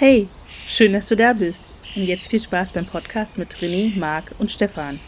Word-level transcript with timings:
Hey, 0.00 0.28
schön, 0.66 0.94
dass 0.94 1.08
du 1.08 1.14
da 1.14 1.34
bist. 1.34 1.74
Und 1.94 2.04
jetzt 2.04 2.30
viel 2.30 2.40
Spaß 2.40 2.72
beim 2.72 2.86
Podcast 2.86 3.36
mit 3.36 3.56
René, 3.56 3.94
Marc 3.98 4.32
und 4.38 4.50
Stefan. 4.50 4.98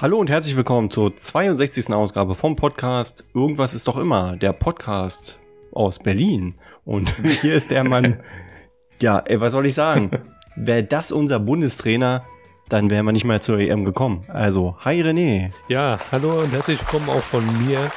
Hallo 0.00 0.18
und 0.18 0.30
herzlich 0.30 0.54
willkommen 0.54 0.92
zur 0.92 1.16
62. 1.16 1.92
Ausgabe 1.92 2.36
vom 2.36 2.54
Podcast 2.54 3.24
Irgendwas 3.34 3.74
ist 3.74 3.88
doch 3.88 3.96
immer, 3.96 4.36
der 4.36 4.52
Podcast 4.52 5.40
aus 5.72 5.98
Berlin. 5.98 6.54
Und 6.84 7.10
hier 7.40 7.56
ist 7.56 7.72
der 7.72 7.82
Mann, 7.82 8.20
ja, 9.02 9.18
ey, 9.18 9.40
was 9.40 9.54
soll 9.54 9.66
ich 9.66 9.74
sagen? 9.74 10.12
Wäre 10.54 10.84
das 10.84 11.10
unser 11.10 11.40
Bundestrainer, 11.40 12.24
dann 12.68 12.90
wären 12.90 13.06
wir 13.06 13.12
nicht 13.12 13.24
mal 13.24 13.42
zur 13.42 13.58
EM 13.58 13.84
gekommen. 13.84 14.24
Also, 14.28 14.76
hi 14.84 15.02
René. 15.02 15.50
Ja, 15.66 15.98
hallo 16.12 16.42
und 16.42 16.52
herzlich 16.52 16.78
willkommen 16.78 17.10
auch 17.10 17.24
von 17.24 17.44
mir 17.66 17.90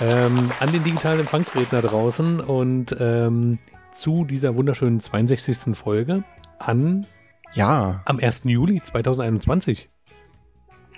ähm, 0.00 0.50
an 0.58 0.72
den 0.72 0.82
digitalen 0.82 1.20
Empfangsredner 1.20 1.82
draußen 1.82 2.40
und 2.40 2.96
ähm, 2.98 3.60
zu 3.92 4.24
dieser 4.24 4.56
wunderschönen 4.56 4.98
62. 4.98 5.76
Folge 5.76 6.24
an 6.58 7.06
Ja, 7.52 8.02
am 8.06 8.18
1. 8.18 8.42
Juli 8.46 8.82
2021. 8.82 9.88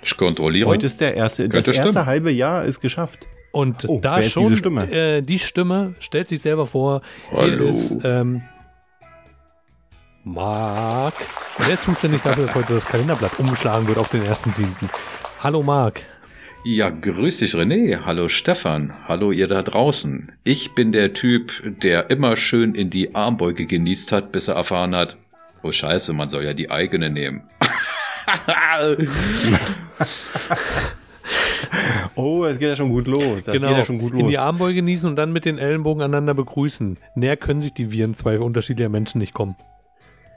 Ich 0.03 0.17
kontrolliere. 0.17 0.67
heute 0.67 0.85
ist 0.85 0.99
der 1.01 1.15
erste, 1.15 1.47
das 1.47 1.65
Könnte 1.65 1.71
erste 1.77 1.91
stimmen. 1.91 2.05
halbe 2.05 2.31
Jahr 2.31 2.65
ist 2.65 2.79
geschafft. 2.81 3.19
Und 3.51 3.85
Oh, 3.89 3.99
da 4.01 4.15
wer 4.17 4.19
ist 4.19 4.31
schon 4.31 4.43
diese 4.43 4.57
Stimme? 4.57 4.89
Äh, 4.91 5.21
die 5.21 5.37
Stimme 5.39 5.93
stellt 5.99 6.27
sich 6.29 6.41
selber 6.41 6.65
vor. 6.65 7.01
Hier 7.31 7.39
Hallo. 7.41 7.65
ist 7.67 7.97
ähm, 8.03 8.41
Marc. 10.23 11.13
Und 11.57 11.67
der 11.67 11.73
ist 11.75 11.83
zuständig 11.83 12.21
dafür, 12.21 12.45
dass 12.45 12.55
heute 12.55 12.73
das 12.73 12.85
Kalenderblatt 12.85 13.39
umgeschlagen 13.39 13.87
wird 13.87 13.97
auf 13.97 14.09
den 14.09 14.23
1.7. 14.23 14.65
Hallo 15.41 15.63
Marc. 15.63 16.01
Ja, 16.63 16.89
grüß 16.91 17.39
dich 17.39 17.53
René. 17.55 18.05
Hallo 18.05 18.27
Stefan. 18.27 18.93
Hallo 19.07 19.31
ihr 19.31 19.47
da 19.47 19.63
draußen. 19.63 20.31
Ich 20.43 20.73
bin 20.75 20.91
der 20.91 21.13
Typ, 21.13 21.51
der 21.81 22.09
immer 22.11 22.35
schön 22.37 22.75
in 22.75 22.89
die 22.91 23.15
Armbeuge 23.15 23.65
genießt 23.65 24.11
hat, 24.11 24.31
bis 24.31 24.47
er 24.47 24.55
erfahren 24.55 24.95
hat, 24.95 25.17
oh 25.63 25.71
scheiße, 25.71 26.13
man 26.13 26.29
soll 26.29 26.45
ja 26.45 26.53
die 26.53 26.69
eigene 26.69 27.09
nehmen. 27.09 27.41
Oh, 32.15 32.45
es 32.45 32.59
geht 32.59 32.67
ja 32.67 32.75
schon 32.75 32.89
gut 32.89 33.07
los. 33.07 33.43
Das 33.45 33.55
genau. 33.55 33.69
geht 33.69 33.77
ja 33.77 33.83
schon 33.85 33.97
gut 33.97 34.11
In 34.13 34.27
die 34.27 34.33
los. 34.33 34.41
Armbeuge 34.41 34.75
genießen 34.75 35.09
und 35.09 35.15
dann 35.15 35.31
mit 35.31 35.45
den 35.45 35.57
Ellenbogen 35.57 36.01
aneinander 36.03 36.33
begrüßen. 36.33 36.97
Näher 37.15 37.37
können 37.37 37.61
sich 37.61 37.73
die 37.73 37.91
Viren 37.91 38.13
zwei 38.13 38.39
unterschiedlicher 38.39 38.89
Menschen 38.89 39.19
nicht 39.19 39.33
kommen. 39.33 39.55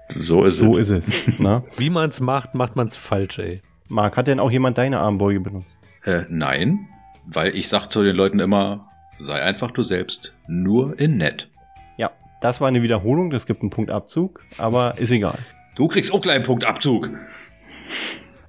so 0.08 0.44
ist 0.44 0.58
So 0.58 0.78
es. 0.78 0.90
ist 0.90 1.08
es. 1.28 1.38
Ne? 1.40 1.64
Wie 1.76 1.90
man 1.90 2.10
es 2.10 2.20
macht, 2.20 2.54
macht 2.54 2.76
man 2.76 2.86
es 2.86 2.96
falsch, 2.96 3.38
ey. 3.38 3.60
Marc, 3.88 4.16
hat 4.16 4.28
denn 4.28 4.38
auch 4.40 4.50
jemand 4.50 4.78
deine 4.78 5.00
Armbeuge 5.00 5.40
benutzt? 5.40 5.76
Äh, 6.04 6.22
nein, 6.28 6.86
weil 7.26 7.56
ich 7.56 7.68
sag 7.68 7.88
zu 7.88 8.02
den 8.02 8.14
Leuten 8.14 8.38
immer, 8.38 8.88
sei 9.18 9.42
einfach 9.42 9.70
du 9.72 9.82
selbst, 9.82 10.32
nur 10.46 10.98
in 11.00 11.16
nett. 11.16 11.48
Ja, 11.96 12.10
das 12.40 12.60
war 12.60 12.68
eine 12.68 12.82
Wiederholung, 12.82 13.30
das 13.30 13.46
gibt 13.46 13.62
einen 13.62 13.70
Punktabzug, 13.70 14.40
aber 14.58 14.96
ist 14.98 15.10
egal. 15.10 15.38
Du 15.74 15.88
kriegst 15.88 16.12
auch 16.12 16.20
gleich 16.20 16.36
einen 16.36 16.44
Punktabzug. 16.44 17.10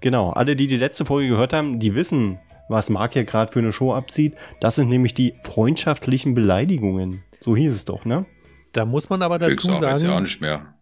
Genau, 0.01 0.29
alle, 0.31 0.55
die 0.55 0.67
die 0.67 0.77
letzte 0.77 1.05
Folge 1.05 1.29
gehört 1.29 1.53
haben, 1.53 1.79
die 1.79 1.95
wissen, 1.95 2.39
was 2.69 2.89
Marc 2.89 3.13
hier 3.13 3.23
gerade 3.25 3.51
für 3.51 3.59
eine 3.59 3.71
Show 3.71 3.93
abzieht. 3.93 4.33
Das 4.61 4.75
sind 4.75 4.89
nämlich 4.89 5.13
die 5.13 5.33
freundschaftlichen 5.41 6.35
Beleidigungen. 6.35 7.23
So 7.41 7.55
hieß 7.55 7.73
es 7.73 7.85
doch, 7.85 8.05
ne? 8.05 8.25
Da 8.73 8.85
muss 8.85 9.09
man 9.09 9.21
aber 9.21 9.37
dazu 9.39 9.69
auch 9.69 9.73
jetzt 9.73 9.81
ja 9.81 9.93
auch 9.93 9.97
sagen, 9.97 10.23
nicht 10.23 10.41
mehr. 10.41 10.73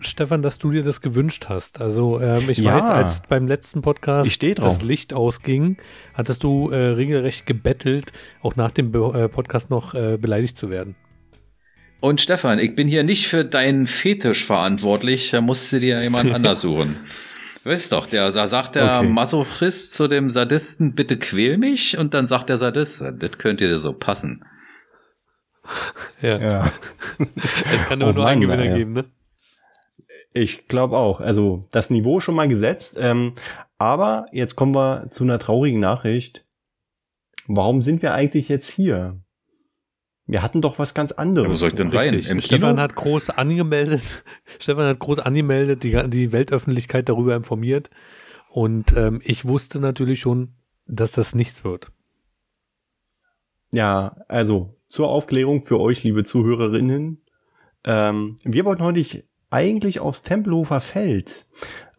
Stefan, 0.00 0.42
dass 0.42 0.58
du 0.58 0.70
dir 0.70 0.82
das 0.82 1.00
gewünscht 1.00 1.46
hast. 1.48 1.80
Also 1.80 2.20
ähm, 2.20 2.48
ich 2.50 2.58
Ja. 2.58 2.74
weiß, 2.74 2.84
als 2.90 3.22
beim 3.28 3.46
letzten 3.46 3.82
Podcast 3.82 4.42
das 4.56 4.82
Licht 4.82 5.14
ausging, 5.14 5.76
hattest 6.14 6.42
du 6.42 6.70
äh, 6.70 6.76
regelrecht 6.76 7.46
gebettelt, 7.46 8.12
auch 8.42 8.56
nach 8.56 8.72
dem 8.72 8.90
Be 8.90 9.12
äh, 9.14 9.28
Podcast 9.28 9.70
noch 9.70 9.94
äh, 9.94 10.18
beleidigt 10.20 10.56
zu 10.56 10.70
werden. 10.70 10.96
Und 12.00 12.20
Stefan, 12.20 12.58
ich 12.58 12.74
bin 12.74 12.88
hier 12.88 13.04
nicht 13.04 13.28
für 13.28 13.44
deinen 13.44 13.86
Fetisch 13.86 14.44
verantwortlich, 14.44 15.30
da 15.30 15.40
musst 15.40 15.72
du 15.72 15.78
dir 15.78 16.02
jemand 16.02 16.32
anders 16.34 16.62
suchen. 16.62 16.96
Weißt 17.64 17.92
doch, 17.92 18.06
der, 18.06 18.30
da 18.30 18.46
sagt 18.48 18.74
der 18.74 18.98
Okay. 18.98 19.08
Masochist 19.08 19.92
zu 19.94 20.08
dem 20.08 20.30
Sadisten, 20.30 20.94
bitte 20.94 21.16
quäl 21.18 21.58
mich, 21.58 21.96
und 21.96 22.12
dann 22.14 22.26
sagt 22.26 22.48
der 22.48 22.56
Sadist, 22.56 23.02
das 23.18 23.38
könnte 23.38 23.68
dir 23.68 23.78
so 23.78 23.92
passen. 23.92 24.44
Ja. 26.20 26.38
Ja. 26.38 26.72
Es 27.72 27.84
kann 27.86 28.00
nur, 28.00 28.08
Oh 28.08 28.12
nur 28.12 28.26
einen 28.26 28.40
Gewinner 28.40 28.64
ey. 28.64 28.78
geben, 28.78 28.92
ne? 28.94 29.04
Ich 30.32 30.66
glaube 30.66 30.96
auch. 30.96 31.20
Also 31.20 31.68
das 31.70 31.90
Niveau 31.90 32.18
schon 32.20 32.34
mal 32.34 32.48
gesetzt. 32.48 32.96
Ähm, 32.98 33.34
aber 33.78 34.26
jetzt 34.32 34.56
kommen 34.56 34.74
wir 34.74 35.08
zu 35.10 35.24
einer 35.24 35.38
traurigen 35.38 35.78
Nachricht. 35.78 36.44
Warum 37.46 37.82
sind 37.82 38.02
wir 38.02 38.14
eigentlich 38.14 38.48
jetzt 38.48 38.70
hier? 38.70 39.20
Wir 40.32 40.40
hatten 40.40 40.62
doch 40.62 40.78
was 40.78 40.94
ganz 40.94 41.12
anderes. 41.12 41.46
Ja, 41.46 41.52
wo 41.52 41.56
soll 41.56 41.68
ich 41.68 41.74
denn 41.74 41.90
sein? 41.90 42.08
Im 42.08 42.40
Stefan 42.40 42.70
Kino? 42.70 42.80
hat 42.80 42.94
groß 42.94 43.28
angemeldet, 43.28 44.24
Stefan 44.58 44.86
hat 44.86 44.98
groß 44.98 45.18
angemeldet, 45.18 45.82
die, 45.82 46.08
die 46.08 46.32
Weltöffentlichkeit 46.32 47.10
darüber 47.10 47.36
informiert. 47.36 47.90
Und 48.48 48.96
ähm, 48.96 49.20
ich 49.22 49.44
wusste 49.44 49.78
natürlich 49.78 50.20
schon, 50.20 50.54
dass 50.86 51.12
das 51.12 51.34
nichts 51.34 51.64
wird. 51.64 51.92
Ja, 53.72 54.16
also 54.26 54.74
zur 54.88 55.08
Aufklärung 55.08 55.64
für 55.64 55.78
euch, 55.78 56.02
liebe 56.02 56.24
Zuhörerinnen. 56.24 57.20
Ähm, 57.84 58.38
wir 58.42 58.64
wollten 58.64 58.84
heute 58.84 59.24
eigentlich 59.50 60.00
aufs 60.00 60.22
Tempelhofer 60.22 60.80
Feld. 60.80 61.44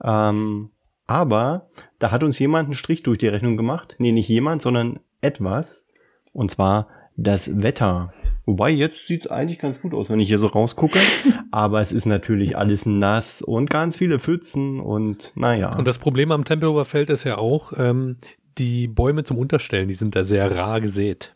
Ähm, 0.03 0.71
aber 1.05 1.69
da 1.99 2.09
hat 2.09 2.23
uns 2.23 2.39
jemand 2.39 2.65
einen 2.65 2.73
Strich 2.73 3.03
durch 3.03 3.19
die 3.19 3.27
Rechnung 3.27 3.57
gemacht. 3.57 3.97
Nee, 3.99 4.11
nicht 4.11 4.27
jemand, 4.27 4.63
sondern 4.63 5.01
etwas. 5.21 5.85
Und 6.31 6.49
zwar 6.49 6.87
das 7.15 7.61
Wetter. 7.61 8.11
Wobei, 8.45 8.71
jetzt 8.71 9.07
sieht 9.07 9.25
es 9.25 9.31
eigentlich 9.31 9.59
ganz 9.59 9.81
gut 9.81 9.93
aus, 9.93 10.09
wenn 10.09 10.19
ich 10.19 10.27
hier 10.27 10.39
so 10.39 10.47
rausgucke. 10.47 10.99
aber 11.51 11.79
es 11.81 11.91
ist 11.91 12.05
natürlich 12.05 12.57
alles 12.57 12.85
nass 12.85 13.41
und 13.41 13.69
ganz 13.69 13.97
viele 13.97 14.19
Pfützen 14.19 14.79
und 14.79 15.31
naja. 15.35 15.75
Und 15.77 15.87
das 15.87 15.97
Problem 15.97 16.31
am 16.31 16.43
Tempelhofer 16.43 16.85
Feld 16.85 17.09
ist 17.09 17.23
ja 17.23 17.37
auch, 17.37 17.73
ähm, 17.77 18.17
die 18.57 18.87
Bäume 18.87 19.23
zum 19.23 19.37
Unterstellen, 19.37 19.87
die 19.87 19.93
sind 19.93 20.15
da 20.15 20.23
sehr 20.23 20.55
rar 20.55 20.81
gesät. 20.81 21.35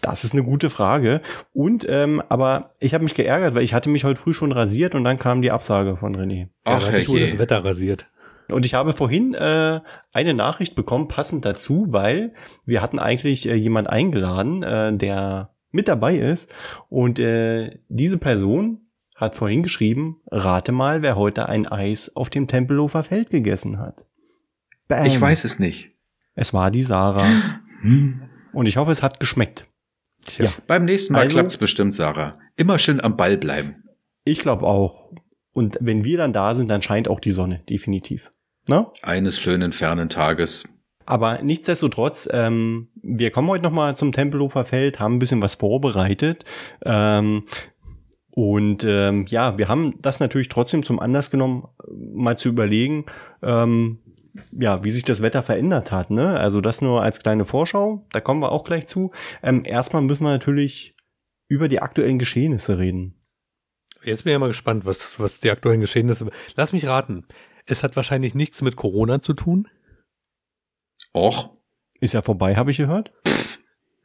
Das 0.00 0.24
ist 0.24 0.34
eine 0.34 0.44
gute 0.44 0.70
Frage. 0.70 1.20
Und, 1.52 1.86
ähm, 1.88 2.22
aber 2.28 2.74
ich 2.78 2.94
habe 2.94 3.04
mich 3.04 3.14
geärgert, 3.14 3.54
weil 3.54 3.62
ich 3.62 3.74
hatte 3.74 3.88
mich 3.88 4.04
heute 4.04 4.20
früh 4.20 4.32
schon 4.32 4.52
rasiert 4.52 4.94
und 4.94 5.04
dann 5.04 5.18
kam 5.18 5.42
die 5.42 5.50
Absage 5.50 5.96
von 5.96 6.14
René. 6.14 6.48
Ja, 6.64 6.76
Ach, 6.76 6.86
hat 6.86 6.96
sich 6.96 7.08
wohl 7.08 7.20
das. 7.20 7.38
Wetter 7.38 7.64
rasiert. 7.64 8.08
Und 8.48 8.64
ich 8.64 8.74
habe 8.74 8.92
vorhin 8.92 9.34
äh, 9.34 9.80
eine 10.12 10.34
Nachricht 10.34 10.76
bekommen, 10.76 11.08
passend 11.08 11.44
dazu, 11.44 11.86
weil 11.88 12.34
wir 12.64 12.80
hatten 12.80 12.98
eigentlich 12.98 13.48
äh, 13.48 13.54
jemand 13.54 13.88
eingeladen, 13.90 14.62
äh, 14.62 14.96
der 14.96 15.55
mit 15.70 15.88
dabei 15.88 16.16
ist. 16.18 16.52
Und 16.88 17.18
äh, 17.18 17.78
diese 17.88 18.18
Person 18.18 18.80
hat 19.14 19.34
vorhin 19.34 19.62
geschrieben, 19.62 20.20
rate 20.30 20.72
mal, 20.72 21.02
wer 21.02 21.16
heute 21.16 21.48
ein 21.48 21.66
Eis 21.66 22.14
auf 22.14 22.28
dem 22.30 22.48
Tempelhofer 22.48 23.02
Feld 23.02 23.30
gegessen 23.30 23.78
hat. 23.78 24.04
Bam. 24.88 25.06
Ich 25.06 25.20
weiß 25.20 25.44
es 25.44 25.58
nicht. 25.58 25.90
Es 26.34 26.52
war 26.52 26.70
die 26.70 26.82
Sarah. 26.82 27.26
Und 28.52 28.66
ich 28.66 28.76
hoffe, 28.76 28.90
es 28.90 29.02
hat 29.02 29.20
geschmeckt. 29.20 29.66
Tja. 30.26 30.46
Ja. 30.46 30.50
Beim 30.66 30.84
nächsten 30.84 31.12
Mal 31.14 31.20
Also- 31.22 31.34
klappt's 31.34 31.56
bestimmt, 31.56 31.94
Sarah. 31.94 32.38
Immer 32.56 32.78
schön 32.78 33.00
am 33.00 33.16
Ball 33.16 33.36
bleiben. 33.36 33.84
Ich 34.24 34.40
glaube 34.40 34.66
auch. 34.66 35.12
Und 35.52 35.78
wenn 35.80 36.04
wir 36.04 36.18
dann 36.18 36.32
da 36.32 36.54
sind, 36.54 36.68
dann 36.68 36.82
scheint 36.82 37.08
auch 37.08 37.20
die 37.20 37.30
Sonne, 37.30 37.62
definitiv. 37.70 38.30
Ne? 38.68 38.86
Eines 39.02 39.38
schönen 39.38 39.72
fernen 39.72 40.08
Tages. 40.08 40.68
Aber 41.06 41.40
nichtsdestotrotz, 41.42 42.28
ähm, 42.32 42.88
wir 43.00 43.30
kommen 43.30 43.48
heute 43.48 43.62
nochmal 43.62 43.96
zum 43.96 44.12
Tempelhofer 44.12 44.64
Feld, 44.64 44.98
haben 44.98 45.16
ein 45.16 45.18
bisschen 45.20 45.40
was 45.40 45.54
vorbereitet. 45.54 46.44
Ähm, 46.84 47.44
und 48.30 48.84
ähm, 48.84 49.24
ja, 49.28 49.56
wir 49.56 49.68
haben 49.68 49.94
das 50.02 50.20
natürlich 50.20 50.48
trotzdem 50.48 50.82
zum 50.82 51.00
Anlass 51.00 51.30
genommen, 51.30 51.68
mal 51.88 52.36
zu 52.36 52.50
überlegen, 52.50 53.06
ähm, 53.42 54.00
ja, 54.52 54.84
wie 54.84 54.90
sich 54.90 55.04
das 55.04 55.22
Wetter 55.22 55.42
verändert 55.42 55.90
hat. 55.90 56.10
Ne? 56.10 56.38
Also 56.38 56.60
das 56.60 56.82
nur 56.82 57.02
als 57.02 57.20
kleine 57.20 57.46
Vorschau, 57.46 58.04
da 58.12 58.20
kommen 58.20 58.42
wir 58.42 58.52
auch 58.52 58.64
gleich 58.64 58.86
zu. 58.86 59.12
Ähm, 59.42 59.62
erstmal 59.64 60.02
müssen 60.02 60.24
wir 60.24 60.32
natürlich 60.32 60.94
über 61.48 61.68
die 61.68 61.80
aktuellen 61.80 62.18
Geschehnisse 62.18 62.78
reden. 62.78 63.14
Jetzt 64.02 64.24
bin 64.24 64.32
ich 64.32 64.34
ja 64.34 64.38
mal 64.38 64.48
gespannt, 64.48 64.84
was, 64.84 65.18
was 65.18 65.40
die 65.40 65.50
aktuellen 65.50 65.80
Geschehnisse. 65.80 66.28
Lass 66.56 66.72
mich 66.72 66.86
raten. 66.86 67.24
Es 67.64 67.82
hat 67.82 67.96
wahrscheinlich 67.96 68.34
nichts 68.34 68.60
mit 68.60 68.76
Corona 68.76 69.20
zu 69.20 69.32
tun. 69.32 69.68
Och, 71.16 71.48
Ist 72.00 72.12
ja 72.14 72.20
vorbei, 72.20 72.56
habe 72.56 72.70
ich 72.70 72.76
gehört? 72.76 73.10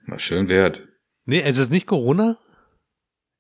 na 0.06 0.18
schön 0.18 0.48
wert. 0.48 0.80
Nee, 1.26 1.42
es 1.42 1.58
ist 1.58 1.70
nicht 1.70 1.86
Corona. 1.88 2.38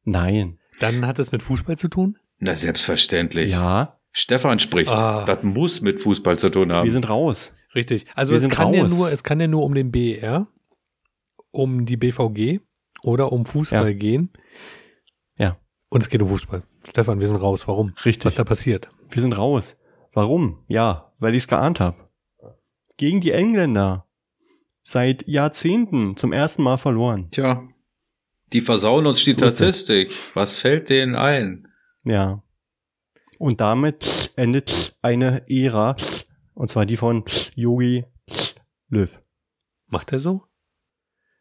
Nein. 0.04 0.60
Dann 0.80 1.06
hat 1.08 1.20
es 1.20 1.32
mit 1.32 1.42
Fußball 1.42 1.78
zu 1.78 1.88
tun. 1.88 2.18
Na, 2.40 2.56
selbstverständlich. 2.56 3.52
Ja, 3.54 3.98
Stefan 4.12 4.60
spricht. 4.60 4.92
Ah. 4.92 5.24
Das 5.26 5.42
muss 5.44 5.82
mit 5.82 6.02
Fußball 6.02 6.38
zu 6.38 6.50
tun 6.50 6.72
haben. 6.72 6.86
wir 6.86 6.92
sind 6.92 7.10
raus. 7.10 7.52
Richtig. 7.74 8.06
Also 8.14 8.34
Wir 8.34 8.42
es 8.42 8.50
kann 8.50 8.74
ja 8.74 8.82
raus. 8.82 8.92
nur, 8.98 9.10
es 9.12 9.24
kann 9.24 9.40
ja 9.40 9.48
nur 9.48 9.64
um 9.64 9.74
den 9.74 9.90
BER 9.92 10.48
um 11.52 11.86
die 11.86 11.98
BVG 11.98 12.60
oder 13.04 13.32
um 13.32 13.46
Fußball 13.46 13.88
Ja. 13.92 13.94
gehen. 13.98 14.32
Ja. 15.38 15.58
Und 15.90 16.02
es 16.02 16.10
geht 16.10 16.22
um 16.22 16.28
Fußball. 16.30 16.64
Stefan, 16.90 17.20
wir 17.22 17.28
sind 17.28 17.38
raus. 17.38 17.68
Warum? 17.70 17.94
Richtig. 18.04 18.26
Was 18.26 18.34
da 18.34 18.44
passiert? 18.44 18.92
Wir 19.10 19.22
sind 19.22 19.34
raus. 19.38 19.78
Warum? 20.14 20.64
Ja, 20.68 21.14
weil 21.20 21.36
ich 21.36 21.44
es 21.44 21.48
geahnt 21.48 21.80
habe. 21.80 22.01
Gegen 23.02 23.20
die 23.20 23.32
Engländer. 23.32 24.06
Seit 24.84 25.28
Jahrzehnten 25.28 26.18
zum 26.18 26.32
ersten 26.32 26.62
Mal 26.62 26.78
verloren. 26.78 27.32
Tja, 27.32 27.68
die 28.54 28.62
versauen 28.62 29.08
uns 29.08 29.24
die 29.24 29.32
So. 29.32 29.50
Statistik. 29.50 30.12
Was 30.36 30.54
fällt 30.54 30.90
denen 30.90 31.16
ein? 31.16 31.68
Ja. 32.04 32.44
Und 33.40 33.60
damit 33.60 34.32
endet 34.36 34.96
eine 35.02 35.50
Ära. 35.50 35.96
Und 36.54 36.70
zwar 36.70 36.86
die 36.86 36.96
von 36.96 37.24
Yogi 37.56 38.06
Löw. 38.90 39.20
Macht 39.88 40.14
er 40.14 40.20
so? 40.20 40.44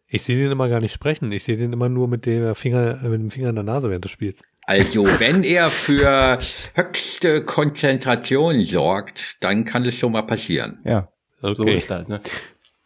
Ich 0.07 0.23
sehe 0.23 0.39
den 0.39 0.53
immer 0.53 0.71
gar 0.71 0.81
nicht 0.81 0.95
sprechen. 0.95 1.31
Ich 1.31 1.45
sehe 1.45 1.59
den 1.59 1.75
immer 1.75 1.91
nur 1.91 2.09
mit 2.09 2.25
dem 2.25 2.55
Finger, 2.55 3.03
äh, 3.05 3.09
mit 3.11 3.21
dem 3.21 3.31
Finger 3.31 3.51
in 3.51 3.57
der 3.57 3.65
Nase 3.65 3.91
während 3.91 4.07
des 4.07 4.13
Spiels. 4.13 4.41
Also, 4.63 5.05
wenn 5.05 5.45
er 5.45 5.69
für 5.69 6.41
höchste 6.75 7.45
Konzentration 7.45 8.65
sorgt, 8.65 9.45
dann 9.45 9.67
kann 9.67 9.85
es 9.85 9.99
schon 9.99 10.13
mal 10.13 10.23
passieren. 10.23 10.81
Ja, 10.87 11.13
Okay. 11.43 11.55
so 11.55 11.65
ist 11.67 11.91
das. 11.91 12.09
Ne? 12.09 12.19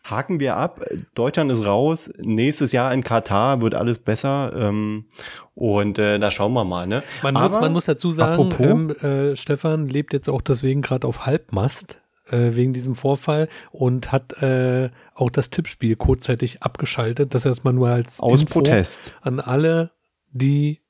Haken 0.05 0.39
wir 0.39 0.57
ab. 0.57 0.85
Deutschland 1.15 1.51
ist 1.51 1.65
raus. 1.65 2.11
Nächstes 2.23 2.73
Jahr 2.73 2.93
in 2.93 3.03
Katar 3.03 3.63
wird 3.63 3.75
alles 3.75 3.99
besser. 3.99 4.53
Ähm, 4.55 5.07
und 5.55 5.99
äh, 5.99 6.19
da 6.19 6.31
schauen 6.31 6.53
wir 6.53 6.65
mal. 6.65 6.87
Ne? 6.87 7.03
Man 7.23 7.35
muss, 7.35 7.53
Aber 7.53 7.61
man 7.63 7.73
muss 7.73 7.87
dazu 7.87 8.11
sagen, 8.11 8.55
ähm, 8.59 8.91
äh, 8.91 9.35
Stefan 9.35 9.89
lebt 9.89 10.13
jetzt 10.13 10.29
auch 10.29 10.43
deswegen 10.43 10.83
gerade 10.83 11.07
auf 11.07 11.25
Halbmast 11.25 12.03
äh, 12.29 12.51
wegen 12.55 12.75
diesem 12.75 12.95
Vorfall 12.95 13.49
und 13.71 14.13
hat 14.13 14.43
äh, 14.43 14.91
auch 15.15 15.31
das 15.31 15.49
Tippspiel 15.49 15.97
kurzzeitig 15.97 16.63
abgeschaltet. 16.63 17.35
Das 17.35 17.47
erstmal 17.47 17.73
nur 17.73 17.89
als 17.89 18.21
Aus 18.21 18.43
Info 18.43 18.59
Protest. 18.61 19.01
an 19.23 19.41
alle, 19.41 19.91
die 20.33 20.83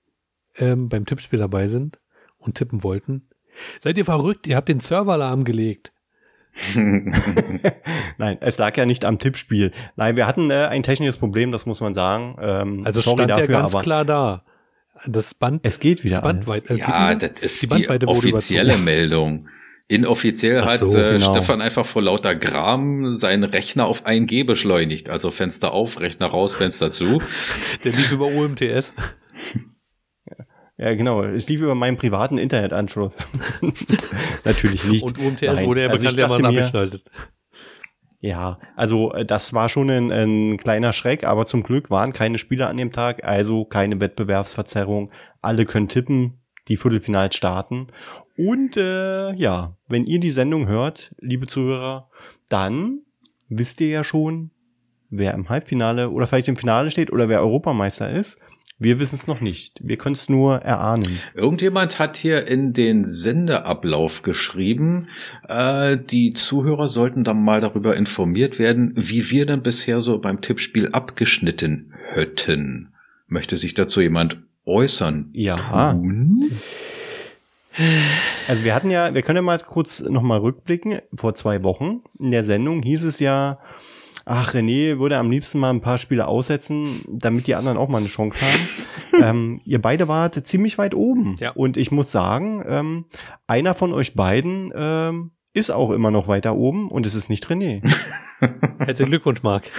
ähm, 0.59 0.89
beim 0.89 1.07
Tippspiel 1.07 1.39
dabei 1.39 1.69
sind 1.69 2.01
und 2.39 2.57
tippen 2.57 2.83
wollten. 2.83 3.29
Seid 3.81 3.97
ihr 3.97 4.05
verrückt? 4.05 4.49
Ihr 4.49 4.57
habt 4.57 4.69
den 4.69 4.81
Server 4.81 5.17
lahmgelegt. 5.17 5.93
Nein, 8.19 8.39
es 8.41 8.59
lag 8.59 8.77
ja 8.77 8.87
nicht 8.87 9.05
am 9.05 9.19
Tippspiel. 9.19 9.73
Nein, 9.97 10.17
wir 10.17 10.27
hatten 10.27 10.51
äh, 10.51 10.67
ein 10.67 10.83
technisches 10.83 11.17
Problem, 11.17 11.53
das 11.53 11.67
muss 11.67 11.81
man 11.81 11.95
sagen. 11.95 12.37
Ähm, 12.41 12.83
Also 12.85 13.01
sorry 13.01 13.25
stand 13.25 13.31
dafür, 13.33 13.51
ja 13.55 13.61
ganz 13.61 13.75
aber 13.75 13.83
klar 13.83 14.05
da. 14.05 14.45
Das 15.07 15.35
Band, 15.35 15.61
es 15.65 15.81
geht 15.81 16.05
wieder. 16.05 16.19
die. 16.19 16.23
Bandweite, 16.23 16.75
äh, 16.75 16.77
geht 16.77 16.87
Ja, 16.87 17.11
wieder? 17.11 17.29
das 17.29 17.41
ist 17.41 17.63
Die 17.63 17.67
die, 17.67 17.73
Bandweite 17.75 18.07
wurde 18.07 18.17
offizielle. 18.33 18.77
Meldung. 18.79 19.49
Inoffiziell 19.87 20.61
Ach 20.63 20.67
hat 20.73 20.89
so, 20.89 20.99
äh, 20.99 21.19
genau. 21.19 21.33
Stefan 21.35 21.61
einfach 21.61 21.85
vor 21.85 22.01
lauter 22.03 22.35
Gram 22.35 23.15
seinen 23.17 23.45
Rechner 23.45 23.85
auf 23.87 24.07
1G 24.07 24.45
beschleunigt. 24.45 25.11
Also 25.11 25.31
Fenster 25.31 25.73
auf, 25.73 26.01
Rechner 26.01 26.27
raus, 26.27 26.55
Fenster 26.55 26.91
zu. 26.91 27.21
Der 27.85 27.93
lief 27.93 28.11
über 28.13 28.27
UMTS. 28.27 28.95
Ja, 30.77 30.95
genau. 30.95 31.23
Es 31.23 31.49
lief 31.49 31.61
über 31.61 31.75
meinen 31.75 31.97
privaten 31.97 32.37
Internetanschluss. 32.39 33.13
Natürlich 34.45 34.85
nicht. 34.85 35.05
Und 35.05 35.19
UMTS 35.19 35.43
Nein. 35.43 35.67
wurde 35.67 35.83
ja 35.85 35.89
Also 35.91 36.17
mir- 36.17 36.31
abgeschaltet. 36.49 37.05
Ja, 38.21 38.59
also 38.75 39.13
äh, 39.13 39.27
das 39.27 39.53
war 39.53 39.69
schon 39.69 39.91
ein, 39.91 40.11
ein 40.11 40.57
kleiner 40.57 40.93
Schreck, 40.95 41.25
aber 41.25 41.45
zum 41.45 41.63
Glück 41.63 41.91
waren 41.91 42.13
keine 42.15 42.39
Spieler 42.39 42.71
an 42.71 42.79
dem 42.79 42.91
Tag, 42.91 43.23
also 43.23 43.67
keine 43.67 44.01
Wettbewerbsverzerrung. 44.01 45.11
Alle 45.43 45.67
können 45.67 45.89
tippen, 45.89 46.41
die 46.69 46.77
Viertelfinals 46.79 47.37
starten. 47.37 47.89
Und 48.39 48.77
äh, 48.79 49.33
ja, 49.35 49.77
wenn 49.89 50.05
ihr 50.05 50.21
die 50.21 50.31
Sendung 50.31 50.67
hört, 50.67 51.15
liebe 51.21 51.47
Zuhörer, 51.47 52.09
dann 52.49 53.01
wisst 53.51 53.81
ihr 53.83 53.89
ja 53.89 54.03
schon, 54.05 54.51
wer 55.11 55.35
im 55.35 55.51
Halbfinale 55.51 56.09
oder 56.11 56.27
vielleicht 56.27 56.49
im 56.49 56.57
Finale 56.57 56.91
steht 56.91 57.13
oder 57.13 57.29
wer 57.29 57.41
Europameister 57.43 58.11
ist. 58.11 58.41
Wir 58.85 59.01
wissen 59.01 59.15
es 59.15 59.27
noch 59.27 59.41
nicht. 59.41 59.81
Wir 59.83 59.97
können 59.97 60.13
es 60.13 60.29
nur 60.29 60.57
erahnen. 60.57 61.19
Irgendjemand 61.35 61.99
hat 61.99 62.19
hier 62.19 62.47
in 62.47 62.75
den 62.75 63.07
Sendeablauf 63.07 64.21
geschrieben, 64.21 65.09
äh, 65.49 65.97
die 65.97 66.35
Zuhörer 66.35 66.89
sollten 66.89 67.25
dann 67.25 67.43
mal 67.43 67.63
darüber 67.63 67.97
informiert 67.97 68.59
werden, 68.59 68.93
wie 68.95 69.31
wir 69.31 69.47
denn 69.47 69.63
bisher 69.63 70.03
so 70.03 70.19
beim 70.19 70.43
Tippspiel 70.43 70.91
abgeschnitten 70.93 71.95
hätten. 72.11 72.93
Möchte 73.27 73.57
sich 73.57 73.73
dazu 73.73 74.03
jemand 74.03 74.37
äußern? 74.67 75.31
Ja. 75.33 75.57
Tun? 75.57 76.51
Also 78.47 78.65
wir 78.65 78.75
hatten 78.75 78.91
ja, 78.91 79.15
wir 79.15 79.23
können 79.23 79.37
ja 79.37 79.43
mal 79.43 79.61
kurz 79.61 80.01
nochmal 80.01 80.41
rückblicken. 80.41 81.01
Vor 81.15 81.35
zwei 81.35 81.65
Wochen 81.65 82.03
in 82.19 82.33
der 82.33 82.45
Sendung 82.45 82.83
hieß 82.83 83.05
es 83.05 83.19
ja, 83.19 83.61
ach 84.25 84.55
René 84.55 84.99
würde 84.99 85.19
am 85.19 85.31
liebsten 85.31 85.59
mal 85.59 85.71
ein 85.71 85.81
paar 85.81 85.99
Spiele 85.99 86.27
aussetzen, 86.27 87.03
damit 87.09 87.47
die 87.47 87.55
anderen 87.55 87.77
auch 87.77 87.89
mal 87.89 87.99
eine 87.99 88.07
Chance 88.07 88.41
haben. 88.43 89.23
ähm, 89.23 89.61
ihr 89.65 89.81
beide 89.81 90.09
wart 90.09 90.47
ziemlich 90.47 90.79
weit 90.79 90.95
oben. 90.95 91.37
Ja. 91.39 91.51
Und 91.53 91.77
ich 91.77 91.91
muss 91.91 92.11
sagen, 92.11 92.65
ähm, 92.67 93.05
einer 93.47 93.75
von 93.75 93.93
euch 93.93 94.15
beiden 94.15 94.73
ähm, 94.75 95.33
ist 95.53 95.71
auch 95.71 95.91
immer 95.91 96.11
noch 96.11 96.27
weiter 96.29 96.57
oben 96.57 96.91
und 96.91 97.07
es 97.07 97.15
ist 97.15 97.29
nicht 97.31 97.47
René. 97.47 97.83
Herzlichen 98.79 99.11
Glückwunsch, 99.11 99.43
Marc. 99.43 99.71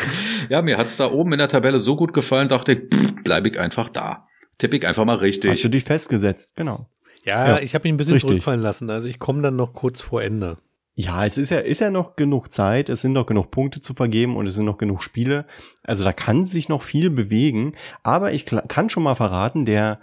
Ja, 0.50 0.62
mir 0.62 0.78
hat's 0.78 0.98
da 0.98 1.12
oben 1.12 1.34
in 1.34 1.40
der 1.40 1.50
Tabelle 1.50 1.78
so 1.80 1.96
gut 1.96 2.14
gefallen, 2.14 2.48
dachte 2.48 2.72
ich, 2.74 2.80
pff, 2.94 3.24
bleib 3.24 3.46
ich 3.46 3.60
einfach 3.60 3.90
da. 3.90 4.28
Tipp 4.58 4.74
ich 4.74 4.88
einfach 4.88 5.04
mal 5.06 5.16
Hast 5.16 5.22
richtig. 5.24 5.62
du 5.62 5.70
dich 5.70 5.84
festgesetzt, 5.84 6.56
genau. 6.56 6.90
Ja, 7.24 7.48
Ja, 7.56 7.60
ich 7.60 7.76
habe 7.76 7.88
ihn 7.88 7.96
ein 7.96 7.98
bisschen 7.98 8.14
richtig. 8.14 8.30
zurückfallen 8.30 8.62
lassen. 8.62 8.90
Also 8.90 9.10
ich 9.10 9.20
komme 9.20 9.42
dann 9.42 9.56
noch 9.58 9.74
kurz 9.74 10.02
vor 10.02 10.22
Ende. 10.24 10.58
Ja, 10.98 11.26
es 11.26 11.38
ist 11.38 11.50
ja, 11.50 11.60
ist 11.60 11.82
ja 11.82 11.92
noch 11.92 12.16
genug 12.16 12.54
Zeit, 12.54 12.88
es 12.88 13.02
sind 13.02 13.12
noch 13.12 13.26
genug 13.26 13.52
Punkte 13.52 13.82
zu 13.82 13.94
vergeben 13.94 14.38
und 14.38 14.48
es 14.48 14.56
sind 14.56 14.66
noch 14.66 14.78
genug 14.78 15.04
Spiele. 15.04 15.46
Also 15.84 16.06
da 16.06 16.14
kann 16.14 16.46
sich 16.46 16.70
noch 16.70 16.84
viel 16.84 17.10
bewegen. 17.10 17.76
Aber 18.02 18.32
ich 18.32 18.46
kann 18.46 18.90
schon 18.90 19.04
mal 19.04 19.16
verraten, 19.16 19.66
der 19.66 20.00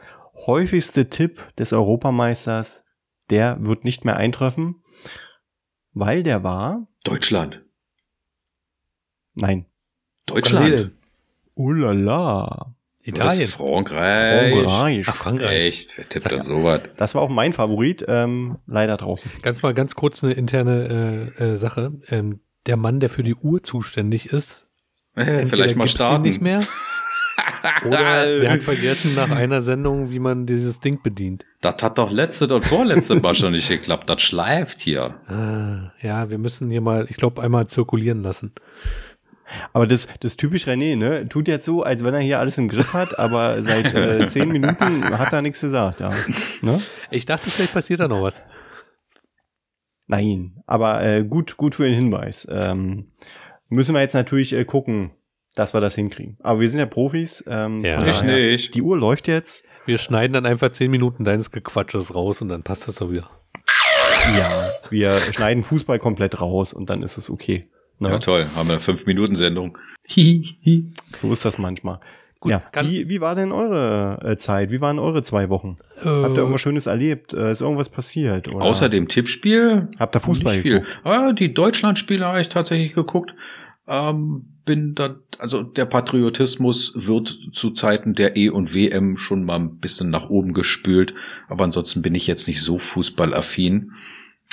häufigste 0.47 1.09
Tipp 1.09 1.43
des 1.57 1.73
Europameisters, 1.73 2.85
der 3.31 3.65
wird 3.65 3.85
nicht 3.85 4.05
mehr 4.05 4.19
eintreffen, 4.19 4.83
weil 5.95 6.23
der 6.23 6.45
war, 6.45 6.87
Deutschland. 7.05 7.65
nein, 9.35 9.65
Deutschland. 10.27 10.93
ulala, 11.55 12.77
Italien. 13.05 13.49
Was? 13.49 13.55
Frankreich. 13.55 14.55
Frankreich. 14.55 15.07
Ach, 15.09 15.15
Frankreich. 15.15 15.65
Echt? 15.65 15.99
Wer 15.99 16.09
tippt 16.09 16.31
denn 16.31 16.43
sowas? 16.43 16.81
Das 16.97 17.15
war 17.15 17.23
auch 17.23 17.29
mein 17.31 17.53
Favorit, 17.53 18.05
ähm, 18.07 18.59
leider 18.67 18.97
draußen. 18.97 19.31
Ganz 19.43 19.63
mal 19.63 19.75
ganz 19.75 19.95
kurz 19.95 20.23
eine 20.23 20.35
interne 20.35 21.33
äh, 21.39 21.45
äh, 21.53 21.57
Sache. 21.57 21.93
Ähm, 22.09 22.41
der 22.67 22.77
Mann, 22.77 23.01
der 23.01 23.09
für 23.09 23.23
die 23.25 23.35
Uhr 23.35 23.63
zuständig 23.63 24.27
ist, 24.33 24.69
Äh, 25.17 25.47
vielleicht 25.47 25.75
mal 25.77 25.85
gibt's 25.85 25.99
den 25.99 26.07
starten. 26.07 26.23
nicht 26.23 26.41
mehr 26.41 26.63
oder 27.87 28.41
der 28.41 28.51
hat 28.53 28.63
vergessen 28.63 29.15
nach 29.15 29.31
einer 29.31 29.63
Sendung, 29.63 30.11
wie 30.11 30.19
man 30.19 30.47
dieses 30.47 30.81
Ding 30.81 31.03
bedient. 31.03 31.45
Das 31.61 31.83
hat 31.83 31.99
doch 31.99 32.11
letzte 32.11 32.53
und 32.55 32.65
vorletzte 32.65 33.15
Mal 33.17 33.35
schon 33.35 33.53
nicht 33.53 33.69
geklappt. 33.69 34.09
Das 34.11 34.23
schleift 34.23 34.81
hier. 34.81 35.15
Ah, 35.27 35.93
ja, 36.01 36.31
wir 36.31 36.39
müssen 36.39 36.71
hier 36.71 36.81
mal, 36.83 37.07
ich 37.09 37.17
glaube, 37.17 37.43
einmal 37.43 37.67
zirkulieren 37.67 38.23
lassen. 38.23 38.53
Aber 39.73 39.87
das, 39.87 40.09
das 40.21 40.37
typisch 40.37 40.67
René, 40.67 40.97
ne? 40.97 41.29
Tut 41.29 41.49
jetzt 41.49 41.65
so, 41.65 41.83
als 41.83 42.05
wenn 42.05 42.15
er 42.15 42.21
hier 42.21 42.39
alles 42.39 42.59
im 42.59 42.69
Griff 42.69 42.93
hat, 42.93 43.19
aber 43.19 43.63
seit 43.63 43.95
äh, 43.95 44.27
zehn 44.29 44.51
Minuten 44.51 45.19
hat 45.19 45.33
er 45.33 45.43
nichts 45.43 45.61
gesagt. 45.61 46.01
Ja. 46.01 46.11
Ne? 46.63 46.81
Ich 47.11 47.27
dachte, 47.27 47.51
vielleicht 47.51 47.73
passiert 47.73 48.01
da 48.01 48.09
noch 48.09 48.23
was. 48.23 48.43
Nein, 50.07 50.63
aber 50.67 51.03
äh, 51.03 51.25
gut, 51.25 51.57
gut 51.57 51.75
für 51.75 51.85
den 51.85 51.95
Hinweis. 51.95 52.47
Ähm, 52.51 53.13
müssen 53.69 53.95
wir 53.95 54.01
jetzt 54.03 54.15
natürlich 54.15 54.53
äh, 54.53 54.65
gucken, 54.65 55.13
dass 55.55 55.75
wir 55.75 55.81
das 55.81 55.95
hinkriegen. 55.95 56.37
Aber 56.43 56.61
wir 56.61 56.69
sind 56.69 56.81
ja 56.81 56.87
Profis. 56.87 57.45
Ähm, 57.47 57.85
Ja. 57.85 58.05
Ich 58.07 58.19
daher, 58.19 58.51
nicht. 58.51 58.75
Die 58.75 58.83
Uhr 58.83 58.97
läuft 58.99 59.29
jetzt. 59.29 59.65
Wir 59.87 59.99
schneiden 59.99 60.33
dann 60.33 60.47
einfach 60.47 60.71
zehn 60.71 60.91
Minuten 60.91 61.25
deines 61.25 61.51
Gequatsches 61.51 62.15
raus 62.15 62.41
und 62.43 62.49
dann 62.49 62.63
passt 62.63 62.87
das 62.89 62.97
so 62.97 63.11
wieder. 63.11 63.29
Ja, 64.39 64.71
wir 64.91 65.19
schneiden 65.19 65.65
Fußball 65.65 65.99
komplett 65.99 66.41
raus 66.41 66.73
und 66.73 66.89
dann 66.91 67.03
ist 67.03 67.17
es 67.17 67.29
okay. 67.29 67.69
Ne? 68.03 68.11
Ja, 68.11 68.19
toll. 68.19 68.47
Haben 68.55 68.69
wir 68.69 68.75
eine 68.75 68.83
5-Minuten-Sendung. 68.83 69.79
so 71.15 71.33
ist 71.33 71.45
das 71.45 71.59
manchmal. 71.59 72.01
Gut, 72.41 72.51
ja, 72.51 72.59
kann- 72.59 72.89
wie, 72.89 73.09
wie 73.09 73.21
war 73.21 73.37
denn 73.37 73.53
eure 73.53 74.19
äh, 74.33 74.37
Zeit? 74.37 74.71
Wie 74.73 74.81
waren 74.81 74.99
eure 74.99 75.23
zwei 75.23 75.49
Wochen? 75.49 75.77
Habt 75.99 76.05
ihr 76.07 76.35
Äh, 76.35 76.39
irgendwas 76.39 76.61
Schönes 76.61 76.87
erlebt? 76.87 77.33
Äh, 77.33 77.53
ist 77.53 77.61
irgendwas 77.61 77.89
passiert? 77.89 78.53
Oder? 78.53 78.65
Außer 78.65 78.89
dem 78.89 79.07
Tippspiel. 79.07 79.89
Habt 79.99 80.17
ihr 80.17 80.21
Fußball 80.21 80.55
nicht 80.55 80.63
viel. 80.63 80.81
geguckt? 80.81 80.97
Ah, 81.05 81.33
die 81.33 81.55
Deutschlandspiele 81.55 82.27
habe 82.27 82.41
ich 82.41 82.49
tatsächlich 82.49 82.95
geguckt. 82.95 83.33
Ähm, 83.87 84.47
bin 84.65 84.95
da, 84.95 85.17
also 85.39 85.63
der 85.63 85.85
Patriotismus 85.87 86.93
wird 86.97 87.37
zu 87.53 87.71
Zeiten 87.71 88.15
der 88.15 88.37
E 88.37 88.49
und 88.49 88.75
WM 88.75 89.17
schon 89.17 89.45
mal 89.45 89.57
ein 89.57 89.79
bisschen 89.79 90.09
nach 90.11 90.29
oben 90.31 90.53
gespült, 90.53 91.15
aber 91.49 91.65
ansonsten 91.65 92.01
bin 92.01 92.15
ich 92.15 92.27
jetzt 92.29 92.47
nicht 92.47 92.61
so 92.63 92.79
fußballaffin. 92.79 93.93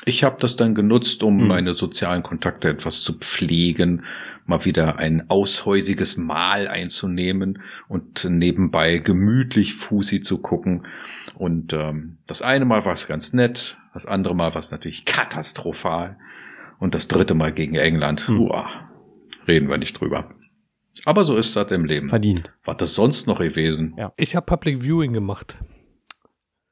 Ich 0.06 0.24
habe 0.24 0.38
das 0.39 0.56
dann 0.56 0.75
genutzt, 0.75 1.24
um 1.24 1.39
Hm. 1.41 1.48
meine 1.48 1.74
sozialen 1.74 2.24
Kontakte 2.24 2.70
etwas 2.70 3.01
zu 3.01 3.13
pflegen, 3.13 4.06
mal 4.46 4.63
wieder 4.65 4.98
ein 4.98 5.29
aushäusiges 5.29 6.18
Mahl 6.18 6.68
einzunehmen 6.68 7.62
und 7.88 8.25
nebenbei 8.29 8.98
gemütlich 8.98 9.75
Fusi 9.75 10.22
zu 10.22 10.39
gucken. 10.39 10.88
Und 11.36 11.74
ähm, 11.74 12.18
das 12.27 12.41
eine 12.41 12.65
Mal 12.65 12.86
war 12.86 12.94
es 12.94 13.08
ganz 13.08 13.34
nett, 13.34 13.77
das 13.94 14.06
andere 14.06 14.36
Mal 14.36 14.53
war 14.53 14.60
es 14.60 14.72
natürlich 14.72 15.06
katastrophal 15.06 16.18
und 16.79 16.96
das 16.96 17.08
dritte 17.08 17.34
Mal 17.34 17.51
gegen 17.51 17.75
England. 17.75 18.27
Hm. 18.27 18.39
Uah, 18.39 18.89
reden 19.48 19.70
wir 19.70 19.77
nicht 19.77 20.00
drüber. 20.00 20.34
Aber 21.06 21.24
so 21.24 21.36
ist 21.38 21.56
das 21.56 21.72
im 21.72 21.86
Leben. 21.86 22.10
Verdient. 22.10 22.51
Was 22.65 22.77
das 22.77 22.96
sonst 22.96 23.27
noch 23.27 23.39
gewesen? 23.39 23.94
Ja. 23.98 24.12
Ich 24.18 24.36
habe 24.36 24.46
Public 24.46 24.82
Viewing 24.84 25.13
gemacht. 25.13 25.58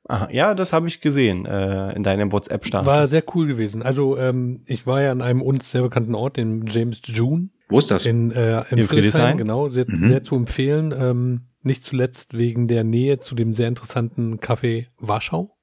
Aha, 0.10 0.30
ja, 0.32 0.54
das 0.54 0.72
habe 0.74 0.88
ich 0.88 1.02
gesehen 1.02 1.46
äh, 1.46 1.92
in 1.94 2.04
deinem 2.04 2.32
WhatsApp-Stand. 2.32 2.86
War 2.86 3.08
sehr 3.08 3.24
cool 3.36 3.46
gewesen. 3.48 3.82
Also 3.84 4.18
ähm, 4.18 4.64
ich 4.66 4.88
war 4.88 5.02
ja 5.02 5.12
an 5.12 5.22
einem 5.22 5.42
uns 5.42 5.70
sehr 5.72 5.82
bekannten 5.82 6.16
Ort, 6.16 6.38
dem 6.38 6.66
James 6.66 7.02
June 7.04 7.50
Wo 7.68 7.80
ist 7.80 7.92
das? 7.92 8.06
in, 8.06 8.32
äh, 8.32 8.60
in, 8.70 8.78
In 8.80 8.84
Friedrichshain, 8.86 8.88
Friedrichshain? 8.88 9.38
genau, 9.38 9.68
sehr, 9.68 9.86
Mhm. 9.88 10.08
sehr 10.08 10.24
zu 10.24 10.36
empfehlen. 10.36 10.94
Ähm, 10.98 11.42
nicht 11.62 11.84
zuletzt 11.84 12.38
wegen 12.38 12.70
der 12.70 12.86
Nähe 12.86 13.20
zu 13.20 13.36
dem 13.36 13.54
sehr 13.54 13.68
interessanten 13.68 14.40
Café 14.40 14.88
Warschau. 14.98 15.58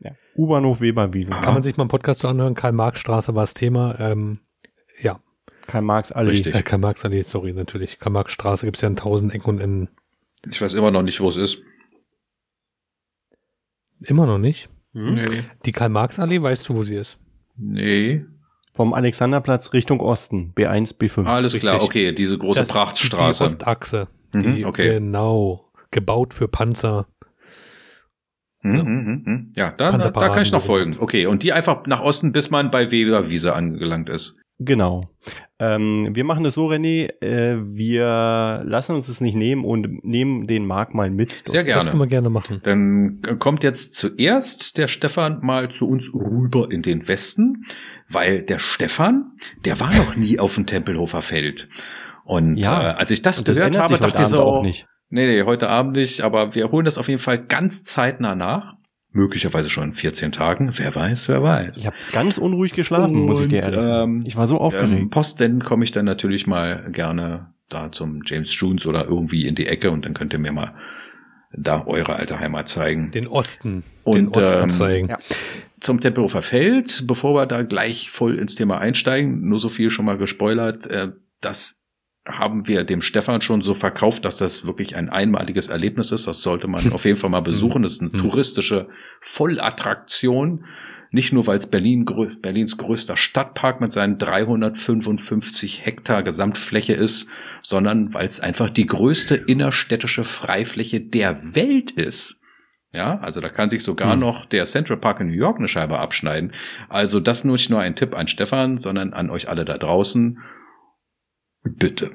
ja. 0.00 0.12
U-Bahnhof 0.36 0.80
Weberwiesen. 0.80 1.34
Kann 1.34 1.54
man 1.54 1.62
sich 1.62 1.76
mal 1.76 1.82
einen 1.82 1.88
Podcast 1.90 2.20
zu 2.20 2.28
anhören. 2.28 2.54
Karl-Marx-Straße 2.54 3.34
war 3.34 3.42
das 3.42 3.52
Thema. 3.54 3.98
Ähm, 4.00 4.40
ja, 5.02 5.20
Karl-Marx-Allee. 5.66 6.30
Richtig. 6.30 6.54
äh, 6.54 6.62
Karl-Marx-Allee, 6.62 7.22
sorry, 7.22 7.52
natürlich. 7.52 7.98
Karl-Marx-Straße 7.98 8.64
gibt 8.66 8.76
es 8.76 8.82
ja 8.82 8.88
in 8.88 8.96
tausend 8.96 9.34
Ecken 9.34 9.50
und 9.50 9.60
Enden. 9.60 9.88
Ich 10.48 10.60
weiß 10.62 10.72
immer 10.74 10.90
noch 10.90 11.02
nicht, 11.02 11.20
wo 11.20 11.28
es 11.28 11.36
ist. 11.36 11.58
Immer 14.08 14.26
noch 14.26 14.38
nicht. 14.38 14.68
Hm? 14.92 15.14
Nee. 15.14 15.24
Die 15.64 15.72
Karl-Marx-Allee, 15.72 16.40
weißt 16.42 16.68
du, 16.68 16.74
wo 16.76 16.82
sie 16.82 16.94
ist? 16.96 17.18
Nee. 17.56 18.24
Vom 18.72 18.92
Alexanderplatz 18.94 19.72
Richtung 19.72 20.00
Osten. 20.00 20.52
B1, 20.54 20.98
B5. 20.98 21.24
Alles 21.26 21.54
Richtig. 21.54 21.70
klar, 21.70 21.82
okay, 21.82 22.12
diese 22.12 22.36
große 22.38 22.60
Das- 22.60 22.68
Prachtstraße. 22.68 23.44
Die 23.44 23.44
Ostachse. 23.44 24.08
Mhm, 24.34 24.54
Die, 24.56 24.64
okay. 24.64 24.94
Genau. 24.94 25.70
Gebaut 25.90 26.34
für 26.34 26.48
Panzer. 26.48 27.06
Mhm, 28.62 28.72
mhm, 28.80 29.22
mhm. 29.24 29.52
Ja, 29.56 29.70
da, 29.70 29.96
da, 29.96 30.10
kann 30.10 30.42
ich 30.42 30.50
noch 30.52 30.62
folgen. 30.62 30.96
Okay, 30.98 31.26
und 31.26 31.42
die 31.42 31.52
einfach 31.52 31.86
nach 31.86 32.00
Osten, 32.00 32.32
bis 32.32 32.50
man 32.50 32.70
bei 32.70 32.90
Weberwiese 32.90 33.54
angelangt 33.54 34.08
ist. 34.10 34.36
Genau. 34.58 35.02
Ähm, 35.58 36.08
wir 36.14 36.24
machen 36.24 36.44
es 36.44 36.54
so, 36.54 36.66
René. 36.68 37.10
Äh, 37.22 37.56
wir 37.74 38.62
lassen 38.64 38.94
uns 38.94 39.06
das 39.06 39.20
nicht 39.20 39.34
nehmen 39.34 39.64
und 39.64 40.04
nehmen 40.04 40.46
den 40.46 40.66
Marc 40.66 40.94
mal 40.94 41.10
mit. 41.10 41.42
Sehr 41.46 41.64
Das 41.64 41.84
können 41.84 41.84
gerne. 41.84 41.98
wir 41.98 42.06
gerne 42.06 42.30
machen. 42.30 42.60
Dann 42.64 43.20
kommt 43.38 43.64
jetzt 43.64 43.94
zuerst 43.94 44.78
der 44.78 44.88
Stefan 44.88 45.40
mal 45.42 45.70
zu 45.70 45.86
uns 45.88 46.10
rüber 46.12 46.68
in 46.70 46.82
den 46.82 47.06
Westen, 47.08 47.64
weil 48.08 48.42
der 48.42 48.58
Stefan, 48.58 49.32
der 49.64 49.78
war 49.80 49.94
noch 49.94 50.16
nie 50.16 50.38
auf 50.38 50.54
dem 50.54 50.66
Tempelhofer 50.66 51.22
Feld. 51.22 51.68
Und 52.24 52.56
Ja, 52.56 52.92
äh, 52.92 52.94
als 52.94 53.10
ich 53.10 53.22
das, 53.22 53.42
das 53.44 53.56
gehört 53.56 53.78
habe, 53.78 53.94
dachte 53.98 54.06
ich 54.06 54.14
Abend 54.14 54.26
so, 54.26 54.42
auch 54.42 54.62
nicht. 54.62 54.86
nee, 55.10 55.26
nee, 55.26 55.42
heute 55.42 55.68
Abend 55.68 55.92
nicht, 55.96 56.22
aber 56.22 56.54
wir 56.54 56.70
holen 56.70 56.84
das 56.84 56.98
auf 56.98 57.08
jeden 57.08 57.20
Fall 57.20 57.44
ganz 57.44 57.84
zeitnah 57.84 58.34
nach. 58.34 58.75
Möglicherweise 59.16 59.70
schon 59.70 59.84
in 59.84 59.92
14 59.94 60.30
Tagen. 60.32 60.70
Wer 60.76 60.94
weiß, 60.94 61.28
wer 61.30 61.42
weiß. 61.42 61.78
Ich 61.78 61.86
habe 61.86 61.96
ganz 62.12 62.38
unruhig 62.38 62.72
geschlafen, 62.74 63.14
muss 63.26 63.40
ich 63.40 63.48
dir 63.48 63.58
Und, 63.64 63.64
ehrlich 63.72 63.84
sagen. 63.84 64.16
ähm, 64.18 64.22
Ich 64.26 64.36
war 64.36 64.46
so 64.46 64.56
Ähm, 64.56 64.60
aufgeregt. 64.60 65.10
Postwenden 65.10 65.60
komme 65.62 65.84
ich 65.84 65.90
dann 65.92 66.04
natürlich 66.04 66.46
mal 66.46 66.88
gerne 66.92 67.52
da 67.68 67.90
zum 67.90 68.20
James 68.24 68.50
Jones 68.60 68.86
oder 68.86 69.06
irgendwie 69.06 69.46
in 69.46 69.54
die 69.54 69.66
Ecke 69.66 69.90
und 69.90 70.04
dann 70.04 70.14
könnt 70.14 70.32
ihr 70.32 70.38
mir 70.38 70.52
mal 70.52 70.74
da 71.52 71.84
eure 71.86 72.16
alte 72.16 72.38
Heimat 72.38 72.68
zeigen. 72.68 73.10
Den 73.10 73.26
Osten. 73.26 73.82
Und, 74.04 74.14
den 74.16 74.28
Osten 74.28 74.62
ähm, 74.64 74.68
zeigen. 74.68 75.08
ja. 75.08 75.18
Zum 75.80 76.00
Tempelhofer 76.00 76.42
Feld, 76.42 77.04
bevor 77.06 77.34
wir 77.34 77.46
da 77.46 77.62
gleich 77.62 78.10
voll 78.10 78.38
ins 78.38 78.54
Thema 78.54 78.78
einsteigen, 78.78 79.48
nur 79.48 79.58
so 79.58 79.68
viel 79.68 79.90
schon 79.90 80.04
mal 80.04 80.18
gespoilert, 80.18 80.86
äh, 80.86 81.08
das 81.40 81.82
haben 82.26 82.66
wir 82.66 82.84
dem 82.84 83.00
Stefan 83.02 83.40
schon 83.40 83.62
so 83.62 83.72
verkauft, 83.74 84.24
dass 84.24 84.36
das 84.36 84.66
wirklich 84.66 84.96
ein 84.96 85.08
einmaliges 85.08 85.68
Erlebnis 85.68 86.10
ist. 86.12 86.26
Das 86.26 86.42
sollte 86.42 86.66
man 86.68 86.90
auf 86.92 87.04
jeden 87.04 87.18
Fall 87.18 87.30
mal 87.30 87.40
besuchen. 87.40 87.82
Das 87.82 87.92
ist 87.92 88.02
eine 88.02 88.12
Hm. 88.12 88.18
touristische 88.20 88.88
Vollattraktion. 89.20 90.64
Nicht 91.12 91.32
nur, 91.32 91.46
weil 91.46 91.56
es 91.56 91.68
Berlin, 91.68 92.04
Berlins 92.42 92.76
größter 92.78 93.16
Stadtpark 93.16 93.80
mit 93.80 93.92
seinen 93.92 94.18
355 94.18 95.84
Hektar 95.86 96.22
Gesamtfläche 96.22 96.94
ist, 96.94 97.28
sondern 97.62 98.12
weil 98.12 98.26
es 98.26 98.40
einfach 98.40 98.70
die 98.70 98.86
größte 98.86 99.36
innerstädtische 99.36 100.24
Freifläche 100.24 101.00
der 101.00 101.54
Welt 101.54 101.92
ist. 101.92 102.40
Ja, 102.92 103.18
also 103.20 103.40
da 103.40 103.48
kann 103.50 103.68
sich 103.70 103.84
sogar 103.84 104.12
Hm. 104.12 104.20
noch 104.20 104.46
der 104.46 104.64
Central 104.64 104.98
Park 104.98 105.20
in 105.20 105.28
New 105.28 105.34
York 105.34 105.58
eine 105.58 105.68
Scheibe 105.68 105.98
abschneiden. 105.98 106.52
Also 106.88 107.20
das 107.20 107.44
nur 107.44 107.52
nicht 107.54 107.70
nur 107.70 107.80
ein 107.80 107.94
Tipp 107.94 108.16
an 108.16 108.26
Stefan, 108.26 108.78
sondern 108.78 109.12
an 109.12 109.30
euch 109.30 109.48
alle 109.48 109.64
da 109.64 109.78
draußen. 109.78 110.38
Bitte. 111.70 112.12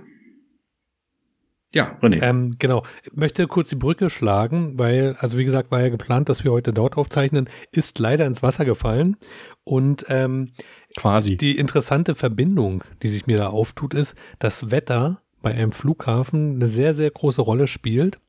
Ja, 1.74 1.98
René. 2.01 2.22
Ähm, 2.22 2.51
genau. 2.60 2.84
Ich 3.03 3.13
möchte 3.13 3.48
kurz 3.48 3.70
die 3.70 3.75
Brücke 3.75 4.10
schlagen, 4.10 4.77
weil, 4.77 5.15
also 5.20 5.38
wie 5.38 5.46
gesagt, 5.46 5.72
war 5.72 5.81
ja 5.81 5.89
geplant, 5.89 6.27
dass 6.27 6.43
wir 6.43 6.51
heute 6.51 6.74
dort 6.74 6.98
aufzeichnen, 6.98 7.50
ist 7.72 7.98
leider 8.00 8.25
ins 8.25 8.43
Wasser 8.43 8.65
gefallen. 8.65 9.15
Und 9.63 10.05
ähm, 10.10 10.51
Quasi. 10.98 11.38
die 11.38 11.58
interessante 11.58 12.13
Verbindung, 12.13 12.84
die 13.01 13.08
sich 13.08 13.25
mir 13.25 13.38
da 13.38 13.48
auftut, 13.48 13.93
ist, 13.93 14.15
dass 14.39 14.70
Wetter 14.70 15.22
bei 15.41 15.51
einem 15.51 15.72
Flughafen 15.72 16.55
eine 16.55 16.65
sehr, 16.65 16.93
sehr 16.93 17.10
große 17.10 17.41
Rolle 17.41 17.67
spielt, 17.67 18.20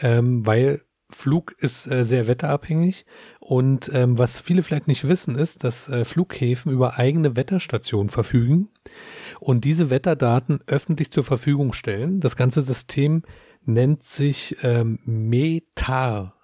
ähm, 0.00 0.44
weil 0.44 0.82
Flug 1.12 1.54
ist 1.58 1.90
äh, 1.90 2.04
sehr 2.04 2.26
wetterabhängig. 2.26 3.06
Und 3.38 3.90
ähm, 3.94 4.18
was 4.18 4.38
viele 4.38 4.62
vielleicht 4.62 4.88
nicht 4.88 5.08
wissen, 5.08 5.36
ist, 5.36 5.64
dass 5.64 5.88
äh, 5.88 6.04
Flughäfen 6.04 6.72
über 6.72 6.98
eigene 6.98 7.36
Wetterstationen 7.36 8.08
verfügen 8.08 8.68
und 9.40 9.64
diese 9.64 9.90
Wetterdaten 9.90 10.60
öffentlich 10.66 11.10
zur 11.10 11.24
Verfügung 11.24 11.72
stellen. 11.72 12.20
Das 12.20 12.36
ganze 12.36 12.62
System 12.62 13.22
nennt 13.64 14.02
sich 14.04 14.56
ähm, 14.62 14.98
METAR 15.04 16.34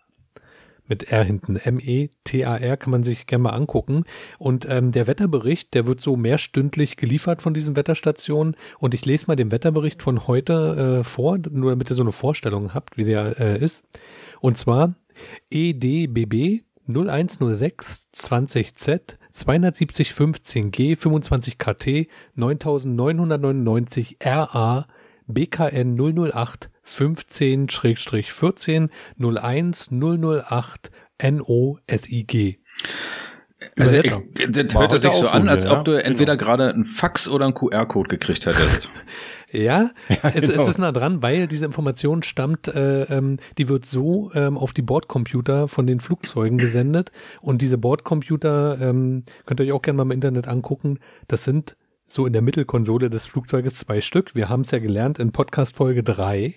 mit 0.88 1.10
R 1.10 1.24
hinten. 1.24 1.56
M-E-T-A-R 1.56 2.76
kann 2.76 2.90
man 2.90 3.04
sich 3.04 3.26
gerne 3.26 3.42
mal 3.42 3.50
angucken. 3.50 4.04
Und 4.38 4.66
ähm, 4.68 4.92
der 4.92 5.06
Wetterbericht, 5.06 5.74
der 5.74 5.86
wird 5.86 6.00
so 6.00 6.16
mehrstündlich 6.16 6.96
geliefert 6.96 7.42
von 7.42 7.54
diesen 7.54 7.76
Wetterstationen. 7.76 8.56
Und 8.78 8.94
ich 8.94 9.04
lese 9.04 9.26
mal 9.26 9.36
den 9.36 9.50
Wetterbericht 9.50 10.02
von 10.02 10.26
heute 10.26 11.00
äh, 11.00 11.04
vor, 11.04 11.38
nur 11.50 11.70
damit 11.70 11.90
ihr 11.90 11.94
so 11.94 12.02
eine 12.02 12.12
Vorstellung 12.12 12.74
habt, 12.74 12.96
wie 12.96 13.04
der 13.04 13.38
äh, 13.40 13.58
ist. 13.58 13.84
Und 14.40 14.58
zwar 14.58 14.94
E 15.50 15.70
EDBB 15.70 16.62
0106 16.88 18.08
20Z 18.14 19.16
270 19.32 20.10
15G 20.10 20.96
25 20.96 21.58
KT 21.58 22.08
9999 22.34 24.18
RA 24.24 24.86
BKN 25.26 25.96
008 25.98 26.70
15-14 26.86 28.88
01 29.18 29.90
008 29.90 30.90
NOSIG. 31.22 32.60
Also 33.78 33.96
ex- 33.96 34.20
das 34.50 34.74
hört 34.74 34.98
sich 35.00 35.12
so 35.12 35.26
an, 35.28 35.48
als 35.48 35.64
ja. 35.64 35.78
ob 35.78 35.84
du 35.84 35.92
entweder 35.92 36.36
Genau. 36.36 36.46
gerade 36.46 36.72
einen 36.72 36.84
Fax 36.84 37.26
oder 37.26 37.46
einen 37.46 37.54
QR-Code 37.54 38.08
gekriegt 38.08 38.46
hättest. 38.46 38.90
Ja, 39.50 39.90
es, 40.08 40.48
genau. 40.48 40.62
es 40.62 40.68
ist 40.68 40.78
nah 40.78 40.92
dran, 40.92 41.22
weil 41.22 41.46
diese 41.46 41.66
Information 41.66 42.22
stammt, 42.22 42.68
äh, 42.68 43.02
ähm, 43.04 43.38
die 43.58 43.68
wird 43.68 43.86
so 43.86 44.30
ähm, 44.34 44.58
auf 44.58 44.72
die 44.72 44.82
Bordcomputer 44.82 45.68
von 45.68 45.86
den 45.86 46.00
Flugzeugen 46.00 46.58
gesendet. 46.58 47.12
Und 47.40 47.62
diese 47.62 47.78
Bordcomputer, 47.78 48.78
ähm, 48.80 49.24
könnt 49.44 49.60
ihr 49.60 49.66
euch 49.66 49.72
auch 49.72 49.82
gerne 49.82 49.98
mal 49.98 50.02
im 50.02 50.10
Internet 50.10 50.48
angucken, 50.48 50.98
das 51.28 51.44
sind 51.44 51.76
so 52.08 52.26
in 52.26 52.32
der 52.32 52.42
Mittelkonsole 52.42 53.10
des 53.10 53.26
Flugzeuges 53.26 53.74
zwei 53.74 54.00
Stück. 54.00 54.34
Wir 54.34 54.48
haben 54.48 54.60
es 54.60 54.70
ja 54.70 54.78
gelernt 54.78 55.18
in 55.18 55.32
Podcast 55.32 55.74
Folge 55.74 56.02
3. 56.02 56.54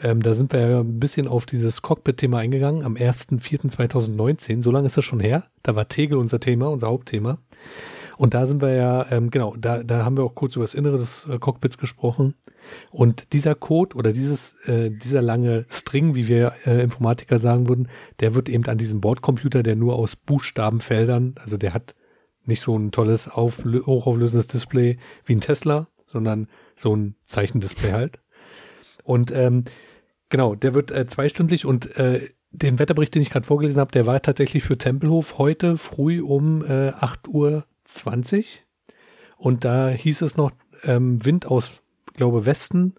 Ähm, 0.00 0.22
da 0.22 0.34
sind 0.34 0.52
wir 0.52 0.60
ja 0.68 0.80
ein 0.80 0.98
bisschen 0.98 1.28
auf 1.28 1.46
dieses 1.46 1.82
Cockpit-Thema 1.82 2.38
eingegangen 2.38 2.82
am 2.82 2.94
1.4.2019. 2.94 4.62
So 4.62 4.70
lange 4.72 4.86
ist 4.86 4.96
das 4.96 5.04
schon 5.04 5.20
her. 5.20 5.44
Da 5.62 5.76
war 5.76 5.88
Tegel 5.88 6.18
unser 6.18 6.40
Thema, 6.40 6.68
unser 6.68 6.88
Hauptthema. 6.88 7.38
Und 8.22 8.34
da 8.34 8.46
sind 8.46 8.62
wir 8.62 8.72
ja, 8.72 9.10
ähm, 9.10 9.32
genau, 9.32 9.56
da, 9.58 9.82
da 9.82 10.04
haben 10.04 10.16
wir 10.16 10.22
auch 10.22 10.36
kurz 10.36 10.54
über 10.54 10.62
das 10.62 10.74
Innere 10.74 10.96
des 10.96 11.26
äh, 11.26 11.40
Cockpits 11.40 11.76
gesprochen. 11.76 12.36
Und 12.92 13.32
dieser 13.32 13.56
Code 13.56 13.96
oder 13.96 14.12
dieses, 14.12 14.52
äh, 14.68 14.92
dieser 14.92 15.20
lange 15.20 15.66
String, 15.68 16.14
wie 16.14 16.28
wir 16.28 16.52
äh, 16.64 16.84
Informatiker 16.84 17.40
sagen 17.40 17.68
würden, 17.68 17.88
der 18.20 18.36
wird 18.36 18.48
eben 18.48 18.64
an 18.66 18.78
diesem 18.78 19.00
Bordcomputer, 19.00 19.64
der 19.64 19.74
nur 19.74 19.96
aus 19.96 20.14
Buchstabenfeldern, 20.14 21.34
also 21.40 21.56
der 21.56 21.74
hat 21.74 21.96
nicht 22.44 22.60
so 22.60 22.78
ein 22.78 22.92
tolles 22.92 23.28
auflö- 23.28 23.86
hochauflösendes 23.86 24.46
Display 24.46 24.98
wie 25.24 25.34
ein 25.34 25.40
Tesla, 25.40 25.88
sondern 26.06 26.46
so 26.76 26.94
ein 26.94 27.16
Zeichendisplay 27.26 27.90
halt. 27.90 28.20
Und 29.02 29.32
ähm, 29.34 29.64
genau, 30.28 30.54
der 30.54 30.74
wird 30.74 30.92
äh, 30.92 31.08
zweistündlich 31.08 31.66
und 31.66 31.96
äh, 31.96 32.28
den 32.52 32.78
Wetterbericht, 32.78 33.16
den 33.16 33.22
ich 33.22 33.30
gerade 33.30 33.46
vorgelesen 33.48 33.80
habe, 33.80 33.90
der 33.90 34.06
war 34.06 34.22
tatsächlich 34.22 34.62
für 34.62 34.78
Tempelhof 34.78 35.38
heute 35.38 35.76
früh 35.76 36.22
um 36.22 36.64
äh, 36.64 36.90
8 36.90 37.26
Uhr 37.26 37.64
20. 37.94 38.64
Und 39.36 39.64
da 39.64 39.88
hieß 39.88 40.22
es 40.22 40.36
noch 40.36 40.50
ähm, 40.84 41.24
Wind 41.24 41.46
aus, 41.46 41.82
glaube 42.14 42.46
Westen, 42.46 42.94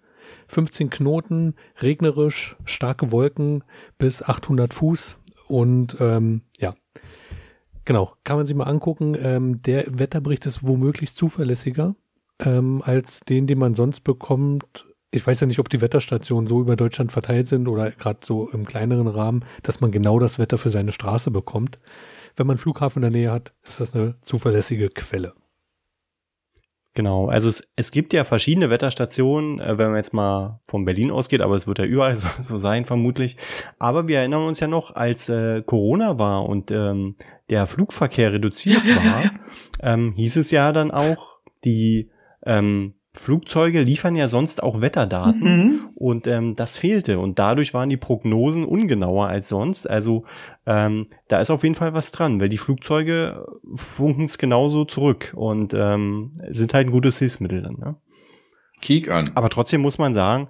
15 0.48 0.90
Knoten, 0.90 1.54
regnerisch, 1.80 2.56
starke 2.64 3.12
Wolken 3.12 3.64
bis 3.98 4.22
800 4.22 4.74
Fuß. 4.74 5.18
Und 5.48 5.96
ähm, 6.00 6.42
ja, 6.58 6.74
genau, 7.84 8.14
kann 8.24 8.36
man 8.36 8.46
sich 8.46 8.56
mal 8.56 8.64
angucken. 8.64 9.16
Ähm, 9.18 9.62
der 9.62 9.86
Wetterbericht 9.98 10.46
ist 10.46 10.66
womöglich 10.66 11.14
zuverlässiger 11.14 11.94
ähm, 12.40 12.82
als 12.84 13.20
den, 13.20 13.46
den 13.46 13.58
man 13.58 13.74
sonst 13.74 14.00
bekommt. 14.00 14.86
Ich 15.10 15.26
weiß 15.26 15.40
ja 15.40 15.46
nicht, 15.46 15.60
ob 15.60 15.68
die 15.68 15.80
Wetterstationen 15.80 16.48
so 16.48 16.60
über 16.60 16.76
Deutschland 16.76 17.12
verteilt 17.12 17.46
sind 17.46 17.68
oder 17.68 17.90
gerade 17.92 18.20
so 18.24 18.50
im 18.50 18.66
kleineren 18.66 19.06
Rahmen, 19.06 19.44
dass 19.62 19.80
man 19.80 19.92
genau 19.92 20.18
das 20.18 20.38
Wetter 20.38 20.58
für 20.58 20.70
seine 20.70 20.92
Straße 20.92 21.30
bekommt. 21.30 21.78
Wenn 22.36 22.46
man 22.46 22.54
einen 22.54 22.58
Flughafen 22.58 23.02
in 23.02 23.12
der 23.12 23.20
Nähe 23.20 23.32
hat, 23.32 23.52
ist 23.62 23.80
das 23.80 23.94
eine 23.94 24.16
zuverlässige 24.22 24.88
Quelle. 24.88 25.34
Genau, 26.94 27.26
also 27.26 27.48
es, 27.48 27.68
es 27.74 27.90
gibt 27.90 28.12
ja 28.12 28.22
verschiedene 28.22 28.70
Wetterstationen, 28.70 29.58
äh, 29.58 29.76
wenn 29.78 29.88
man 29.88 29.96
jetzt 29.96 30.14
mal 30.14 30.60
von 30.64 30.84
Berlin 30.84 31.10
ausgeht, 31.10 31.40
aber 31.40 31.56
es 31.56 31.66
wird 31.66 31.80
ja 31.80 31.84
überall 31.84 32.16
so, 32.16 32.28
so 32.40 32.56
sein, 32.56 32.84
vermutlich. 32.84 33.36
Aber 33.78 34.06
wir 34.06 34.18
erinnern 34.18 34.46
uns 34.46 34.60
ja 34.60 34.68
noch, 34.68 34.94
als 34.94 35.28
äh, 35.28 35.62
Corona 35.62 36.18
war 36.18 36.48
und 36.48 36.70
ähm, 36.70 37.16
der 37.50 37.66
Flugverkehr 37.66 38.32
reduziert 38.32 38.82
war, 38.96 39.24
ähm, 39.80 40.12
hieß 40.12 40.36
es 40.36 40.52
ja 40.52 40.72
dann 40.72 40.92
auch, 40.92 41.38
die 41.64 42.10
ähm, 42.46 42.94
Flugzeuge 43.16 43.80
liefern 43.80 44.16
ja 44.16 44.26
sonst 44.26 44.62
auch 44.62 44.80
Wetterdaten 44.80 45.40
Mhm. 45.40 45.80
und 45.94 46.26
ähm, 46.26 46.56
das 46.56 46.76
fehlte 46.76 47.18
und 47.20 47.38
dadurch 47.38 47.72
waren 47.72 47.88
die 47.88 47.96
Prognosen 47.96 48.64
ungenauer 48.64 49.28
als 49.28 49.48
sonst. 49.48 49.88
Also 49.88 50.24
ähm, 50.66 51.06
da 51.28 51.40
ist 51.40 51.50
auf 51.50 51.62
jeden 51.62 51.76
Fall 51.76 51.94
was 51.94 52.10
dran, 52.10 52.40
weil 52.40 52.48
die 52.48 52.58
Flugzeuge 52.58 53.46
funken 53.74 54.24
es 54.24 54.36
genauso 54.38 54.84
zurück 54.84 55.32
und 55.36 55.72
ähm, 55.74 56.32
sind 56.48 56.74
halt 56.74 56.88
ein 56.88 56.92
gutes 56.92 57.18
Hilfsmittel 57.20 57.62
dann. 57.62 57.76
Ne? 57.78 57.96
Kiek 58.80 59.08
an. 59.10 59.30
Aber 59.36 59.48
trotzdem 59.48 59.80
muss 59.80 59.96
man 59.98 60.12
sagen, 60.12 60.48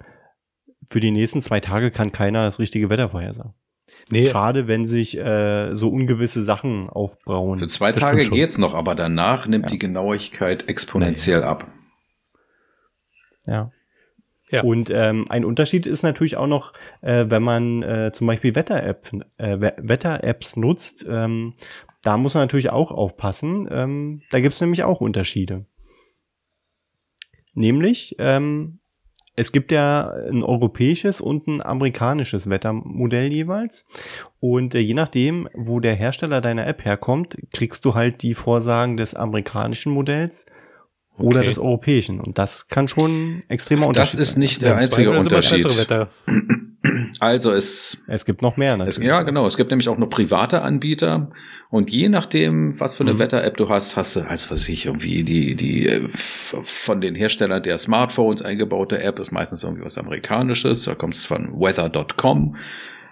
für 0.89 0.99
die 0.99 1.11
nächsten 1.11 1.41
zwei 1.41 1.59
Tage 1.59 1.91
kann 1.91 2.11
keiner 2.11 2.43
das 2.43 2.57
richtige 2.59 2.89
Wetter 2.89 3.09
vorhersagen. 3.09 3.53
Nee, 4.11 4.23
Gerade 4.23 4.67
wenn 4.67 4.85
sich 4.85 5.15
äh, 5.17 5.71
so 5.73 5.89
ungewisse 5.89 6.41
Sachen 6.41 6.89
aufbrauen. 6.89 7.59
Für 7.59 7.67
zwei 7.67 7.91
Das 7.91 8.01
Tage 8.01 8.27
geht's 8.27 8.57
noch, 8.57 8.73
aber 8.73 8.95
danach 8.95 9.45
nimmt 9.47 9.65
Ja. 9.65 9.69
die 9.71 9.77
Genauigkeit 9.79 10.67
exponentiell 10.67 11.43
ab. 11.43 11.67
Ja. 13.45 13.71
Ja. 14.49 14.61
Und 14.61 14.91
ähm, 14.91 15.25
ein 15.29 15.43
Unterschied 15.43 15.87
ist 15.87 16.03
natürlich 16.03 16.37
auch 16.37 16.45
noch, 16.47 16.73
äh, 17.01 17.25
wenn 17.29 17.41
man 17.41 17.81
äh, 17.81 18.11
zum 18.13 18.27
Beispiel 18.27 18.53
Wetter-App, 18.53 19.11
äh, 19.37 19.59
We- 19.59 19.75
Wetter-Apps 19.77 20.55
nutzt, 20.55 21.05
ähm, 21.09 21.55
da 22.03 22.17
muss 22.17 22.35
man 22.35 22.43
natürlich 22.43 22.69
auch 22.69 22.91
aufpassen. 22.91 23.67
Ähm, 23.71 24.21
da 24.29 24.39
gibt 24.39 24.53
es 24.53 24.61
nämlich 24.61 24.83
auch 24.83 25.01
Unterschiede. 25.01 25.65
Nämlich, 27.55 28.15
ähm, 28.19 28.79
es 29.35 29.51
gibt 29.51 29.71
ja 29.71 30.11
ein 30.11 30.43
europäisches 30.43 31.19
und 31.21 31.47
ein 31.47 31.61
amerikanisches 31.63 32.47
Wettermodell 32.47 33.33
jeweils. 33.33 33.87
Und 34.39 34.75
äh, 34.75 34.79
je 34.79 34.93
nachdem, 34.93 35.49
wo 35.55 35.79
der 35.79 35.95
Hersteller 35.95 36.39
deiner 36.39 36.67
App 36.67 36.85
herkommt, 36.85 37.35
kriegst 37.51 37.83
du 37.83 37.95
halt 37.95 38.21
die 38.21 38.35
Vorsagen 38.35 38.95
des 38.95 39.15
amerikanischen 39.15 39.91
Modells 39.91 40.45
oder 41.17 41.39
Okay. 41.39 41.47
des 41.47 41.57
europäischen. 41.59 42.19
Und 42.19 42.37
das 42.37 42.67
kann 42.67 42.87
schon 42.87 43.43
extremer 43.47 43.81
Das 43.83 43.87
Unterschied 44.13 44.19
ist 44.19 44.31
sein. 44.33 44.39
nicht 44.39 44.61
der 44.61 44.75
einzige 44.77 45.07
Zweifel 45.09 45.17
ist 45.17 45.91
das 45.91 45.91
Unterschied. 45.91 46.07
Also 47.19 47.51
es 47.51 47.99
Es 48.07 48.25
gibt 48.25 48.41
noch 48.43 48.57
mehr 48.57 48.73
Es, 48.73 48.77
natürlich. 48.77 49.07
ja, 49.07 49.23
genau. 49.23 49.47
Es 49.47 49.57
gibt 49.57 49.71
nämlich 49.71 49.89
auch 49.89 49.97
noch 49.97 50.07
private 50.09 50.61
Anbieter. 50.61 51.31
Und 51.71 51.89
je 51.89 52.09
nachdem, 52.09 52.79
was 52.79 52.93
für 52.93 53.03
eine 53.03 53.15
Mhm. 53.15 53.19
Wetter-App 53.19 53.57
du 53.57 53.69
hast, 53.69 53.97
hast 53.97 54.15
du, 54.15 54.19
also 54.21 54.45
was 54.45 54.51
weiß 54.51 54.69
ich, 54.69 54.85
irgendwie 54.85 55.23
die, 55.23 55.55
die 55.55 55.87
äh, 55.87 56.01
von 56.11 57.01
den 57.01 57.15
Herstellern 57.15 57.63
der 57.63 57.79
Smartphones 57.79 58.43
eingebaute 58.43 59.01
App 59.01 59.17
ist 59.19 59.31
meistens 59.31 59.63
irgendwie 59.63 59.83
was 59.83 59.97
Amerikanisches. 59.97 60.83
Da 60.83 60.93
kommt 60.93 61.15
es 61.15 61.25
von 61.25 61.59
weather.com. 61.59 62.55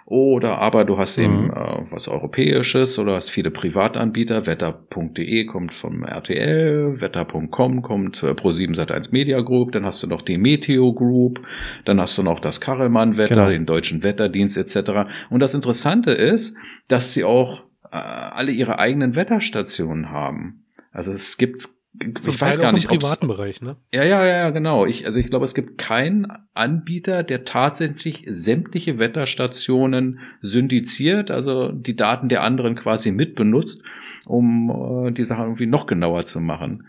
Oder 0.06 0.58
aber 0.60 0.84
du 0.86 0.98
hast 0.98 1.18
eben 1.18 1.46
Mhm. 1.46 1.52
äh, 1.52 1.92
was 1.92 2.08
Europäisches 2.10 3.00
oder 3.00 3.14
hast 3.16 3.30
viele 3.30 3.52
Privatanbieter. 3.52 4.46
Wetter.de 4.46 5.46
kommt 5.46 5.74
vom 5.74 6.04
RTL, 6.04 7.00
Wetter.com 7.00 7.82
kommt 7.82 8.22
äh, 8.24 8.28
Pro7 8.32 8.76
Sat1 8.76 9.12
Media 9.14 9.40
Group, 9.42 9.72
dann 9.72 9.86
hast 9.86 10.04
du 10.04 10.08
noch 10.08 10.22
die 10.22 10.38
Meteo 10.38 10.94
Group, 10.94 11.42
dann 11.86 12.00
hast 12.02 12.18
du 12.18 12.24
noch 12.24 12.40
das 12.40 12.60
Karelmann 12.60 13.18
Wetter, 13.18 13.36
Genau. 13.36 13.50
den 13.50 13.66
deutschen 13.66 14.04
Wetterdienst 14.04 14.58
etc. 14.58 15.10
Und 15.30 15.40
das 15.40 15.54
Interessante 15.54 16.12
ist, 16.12 16.56
dass 16.90 17.14
sie 17.14 17.24
auch 17.24 17.64
äh, 17.92 17.96
alle 17.98 18.52
ihre 18.52 18.80
eigenen 18.80 19.16
Wetterstationen 19.16 20.10
haben. 20.10 20.66
Also 20.92 21.12
es 21.12 21.38
gibt 21.38 21.70
Zum 22.00 22.14
ich 22.16 22.42
weiß 22.42 22.56
Teil 22.56 22.58
gar 22.58 22.70
auch 22.70 22.74
nicht, 22.74 22.92
im 22.92 22.98
privaten 22.98 23.28
Bereich, 23.28 23.62
ne? 23.62 23.78
ja, 23.94 24.04
ja, 24.04 24.26
ja, 24.26 24.50
genau. 24.50 24.86
Ich, 24.86 25.06
also 25.06 25.20
ich 25.20 25.30
glaube, 25.30 25.46
es 25.46 25.54
gibt 25.54 25.78
keinen 25.78 26.26
Anbieter, 26.54 27.22
der 27.22 27.46
tatsächlich 27.46 28.24
sämtliche 28.28 28.98
Wetterstationen 28.98 30.20
syndiziert, 30.42 31.30
also 31.30 31.72
die 31.72 31.96
Daten 31.96 32.30
der 32.30 32.42
anderen 32.42 32.76
quasi 32.76 33.12
mitbenutzt, 33.12 33.84
um 34.26 35.06
äh, 35.08 35.12
die 35.12 35.24
Sache 35.24 35.44
irgendwie 35.44 35.68
noch 35.68 35.86
genauer 35.86 36.26
zu 36.26 36.40
machen. 36.40 36.88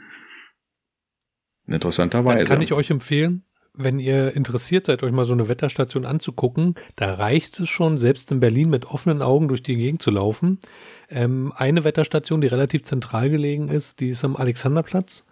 Interessanterweise. 1.67 2.39
Dann 2.39 2.47
kann 2.47 2.63
ich 2.63 2.73
euch 2.73 2.91
empfehlen, 2.91 3.45
wenn 3.77 3.99
ihr 3.99 4.35
interessiert 4.37 4.87
seid, 4.87 5.03
euch 5.03 5.13
mal 5.13 5.25
so 5.25 5.33
eine 5.33 5.49
Wetterstation 5.49 6.07
anzugucken, 6.07 6.77
da 6.97 7.15
reicht 7.15 7.59
es 7.61 7.69
schon, 7.69 7.99
selbst 7.99 8.31
in 8.31 8.41
Berlin 8.41 8.71
mit 8.71 8.87
offenen 8.87 9.21
Augen 9.21 9.49
durch 9.49 9.63
die 9.63 9.77
Gegend 9.77 10.01
zu 10.01 10.11
laufen. 10.13 10.59
Ähm, 11.11 11.53
eine 11.57 11.85
Wetterstation, 11.85 12.41
die 12.41 12.47
relativ 12.47 12.85
zentral 12.85 13.31
gelegen 13.31 13.69
ist, 13.69 14.01
die 14.01 14.09
ist 14.11 14.25
am 14.25 14.37
Alexanderplatz. 14.37 15.25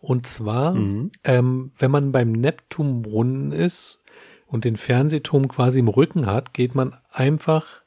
Und 0.00 0.26
zwar, 0.26 0.74
Mhm. 0.74 1.10
ähm, 1.24 1.72
wenn 1.78 1.90
man 1.90 2.12
beim 2.12 2.32
Neptunbrunnen 2.32 3.52
ist 3.52 4.00
und 4.46 4.64
den 4.64 4.76
Fernsehturm 4.76 5.48
quasi 5.48 5.78
im 5.78 5.88
Rücken 5.88 6.26
hat, 6.26 6.54
geht 6.54 6.74
man 6.74 6.94
einfach 7.10 7.82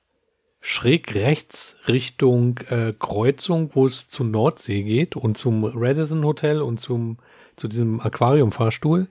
schräg 0.62 1.13
rechts 1.13 1.76
Richtung 1.88 2.60
äh, 2.70 2.94
Kreuzung, 2.98 3.72
wo 3.74 3.86
es 3.86 4.08
zur 4.08 4.26
Nordsee 4.26 4.84
geht 4.84 5.15
und 5.15 5.38
zum 5.38 5.63
Radisson 5.63 6.24
Hotel 6.24 6.62
und 6.62 6.80
zum, 6.80 7.18
zu 7.56 7.68
diesem 7.68 8.00
Aquariumfahrstuhl. 8.00 9.08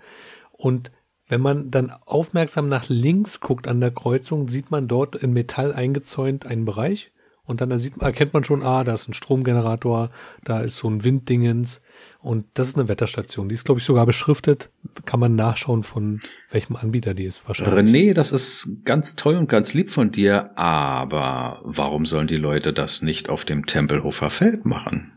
Und 0.56 0.90
wenn 1.28 1.40
man 1.40 1.70
dann 1.70 1.90
aufmerksam 2.04 2.68
nach 2.68 2.88
links 2.88 3.40
guckt 3.40 3.66
an 3.66 3.80
der 3.80 3.90
Kreuzung, 3.90 4.48
sieht 4.48 4.70
man 4.70 4.88
dort 4.88 5.16
in 5.16 5.32
Metall 5.32 5.72
eingezäunt 5.72 6.46
einen 6.46 6.64
Bereich. 6.64 7.12
Und 7.46 7.60
dann 7.60 7.78
sieht, 7.78 8.00
erkennt 8.00 8.32
man 8.32 8.42
schon, 8.42 8.62
ah, 8.62 8.84
da 8.84 8.94
ist 8.94 9.06
ein 9.06 9.12
Stromgenerator, 9.12 10.10
da 10.44 10.60
ist 10.60 10.78
so 10.78 10.88
ein 10.88 11.04
Winddingens. 11.04 11.82
Und 12.20 12.46
das 12.54 12.68
ist 12.68 12.78
eine 12.78 12.88
Wetterstation. 12.88 13.50
Die 13.50 13.54
ist, 13.54 13.66
glaube 13.66 13.80
ich, 13.80 13.84
sogar 13.84 14.06
beschriftet. 14.06 14.70
Kann 15.04 15.20
man 15.20 15.34
nachschauen, 15.34 15.82
von 15.82 16.20
welchem 16.50 16.76
Anbieter 16.76 17.12
die 17.12 17.24
ist 17.24 17.46
wahrscheinlich. 17.46 17.94
René, 17.94 18.14
das 18.14 18.32
ist 18.32 18.84
ganz 18.84 19.14
toll 19.14 19.36
und 19.36 19.48
ganz 19.48 19.74
lieb 19.74 19.90
von 19.90 20.10
dir, 20.10 20.56
aber 20.56 21.60
warum 21.64 22.06
sollen 22.06 22.28
die 22.28 22.36
Leute 22.36 22.72
das 22.72 23.02
nicht 23.02 23.28
auf 23.28 23.44
dem 23.44 23.66
Tempelhofer 23.66 24.30
Feld 24.30 24.64
machen? 24.64 25.12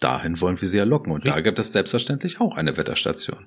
Dahin 0.00 0.40
wollen 0.40 0.60
wir 0.60 0.68
sie 0.68 0.78
ja 0.78 0.84
locken 0.84 1.12
und 1.12 1.26
da 1.26 1.30
Richtig. 1.30 1.44
gibt 1.44 1.58
es 1.58 1.72
selbstverständlich 1.72 2.40
auch 2.40 2.56
eine 2.56 2.76
Wetterstation. 2.78 3.46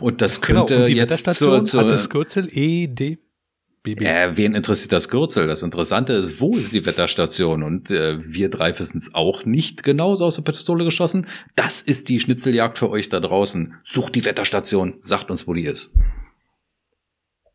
Und 0.00 0.20
das 0.20 0.40
Genau, 0.40 0.60
könnte 0.60 0.80
und 0.80 0.88
die 0.88 0.94
jetzt 0.94 1.10
Wetterstation 1.10 1.66
zur, 1.66 1.80
zur, 1.80 1.80
hat 1.80 1.90
das 1.90 2.10
Kürzel 2.10 2.48
E 2.56 2.84
EDBB. 2.84 4.00
Äh, 4.02 4.36
wen 4.36 4.54
interessiert 4.54 4.92
das 4.92 5.08
Kürzel? 5.08 5.46
Das 5.46 5.62
Interessante 5.62 6.14
ist, 6.14 6.40
wo 6.40 6.54
ist 6.54 6.72
die 6.72 6.86
Wetterstation? 6.86 7.62
Und 7.62 7.90
äh, 7.90 8.16
wir 8.24 8.48
drei 8.48 8.78
wissen 8.78 8.98
es 8.98 9.14
auch 9.14 9.44
nicht 9.44 9.82
genauso 9.82 10.24
aus 10.24 10.36
der 10.36 10.42
Pistole 10.42 10.84
geschossen. 10.84 11.26
Das 11.54 11.82
ist 11.82 12.08
die 12.08 12.18
Schnitzeljagd 12.18 12.78
für 12.78 12.90
euch 12.90 13.08
da 13.08 13.20
draußen. 13.20 13.74
Sucht 13.84 14.14
die 14.14 14.24
Wetterstation, 14.24 14.98
sagt 15.00 15.30
uns, 15.30 15.46
wo 15.46 15.54
die 15.54 15.64
ist. 15.64 15.92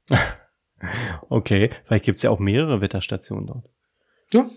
Okay, 1.29 1.71
vielleicht 1.85 2.05
gibt's 2.05 2.23
ja 2.23 2.29
auch 2.29 2.39
mehrere 2.39 2.81
Wetterstationen 2.81 3.47
dort. 3.47 3.65
Ja. 4.31 4.49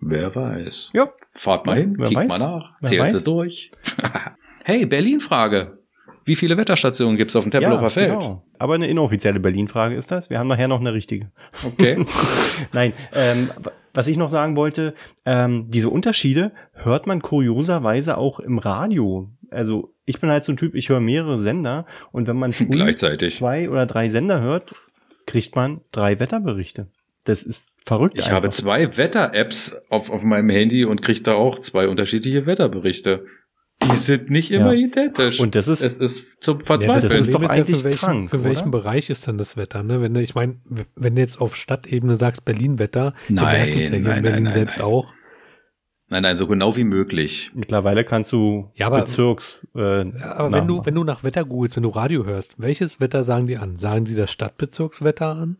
Wer 0.00 0.34
weiß. 0.34 0.90
Ja. 0.92 1.12
Fahrt 1.32 1.64
mal 1.64 1.78
hin, 1.78 1.94
Wer 1.96 2.12
weiß. 2.14 2.28
mal 2.28 2.38
nach, 2.38 2.78
zählt 2.82 3.12
sie 3.12 3.22
durch. 3.22 3.70
hey, 4.64 4.84
Berlin-Frage. 4.84 5.81
Wie 6.24 6.36
viele 6.36 6.56
Wetterstationen 6.56 7.16
gibt's 7.16 7.34
auf 7.36 7.44
dem 7.44 7.50
Tempelhofer 7.50 7.90
Feld? 7.90 8.20
genau. 8.20 8.44
Aber 8.58 8.74
eine 8.74 8.86
inoffizielle 8.86 9.40
Berlin-Frage 9.40 9.96
ist 9.96 10.10
das. 10.10 10.30
Wir 10.30 10.38
haben 10.38 10.48
nachher 10.48 10.68
noch 10.68 10.80
eine 10.80 10.92
richtige. 10.92 11.30
Okay. 11.64 12.04
Nein, 12.72 12.92
ähm, 13.14 13.50
was 13.94 14.08
ich 14.08 14.16
noch 14.16 14.30
sagen 14.30 14.56
wollte, 14.56 14.94
ähm, 15.26 15.66
diese 15.68 15.90
Unterschiede 15.90 16.52
hört 16.74 17.06
man 17.06 17.20
kurioserweise 17.20 18.16
auch 18.16 18.40
im 18.40 18.58
Radio. 18.58 19.28
Also 19.50 19.92
ich 20.04 20.20
bin 20.20 20.30
halt 20.30 20.44
so 20.44 20.52
ein 20.52 20.56
Typ, 20.56 20.74
ich 20.74 20.88
höre 20.88 21.00
mehrere 21.00 21.38
Sender 21.38 21.86
und 22.10 22.26
wenn 22.26 22.36
man 22.36 22.50
Gleichzeitig. 22.70 23.36
zwei 23.36 23.68
oder 23.68 23.86
drei 23.86 24.08
Sender 24.08 24.40
hört, 24.40 24.74
kriegt 25.26 25.54
man 25.56 25.80
drei 25.92 26.18
Wetterberichte. 26.18 26.86
Das 27.24 27.42
ist 27.42 27.68
verrückt. 27.84 28.18
Ich 28.18 28.30
habe 28.30 28.46
einfach. 28.46 28.58
zwei 28.58 28.96
Wetter-Apps 28.96 29.76
auf, 29.90 30.10
auf 30.10 30.22
meinem 30.24 30.50
Handy 30.50 30.84
und 30.84 31.02
kriege 31.02 31.22
da 31.22 31.34
auch 31.34 31.58
zwei 31.58 31.88
unterschiedliche 31.88 32.46
Wetterberichte. 32.46 33.26
Die 33.90 33.96
sind 33.96 34.30
nicht 34.30 34.50
immer 34.50 34.72
Ja. 34.72 34.86
identisch. 34.86 35.40
Und 35.40 35.54
das 35.54 35.68
ist- 35.68 35.80
es 35.82 35.98
ist 35.98 36.42
zum 36.42 36.58
Ja, 36.58 36.64
das 36.64 36.66
Verzweifeln. 36.84 37.20
ist 37.20 37.32
doch 37.34 37.42
eigentlich 37.42 37.78
für 37.78 37.84
welchen, 37.84 38.04
krank, 38.06 38.30
für 38.30 38.44
welchen? 38.44 38.70
Bereich 38.70 39.10
ist 39.10 39.26
dann 39.26 39.38
das 39.38 39.56
Wetter? 39.56 39.82
Ne? 39.82 40.00
Wenn 40.00 40.14
du, 40.14 40.20
ich 40.22 40.34
meine, 40.34 40.56
wenn 40.94 41.14
du 41.16 41.20
jetzt 41.20 41.40
auf 41.40 41.56
Stadtebene 41.56 42.16
sagst 42.16 42.44
Berlin-Wetter, 42.44 43.14
wir 43.28 43.36
Nein, 43.36 43.44
merken 43.66 43.78
es 43.78 43.88
ja 43.88 43.94
hier 43.96 44.00
nein, 44.00 44.00
in 44.00 44.12
nein, 44.14 44.22
Berlin 44.22 44.42
nein, 44.44 44.52
selbst 44.52 44.78
nein. 44.78 44.86
auch. 44.86 45.12
nein, 46.08 46.22
nein, 46.22 46.36
so 46.36 46.46
genau 46.46 46.76
wie 46.76 46.84
möglich. 46.84 47.50
Mittlerweile 47.54 48.04
kannst 48.04 48.32
du 48.32 48.70
Ja, 48.74 48.86
aber- 48.86 49.00
Bezirks. 49.00 49.66
Äh, 49.74 50.08
Ja, 50.08 50.32
Aber 50.36 50.52
wenn 50.52 50.66
du, 50.68 50.84
wenn 50.84 50.94
du 50.94 51.04
nach 51.04 51.24
Wetter 51.24 51.44
googelst, 51.44 51.76
wenn 51.76 51.82
du 51.82 51.88
Radio 51.88 52.24
hörst, 52.24 52.56
welches 52.60 53.00
Wetter 53.00 53.24
sagen 53.24 53.46
die 53.46 53.56
an? 53.56 53.78
Sagen 53.78 54.04
die 54.04 54.14
das 54.14 54.30
Stadtbezirkswetter 54.30 55.28
an? 55.36 55.56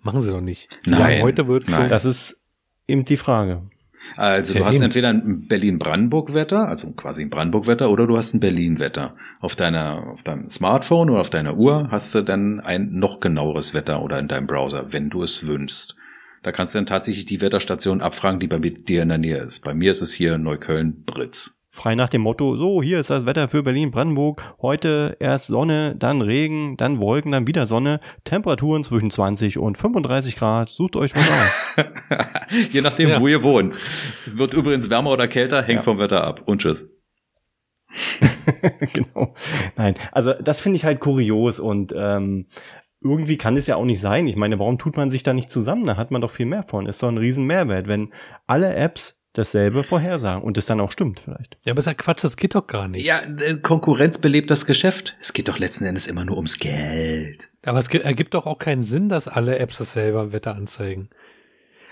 Machen 0.00 0.22
sie 0.22 0.30
doch 0.30 0.40
nicht. 0.40 0.68
Die 0.86 0.90
Nein, 0.90 0.98
sagen, 0.98 1.22
heute 1.22 1.46
wird 1.46 1.66
so. 1.66 1.72
nein. 1.76 1.88
das 1.88 2.04
ist 2.04 2.42
eben 2.88 3.04
die 3.04 3.16
Frage. 3.16 3.62
Also 4.16 4.54
du 4.54 4.60
Ja, 4.60 4.66
hast 4.66 4.76
eben. 4.76 4.84
entweder 4.84 5.08
ein 5.08 5.46
Berlin-Brandenburg-Wetter, 5.46 6.68
also 6.68 6.90
quasi 6.92 7.22
ein 7.22 7.30
Brandenburg-Wetter, 7.30 7.90
oder 7.90 8.06
du 8.06 8.16
hast 8.16 8.34
ein 8.34 8.40
Berlin-Wetter. 8.40 9.14
Auf 9.40 9.56
deiner, 9.56 10.06
auf 10.12 10.22
deinem 10.22 10.48
Smartphone 10.48 11.10
oder 11.10 11.20
auf 11.20 11.30
deiner 11.30 11.56
Uhr 11.56 11.88
hast 11.90 12.14
du 12.14 12.22
dann 12.22 12.60
ein 12.60 12.90
noch 12.92 13.20
genaueres 13.20 13.74
Wetter 13.74 14.02
oder 14.02 14.18
in 14.18 14.28
deinem 14.28 14.46
Browser, 14.46 14.92
wenn 14.92 15.10
du 15.10 15.22
es 15.22 15.46
wünschst. 15.46 15.96
Da 16.42 16.50
kannst 16.52 16.74
du 16.74 16.78
dann 16.78 16.86
tatsächlich 16.86 17.24
die 17.26 17.40
Wetterstation 17.40 18.00
abfragen, 18.00 18.40
die 18.40 18.48
bei 18.48 18.58
dir 18.58 19.02
in 19.02 19.08
der 19.10 19.18
Nähe 19.18 19.38
ist. 19.38 19.60
Bei 19.60 19.74
mir 19.74 19.92
ist 19.92 20.00
es 20.02 20.12
hier 20.12 20.38
Neukölln-Britz. 20.38 21.54
Frei 21.74 21.94
nach 21.94 22.10
dem 22.10 22.20
Motto, 22.20 22.54
so, 22.56 22.82
hier 22.82 22.98
ist 22.98 23.08
das 23.08 23.24
Wetter 23.24 23.48
für 23.48 23.62
Berlin-Brandenburg, 23.62 24.42
heute 24.60 25.16
erst 25.20 25.46
Sonne, 25.46 25.96
dann 25.98 26.20
Regen, 26.20 26.76
dann 26.76 27.00
Wolken, 27.00 27.32
dann 27.32 27.46
wieder 27.46 27.64
Sonne, 27.64 28.00
Temperaturen 28.24 28.84
zwischen 28.84 29.10
20 29.10 29.56
und 29.58 29.78
35 29.78 30.36
Grad, 30.36 30.68
sucht 30.68 30.96
euch 30.96 31.14
was 31.16 31.30
aus. 31.30 31.86
Je 32.72 32.82
nachdem, 32.82 33.08
Ja. 33.08 33.20
wo 33.20 33.26
ihr 33.26 33.42
wohnt. 33.42 33.80
Wird 34.26 34.52
übrigens 34.52 34.90
wärmer 34.90 35.12
oder 35.12 35.26
kälter, 35.28 35.62
hängt 35.62 35.78
Ja. 35.78 35.82
vom 35.82 35.98
Wetter 35.98 36.22
ab. 36.22 36.42
Und 36.44 36.60
tschüss. 36.60 36.90
genau. 38.92 39.34
Nein, 39.76 39.94
also 40.12 40.34
das 40.34 40.60
finde 40.60 40.76
ich 40.76 40.84
halt 40.84 41.00
kurios 41.00 41.58
und 41.58 41.94
ähm, 41.96 42.46
irgendwie 43.00 43.38
kann 43.38 43.56
es 43.56 43.66
ja 43.66 43.76
auch 43.76 43.84
nicht 43.86 44.00
sein. 44.00 44.26
Ich 44.26 44.36
meine, 44.36 44.58
warum 44.58 44.78
tut 44.78 44.96
man 44.98 45.08
sich 45.08 45.22
da 45.22 45.32
nicht 45.32 45.50
zusammen? 45.50 45.84
Da 45.86 45.96
hat 45.96 46.10
man 46.10 46.20
doch 46.20 46.30
viel 46.30 46.46
mehr 46.46 46.62
von. 46.64 46.86
Ist 46.86 47.02
doch 47.02 47.08
ein 47.08 47.18
riesen 47.18 47.46
Mehrwert, 47.46 47.88
wenn 47.88 48.12
alle 48.46 48.74
Apps 48.74 49.21
dasselbe 49.32 49.82
vorhersagen 49.82 50.42
und 50.42 50.58
es 50.58 50.66
dann 50.66 50.80
auch 50.80 50.92
stimmt 50.92 51.20
vielleicht. 51.20 51.56
Ja, 51.64 51.72
aber 51.72 51.78
ist 51.78 51.86
ja 51.86 51.94
Quatsch, 51.94 52.24
das 52.24 52.36
geht 52.36 52.54
doch 52.54 52.66
gar 52.66 52.88
nicht. 52.88 53.06
Ja, 53.06 53.20
äh, 53.20 53.56
Konkurrenz 53.56 54.18
belebt 54.18 54.50
das 54.50 54.66
Geschäft. 54.66 55.16
Es 55.20 55.32
geht 55.32 55.48
doch 55.48 55.58
letzten 55.58 55.84
Endes 55.84 56.06
immer 56.06 56.24
nur 56.24 56.36
ums 56.36 56.58
Geld. 56.58 57.48
Aber 57.64 57.78
es 57.78 57.88
ergibt 57.88 58.34
doch 58.34 58.46
auch 58.46 58.58
keinen 58.58 58.82
Sinn, 58.82 59.08
dass 59.08 59.28
alle 59.28 59.58
Apps 59.58 59.78
dasselbe 59.78 60.32
Wetter 60.32 60.54
anzeigen. 60.54 61.08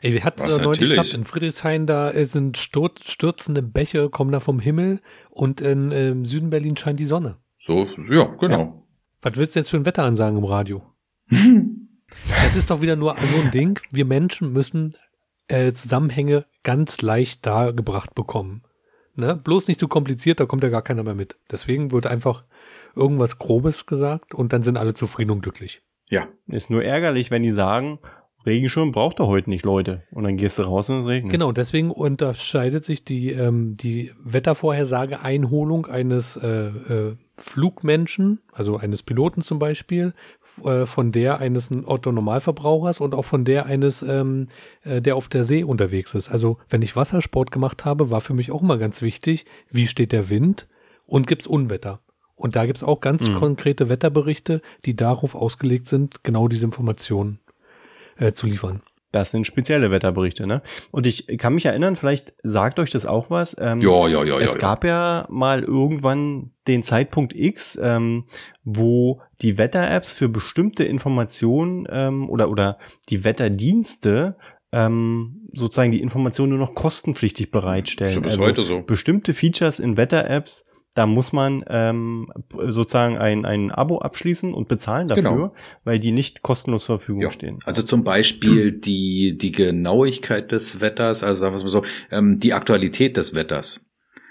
Ey, 0.03 0.15
wir 0.15 0.25
hatten 0.25 0.49
es 0.49 0.59
neulich 0.59 0.89
gehabt, 0.89 1.13
in 1.13 1.25
Friedrichshain, 1.25 1.87
da 1.87 2.11
äh, 2.11 2.25
sind 2.25 2.57
stur 2.57 2.91
stürzende 3.03 3.63
Bäche, 3.63 4.09
kommen 4.09 4.33
da 4.33 4.41
vom 4.41 4.59
Himmel 4.59 5.01
und 5.31 5.61
in 5.61 5.93
ähm, 5.93 6.25
Süden 6.25 6.51
Berlin 6.51 6.77
scheint 6.77 7.01
die 7.01 7.05
Sonne. 7.05 7.37
So, 7.59 7.87
ja, 8.11 8.25
genau. 8.41 8.87
Was 9.21 9.37
willst 9.37 9.55
du 9.55 9.61
jetzt 9.61 9.69
für 9.69 9.77
ein 9.77 9.85
Wetter 9.85 10.05
ansagen 10.05 10.39
im 10.39 10.45
Radio? 10.45 10.83
Es 12.45 12.57
ist 12.57 12.73
doch 12.73 12.81
wieder 12.81 12.97
nur 12.97 13.15
so 13.15 13.41
ein 13.41 13.53
Ding, 13.53 13.79
wir 13.93 14.05
Menschen 14.05 14.53
müssen 14.53 14.97
äh, 15.51 15.73
Zusammenhänge 15.73 16.47
ganz 16.63 17.03
leicht 17.03 17.47
dargebracht 17.47 18.15
bekommen. 18.15 18.63
Ne? 19.15 19.37
Bloß 19.37 19.69
nicht 19.69 19.81
zu 19.81 19.89
kompliziert, 19.89 20.41
da 20.41 20.47
kommt 20.47 20.63
ja 20.63 20.69
gar 20.69 20.83
keiner 20.83 21.03
mehr 21.03 21.15
mit. 21.15 21.37
Deswegen 21.51 21.91
wird 21.93 22.07
einfach 22.07 22.45
irgendwas 22.95 23.39
Grobes 23.39 23.87
gesagt 23.87 24.35
und 24.35 24.53
dann 24.53 24.63
sind 24.63 24.77
alle 24.77 24.95
zufrieden 24.95 25.31
und 25.31 25.43
glücklich. 25.43 25.83
Ja. 26.09 26.29
Ist 26.47 26.71
nur 26.71 26.85
ärgerlich, 26.85 27.31
wenn 27.31 27.43
die 27.43 27.53
sagen, 27.53 27.99
Regenschirm 28.47 28.93
braucht 28.93 29.21
er 29.21 29.27
heute 29.27 29.51
nicht, 29.51 29.65
Leute. 29.65 30.03
Und 30.11 30.25
dann 30.25 30.37
gehst 30.37 30.59
du 30.59 30.63
raus 30.63 30.89
und 30.89 31.01
es 31.01 31.07
regnet. 31.07 31.31
Genau, 31.31 31.53
deswegen 31.53 31.91
unterscheidet 31.91 32.85
sich 32.85 33.05
die, 33.05 33.31
ähm, 33.33 33.75
die 33.75 34.13
Wettervorhersage 34.25 35.21
Einholung 35.21 35.87
eines 35.87 36.37
äh, 36.37 36.69
äh, 36.69 37.17
Flugmenschen, 37.37 38.41
also 38.53 38.77
eines 38.77 39.03
Piloten 39.03 39.43
zum 39.43 39.59
Beispiel, 39.59 40.15
äh, 40.65 40.87
von 40.87 41.13
der 41.13 41.39
eines 41.39 41.71
Otto-Normalverbrauchers 41.71 43.01
und 43.01 43.15
auch 43.15 43.25
von 43.25 43.45
der 43.45 43.67
eines, 43.67 44.03
ähm, 44.03 44.49
äh, 44.83 45.03
der 45.03 45.17
auf 45.17 45.29
der 45.29 45.45
See 45.45 45.63
unterwegs 45.63 46.15
ist. 46.15 46.31
Also 46.31 46.59
wenn 46.69 46.83
ich 46.83 46.97
Wassersport 46.97 47.51
gemacht 47.51 47.85
habe, 47.85 48.11
war 48.11 48.21
für 48.21 48.35
mich 48.35 48.51
auch 48.53 48.63
immer 48.63 48.79
ganz 48.79 49.03
wichtig, 49.03 49.45
wie 49.71 49.87
steht 49.87 50.13
der 50.13 50.31
Wind 50.31 50.67
und 51.07 51.27
gibt's 51.27 51.47
Unwetter. 51.47 52.01
Und 52.37 52.57
da 52.57 52.65
gibt's 52.65 52.83
auch 52.83 53.01
ganz 53.01 53.29
Mhm. 53.29 53.35
konkrete 53.35 53.91
Wetterberichte, 53.91 54.63
die 54.87 54.97
darauf 54.97 55.35
ausgelegt 55.35 55.89
sind, 55.89 56.25
genau 56.25 56.49
diese 56.49 56.65
Informationen 56.65 57.39
äh, 58.21 58.33
zu 58.33 58.47
liefern. 58.47 58.83
Das 59.13 59.33
sind 59.33 59.45
spezielle 59.45 59.91
Wetterberichte, 59.91 60.47
ne? 60.47 60.63
Und 60.93 61.05
ich 61.05 61.27
kann 61.39 61.55
mich 61.55 61.67
erinnern, 61.67 61.97
vielleicht 61.97 62.33
sagt 62.45 62.79
euch 62.79 62.93
das 62.93 63.07
auch 63.07 63.29
was. 63.29 63.57
Ähm, 63.59 63.81
Ja, 63.81 64.07
ja, 64.07 64.23
ja, 64.23 64.39
es 64.39 64.51
ja, 64.53 64.55
ja. 64.55 64.61
gab 64.61 64.85
ja 64.85 65.27
mal 65.29 65.65
irgendwann 65.65 66.53
den 66.69 66.85
Zeitpunkt 66.85 67.35
X, 67.35 67.77
ähm, 67.83 68.27
wo 68.63 69.21
die 69.43 69.59
Wetter-Apps 69.59 70.15
für 70.15 70.29
bestimmte 70.29 70.85
Informationen 70.85 71.89
ähm, 71.91 72.31
oder, 72.31 72.51
oder 72.51 72.79
die 73.09 73.25
Wetterdienste 73.25 74.37
ähm, 74.73 75.49
sozusagen 75.53 75.91
die 75.91 76.01
Informationen 76.01 76.51
nur 76.51 76.61
noch 76.61 76.77
kostenpflichtig 76.77 77.47
Ist 77.49 77.55
ja 77.55 77.61
bereitstellen. 77.61 78.23
bis 78.23 78.33
Also 78.33 78.45
heute 78.45 78.63
so. 78.63 78.83
bestimmte 78.83 79.35
Features 79.35 79.81
in 79.81 79.97
Wetter-Apps, 79.97 80.65
da 80.95 81.07
muss 81.07 81.33
man 81.33 81.65
ähm, 81.69 82.33
sozusagen 82.69 83.17
ein, 83.17 83.45
ein 83.45 83.71
Abo 83.71 83.99
abschließen 84.01 84.53
und 84.53 84.67
bezahlen 84.69 85.07
dafür, 85.07 85.23
Genau. 85.23 85.55
weil 85.85 86.01
die 86.01 86.11
nicht 86.11 86.43
kostenlos 86.43 86.85
zur 86.85 86.99
Verfügung 86.99 87.23
Ja. 87.23 87.31
stehen. 87.31 87.59
Also 87.65 87.83
zum 87.83 88.03
Beispiel 88.03 88.73
die, 88.81 89.37
die 89.39 89.53
Genauigkeit 89.53 90.51
des 90.51 90.81
Wetters, 90.81 91.23
also 91.23 91.41
sagen 91.41 91.55
wir 91.55 91.61
mal 91.63 91.69
so, 91.69 91.85
ähm, 92.11 92.41
die 92.41 92.53
Aktualität 92.55 93.17
des 93.17 93.35
Wetters. 93.35 93.87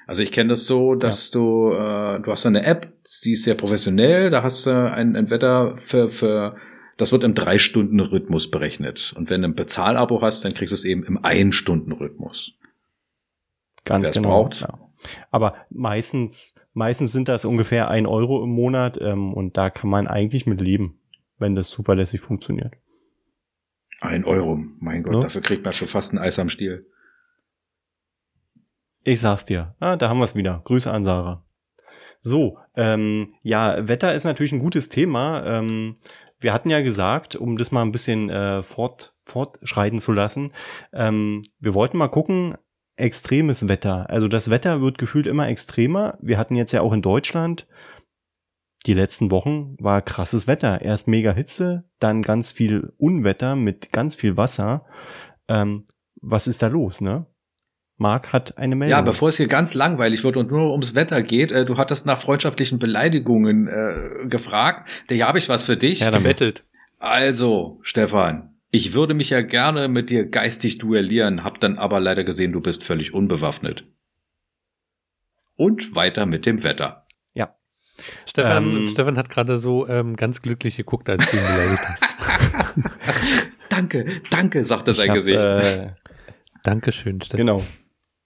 Also 0.06 0.24
ich 0.24 0.32
kenne 0.32 0.50
das 0.50 0.66
so, 0.66 0.96
dass 0.96 1.30
du, 1.32 1.72
äh, 1.72 2.20
du 2.20 2.32
hast 2.32 2.46
eine 2.46 2.66
App, 2.66 2.92
die 3.24 3.34
ist 3.34 3.44
sehr 3.44 3.56
professionell, 3.56 4.30
da 4.32 4.44
hast 4.44 4.66
du 4.66 4.72
ein, 4.92 5.16
ein 5.16 5.30
Wetter 5.30 5.78
für, 5.78 6.10
für, 6.10 6.56
das 6.98 7.12
wird 7.14 7.24
im 7.24 7.36
Drei-Stunden-Rhythmus 7.36 8.50
berechnet. 8.52 9.14
Und 9.16 9.30
wenn 9.30 9.44
du 9.44 9.48
ein 9.50 9.56
Bezahlabo 9.56 10.22
hast, 10.22 10.44
dann 10.44 10.54
kriegst 10.56 10.72
du 10.72 10.76
es 10.76 10.84
eben 10.84 11.04
im 11.04 11.24
Ein-Stunden-Rhythmus. 11.24 12.52
Ganz 13.86 14.08
Wer's 14.08 14.16
genau. 14.18 14.30
braucht. 14.30 14.62
Ja. 14.62 14.80
Aber 15.32 15.56
meistens, 15.70 16.56
meistens 16.74 17.12
sind 17.12 17.30
das 17.30 17.46
ungefähr 17.46 17.90
ein 17.90 18.06
Euro 18.06 18.44
im 18.44 18.50
Monat 18.52 18.98
ähm, 19.02 19.34
und 19.34 19.58
da 19.58 19.70
kann 19.70 19.90
man 19.90 20.08
eigentlich 20.08 20.46
mit 20.46 20.62
leben, 20.62 21.00
wenn 21.38 21.56
das 21.56 21.70
zuverlässig 21.70 22.22
funktioniert. 22.22 22.74
Ein 24.02 24.24
Euro, 24.26 24.58
mein 24.80 25.04
Gott, 25.04 25.14
Ne? 25.14 25.22
dafür 25.22 25.42
kriegt 25.42 25.64
man 25.64 25.74
schon 25.74 25.88
fast 25.88 26.14
ein 26.14 26.20
Eis 26.20 26.40
am 26.40 26.50
Stiel. 26.50 26.86
Ich 29.04 29.22
sag's 29.22 29.46
dir. 29.46 29.76
Ah, 29.80 29.96
da 29.96 30.10
haben 30.10 30.20
wir's 30.20 30.36
wieder. 30.36 30.62
Grüße 30.66 30.92
an 30.92 31.04
Sarah. 31.04 31.44
So, 32.22 32.58
ähm, 32.76 33.34
ja, 33.42 33.88
Wetter 33.88 34.14
ist 34.14 34.26
natürlich 34.26 34.52
ein 34.52 34.60
gutes 34.60 34.90
Thema. 34.90 35.46
Ähm, 35.46 35.98
wir 36.40 36.54
hatten 36.54 36.70
ja 36.70 36.82
gesagt, 36.82 37.36
um 37.36 37.58
das 37.58 37.72
mal 37.72 37.82
ein 37.82 37.92
bisschen 37.92 38.30
äh, 38.30 38.62
fort, 38.62 39.14
fortschreiten 39.24 40.00
zu 40.00 40.12
lassen, 40.12 40.54
ähm, 40.94 41.44
wir 41.60 41.74
wollten 41.74 41.98
mal 41.98 42.10
gucken, 42.10 42.58
extremes 43.00 43.68
Wetter. 43.68 44.10
Also 44.10 44.28
das 44.28 44.50
Wetter 44.50 44.82
wird 44.82 44.98
gefühlt 44.98 45.28
immer 45.28 45.48
extremer. 45.48 46.18
Wir 46.22 46.38
hatten 46.38 46.56
jetzt 46.56 46.72
ja 46.72 46.82
auch 46.82 46.94
in 46.94 47.02
Deutschland 47.02 47.68
die 48.86 48.94
letzten 48.94 49.30
Wochen 49.30 49.76
war 49.80 50.02
krasses 50.02 50.48
Wetter. 50.48 50.82
Erst 50.82 51.08
mega 51.08 51.34
Hitze, 51.34 51.84
dann 52.00 52.22
ganz 52.22 52.52
viel 52.52 52.94
Unwetter 52.98 53.56
mit 53.56 53.92
ganz 53.92 54.16
viel 54.16 54.38
Wasser. 54.38 54.86
Ähm, 55.48 55.88
was 56.22 56.48
ist 56.48 56.62
da 56.62 56.68
los, 56.68 57.02
ne? 57.02 57.26
Marc 57.98 58.32
hat 58.32 58.58
eine 58.58 58.78
Meldung. 58.78 58.98
Ja, 58.98 59.02
bevor 59.02 59.28
es 59.28 59.36
hier 59.36 59.48
ganz 59.48 59.74
langweilig 59.74 60.24
wird 60.24 60.38
und 60.38 60.50
nur 60.50 60.72
ums 60.72 60.96
Wetter 60.96 61.22
geht, 61.22 61.52
äh, 61.52 61.66
du 61.66 61.78
hattest 61.78 62.06
nach 62.06 62.22
freundschaftlichen 62.22 62.80
Beleidigungen 62.80 63.68
äh, 63.68 64.28
gefragt. 64.28 64.88
Da 65.08 65.16
hier 65.16 65.28
habe 65.28 65.38
ich 65.38 65.50
was 65.50 65.66
für 65.66 65.76
dich. 65.76 66.00
Ja, 66.00 66.12
damit. 66.12 66.38
Gebettelt. 66.38 66.64
Also, 67.00 67.80
Stefan, 67.82 68.59
ich 68.72 68.94
würde 68.94 69.14
mich 69.14 69.30
ja 69.30 69.42
gerne 69.42 69.88
mit 69.88 70.10
dir 70.10 70.26
geistig 70.26 70.78
duellieren, 70.78 71.44
hab 71.44 71.60
dann 71.60 71.78
aber 71.78 72.00
leider 72.00 72.24
gesehen, 72.24 72.52
du 72.52 72.62
bist 72.62 72.84
völlig 72.84 73.14
unbewaffnet. 73.14 73.86
Und 75.56 75.96
weiter 75.96 76.26
mit 76.26 76.46
dem 76.46 76.64
Wetter. 76.64 77.06
Stefan, 78.26 78.78
Ähm. 78.78 78.90
Stefan 78.90 79.18
hat 79.18 79.30
gerade 79.30 79.58
so 79.58 79.88
ähm, 79.88 80.16
ganz 80.16 80.42
glücklich 80.42 80.78
geguckt, 80.78 81.10
als 81.10 81.30
du 81.30 81.38
ihn 81.38 81.44
beleidigt 81.44 81.84
hast. 81.88 82.04
Danke, 83.70 84.22
danke, 84.30 84.64
sagte 84.66 84.94
sein 84.94 85.10
hab, 85.10 85.16
Gesicht. 85.16 85.46
Äh, 85.46 85.92
Dankeschön, 86.64 87.22
Stefan. 87.22 87.46
genau. 87.46 87.64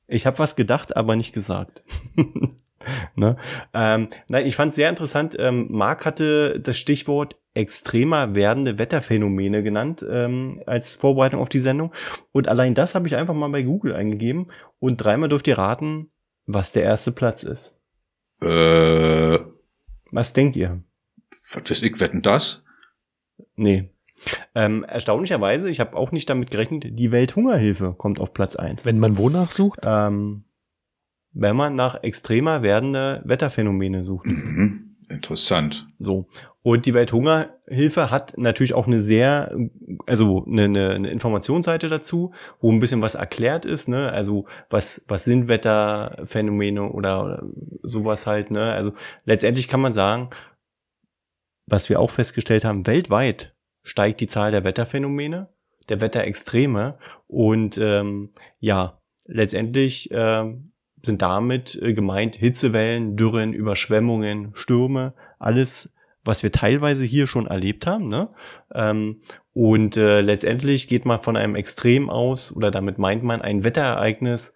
Ich 0.08 0.26
habe 0.26 0.40
was 0.40 0.56
gedacht, 0.56 0.96
aber 0.96 1.16
nicht 1.16 1.34
gesagt. 1.34 1.84
ne? 3.16 3.38
ähm, 3.74 4.10
nein, 4.30 4.46
ich 4.46 4.56
fand 4.56 4.74
sehr 4.74 4.90
interessant. 4.90 5.36
Ähm, 5.40 5.68
Marc 5.70 6.06
hatte 6.06 6.60
das 6.60 6.78
Stichwort 6.78 7.38
extremer 7.54 8.34
werdende 8.36 8.80
Wetterphänomene 8.80 9.62
genannt 9.64 10.04
ähm, 10.10 10.62
als 10.66 10.96
Vorbereitung 10.96 11.40
auf 11.40 11.50
die 11.50 11.60
Sendung. 11.60 11.94
Und 12.32 12.48
allein 12.48 12.74
das 12.74 12.96
habe 12.96 13.08
ich 13.08 13.16
einfach 13.16 13.36
mal 13.36 13.50
bei 13.50 13.62
Google 13.62 13.96
eingegeben. 13.96 14.48
Und 14.80 14.98
dreimal 14.98 15.30
dürft 15.30 15.48
ihr 15.48 15.58
raten, 15.58 16.12
was 16.46 16.72
der 16.72 16.84
erste 16.84 17.12
Platz 17.12 17.44
ist. 17.44 17.80
äh, 18.42 19.40
Was 20.12 20.34
denkt 20.34 20.56
ihr? 20.56 20.82
was 21.54 21.70
weiß 21.70 21.84
ich, 21.84 22.00
wetten 22.00 22.22
das? 22.22 22.64
Nee. 23.56 23.90
Ähm, 24.56 24.84
erstaunlicherweise, 24.84 25.70
ich 25.70 25.80
habe 25.80 25.98
auch 25.98 26.12
nicht 26.12 26.30
damit 26.30 26.50
gerechnet, 26.52 26.86
die 26.88 27.12
Welthungerhilfe 27.12 27.94
kommt 27.98 28.20
auf 28.20 28.34
Platz 28.34 28.56
eins. 28.56 28.86
Wenn 28.86 29.00
man 29.00 29.18
wonach 29.18 29.52
sucht? 29.52 29.80
Ähm, 29.84 30.46
wenn 31.34 31.56
man 31.56 31.76
nach 31.76 32.02
extremer 32.04 32.62
werdende 32.62 33.22
Wetterphänomene 33.26 34.06
sucht. 34.06 34.26
Mhm, 34.28 34.96
interessant. 35.10 35.88
So. 36.00 36.28
Und 36.62 36.86
die 36.86 36.94
Welthungerhilfe 36.94 38.10
hat 38.10 38.38
natürlich 38.38 38.74
auch 38.74 38.88
eine 38.88 39.02
sehr, 39.02 39.54
also 40.06 40.46
eine, 40.46 40.64
eine, 40.64 40.90
eine 40.92 41.10
Informationsseite 41.10 41.90
dazu, 41.90 42.32
wo 42.62 42.72
ein 42.72 42.80
bisschen 42.80 43.02
was 43.02 43.16
erklärt 43.16 43.66
ist, 43.66 43.90
ne? 43.90 44.12
Also 44.12 44.46
was, 44.70 45.04
was 45.10 45.26
sind 45.26 45.50
Wetterphänomene 45.50 46.84
oder, 46.90 47.24
oder 47.24 47.44
sowas 47.82 48.28
halt, 48.28 48.50
ne? 48.50 48.72
Also 48.72 48.94
letztendlich 49.26 49.68
kann 49.68 49.82
man 49.82 49.92
sagen, 49.92 50.30
was 51.66 51.90
wir 51.90 52.00
auch 52.00 52.12
festgestellt 52.12 52.64
haben, 52.64 52.88
weltweit 52.88 53.56
steigt 53.84 54.22
die 54.22 54.28
Zahl 54.28 54.52
der 54.52 54.64
Wetterphänomene, 54.64 55.50
der 55.90 56.00
Wetterextreme 56.00 56.98
und 57.28 57.78
ähm, 57.78 58.34
ja, 58.60 59.02
letztendlich 59.26 60.10
ähm, 60.12 60.73
sind 61.06 61.22
damit 61.22 61.80
äh, 61.82 61.94
gemeint 61.94 62.36
Hitzewellen, 62.36 63.16
Dürren, 63.16 63.54
Überschwemmungen, 63.54 64.52
Stürme, 64.54 65.14
alles, 65.40 65.94
was 66.24 66.44
wir 66.44 66.52
teilweise 66.52 67.04
hier 67.06 67.28
schon 67.28 67.48
erlebt 67.48 67.86
haben. 67.86 68.08
Ne? 68.08 68.30
Ähm, 68.74 69.18
und 69.54 69.98
äh, 69.98 70.22
letztendlich 70.22 70.88
geht 70.88 71.06
man 71.06 71.20
von 71.22 71.36
einem 71.38 71.56
Extrem 71.56 72.10
aus 72.10 72.56
oder 72.56 72.72
damit 72.72 72.98
meint 72.98 73.24
man 73.24 73.42
ein 73.42 73.64
Wetterereignis 73.64 74.54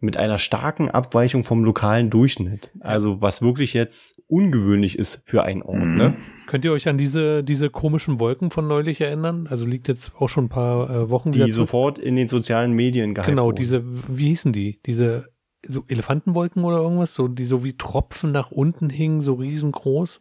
mit 0.00 0.16
einer 0.16 0.38
starken 0.38 0.90
Abweichung 0.90 1.44
vom 1.44 1.62
lokalen 1.62 2.10
Durchschnitt. 2.10 2.72
Also 2.80 3.20
was 3.20 3.40
wirklich 3.40 3.72
jetzt 3.72 4.20
ungewöhnlich 4.26 4.98
ist 4.98 5.22
für 5.26 5.44
einen 5.44 5.62
Ort. 5.62 5.84
Mhm. 5.84 5.96
Ne? 5.96 6.16
Könnt 6.46 6.64
ihr 6.64 6.72
euch 6.72 6.88
an 6.88 6.96
diese, 6.98 7.44
diese 7.44 7.70
komischen 7.70 8.18
Wolken 8.18 8.50
von 8.50 8.66
neulich 8.66 9.00
erinnern? 9.00 9.46
Also 9.48 9.68
liegt 9.68 9.86
jetzt 9.86 10.10
auch 10.18 10.28
schon 10.28 10.46
ein 10.46 10.48
paar 10.48 10.90
äh, 10.90 11.10
Wochen 11.10 11.34
wieder 11.34 11.44
Die 11.44 11.52
zurück. 11.52 11.68
sofort 11.68 11.98
in 12.00 12.16
den 12.16 12.26
sozialen 12.26 12.72
Medien 12.72 13.14
gehypt 13.14 13.28
Genau, 13.28 13.46
wurden. 13.46 13.56
diese, 13.56 13.84
wie 14.18 14.26
hießen 14.28 14.52
die? 14.52 14.80
Diese 14.86 15.28
so 15.66 15.84
Elefantenwolken 15.88 16.64
oder 16.64 16.78
irgendwas, 16.78 17.14
so 17.14 17.28
die 17.28 17.44
so 17.44 17.62
wie 17.64 17.74
Tropfen 17.74 18.32
nach 18.32 18.50
unten 18.50 18.90
hingen, 18.90 19.20
so 19.20 19.34
riesengroß. 19.34 20.20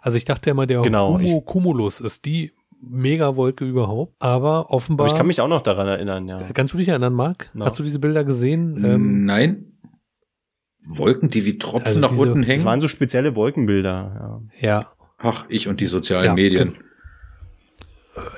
Also 0.00 0.16
ich 0.16 0.24
dachte 0.24 0.50
immer, 0.50 0.66
der 0.66 0.82
Genau, 0.82 1.14
Homo 1.14 1.40
Cumulus 1.40 2.00
ist 2.00 2.24
die 2.26 2.52
Megawolke 2.80 3.64
überhaupt, 3.64 4.14
aber 4.22 4.70
offenbar. 4.70 5.06
Aber 5.06 5.12
ich 5.14 5.18
kann 5.18 5.26
mich 5.26 5.40
auch 5.40 5.48
noch 5.48 5.62
daran 5.62 5.88
erinnern, 5.88 6.28
ja. 6.28 6.38
Kannst 6.54 6.72
du 6.74 6.78
dich 6.78 6.88
erinnern, 6.88 7.12
Marc? 7.12 7.50
No. 7.54 7.64
Hast 7.64 7.78
du 7.78 7.82
diese 7.82 7.98
Bilder 7.98 8.22
gesehen? 8.24 8.84
Ähm, 8.84 9.24
Nein. 9.24 9.72
Wolken, 10.86 11.28
die 11.28 11.44
wie 11.44 11.58
Tropfen 11.58 11.86
Also 11.86 12.00
nach 12.00 12.10
diese- 12.10 12.22
unten 12.32 12.42
hängen. 12.44 12.64
waren 12.64 12.80
so 12.80 12.88
spezielle 12.88 13.34
Wolkenbilder. 13.36 14.42
ja, 14.60 14.86
Ach, 15.18 15.44
ich 15.48 15.66
und 15.68 15.80
die 15.80 15.86
sozialen 15.86 16.24
Ja, 16.26 16.34
Medien. 16.34 16.74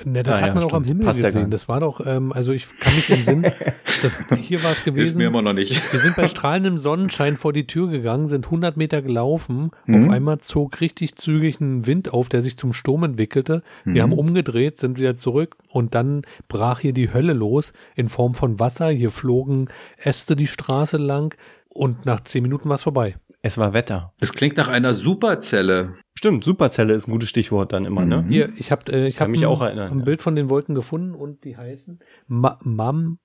Ne, 0.05 0.23
das 0.23 0.35
Ah, 0.35 0.41
hat 0.41 0.47
ja, 0.47 0.53
man 0.53 0.63
auch 0.63 0.67
stimmt. 0.69 0.73
am 0.73 0.83
Himmel 0.85 1.05
Passt 1.05 1.21
ja 1.21 1.29
gesehen. 1.29 1.41
nicht. 1.43 1.53
Das 1.53 1.67
war 1.69 1.79
doch, 1.79 2.05
ähm, 2.05 2.31
also 2.33 2.51
ich 2.53 2.67
kann 2.79 2.95
mich 2.95 3.09
entsinnen, 3.09 3.51
das, 4.01 4.23
hier 4.39 4.63
war 4.63 4.71
es 4.71 4.81
Hilft 4.81 4.85
gewesen. 4.85 5.17
mir 5.17 5.27
immer 5.27 5.41
noch 5.41 5.53
nicht. 5.53 5.91
Wir 5.91 5.99
sind 5.99 6.15
bei 6.15 6.27
strahlendem 6.27 6.77
Sonnenschein 6.77 7.35
vor 7.35 7.53
die 7.53 7.67
Tür 7.67 7.89
gegangen, 7.89 8.27
sind 8.29 8.45
100 8.45 8.77
Meter 8.77 9.01
gelaufen. 9.01 9.71
Mhm. 9.85 9.95
Auf 10.05 10.09
einmal 10.09 10.37
zog 10.39 10.81
richtig 10.81 11.15
zügig 11.15 11.59
ein 11.61 11.85
Wind 11.87 12.13
auf, 12.13 12.29
der 12.29 12.41
sich 12.41 12.57
zum 12.57 12.73
Sturm 12.73 13.03
entwickelte. 13.03 13.63
Wir 13.85 13.93
Mhm. 14.05 14.11
haben 14.11 14.19
umgedreht, 14.19 14.79
sind 14.79 14.99
wieder 14.99 15.15
zurück 15.15 15.55
und 15.69 15.95
dann 15.95 16.23
brach 16.47 16.79
hier 16.79 16.93
die 16.93 17.13
Hölle 17.13 17.33
los 17.33 17.73
in 17.95 18.09
Form 18.09 18.33
von 18.35 18.59
Wasser. 18.59 18.89
Hier 18.89 19.11
flogen 19.11 19.67
Äste 19.97 20.35
die 20.35 20.47
Straße 20.47 20.97
lang 20.97 21.35
und 21.69 22.05
nach 22.05 22.19
zehn 22.21 22.43
Minuten 22.43 22.67
war 22.69 22.75
es 22.75 22.83
vorbei. 22.83 23.15
Es 23.43 23.57
war 23.57 23.73
Wetter. 23.73 24.13
Das 24.19 24.33
klingt 24.33 24.55
nach 24.57 24.67
einer 24.67 24.93
Superzelle. 24.93 25.95
Stimmt, 26.15 26.43
Superzelle 26.43 26.93
ist 26.93 27.07
ein 27.07 27.11
gutes 27.11 27.29
Stichwort 27.29 27.73
dann 27.73 27.85
immer, 27.85 28.05
ne? 28.05 28.21
Mhm. 28.21 28.29
Hier, 28.29 28.49
ich 28.57 28.71
habe 28.71 28.91
äh, 28.91 29.07
ich 29.07 29.19
hab 29.19 29.29
mich 29.29 29.41
ein, 29.41 29.47
auch 29.47 29.61
erinnern, 29.61 29.91
ein 29.91 29.99
ja. 29.99 30.05
Bild 30.05 30.21
von 30.21 30.35
den 30.35 30.49
Wolken 30.49 30.75
gefunden 30.75 31.15
und 31.15 31.43
die 31.43 31.57
heißen 31.57 31.99
Ma 32.27 32.59
Mam 32.63 33.17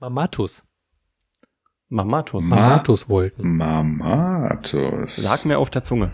Mamatus. 0.00 0.66
Mamatus. 1.88 2.46
Ma- 2.48 2.56
Mamatus-Wolken. 2.56 3.56
Mamatus. 3.56 5.18
Lag 5.18 5.44
mir 5.44 5.58
auf 5.58 5.70
der 5.70 5.82
Zunge. 5.82 6.10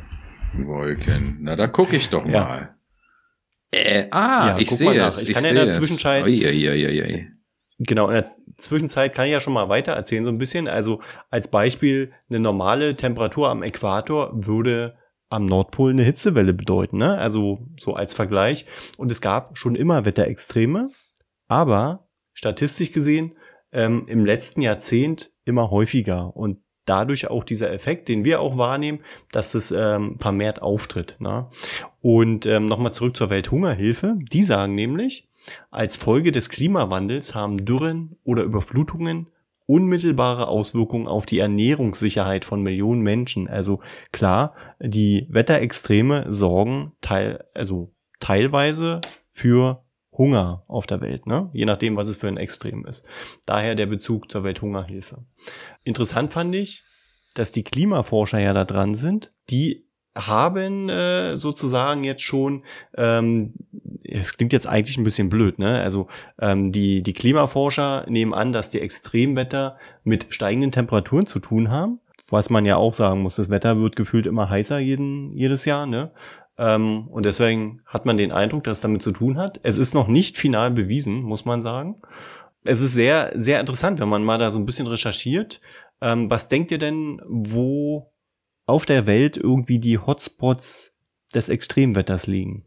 Wolken. 0.55 1.39
Na, 1.41 1.57
da 1.57 1.67
gucke 1.69 1.97
ich 1.97 2.11
doch 2.11 2.27
Ja. 2.27 2.45
mal. 2.45 2.75
Äh, 3.71 4.09
ah, 4.11 4.49
Ja, 4.49 4.59
ich 4.59 4.71
sehe 4.71 4.97
nach. 4.99 5.09
es. 5.09 5.23
Ich 5.23 5.33
kann 5.35 5.45
ja 5.45 5.51
in 5.51 5.57
der. 5.57 5.69
Zwischenzeit-. 5.69 6.27
Genau, 7.79 8.09
in 8.09 8.15
der 8.15 8.25
Zwischenzeit 8.57 9.15
kann 9.15 9.27
ich 9.27 9.33
ja 9.33 9.41
schon 9.41 9.53
mal 9.53 9.69
weiter 9.69 9.93
erzählen, 9.93 10.25
so 10.25 10.31
ein 10.31 10.39
bisschen. 10.39 10.67
Also 10.67 11.01
als 11.31 11.49
Beispiel, 11.49 12.13
eine 12.29 12.41
normale 12.41 12.97
Temperatur 12.97 13.49
am 13.49 13.63
Äquator 13.63 14.31
würde 14.35 14.97
am 15.29 15.47
Nordpol 15.47 15.93
eine 15.93 16.03
Hitzewelle 16.03 16.55
bedeuten, 16.55 16.99
ne? 16.99 17.19
Also 17.19 17.69
so 17.79 17.95
als 17.95 18.15
Vergleich. 18.15 18.67
Und 18.97 19.13
es 19.13 19.21
gab 19.21 19.59
schon 19.59 19.77
immer 19.77 20.05
Wetterextreme, 20.05 20.91
aber 21.47 22.09
statistisch 22.33 22.93
gesehen 22.93 23.37
ähm, 23.73 24.07
im 24.09 24.25
letzten 24.25 24.63
Jahrzehnt 24.63 25.31
immer 25.45 25.71
häufiger. 25.71 26.35
Und 26.37 26.59
dadurch 26.89 27.29
auch 27.29 27.45
dieser 27.45 27.73
Effekt, 27.73 28.09
den 28.09 28.25
wir 28.25 28.41
auch 28.41 28.57
wahrnehmen, 28.57 29.01
dass 29.31 29.55
es 29.55 29.71
ähm, 29.71 30.17
vermehrt 30.19 30.63
auftritt. 30.63 31.17
Ne? 31.21 31.49
Und 32.01 32.47
ähm, 32.47 32.67
nochmal 32.67 32.93
zurück 32.93 33.17
zur 33.17 33.31
Welthungerhilfe. 33.31 34.17
Die 34.33 34.43
sagen 34.43 34.75
nämlich, 34.75 35.28
als 35.71 35.97
Folge 35.97 36.33
des 36.33 36.49
Klimawandels 36.49 37.35
haben 37.35 37.65
Dürren 37.65 38.17
oder 38.25 38.43
Überflutungen 38.43 39.29
unmittelbare 39.69 40.49
Auswirkungen 40.49 41.07
auf 41.07 41.27
die 41.27 41.39
Ernährungssicherheit 41.39 42.47
von 42.47 42.63
Millionen 42.63 43.03
Menschen. 43.03 43.49
Also 43.49 43.81
klar, 44.13 44.55
die 44.81 45.27
Wetterextreme 45.29 46.25
sorgen 46.33 46.93
teil, 47.03 47.45
also 47.53 47.95
teilweise 48.19 49.03
für 49.29 49.85
Hunger 50.11 50.65
auf 50.69 50.87
der 50.87 51.03
Welt, 51.03 51.27
ne? 51.27 51.51
je 51.53 51.67
nachdem, 51.67 51.97
was 51.97 52.09
es 52.09 52.17
für 52.17 52.29
ein 52.29 52.39
Extrem 52.39 52.87
ist. 52.87 53.05
Daher 53.45 53.75
der 53.75 53.87
Bezug 53.87 54.31
zur 54.31 54.43
Welthungerhilfe. 54.43 55.25
Interessant 55.85 56.33
fand 56.33 56.55
ich, 56.55 56.83
dass 57.35 57.53
die 57.53 57.63
Klimaforscher 57.63 58.41
ja 58.41 58.55
da 58.55 58.65
dran 58.65 58.95
sind. 58.95 59.33
Die 59.51 59.88
haben 60.27 60.89
äh, 60.89 61.37
sozusagen 61.37 62.05
jetzt 62.05 62.23
schon, 62.23 62.65
ähm, 62.97 63.55
es 64.05 64.37
klingt 64.37 64.53
jetzt 64.53 64.67
eigentlich 64.67 64.99
ein 64.99 65.05
bisschen 65.05 65.29
blöd, 65.31 65.59
ne? 65.59 65.81
Also 65.81 66.09
ähm, 66.41 66.73
die, 66.73 67.03
die 67.03 67.13
Klimaforscher 67.13 68.05
nehmen 68.09 68.35
an, 68.35 68.53
dass 68.53 68.71
die 68.71 68.81
Extremwetter 68.81 69.77
mit 70.05 70.27
steigenden 70.31 70.73
Temperaturen 70.73 71.27
zu 71.27 71.39
tun 71.39 71.71
haben. 71.71 72.01
Was 72.31 72.51
man 72.51 72.67
ja 72.67 72.77
auch 72.77 72.93
sagen 72.93 73.23
muss, 73.23 73.37
das 73.37 73.49
Wetter 73.49 73.79
wird 73.79 73.97
gefühlt 73.97 74.27
immer 74.27 74.51
heißer 74.51 74.79
jeden, 74.79 75.33
jedes 75.35 75.65
Jahr, 75.65 75.87
ne? 75.87 76.11
Ähm, 76.59 77.07
und 77.09 77.25
deswegen 77.25 77.81
hat 77.87 78.05
man 78.05 78.17
den 78.17 78.33
Eindruck, 78.33 78.65
dass 78.65 78.79
es 78.79 78.83
damit 78.83 79.03
zu 79.03 79.13
tun 79.13 79.39
hat. 79.39 79.61
Es 79.63 79.79
ist 79.79 79.95
noch 79.95 80.09
nicht 80.09 80.37
final 80.37 80.73
bewiesen, 80.73 81.23
muss 81.23 81.45
man 81.45 81.63
sagen. 81.63 81.97
Es 82.65 82.81
ist 82.81 82.95
sehr, 82.95 83.33
sehr 83.35 83.61
interessant, 83.61 84.01
wenn 84.01 84.09
man 84.09 84.25
mal 84.25 84.39
da 84.39 84.51
so 84.51 84.59
ein 84.59 84.67
bisschen 84.67 84.89
recherchiert. 84.89 85.61
Ähm, 86.01 86.29
was 86.29 86.49
denkt 86.49 86.71
ihr 86.71 86.79
denn, 86.79 87.23
wo 87.27 88.11
auf 88.69 88.87
der 88.87 89.07
Welt 89.07 89.37
irgendwie 89.37 89.79
die 89.79 89.99
Hotspots 89.99 90.95
des 91.35 91.49
Extremwetters 91.49 92.27
liegen? 92.27 92.65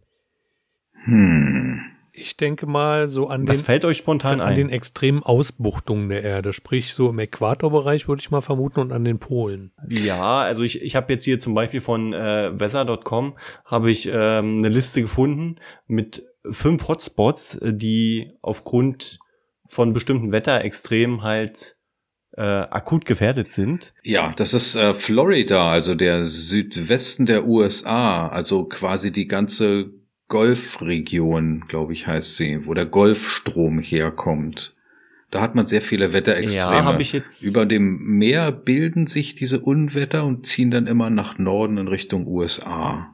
Hm. 1.03 1.81
Ich 2.13 2.35
denke 2.35 2.65
mal 2.65 3.07
so 3.07 3.27
an 3.27 3.47
Was 3.47 3.59
den, 3.59 3.65
fällt 3.65 3.85
euch 3.85 3.97
spontan 3.97 4.41
an 4.41 4.49
ein? 4.49 4.55
den 4.55 4.69
extremen 4.69 5.23
Ausbuchtungen 5.23 6.09
der 6.09 6.23
Erde, 6.23 6.51
sprich 6.51 6.93
so 6.93 7.09
im 7.09 7.19
Äquatorbereich 7.19 8.09
würde 8.09 8.19
ich 8.19 8.31
mal 8.31 8.41
vermuten 8.41 8.81
und 8.81 8.91
an 8.91 9.05
den 9.05 9.17
Polen. 9.17 9.71
Ja, 9.87 10.41
also 10.41 10.63
ich, 10.63 10.81
ich 10.81 10.95
habe 10.97 11.13
jetzt 11.13 11.23
hier 11.23 11.39
zum 11.39 11.53
Beispiel 11.53 11.79
von 11.79 12.11
äh, 12.11 12.51
weather.com 12.59 13.37
habe 13.63 13.89
ich 13.89 14.07
ähm, 14.07 14.57
eine 14.57 14.67
Liste 14.69 15.01
gefunden 15.01 15.55
mit 15.87 16.25
fünf 16.49 16.87
Hotspots, 16.89 17.55
äh, 17.55 17.73
die 17.73 18.33
aufgrund 18.41 19.19
von 19.65 19.93
bestimmten 19.93 20.33
Wetterextremen 20.33 21.23
halt 21.23 21.77
äh, 22.37 22.41
akut 22.41 23.05
gefährdet 23.05 23.51
sind. 23.51 23.93
Ja, 24.03 24.33
das 24.37 24.53
ist 24.53 24.75
äh, 24.75 24.93
Florida, 24.93 25.71
also 25.71 25.95
der 25.95 26.23
Südwesten 26.23 27.25
der 27.25 27.45
USA, 27.45 28.27
also 28.27 28.65
quasi 28.65 29.11
die 29.11 29.27
ganze 29.27 29.91
Golfregion, 30.27 31.65
glaube 31.67 31.93
ich, 31.93 32.07
heißt 32.07 32.37
sie, 32.37 32.65
wo 32.65 32.73
der 32.73 32.85
Golfstrom 32.85 33.79
herkommt. 33.79 34.73
Da 35.29 35.41
hat 35.41 35.55
man 35.55 35.65
sehr 35.65 35.81
viele 35.81 36.13
Wetterextreme. 36.13 36.75
Ja, 36.75 36.83
habe 36.83 37.01
ich 37.01 37.13
jetzt 37.13 37.43
Über 37.43 37.65
dem 37.65 37.97
Meer 38.17 38.51
bilden 38.51 39.07
sich 39.07 39.35
diese 39.35 39.59
Unwetter 39.59 40.25
und 40.25 40.45
ziehen 40.45 40.71
dann 40.71 40.87
immer 40.87 41.09
nach 41.09 41.37
Norden 41.37 41.77
in 41.77 41.87
Richtung 41.87 42.27
USA. 42.27 43.13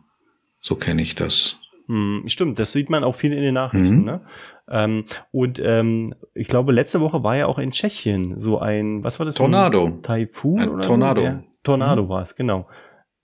So 0.62 0.76
kenne 0.76 1.02
ich 1.02 1.16
das. 1.16 1.60
Hm, 1.88 2.24
stimmt, 2.28 2.60
das 2.60 2.72
sieht 2.72 2.90
man 2.90 3.04
auch 3.04 3.16
viel 3.16 3.34
in 3.34 3.42
den 3.42 3.54
Nachrichten. 3.54 4.00
Mhm. 4.00 4.06
Ne? 4.06 4.22
Ähm, 4.70 5.06
und 5.32 5.60
ähm, 5.64 6.14
ich 6.34 6.48
glaube, 6.48 6.72
letzte 6.74 7.00
Woche 7.02 7.24
war 7.24 7.36
ja 7.38 7.46
auch 7.48 7.58
in 7.60 7.72
Tschechien 7.72 8.38
so 8.38 8.60
ein, 8.60 9.04
was 9.04 9.20
war 9.20 9.26
das? 9.26 9.36
Tornado. 9.36 9.86
Ein 9.86 10.04
Taifun 10.04 10.60
Ein 10.62 10.70
oder 10.70 10.84
Tornado. 10.84 11.22
So? 11.22 11.28
Der, 11.28 11.44
Tornado 11.64 12.04
Mhm. 12.04 12.10
war 12.10 12.22
es, 12.22 12.36
genau. 12.36 12.68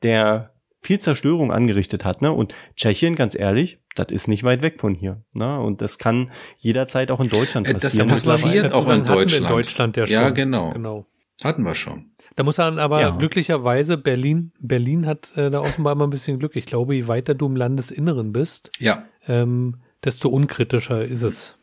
Der 0.04 0.52
viel 0.82 1.00
Zerstörung 1.00 1.52
angerichtet 1.52 2.04
hat. 2.04 2.22
Ne? 2.22 2.32
Und 2.32 2.54
Tschechien, 2.76 3.16
ganz 3.16 3.36
ehrlich, 3.36 3.80
das 3.96 4.08
ist 4.10 4.28
nicht 4.28 4.44
weit 4.44 4.62
weg 4.62 4.82
von 4.82 4.94
hier. 4.96 5.24
Ne? 5.32 5.60
Und 5.62 5.82
das 5.82 5.98
kann 5.98 6.32
jederzeit 6.58 7.10
auch 7.10 7.22
in 7.22 7.30
Deutschland 7.30 7.68
Äh, 7.68 7.74
das 7.74 7.84
passieren. 7.84 8.10
passiert 8.10 8.36
mittlerweile. 8.38 8.62
Dazu 8.70 8.80
auch 8.80 8.94
in 8.94 9.04
Deutschland. 9.06 9.42
in 9.44 9.48
Deutschland 9.56 9.98
ja 9.98 10.08
schon. 10.08 10.16
Ja, 10.16 10.30
genau. 10.32 10.72
genau. 10.72 11.06
Hatten 11.42 11.64
wir 11.64 11.74
schon. 11.74 12.12
Da 12.36 12.44
muss 12.44 12.58
man 12.58 12.80
aber 12.80 13.02
Ja. 13.02 13.10
glücklicherweise, 13.12 13.98
Berlin, 13.98 14.52
Berlin 14.60 15.06
hat 15.06 15.32
äh, 15.36 15.50
da 15.50 15.62
offenbar 15.62 15.96
mal 15.96 16.04
ein 16.06 16.10
bisschen 16.10 16.38
Glück. 16.40 16.56
Ich 16.56 16.66
glaube, 16.66 16.96
je 16.96 17.08
weiter 17.08 17.34
du 17.34 17.46
im 17.48 17.56
Landesinneren 17.56 18.32
bist, 18.34 18.72
Ja. 18.80 19.04
ähm, 19.28 19.78
desto 20.04 20.30
unkritischer 20.30 21.04
ist 21.06 21.24
es. 21.24 21.60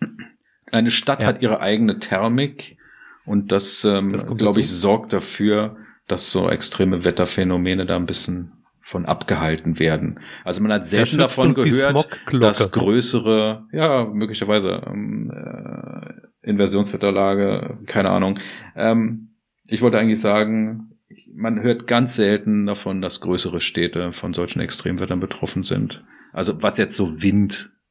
Eine 0.73 0.91
Stadt 0.91 1.23
Ja. 1.23 1.29
hat 1.29 1.43
ihre 1.43 1.61
eigene 1.61 1.99
Thermik 1.99 2.77
und 3.25 3.53
das, 3.53 3.85
ähm, 3.85 4.11
Das 4.11 4.27
glaube 4.27 4.61
ich, 4.61 4.67
dazu. 4.67 4.79
sorgt 4.79 5.13
dafür, 5.13 5.77
dass 6.09 6.31
so 6.33 6.49
extreme 6.51 7.05
Wetterphänomene 7.05 7.87
da 7.87 7.97
ein 7.97 8.07
bisschen 8.07 8.53
von 8.83 9.07
abgehalten 9.07 9.79
werden. 9.79 10.19
Also 10.45 10.61
man 10.63 10.73
hat 10.73 10.85
selten 10.85 11.07
schützt 11.07 11.21
davon 11.21 11.55
gehört, 11.55 12.09
dass 12.33 12.73
größere, 12.73 13.67
ja, 13.73 14.05
möglicherweise 14.07 14.83
ähm, 14.87 15.31
äh, 15.33 16.49
Inversionswetterlage, 16.49 17.79
keine 17.87 18.11
Ahnung. 18.11 18.39
Ähm, 18.75 19.35
ich 19.67 19.83
wollte 19.83 19.99
eigentlich 19.99 20.21
sagen, 20.21 20.91
man 21.35 21.63
hört 21.63 21.87
ganz 21.87 22.17
selten 22.17 22.67
davon, 22.67 23.01
dass 23.03 23.21
größere 23.21 23.61
Städte 23.61 24.13
von 24.13 24.33
solchen 24.33 24.61
Extremwettern 24.61 25.21
betroffen 25.21 25.63
sind. 25.63 26.05
Also 26.33 26.61
was 26.63 26.79
jetzt 26.79 26.97
so 26.97 27.21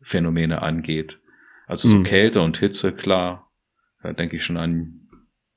Windphänomene 0.09 0.61
angeht. 0.61 1.19
Also 1.67 1.87
so 1.87 1.97
Mhm. 1.99 2.03
Kälte 2.03 2.41
und 2.41 2.57
Hitze, 2.57 2.91
klar. 2.93 3.51
Da 4.01 4.13
denke 4.13 4.37
ich 4.37 4.43
schon 4.43 4.57
an 4.57 5.07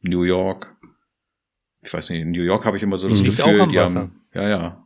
New 0.02 0.22
York. 0.22 0.76
Ich 1.80 1.92
weiß 1.92 2.10
nicht, 2.10 2.20
in 2.20 2.30
New 2.32 2.42
York 2.42 2.64
habe 2.64 2.76
ich 2.76 2.82
immer 2.82 2.98
so 2.98 3.08
das 3.08 3.20
Mhm. 3.20 3.26
Liegt 3.26 3.36
Gefühl, 3.38 3.66
die 3.68 3.76
Wasser. 3.76 4.00
haben, 4.00 4.20
ja, 4.34 4.48
ja, 4.48 4.84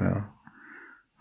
ja. 0.00 0.34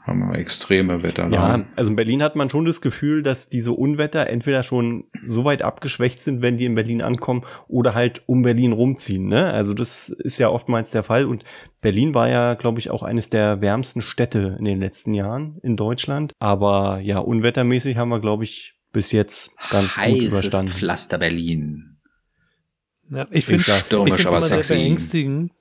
Haben 0.07 0.19
wir 0.19 0.39
extreme 0.39 1.03
Wetter. 1.03 1.29
Ja, 1.29 1.65
also 1.75 1.89
in 1.91 1.95
Berlin 1.95 2.23
hat 2.23 2.35
man 2.35 2.49
schon 2.49 2.65
das 2.65 2.81
Gefühl, 2.81 3.21
dass 3.21 3.49
diese 3.49 3.73
Unwetter 3.73 4.27
entweder 4.27 4.63
schon 4.63 5.05
so 5.25 5.43
weit 5.43 5.61
abgeschwächt 5.61 6.21
sind, 6.21 6.41
wenn 6.41 6.57
die 6.57 6.65
in 6.65 6.75
Berlin 6.75 7.01
ankommen, 7.01 7.43
oder 7.67 7.93
halt 7.93 8.23
um 8.25 8.41
Berlin 8.41 8.71
rumziehen. 8.71 9.27
Ne? 9.27 9.51
Also 9.51 9.73
das 9.73 10.09
ist 10.09 10.39
ja 10.39 10.49
oftmals 10.49 10.91
der 10.91 11.03
Fall. 11.03 11.25
Und 11.25 11.43
Berlin 11.81 12.13
war 12.13 12.29
ja, 12.29 12.55
glaube 12.55 12.79
ich, 12.79 12.89
auch 12.89 13.03
eines 13.03 13.29
der 13.29 13.61
wärmsten 13.61 14.01
Städte 14.01 14.55
in 14.57 14.65
den 14.65 14.79
letzten 14.79 15.13
Jahren 15.13 15.59
in 15.61 15.75
Deutschland. 15.75 16.33
Aber 16.39 16.99
ja, 17.01 17.19
unwettermäßig 17.19 17.97
haben 17.97 18.09
wir, 18.09 18.21
glaube 18.21 18.45
ich, 18.45 18.73
bis 18.93 19.11
jetzt 19.11 19.51
ganz 19.69 19.97
Heißes 19.97 20.19
gut 20.19 20.31
überstanden. 20.31 20.71
Pflaster 20.71 21.17
Berlin. 21.17 21.97
Ja, 23.09 23.27
ich 23.31 23.45
finde 23.45 23.63
es 23.63 23.91
immer 23.91 24.41
sehr 24.41 24.75
beängstigend, 24.75 25.51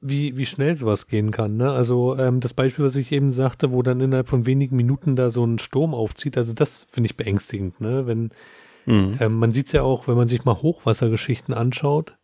wie, 0.00 0.36
wie 0.38 0.46
schnell 0.46 0.74
sowas 0.74 1.08
gehen 1.08 1.30
kann. 1.30 1.56
Ne? 1.56 1.70
Also 1.70 2.16
ähm, 2.18 2.40
das 2.40 2.54
Beispiel, 2.54 2.84
was 2.84 2.96
ich 2.96 3.12
eben 3.12 3.30
sagte, 3.30 3.70
wo 3.72 3.82
dann 3.82 4.00
innerhalb 4.00 4.28
von 4.28 4.46
wenigen 4.46 4.76
Minuten 4.76 5.14
da 5.16 5.28
so 5.30 5.44
ein 5.44 5.58
Sturm 5.58 5.94
aufzieht, 5.94 6.36
also 6.36 6.54
das 6.54 6.86
finde 6.88 7.06
ich 7.08 7.16
beängstigend. 7.16 7.80
Ne? 7.80 8.06
Wenn, 8.06 8.30
Mhm. 8.86 9.16
ähm, 9.20 9.34
man 9.38 9.52
sieht 9.52 9.66
es 9.66 9.72
ja 9.72 9.82
auch, 9.82 10.08
wenn 10.08 10.16
man 10.16 10.26
sich 10.26 10.44
mal 10.46 10.62
Hochwassergeschichten 10.62 11.52
anschaut. 11.52 12.16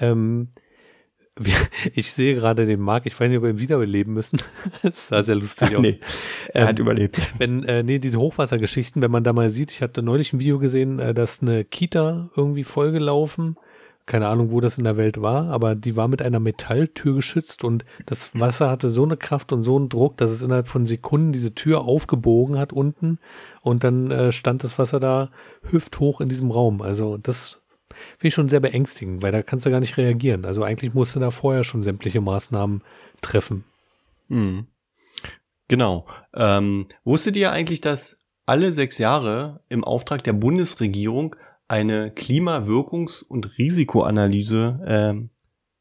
Ähm, 0.00 0.48
wir, 1.38 1.54
ich 1.94 2.12
sehe 2.12 2.34
gerade 2.34 2.66
den 2.66 2.80
Marc, 2.80 3.06
ich 3.06 3.18
weiß 3.18 3.28
nicht, 3.28 3.38
ob 3.38 3.44
wir 3.44 3.50
ihn 3.50 3.60
wiederbeleben 3.60 4.12
müssen. 4.12 4.38
das 4.82 5.06
sah 5.08 5.22
sehr 5.22 5.36
lustig 5.36 5.68
Ach, 5.70 5.76
aus. 5.76 5.82
nee, 5.82 6.00
er 6.52 6.62
Ähm, 6.62 6.68
hat 6.68 6.78
überlebt. 6.80 7.18
wenn, 7.38 7.62
äh, 7.64 7.82
nee, 7.84 8.00
diese 8.00 8.18
Hochwassergeschichten, 8.18 9.02
wenn 9.02 9.10
man 9.12 9.22
da 9.24 9.32
mal 9.32 9.50
sieht, 9.50 9.70
ich 9.70 9.82
hatte 9.82 10.02
neulich 10.02 10.32
ein 10.32 10.40
Video 10.40 10.58
gesehen, 10.58 10.98
äh, 10.98 11.14
dass 11.14 11.42
eine 11.42 11.64
Kita 11.64 12.30
irgendwie 12.36 12.64
vollgelaufen, 12.64 13.56
keine 14.06 14.28
Ahnung, 14.28 14.50
wo 14.50 14.60
das 14.60 14.76
in 14.76 14.84
der 14.84 14.96
Welt 14.96 15.22
war, 15.22 15.48
aber 15.48 15.74
die 15.74 15.96
war 15.96 16.08
mit 16.08 16.20
einer 16.20 16.40
Metalltür 16.40 17.14
geschützt 17.14 17.64
und 17.64 17.84
das 18.04 18.38
Wasser 18.38 18.70
hatte 18.70 18.90
so 18.90 19.02
eine 19.02 19.16
Kraft 19.16 19.52
und 19.52 19.62
so 19.62 19.76
einen 19.76 19.88
Druck, 19.88 20.18
dass 20.18 20.30
es 20.30 20.42
innerhalb 20.42 20.68
von 20.68 20.84
Sekunden 20.84 21.32
diese 21.32 21.54
Tür 21.54 21.82
aufgebogen 21.82 22.58
hat 22.58 22.72
unten 22.72 23.18
und 23.62 23.82
dann 23.82 24.10
äh, 24.10 24.32
stand 24.32 24.62
das 24.62 24.78
Wasser 24.78 25.00
da 25.00 25.30
hüfthoch 25.70 26.20
in 26.20 26.28
diesem 26.28 26.50
Raum. 26.50 26.82
Also 26.82 27.16
das 27.16 27.62
finde 27.88 28.28
ich 28.28 28.34
schon 28.34 28.48
sehr 28.48 28.60
beängstigend, 28.60 29.22
weil 29.22 29.32
da 29.32 29.42
kannst 29.42 29.64
du 29.64 29.70
gar 29.70 29.80
nicht 29.80 29.96
reagieren. 29.96 30.44
Also 30.44 30.62
eigentlich 30.64 30.92
musst 30.92 31.16
du 31.16 31.20
da 31.20 31.30
vorher 31.30 31.64
schon 31.64 31.82
sämtliche 31.82 32.20
Maßnahmen 32.20 32.82
treffen. 33.22 33.64
Mhm. 34.28 34.66
Genau. 35.68 36.06
Ähm, 36.34 36.86
wusstet 37.04 37.36
ihr 37.36 37.52
eigentlich, 37.52 37.80
dass 37.80 38.18
alle 38.46 38.72
sechs 38.72 38.98
Jahre 38.98 39.60
im 39.68 39.82
Auftrag 39.82 40.22
der 40.22 40.34
Bundesregierung 40.34 41.36
eine 41.74 42.10
Klimawirkungs- 42.10 43.24
und 43.24 43.58
Risikoanalyse 43.58 44.80
ähm, 44.86 45.30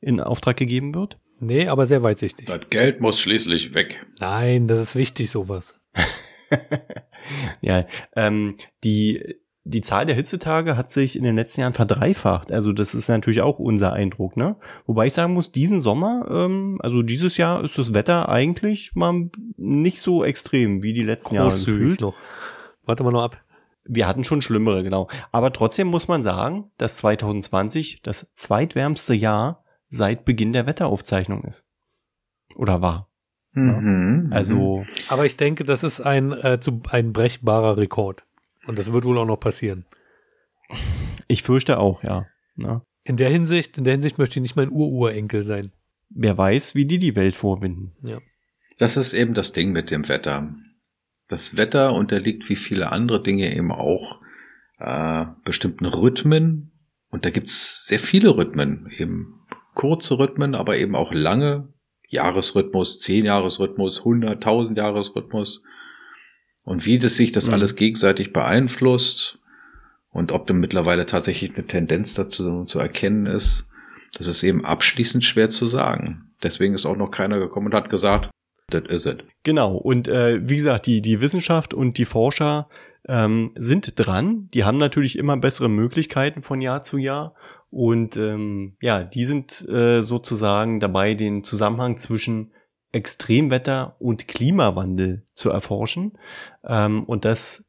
in 0.02 0.20
Auftrag 0.20 0.58
gegeben 0.58 0.96
wird? 0.96 1.20
Nee, 1.40 1.68
aber 1.68 1.86
sehr 1.86 2.02
weitsichtig. 2.02 2.48
Das 2.48 2.62
Geld 2.72 3.00
muss 3.00 3.20
schließlich 3.20 3.76
weg. 3.76 4.04
Nein, 4.20 4.68
das 4.68 4.80
ist 4.80 4.96
wichtig, 4.96 5.30
sowas. 5.30 5.80
ja, 7.62 7.86
ähm, 8.16 8.56
die, 8.84 9.36
die 9.66 9.82
Zahl 9.82 10.08
der 10.08 10.16
Hitzetage 10.16 10.76
hat 10.76 10.90
sich 10.90 11.16
in 11.16 11.24
den 11.24 11.36
letzten 11.36 11.62
Jahren 11.62 11.74
verdreifacht. 11.74 12.52
Also 12.52 12.72
das 12.72 12.96
ist 12.96 13.08
natürlich 13.08 13.42
auch 13.42 13.60
unser 13.60 13.94
Eindruck, 13.94 14.36
ne? 14.36 14.56
Wobei 14.88 15.06
ich 15.06 15.14
sagen 15.14 15.34
muss, 15.34 15.52
diesen 15.52 15.80
Sommer, 15.80 16.26
ähm, 16.32 16.80
also 16.82 17.04
dieses 17.04 17.38
Jahr 17.38 17.64
ist 17.64 17.78
das 17.78 17.94
Wetter 17.94 18.30
eigentlich 18.30 18.96
mal 18.96 19.30
nicht 19.58 20.02
so 20.02 20.24
extrem 20.24 20.82
wie 20.82 20.94
die 20.94 21.04
letzten 21.04 21.36
Jahre 21.36 21.50
Großzügig 21.50 21.82
gefühlt. 21.82 22.02
noch. 22.02 22.16
Warte 22.84 23.04
mal 23.04 23.12
noch 23.12 23.24
ab. 23.24 23.44
Wir 23.86 24.08
hatten 24.08 24.24
schon 24.24 24.42
schlimmere, 24.42 24.84
genau. 24.84 25.10
Aber 25.32 25.52
trotzdem 25.52 25.88
muss 25.88 26.08
man 26.08 26.24
sagen, 26.24 26.72
dass 26.78 26.98
2020 26.98 28.02
das 28.02 28.32
zweitwärmste 28.34 29.14
Jahr 29.14 29.64
seit 29.90 30.26
Beginn 30.26 30.54
der 30.54 30.66
Wetteraufzeichnung 30.66 31.44
ist. 31.44 31.66
Oder 32.56 32.82
war. 32.82 33.10
Mhm. 33.54 34.30
Also, 34.32 34.86
Aber 35.10 35.26
ich 35.26 35.38
denke, 35.38 35.64
das 35.64 35.84
ist 35.84 36.02
ein, 36.02 36.32
äh, 36.32 36.60
zu, 36.60 36.82
ein 36.90 37.14
brechbarer 37.14 37.78
Rekord. 37.78 38.24
Und 38.66 38.80
das 38.80 38.92
wird 38.94 39.06
wohl 39.06 39.18
auch 39.18 39.26
noch 39.26 39.40
passieren. 39.40 39.86
ich 41.28 41.44
fürchte 41.44 41.78
auch, 41.78 42.04
ja. 42.04 42.26
Na, 42.56 42.84
In 43.04 43.18
der 43.18 43.30
Hinsicht, 43.30 43.78
in 43.78 43.84
der 43.84 43.94
Hinsicht 43.94 44.18
möchte 44.18 44.40
ich 44.40 44.44
nicht 44.44 44.56
mein 44.56 44.70
Ururenkel 44.70 45.44
sein. 45.44 45.72
wer 46.10 46.38
weiß, 46.38 46.76
wie 46.76 46.86
die 46.86 47.00
die 47.00 47.16
Welt 47.16 47.36
vorwinden. 47.36 47.94
Ja. 48.02 48.18
Das 48.78 48.98
ist 48.98 49.14
eben 49.14 49.34
das 49.34 49.52
Ding 49.52 49.72
mit 49.72 49.92
dem 49.92 50.08
Wetter. 50.08 50.54
Das 51.28 51.58
Wetter 51.58 51.94
unterliegt 51.94 52.50
wie 52.50 52.56
viele 52.56 52.92
andere 52.92 53.22
Dinge 53.22 53.56
eben 53.56 53.72
auch 53.72 54.22
äh, 54.80 55.26
bestimmten 55.44 55.86
Rhythmen. 55.86 56.72
Und 57.10 57.26
da 57.26 57.30
gibt's 57.30 57.86
sehr 57.86 58.00
viele 58.00 58.36
Rhythmen. 58.38 58.92
Eben 58.98 59.40
kurze 59.74 60.20
Rhythmen, 60.20 60.56
aber 60.56 60.78
eben 60.78 60.96
auch 60.96 61.14
lange. 61.14 61.70
Jahresrhythmus, 62.10 63.00
Zehn-Jahresrhythmus, 63.00 64.02
100.000 64.02 64.78
Jahresrhythmus. 64.78 65.64
Und 66.64 66.86
wie 66.86 66.98
das 66.98 67.18
sich 67.18 67.32
das 67.32 67.48
Mhm. 67.48 67.54
alles 67.54 67.76
gegenseitig 67.76 68.34
beeinflusst 68.34 69.40
und 70.12 70.32
ob 70.32 70.48
da 70.48 70.54
mittlerweile 70.54 71.06
tatsächlich 71.06 71.56
eine 71.56 71.66
Tendenz 71.66 72.14
dazu 72.14 72.66
zu 72.66 72.80
erkennen 72.80 73.26
ist, 73.26 73.66
das 74.18 74.28
ist 74.28 74.44
eben 74.44 74.64
abschließend 74.64 75.24
schwer 75.24 75.50
zu 75.50 75.66
sagen. 75.66 76.34
Deswegen 76.44 76.76
ist 76.76 76.86
auch 76.86 76.96
noch 76.96 77.10
keiner 77.10 77.40
gekommen 77.40 77.68
und 77.68 77.74
hat 77.74 77.90
gesagt, 77.90 78.30
that 78.72 78.88
is 78.88 79.06
it. 79.06 79.24
Genau, 79.44 79.76
und 79.76 80.08
äh, 80.08 80.48
wie 80.48 80.56
gesagt, 80.56 80.86
die, 80.86 81.02
die 81.02 81.22
Wissenschaft 81.22 81.74
und 81.74 81.98
die 81.98 82.06
Forscher 82.06 82.68
ähm, 83.08 83.52
sind 83.56 83.94
dran. 83.96 84.50
Die 84.54 84.64
haben 84.64 84.78
natürlich 84.78 85.18
immer 85.18 85.38
bessere 85.38 85.70
Möglichkeiten 85.70 86.42
von 86.42 86.62
Jahr 86.62 86.82
zu 86.82 86.98
Jahr. 86.98 87.36
Und 87.70 88.18
ähm, 88.18 88.78
ja, 88.82 89.04
die 89.04 89.26
sind 89.26 89.68
äh, 89.68 90.02
sozusagen 90.02 90.80
dabei, 90.80 91.16
den 91.16 91.44
Zusammenhang 91.44 91.98
zwischen 91.98 92.52
Extremwetter 92.92 93.96
und 94.00 94.28
Klimawandel 94.28 95.26
zu 95.34 95.50
erforschen. 95.50 96.14
Ähm, 96.64 97.04
und 97.04 97.26
das 97.26 97.66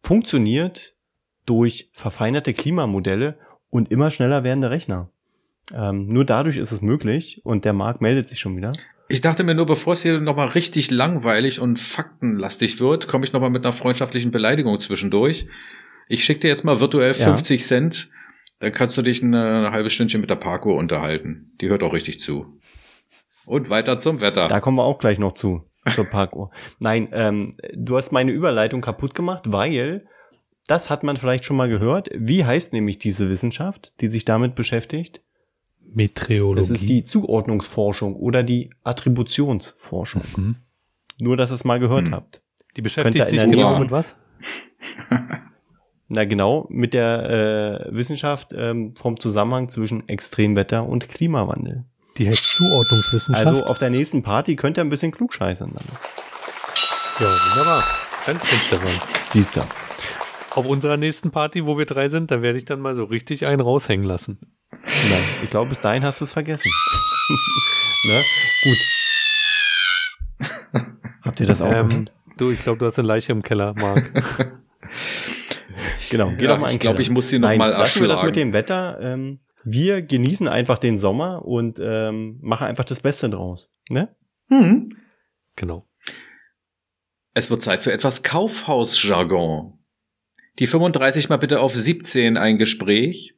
funktioniert 0.00 0.94
durch 1.44 1.90
verfeinerte 1.92 2.54
Klimamodelle 2.54 3.36
und 3.70 3.90
immer 3.90 4.10
schneller 4.10 4.44
werdende 4.44 4.70
Rechner. 4.70 5.10
Ähm, 5.74 6.06
nur 6.06 6.24
dadurch 6.24 6.56
ist 6.56 6.72
es 6.72 6.80
möglich 6.80 7.44
und 7.44 7.64
der 7.64 7.72
Markt 7.72 8.00
meldet 8.00 8.28
sich 8.28 8.38
schon 8.38 8.56
wieder. 8.56 8.72
Ich 9.08 9.22
dachte 9.22 9.42
mir 9.42 9.54
nur, 9.54 9.66
bevor 9.66 9.94
es 9.94 10.02
hier 10.02 10.20
nochmal 10.20 10.48
richtig 10.48 10.90
langweilig 10.90 11.60
und 11.60 11.78
faktenlastig 11.78 12.78
wird, 12.78 13.08
komme 13.08 13.24
ich 13.24 13.32
nochmal 13.32 13.50
mit 13.50 13.64
einer 13.64 13.72
freundschaftlichen 13.72 14.30
Beleidigung 14.30 14.78
zwischendurch. 14.80 15.46
Ich 16.08 16.24
schicke 16.24 16.40
dir 16.40 16.48
jetzt 16.48 16.64
mal 16.64 16.78
virtuell 16.80 17.12
Ja. 17.12 17.24
50 17.24 17.64
Cent, 17.64 18.10
dann 18.58 18.72
kannst 18.72 18.96
du 18.98 19.02
dich 19.02 19.22
eine, 19.22 19.58
eine 19.58 19.70
halbe 19.72 19.88
Stündchen 19.88 20.20
mit 20.20 20.28
der 20.28 20.36
Parkour 20.36 20.76
unterhalten. 20.76 21.52
Die 21.60 21.68
hört 21.68 21.82
auch 21.82 21.94
richtig 21.94 22.20
zu. 22.20 22.58
Und 23.46 23.70
weiter 23.70 23.96
zum 23.96 24.20
Wetter. 24.20 24.48
Da 24.48 24.60
kommen 24.60 24.76
wir 24.76 24.84
auch 24.84 24.98
gleich 24.98 25.18
noch 25.18 25.32
zu, 25.32 25.64
zur 25.88 26.04
Parkuhr. 26.04 26.50
Nein, 26.78 27.08
ähm, 27.12 27.56
du 27.74 27.96
hast 27.96 28.12
meine 28.12 28.32
Überleitung 28.32 28.82
kaputt 28.82 29.14
gemacht, 29.14 29.44
weil 29.46 30.06
das 30.66 30.90
hat 30.90 31.02
man 31.02 31.16
vielleicht 31.16 31.46
schon 31.46 31.56
mal 31.56 31.70
gehört. 31.70 32.10
Wie 32.14 32.44
heißt 32.44 32.74
nämlich 32.74 32.98
diese 32.98 33.30
Wissenschaft, 33.30 33.94
die 34.02 34.08
sich 34.08 34.26
damit 34.26 34.54
beschäftigt? 34.54 35.22
Meteorologie. 35.94 36.60
Das 36.60 36.70
ist 36.70 36.88
die 36.88 37.04
Zuordnungsforschung 37.04 38.14
oder 38.16 38.42
die 38.42 38.70
Attributionsforschung. 38.84 40.22
Mhm. 40.36 40.56
Nur, 41.20 41.36
dass 41.36 41.50
ihr 41.50 41.54
es 41.56 41.64
mal 41.64 41.80
gehört 41.80 42.06
Hm. 42.06 42.14
habt. 42.14 42.40
Die 42.76 42.82
beschäftigt 42.82 43.26
sich 43.28 43.40
genau 43.42 43.78
mit 43.78 43.90
was? 43.90 44.16
Na 46.10 46.24
genau, 46.24 46.66
mit 46.70 46.94
der 46.94 47.86
äh, 47.90 47.94
Wissenschaft 47.94 48.52
ähm, 48.56 48.94
vom 48.96 49.20
Zusammenhang 49.20 49.68
zwischen 49.68 50.08
Extremwetter 50.08 50.86
und 50.86 51.08
Klimawandel. 51.08 51.84
Die 52.16 52.28
heißt 52.28 52.42
Zuordnungswissenschaft. 52.56 53.46
Also 53.46 53.64
auf 53.66 53.78
der 53.78 53.90
nächsten 53.90 54.22
Party 54.22 54.56
könnt 54.56 54.78
ihr 54.78 54.84
ein 54.84 54.88
bisschen 54.90 55.12
klugscheißern 55.12 55.72
dann. 55.74 55.84
ja, 57.20 57.26
wunderbar. 57.50 57.84
Dankeschön, 58.26 58.58
Stefan. 58.58 58.90
Siehst 59.32 59.56
du. 59.56 59.60
Auf 60.54 60.66
unserer 60.66 60.96
nächsten 60.96 61.30
Party, 61.30 61.66
wo 61.66 61.76
wir 61.78 61.84
drei 61.84 62.08
sind, 62.08 62.30
da 62.30 62.40
werde 62.42 62.58
ich 62.58 62.64
dann 62.64 62.80
mal 62.80 62.94
so 62.94 63.04
richtig 63.04 63.46
einen 63.46 63.60
raushängen 63.60 64.06
lassen. 64.06 64.38
Nein, 64.70 65.22
ich 65.42 65.50
glaube, 65.50 65.68
bis 65.68 65.80
dahin 65.80 66.04
hast 66.04 66.20
du 66.20 66.24
es 66.24 66.32
vergessen. 66.32 66.70
ne? 68.04 68.24
Gut. 68.62 68.78
Habt 71.22 71.40
ihr 71.40 71.46
das 71.46 71.60
auch 71.60 71.72
Ähm, 71.72 72.08
du, 72.36 72.50
ich 72.50 72.62
glaube, 72.62 72.78
du 72.78 72.86
hast 72.86 72.98
eine 72.98 73.08
Leiche 73.08 73.32
im 73.32 73.42
Keller, 73.42 73.74
Marc. 73.74 74.10
Genau, 76.10 76.30
geh 76.30 76.44
ja, 76.44 76.52
doch 76.52 76.58
mal 76.58 76.68
in 76.68 76.76
ich 76.76 76.80
glaub, 76.80 76.96
den 76.96 77.02
ich 77.02 77.10
muss 77.10 77.28
sie 77.28 77.36
Keller. 77.38 77.52
noch 77.52 77.58
Nein, 77.58 77.58
mal 77.58 77.78
lassen 77.78 78.00
wir 78.00 78.08
das 78.08 78.22
mit 78.22 78.36
dem 78.36 78.54
Wetter. 78.54 78.98
Ähm, 79.00 79.40
wir 79.64 80.02
genießen 80.02 80.48
einfach 80.48 80.78
den 80.78 80.96
Sommer 80.96 81.44
und 81.44 81.78
ähm, 81.80 82.38
machen 82.40 82.66
einfach 82.66 82.84
das 82.84 83.00
Beste 83.00 83.28
draus. 83.28 83.70
Ne? 83.90 84.14
Hm. 84.48 84.88
genau. 85.56 85.86
Es 87.34 87.50
wird 87.50 87.60
Zeit 87.60 87.84
für 87.84 87.92
etwas 87.92 88.22
Kaufhausjargon. 88.22 89.78
Die 90.58 90.66
35 90.66 91.28
mal 91.28 91.36
bitte 91.36 91.60
auf 91.60 91.74
17 91.74 92.36
ein 92.36 92.58
Gespräch. 92.58 93.34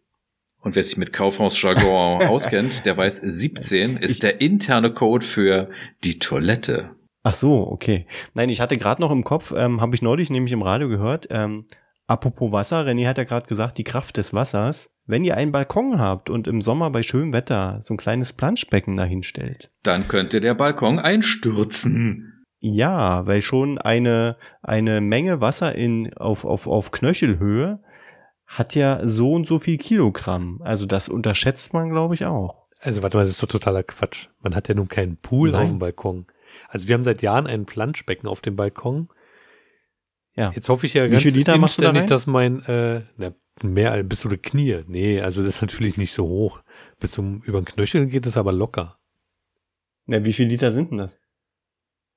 Und 0.62 0.76
wer 0.76 0.82
sich 0.82 0.96
mit 0.96 1.12
Kaufhausjargon 1.12 2.22
auskennt, 2.28 2.84
der 2.84 2.96
weiß, 2.96 3.18
17 3.18 3.96
ist 3.96 4.22
der 4.22 4.40
interne 4.40 4.92
Code 4.92 5.24
für 5.24 5.70
die 6.04 6.18
Toilette. 6.18 6.90
Ach 7.22 7.34
so, 7.34 7.66
okay. 7.66 8.06
Nein, 8.34 8.48
ich 8.48 8.60
hatte 8.60 8.76
gerade 8.76 9.00
noch 9.00 9.10
im 9.10 9.24
Kopf, 9.24 9.52
ähm, 9.56 9.80
habe 9.80 9.94
ich 9.94 10.02
neulich 10.02 10.30
nämlich 10.30 10.52
im 10.52 10.62
Radio 10.62 10.88
gehört, 10.88 11.28
ähm, 11.30 11.66
apropos 12.06 12.52
Wasser, 12.52 12.80
René 12.86 13.06
hat 13.06 13.18
ja 13.18 13.24
gerade 13.24 13.46
gesagt, 13.46 13.78
die 13.78 13.84
Kraft 13.84 14.16
des 14.16 14.32
Wassers. 14.32 14.90
Wenn 15.06 15.24
ihr 15.24 15.36
einen 15.36 15.52
Balkon 15.52 15.98
habt 15.98 16.30
und 16.30 16.46
im 16.46 16.60
Sommer 16.60 16.90
bei 16.90 17.02
schönem 17.02 17.32
Wetter 17.32 17.78
so 17.82 17.94
ein 17.94 17.98
kleines 17.98 18.32
Planschbecken 18.32 18.96
dahin 18.96 19.22
stellt, 19.22 19.70
Dann 19.82 20.08
könnte 20.08 20.40
der 20.40 20.54
Balkon 20.54 20.98
einstürzen. 20.98 22.44
Ja, 22.60 23.26
weil 23.26 23.40
schon 23.40 23.78
eine, 23.78 24.36
eine 24.62 25.00
Menge 25.00 25.40
Wasser 25.40 25.74
in, 25.74 26.12
auf, 26.14 26.44
auf, 26.44 26.66
auf 26.66 26.90
Knöchelhöhe 26.90 27.80
hat 28.50 28.74
ja 28.74 29.06
so 29.06 29.32
und 29.32 29.46
so 29.46 29.60
viel 29.60 29.78
Kilogramm. 29.78 30.60
Also 30.64 30.84
das 30.84 31.08
unterschätzt 31.08 31.72
man, 31.72 31.88
glaube 31.88 32.16
ich, 32.16 32.24
auch. 32.24 32.66
Also 32.80 33.00
warte 33.02 33.16
mal, 33.16 33.22
das 33.22 33.30
ist 33.30 33.42
doch 33.42 33.48
totaler 33.48 33.84
Quatsch. 33.84 34.26
Man 34.40 34.56
hat 34.56 34.68
ja 34.68 34.74
nun 34.74 34.88
keinen 34.88 35.16
Pool 35.18 35.52
Nein. 35.52 35.62
auf 35.62 35.68
dem 35.68 35.78
Balkon. 35.78 36.26
Also 36.68 36.88
wir 36.88 36.94
haben 36.94 37.04
seit 37.04 37.22
Jahren 37.22 37.46
ein 37.46 37.64
Planschbecken 37.64 38.28
auf 38.28 38.40
dem 38.40 38.56
Balkon. 38.56 39.08
Ja. 40.34 40.50
Jetzt 40.52 40.68
hoffe 40.68 40.86
ich 40.86 40.94
ja 40.94 41.04
Wie 41.04 41.10
ganz 41.10 41.22
viel 41.22 41.32
Liter 41.32 41.58
machst 41.58 41.78
du 41.78 41.82
da 41.82 41.90
inständig, 41.90 42.02
rein? 42.02 42.08
dass 42.08 42.26
mein, 42.26 42.64
äh, 42.64 43.02
na, 43.16 43.32
mehr 43.62 43.92
als 43.92 44.08
bis 44.08 44.20
zu 44.20 44.28
die 44.28 44.38
Knie. 44.38 44.80
Nee, 44.88 45.20
also 45.20 45.42
das 45.42 45.56
ist 45.56 45.60
natürlich 45.60 45.96
nicht 45.96 46.12
so 46.12 46.26
hoch. 46.26 46.62
Bis 46.98 47.12
zum, 47.12 47.42
über 47.42 47.60
den 47.60 47.66
Knöchel 47.66 48.06
geht 48.06 48.26
es 48.26 48.36
aber 48.36 48.52
locker. 48.52 48.98
Na, 50.06 50.24
wie 50.24 50.32
viel 50.32 50.48
Liter 50.48 50.72
sind 50.72 50.90
denn 50.90 50.98
das? 50.98 51.18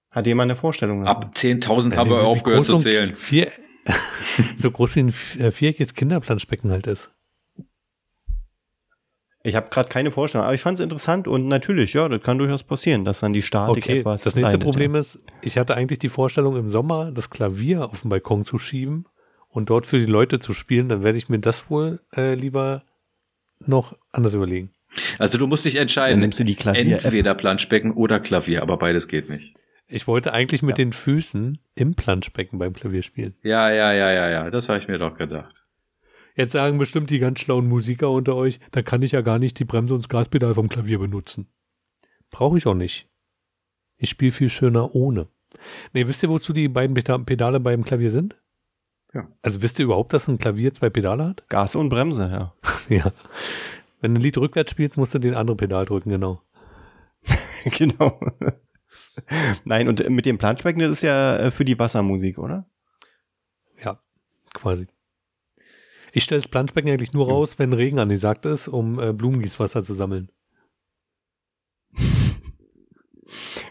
Hat 0.09 0.25
jemand 0.25 0.49
eine 0.49 0.59
Vorstellung? 0.59 1.05
Ab 1.05 1.33
10.000 1.35 1.91
Ja, 1.91 1.97
haben 1.97 2.09
wir 2.09 2.23
aufgehört 2.23 2.65
zu 2.65 2.77
zählen. 2.77 3.13
Vier, 3.13 3.51
so 4.57 4.71
groß 4.71 4.95
wie 4.95 4.99
ein 5.01 5.13
äh, 5.39 5.51
viereckiges 5.51 5.93
Kinderplanschbecken 5.93 6.71
halt 6.71 6.87
ist. 6.87 7.11
Ich 9.45 9.55
habe 9.55 9.69
gerade 9.69 9.89
keine 9.89 10.09
Vorstellung, 10.09 10.45
aber 10.45 10.53
ich 10.53 10.61
fand 10.61 10.79
es 10.79 10.83
interessant 10.83 11.27
und 11.27 11.49
natürlich, 11.49 11.93
ja, 11.93 12.07
das 12.07 12.23
kann 12.23 12.37
durchaus 12.37 12.63
passieren, 12.63 13.03
dass 13.03 13.19
dann 13.19 13.33
die 13.33 13.41
Statik 13.41 13.83
Okay, 13.83 13.99
etwas 13.99 14.23
das 14.23 14.35
nächste 14.35 14.53
leidet, 14.53 14.63
Problem 14.63 14.95
ist, 14.95 15.25
ich 15.41 15.57
hatte 15.57 15.75
eigentlich 15.75 15.99
die 15.99 16.07
Vorstellung, 16.07 16.55
im 16.55 16.69
Sommer 16.69 17.11
das 17.11 17.29
Klavier 17.29 17.89
auf 17.89 18.01
den 18.01 18.09
Balkon 18.09 18.45
zu 18.45 18.57
schieben 18.57 19.05
und 19.49 19.69
dort 19.69 19.85
für 19.85 19.99
die 19.99 20.05
Leute 20.05 20.39
zu 20.39 20.53
spielen. 20.53 20.87
Dann 20.87 21.03
werde 21.03 21.17
ich 21.17 21.27
mir 21.27 21.39
das 21.39 21.69
wohl 21.69 21.99
äh, 22.15 22.35
lieber 22.35 22.83
noch 23.59 23.97
anders 24.13 24.33
überlegen. 24.33 24.69
Also 25.19 25.37
du 25.37 25.45
musst 25.47 25.65
dich 25.65 25.73
Dann 25.73 25.83
entscheiden. 25.83 26.21
nimmst 26.21 26.39
du 26.39 26.45
die 26.45 26.55
Klavier-App. 26.55 27.03
Entweder 27.03 27.35
Planschbecken 27.35 27.91
oder 27.91 28.21
Klavier, 28.21 28.61
aber 28.61 28.77
beides 28.77 29.09
geht 29.09 29.29
nicht. 29.29 29.55
Ich 29.93 30.07
wollte 30.07 30.33
eigentlich 30.33 30.61
mit 30.63 30.77
Ja. 30.77 30.83
den 30.85 30.91
Füßen 30.93 31.59
im 31.75 31.93
Planschbecken 31.95 32.57
beim 32.59 32.73
Klavier 32.73 33.03
spielen. 33.03 33.35
Ja, 33.43 33.69
ja, 33.69 33.93
ja, 33.93 34.11
ja, 34.11 34.29
ja, 34.29 34.49
das 34.49 34.67
habe 34.69 34.79
ich 34.79 34.87
mir 34.87 34.97
doch 34.97 35.17
gedacht. 35.17 35.53
Jetzt 36.35 36.53
sagen 36.53 36.79
bestimmt 36.79 37.11
die 37.11 37.19
ganz 37.19 37.39
schlauen 37.41 37.67
Musiker 37.67 38.09
unter 38.09 38.35
euch, 38.35 38.59
da 38.71 38.81
kann 38.81 39.03
ich 39.03 39.11
ja 39.11 39.21
gar 39.21 39.37
nicht 39.37 39.59
die 39.59 39.65
Bremse 39.65 39.93
und 39.93 40.03
das 40.03 40.09
Gaspedal 40.09 40.55
vom 40.55 40.67
Klavier 40.67 40.97
benutzen. 40.97 41.47
Brauche 42.31 42.57
ich 42.57 42.65
auch 42.65 42.73
nicht. 42.73 43.07
Ich 43.97 44.09
spiele 44.09 44.31
viel 44.31 44.49
schöner 44.49 44.95
ohne. 44.95 45.27
Nee, 45.93 46.07
wisst 46.07 46.23
ihr, 46.23 46.29
wozu 46.29 46.51
die 46.53 46.67
beiden 46.69 46.95
Peda- 46.95 47.19
Pedale 47.23 47.59
beim 47.59 47.83
Klavier 47.85 48.09
sind? 48.09 48.37
Ja. 49.13 49.27
Also 49.43 49.61
wisst 49.61 49.77
ihr 49.77 49.85
überhaupt, 49.85 50.11
dass 50.13 50.27
ein 50.27 50.39
Klavier 50.39 50.73
zwei 50.73 50.89
Pedale 50.89 51.23
hat? 51.27 51.47
Gas 51.49 51.75
und 51.75 51.89
Bremse, 51.89 52.23
ja. 52.31 52.53
Ja. 52.89 53.11
Wenn 54.01 54.15
du 54.15 54.19
ein 54.19 54.23
Lied 54.23 54.37
rückwärts 54.39 54.71
spielst, 54.71 54.97
musst 54.97 55.13
du 55.13 55.19
den 55.19 55.35
anderen 55.35 55.57
Pedal 55.57 55.85
drücken, 55.85 56.09
genau. 56.09 56.41
genau. 57.63 58.19
Nein, 59.65 59.87
und 59.87 60.07
mit 60.09 60.25
dem 60.25 60.37
Planschbecken, 60.37 60.81
das 60.81 60.91
ist 60.91 61.01
ja 61.03 61.37
äh, 61.37 61.51
für 61.51 61.65
die 61.65 61.77
Wassermusik, 61.79 62.37
oder? 62.37 62.65
Ja, 63.83 63.99
quasi. 64.53 64.87
Ich 66.11 66.23
stelle 66.23 66.41
das 66.41 66.47
Planschbecken 66.47 66.91
eigentlich 66.91 67.13
nur 67.13 67.27
raus, 67.27 67.57
wenn 67.59 67.73
Regen 67.73 67.99
angesagt 67.99 68.45
ist, 68.45 68.67
um 68.67 68.99
äh, 68.99 69.13
Blumengießwasser 69.13 69.83
zu 69.83 69.93
sammeln. 69.93 70.29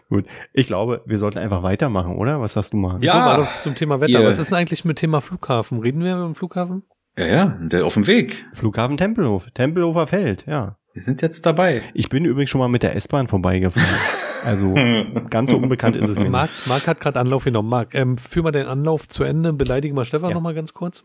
Gut. 0.09 0.27
Ich 0.53 0.67
glaube, 0.67 1.03
wir 1.07 1.19
sollten 1.19 1.39
einfach 1.39 1.63
weitermachen, 1.63 2.17
oder? 2.17 2.41
Was 2.41 2.55
sagst 2.55 2.73
du 2.73 2.77
mal? 2.77 3.03
Ja. 3.03 3.15
mal 3.15 3.37
doch 3.39 3.61
zum 3.61 3.75
Thema 3.75 4.01
Wetter. 4.01 4.21
Ihr- 4.21 4.25
Was 4.27 4.39
ist 4.39 4.51
denn 4.51 4.59
eigentlich 4.59 4.85
mit 4.85 4.99
Thema 4.99 5.21
Flughafen? 5.21 5.79
Reden 5.81 6.03
wir 6.03 6.17
über 6.17 6.25
den 6.27 6.35
Flughafen? 6.35 6.83
Ja, 7.17 7.27
ja, 7.27 7.47
der 7.61 7.85
auf 7.87 7.95
dem 7.95 8.07
Weg. 8.07 8.45
Flughafen 8.55 8.97
Tempelhof. 8.97 9.51
Tempelhofer 9.55 10.07
Feld, 10.07 10.45
ja. 10.47 10.79
Wir 10.95 11.03
sind 11.03 11.23
jetzt 11.23 11.47
dabei. 11.47 11.83
Ich 11.95 12.09
bin 12.09 12.25
übrigens 12.25 12.51
schon 12.51 12.59
mal 12.59 12.69
mit 12.69 12.83
der 12.83 12.97
S-Bahn 12.97 13.29
vorbeigefahren. 13.29 13.87
Also 14.45 14.75
ganz 15.31 15.51
so 15.51 15.57
unbekannt 15.57 15.97
ist 15.97 16.09
es 16.09 16.19
mir 16.19 16.31
Marc. 16.31 16.51
Marc 16.67 16.87
hat 16.87 17.01
gerade 17.01 17.21
Anlauf 17.21 17.45
genommen. 17.45 17.69
Marc, 17.69 17.95
ähm, 17.95 18.17
führ 18.17 18.43
mal 18.43 18.51
den 18.53 18.67
Anlauf 18.67 19.09
zu 19.09 19.25
Ende. 19.25 19.53
Beleidige 19.53 19.95
mal 19.95 20.05
Stefan 20.05 20.31
Ja. 20.31 20.35
noch 20.35 20.43
mal 20.43 20.55
ganz 20.55 20.73
kurz. 20.75 21.05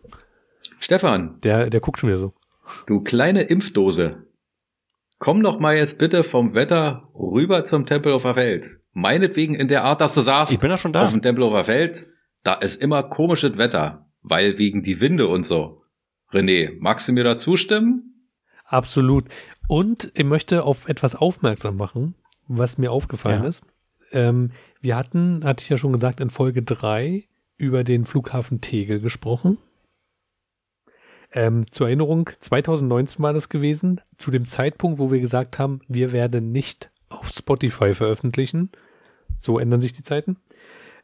Stefan, 0.79 1.39
Der, 1.41 1.69
der 1.69 1.79
guckt 1.79 1.99
schon 1.99 2.09
wieder 2.09 2.19
so. 2.19 2.33
du 2.87 3.01
kleine 3.01 3.43
Impfdose. 3.43 4.23
Komm 5.19 5.41
doch 5.41 5.59
mal 5.59 5.75
jetzt 5.75 5.97
bitte 5.97 6.23
vom 6.23 6.53
Wetter 6.53 7.09
rüber 7.15 7.63
zum 7.63 7.85
Tempelhofer 7.87 8.35
Feld. 8.35 8.67
Meinetwegen 8.93 9.55
in 9.55 9.67
der 9.67 9.83
Art, 9.83 10.01
dass 10.01 10.13
du 10.13 10.21
sagst, 10.21 10.53
Ich 10.53 10.59
bin 10.59 10.69
da 10.69 10.77
schon 10.77 10.93
da. 10.93 11.05
auf 11.05 11.11
dem 11.11 11.21
Tempelhofer 11.21 11.65
Feld, 11.65 12.05
da 12.43 12.53
ist 12.53 12.81
immer 12.81 13.01
komisches 13.03 13.57
Wetter, 13.57 14.07
weil 14.21 14.57
wegen 14.59 14.83
die 14.83 14.99
Winde 14.99 15.27
und 15.27 15.43
so. 15.43 15.81
René, 16.31 16.75
magst 16.79 17.07
du 17.07 17.13
mir 17.13 17.23
da 17.23 17.35
zustimmen? 17.35 18.29
Absolut. 18.65 19.25
Und 19.67 20.11
ich 20.13 20.25
möchte 20.25 20.63
auf 20.63 20.87
etwas 20.87 21.15
aufmerksam 21.15 21.77
machen, 21.77 22.15
was 22.47 22.77
mir 22.77 22.91
aufgefallen 22.91 23.43
Ja. 23.43 23.49
ist. 23.49 23.63
Ähm, 24.11 24.51
wir 24.81 24.95
hatten, 24.95 25.43
hatte 25.43 25.63
ich 25.63 25.69
ja 25.69 25.77
schon 25.77 25.93
gesagt, 25.93 26.19
in 26.19 26.29
Folge 26.29 26.63
drei 26.63 27.25
über 27.57 27.83
den 27.83 28.05
Flughafen 28.05 28.61
Tegel 28.61 28.99
gesprochen. 29.01 29.57
Ähm, 31.33 31.69
zur 31.69 31.87
Erinnerung, 31.87 32.29
2019 32.39 33.21
war 33.21 33.33
das 33.33 33.49
gewesen, 33.49 33.99
zu 34.17 34.31
dem 34.31 34.45
Zeitpunkt, 34.45 34.97
wo 34.97 35.11
wir 35.11 35.19
gesagt 35.19 35.59
haben, 35.59 35.81
wir 35.87 36.13
werden 36.13 36.51
nicht 36.51 36.89
auf 37.09 37.29
Spotify 37.29 37.93
veröffentlichen. 37.93 38.71
So 39.39 39.59
ändern 39.59 39.81
sich 39.81 39.93
die 39.93 40.03
Zeiten. 40.03 40.37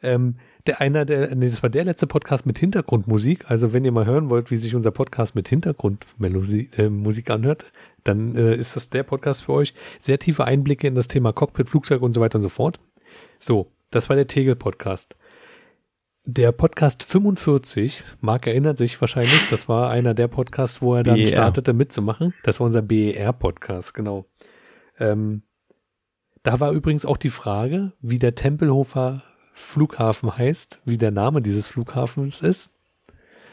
Ähm, 0.01 0.35
der 0.65 0.79
einer, 0.79 1.03
der, 1.03 1.35
nee, 1.35 1.49
das 1.49 1.61
war 1.61 1.69
der 1.69 1.83
letzte 1.83 2.07
Podcast 2.07 2.45
mit 2.45 2.57
Hintergrundmusik. 2.57 3.51
Also 3.51 3.73
wenn 3.73 3.83
ihr 3.83 3.91
mal 3.91 4.05
hören 4.05 4.29
wollt, 4.29 4.49
wie 4.49 4.55
sich 4.55 4.75
unser 4.75 4.91
Podcast 4.91 5.35
mit 5.35 5.49
Hintergrundmusik 5.49 6.79
äh, 6.79 7.31
anhört, 7.33 7.71
dann 8.03 8.35
äh, 8.35 8.55
ist 8.55 8.75
das 8.75 8.89
der 8.89 9.03
Podcast 9.03 9.43
für 9.43 9.53
euch. 9.53 9.73
Sehr 9.99 10.19
tiefe 10.19 10.45
Einblicke 10.45 10.87
in 10.87 10.95
das 10.95 11.07
Thema 11.07 11.33
Cockpit, 11.33 11.69
Flugzeug 11.69 12.01
und 12.01 12.13
so 12.13 12.21
weiter 12.21 12.37
und 12.37 12.43
so 12.43 12.49
fort. 12.49 12.79
So, 13.39 13.71
das 13.91 14.09
war 14.09 14.15
der 14.15 14.27
Tegel-Podcast. 14.27 15.15
Der 16.25 16.53
Podcast 16.53 17.03
45, 17.03 18.03
Marc 18.21 18.47
erinnert 18.47 18.77
sich 18.77 18.99
wahrscheinlich, 19.01 19.49
das 19.49 19.67
war 19.67 19.89
einer 19.89 20.13
der 20.13 20.29
Podcasts, 20.29 20.81
wo 20.81 20.95
er 20.95 21.03
dann 21.03 21.17
BER. 21.17 21.27
startete 21.27 21.73
mitzumachen. 21.73 22.33
Das 22.43 22.59
war 22.59 22.67
unser 22.67 22.81
BER-Podcast, 22.81 23.93
genau. 23.93 24.25
Ähm, 24.99 25.43
da 26.43 26.59
war 26.59 26.71
übrigens 26.71 27.05
auch 27.05 27.17
die 27.17 27.29
Frage, 27.29 27.91
wie 27.99 28.19
der 28.19 28.35
Tempelhofer 28.35 29.21
Flughafen 29.53 30.37
heißt, 30.37 30.79
wie 30.85 30.97
der 30.97 31.11
Name 31.11 31.41
dieses 31.41 31.67
Flughafens 31.67 32.41
ist. 32.41 32.71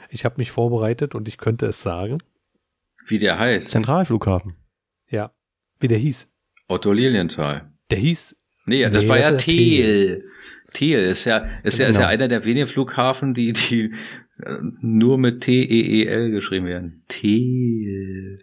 Ich 0.09 0.25
habe 0.25 0.37
mich 0.39 0.51
vorbereitet 0.51 1.15
und 1.15 1.29
ich 1.29 1.39
könnte 1.39 1.67
es 1.67 1.83
sagen. 1.83 2.19
Wie 3.07 3.19
der 3.19 3.39
heißt? 3.39 3.69
Zentralflughafen. 3.71 4.55
Ja, 5.09 5.33
wie 5.81 5.89
der 5.89 5.99
hieß. 5.99 6.29
Otto 6.69 6.93
Lilienthal. 6.93 7.71
Der 7.91 7.99
hieß, 7.99 8.37
Nee, 8.67 8.83
das 8.89 9.03
Nee, 9.03 9.09
war 9.09 9.17
das 9.17 9.31
ja 9.31 9.37
Thiel. 9.37 10.25
Thiel 10.73 10.99
ist 11.01 11.25
ja, 11.25 11.39
ist 11.65 11.79
ja, 11.79 11.87
ist 11.87 11.97
ja 11.97 12.03
Genau. 12.03 12.07
einer 12.07 12.29
der 12.29 12.45
wenigen 12.45 12.69
Flughafen, 12.69 13.35
die, 13.35 13.53
die 13.53 13.93
äh, 14.45 14.57
nur 14.81 15.19
mit 15.19 15.41
T-E-E-L 15.41 16.31
geschrieben 16.31 16.67
werden. 16.67 17.03
Thiel. 17.09 18.39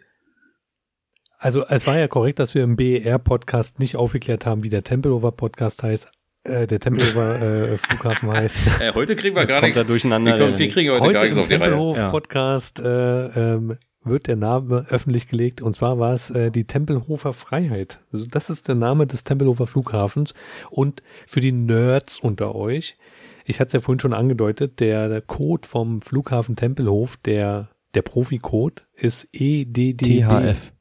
also 1.38 1.64
es 1.68 1.88
war 1.88 1.98
ja 1.98 2.08
korrekt, 2.08 2.40
dass 2.40 2.56
wir 2.56 2.64
im 2.64 2.76
BER-Podcast 2.76 3.80
nicht 3.80 3.96
aufgeklärt 3.96 4.46
haben, 4.46 4.64
wie 4.64 4.70
der 4.70 4.84
Tempelhofer 4.84 5.32
Podcast 5.32 5.84
heißt, 5.84 6.12
äh, 6.44 6.68
der 6.68 6.80
Tempelhofer 6.80 7.72
äh, 7.72 7.78
Flughafen 7.78 8.30
heißt. 8.30 8.82
Äh, 8.82 8.94
heute 8.94 9.16
kriegen 9.16 9.36
wir 9.36 9.44
Jetzt 9.44 9.54
gar 9.54 9.62
nichts. 9.62 9.86
durcheinander. 9.86 10.38
Wir, 10.38 10.46
kommen, 10.46 10.58
wir 10.60 10.70
kriegen 10.70 10.90
heute, 10.92 11.00
gar 11.00 11.08
Heute 11.10 11.20
nichts 11.20 11.36
im 11.38 11.42
auf 11.44 11.48
die 11.48 11.54
Reihe. 11.54 11.62
Tempelhof-Podcast 11.70 12.80
äh, 12.80 13.28
ähm, 13.56 13.78
wird 14.10 14.28
der 14.28 14.36
Name 14.36 14.86
öffentlich 14.90 15.28
gelegt 15.28 15.62
und 15.62 15.76
zwar 15.76 16.00
war 16.00 16.14
es 16.14 16.30
äh, 16.30 16.52
die 16.52 16.66
Tempelhofer 16.66 17.34
Freiheit. 17.34 18.00
Also 18.12 18.26
das 18.26 18.50
ist 18.50 18.68
der 18.68 18.76
Name 18.76 19.08
des 19.08 19.24
Tempelhofer 19.24 19.68
Flughafens 19.68 20.34
und 20.70 21.04
für 21.26 21.40
die 21.40 21.52
Nerds 21.52 22.20
unter 22.20 22.56
euch, 22.56 22.98
ich 23.46 23.60
hatte 23.60 23.68
es 23.68 23.74
ja 23.74 23.80
vorhin 23.80 24.00
schon 24.00 24.14
angedeutet, 24.14 24.80
der, 24.80 25.08
der 25.10 25.22
Code 25.22 25.68
vom 25.68 26.02
Flughafen 26.02 26.56
Tempelhof, 26.56 27.18
der, 27.18 27.70
der 27.94 28.02
Profi-Code 28.02 28.84
ist 28.94 29.28
EDDB. 29.32 30.24
THF. 30.24 30.74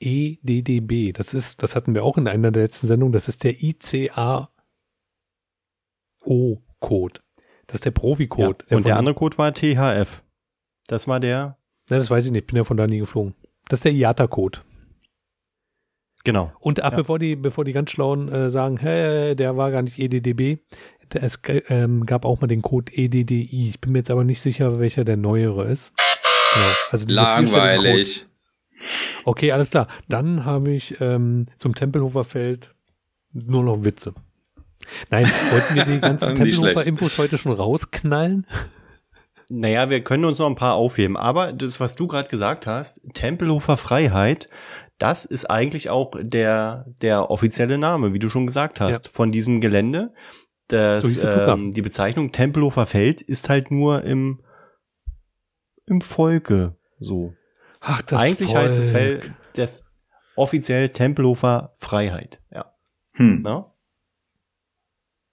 EDDB. 0.00 1.12
Das 1.12 1.34
ist, 1.34 1.62
das 1.62 1.76
hatten 1.76 1.94
wir 1.94 2.04
auch 2.04 2.16
in 2.16 2.26
einer 2.26 2.50
der 2.50 2.62
letzten 2.62 2.86
Sendungen, 2.86 3.12
das 3.12 3.28
ist 3.28 3.44
der 3.44 3.62
ICAO-Code. 3.62 4.48
Das 7.66 7.76
ist 7.76 7.84
der 7.84 7.90
Profi-Code. 7.90 8.64
Ja. 8.68 8.76
Und 8.78 8.86
der 8.86 8.96
andere 8.96 9.14
Code 9.14 9.36
war 9.36 9.52
THF. 9.52 10.22
Das 10.86 11.06
war 11.06 11.20
der, 11.20 11.58
Na, 11.90 11.96
das 11.98 12.10
weiß 12.10 12.24
ich 12.26 12.32
nicht, 12.32 12.46
bin 12.46 12.56
ja 12.56 12.64
von 12.64 12.76
da 12.76 12.86
nie 12.86 12.98
geflogen. 12.98 13.34
Das 13.68 13.78
ist 13.80 13.84
der 13.84 13.92
IATA-Code. 13.92 14.60
genau. 16.24 16.52
Und 16.60 16.80
ab 16.82 16.92
Ja. 16.92 16.98
bevor 16.98 17.18
die, 17.18 17.36
bevor 17.36 17.64
die 17.64 17.72
ganz 17.72 17.90
Schlauen 17.90 18.28
äh, 18.28 18.50
sagen, 18.50 18.76
hey, 18.78 19.34
der 19.36 19.56
war 19.56 19.70
gar 19.70 19.82
nicht 19.82 19.98
EDDB, 19.98 20.58
es 21.12 21.40
ähm, 21.68 22.06
gab 22.06 22.24
auch 22.24 22.40
mal 22.40 22.46
den 22.46 22.62
Code 22.62 22.92
EDDI. 22.94 23.68
Ich 23.70 23.80
bin 23.80 23.92
mir 23.92 23.98
jetzt 23.98 24.10
aber 24.12 24.22
nicht 24.22 24.40
sicher, 24.40 24.78
welcher 24.78 25.04
der 25.04 25.16
neuere 25.16 25.64
ist. 25.64 25.92
Genau. 26.54 26.66
Also 26.90 27.06
Langweilig. 27.08 28.26
Okay, 29.24 29.50
alles 29.52 29.70
klar. 29.72 29.88
Dann 30.08 30.44
habe 30.44 30.70
ich 30.70 31.00
ähm, 31.00 31.46
zum 31.58 31.74
Tempelhofer 31.74 32.22
Feld 32.24 32.74
nur 33.32 33.64
noch 33.64 33.84
Witze. 33.84 34.14
Nein, 35.10 35.26
wollten 35.50 35.74
wir 35.74 35.84
die 35.84 36.00
ganzen 36.00 36.34
Tempelhofer. 36.36 36.86
Infos 36.86 37.18
heute 37.18 37.38
schon 37.38 37.52
rausknallen? 37.52 38.46
Naja, 39.50 39.90
wir 39.90 40.02
können 40.02 40.24
uns 40.24 40.38
noch 40.38 40.46
ein 40.46 40.54
paar 40.54 40.74
aufheben. 40.74 41.16
Aber 41.16 41.52
das, 41.52 41.80
was 41.80 41.96
du 41.96 42.06
gerade 42.06 42.28
gesagt 42.28 42.66
hast, 42.66 43.00
Tempelhofer 43.14 43.76
Freiheit, 43.76 44.48
das 44.98 45.24
ist 45.24 45.46
eigentlich 45.46 45.90
auch 45.90 46.12
der, 46.20 46.86
der 47.02 47.30
offizielle 47.30 47.76
Name, 47.76 48.14
wie 48.14 48.20
du 48.20 48.28
schon 48.28 48.46
gesagt 48.46 48.80
hast, 48.80 49.08
von 49.08 49.32
diesem 49.32 49.60
Gelände. 49.60 50.12
das, 50.68 51.02
So 51.02 51.28
ähm, 51.28 51.72
die 51.72 51.82
Bezeichnung 51.82 52.30
Tempelhofer 52.30 52.86
Feld 52.86 53.22
ist 53.22 53.48
halt 53.48 53.70
nur 53.70 54.04
im, 54.04 54.40
im 55.86 56.00
Volke 56.00 56.76
so. 57.00 57.34
Ach, 57.80 58.02
das 58.02 58.22
Eigentlich 58.22 58.54
heißt 58.54 58.78
es 58.78 58.90
Volk. 58.90 59.02
Feld, 59.02 59.32
das 59.54 59.84
offiziell 60.36 60.90
Tempelhofer 60.90 61.74
Freiheit. 61.78 62.40
Ja. 62.52 62.72
Hm. 63.14 63.40
Na? 63.42 63.69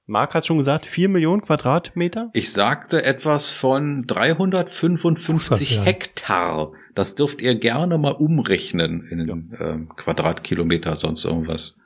Marc 0.09 0.33
hat 0.33 0.45
schon 0.45 0.57
gesagt, 0.57 0.85
4 0.85 1.09
Millionen 1.09 1.41
Quadratmeter. 1.41 2.29
Ich 2.31 2.53
sagte 2.53 3.03
etwas 3.03 3.51
von 3.51 4.03
355 4.07 5.75
Ja. 5.75 5.83
Hektar. 5.83 6.71
Das 6.95 7.15
dürft 7.15 7.41
ihr 7.41 7.55
gerne 7.55 7.97
mal 7.97 8.13
umrechnen 8.13 9.05
in 9.05 9.19
ähm, 9.59 9.89
Quadratkilometer, 9.97 10.95
sonst 10.95 11.25
irgendwas. 11.25 11.77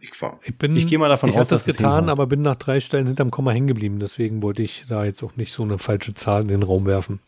Ich 0.00 0.22
war. 0.22 0.38
Ich, 0.44 0.56
bin, 0.56 0.76
Ich 0.76 0.86
gehe 0.86 0.98
mal 0.98 1.08
davon 1.08 1.28
ich 1.28 1.34
aus, 1.34 1.40
hab 1.40 1.48
das 1.48 1.64
dass 1.64 1.68
es 1.68 1.76
getan, 1.76 2.08
aber 2.08 2.28
bin 2.28 2.42
nach 2.42 2.54
drei 2.54 2.78
Stellen 2.78 3.08
hinterm 3.08 3.32
Komma 3.32 3.50
hängen 3.50 3.66
geblieben. 3.66 3.98
Deswegen 3.98 4.40
wollte 4.40 4.62
ich 4.62 4.84
da 4.88 5.04
jetzt 5.04 5.22
auch 5.24 5.34
nicht 5.36 5.52
so 5.52 5.64
eine 5.64 5.78
falsche 5.78 6.14
Zahl 6.14 6.42
in 6.42 6.48
den 6.48 6.62
Raum 6.62 6.86
werfen. 6.86 7.20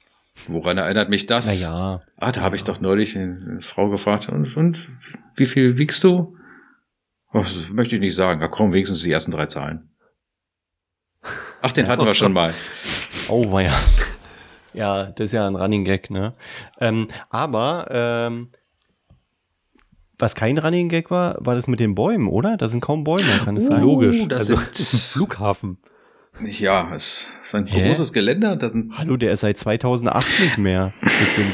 Woran 0.46 0.78
erinnert 0.78 1.10
mich 1.10 1.26
das? 1.26 1.46
Naja. 1.46 2.02
Ah, 2.16 2.32
da 2.32 2.40
habe 2.40 2.54
ich 2.54 2.62
doch 2.62 2.80
neulich 2.80 3.18
eine 3.18 3.60
Frau 3.60 3.90
gefragt, 3.90 4.28
und, 4.28 4.56
und 4.56 4.78
wie 5.36 5.46
viel 5.46 5.76
wiegst 5.76 6.02
du? 6.04 6.36
Oh, 7.32 7.40
das 7.42 7.70
möchte 7.70 7.94
ich 7.96 8.00
nicht 8.00 8.14
sagen. 8.14 8.40
Ja, 8.40 8.48
komm, 8.48 8.72
wenigstens 8.72 9.02
die 9.02 9.10
ersten 9.10 9.30
drei 9.30 9.46
Zahlen. 9.46 9.88
Ach, 11.62 11.72
den 11.72 11.86
hatten 11.88 12.04
wir 12.04 12.14
schon 12.14 12.32
mal. 12.32 12.52
Oh, 13.28 13.52
war 13.52 13.62
ja. 13.62 13.72
Ja, 14.74 15.06
das 15.06 15.26
ist 15.26 15.32
ja 15.32 15.46
ein 15.46 15.54
Running 15.54 15.84
Gag, 15.84 16.10
ne? 16.10 16.34
Ähm, 16.80 17.08
aber 17.30 17.86
ähm, 17.90 18.48
was 20.18 20.34
kein 20.34 20.58
Running 20.58 20.88
Gag 20.88 21.10
war, 21.10 21.36
war 21.38 21.54
das 21.54 21.68
mit 21.68 21.78
den 21.78 21.94
Bäumen, 21.94 22.26
oder? 22.28 22.56
Da 22.56 22.66
sind 22.66 22.80
kaum 22.80 23.04
Bäume, 23.04 23.22
kann 23.44 23.56
es 23.56 23.66
Uh, 23.66 23.68
sein? 23.68 23.80
Logisch. 23.82 24.26
das 24.28 24.40
also, 24.50 24.56
sind- 24.56 24.70
das 24.72 24.80
ist 24.80 24.94
ein 24.94 24.98
Flughafen. 24.98 25.78
Ja, 26.44 26.92
es 26.94 27.30
ist 27.40 27.54
ein 27.54 27.66
Hä? 27.66 27.88
großes 27.88 28.12
Geländer. 28.12 28.56
Da 28.56 28.70
sind, 28.70 28.96
Hallo, 28.98 29.16
der 29.16 29.32
ist 29.32 29.40
seit 29.40 29.56
2008 29.58 30.40
nicht 30.40 30.58
mehr. 30.58 30.92
Sind 31.30 31.52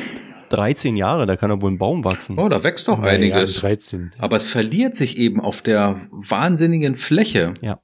13 0.49 0.97
Jahre, 0.97 1.27
da 1.27 1.37
kann 1.37 1.51
doch 1.51 1.61
wohl 1.63 1.71
ein 1.71 1.79
Baum 1.79 2.05
wachsen. 2.05 2.39
oh, 2.39 2.49
da 2.49 2.63
wächst 2.65 2.89
doch 2.89 2.99
einiges. 3.01 3.57
13. 3.57 4.13
Aber 4.19 4.37
es 4.37 4.49
verliert 4.49 4.95
sich 4.95 5.17
eben 5.19 5.41
auf 5.41 5.63
der 5.63 6.01
wahnsinnigen 6.11 6.97
Fläche. 6.97 7.55
Ja. 7.61 7.81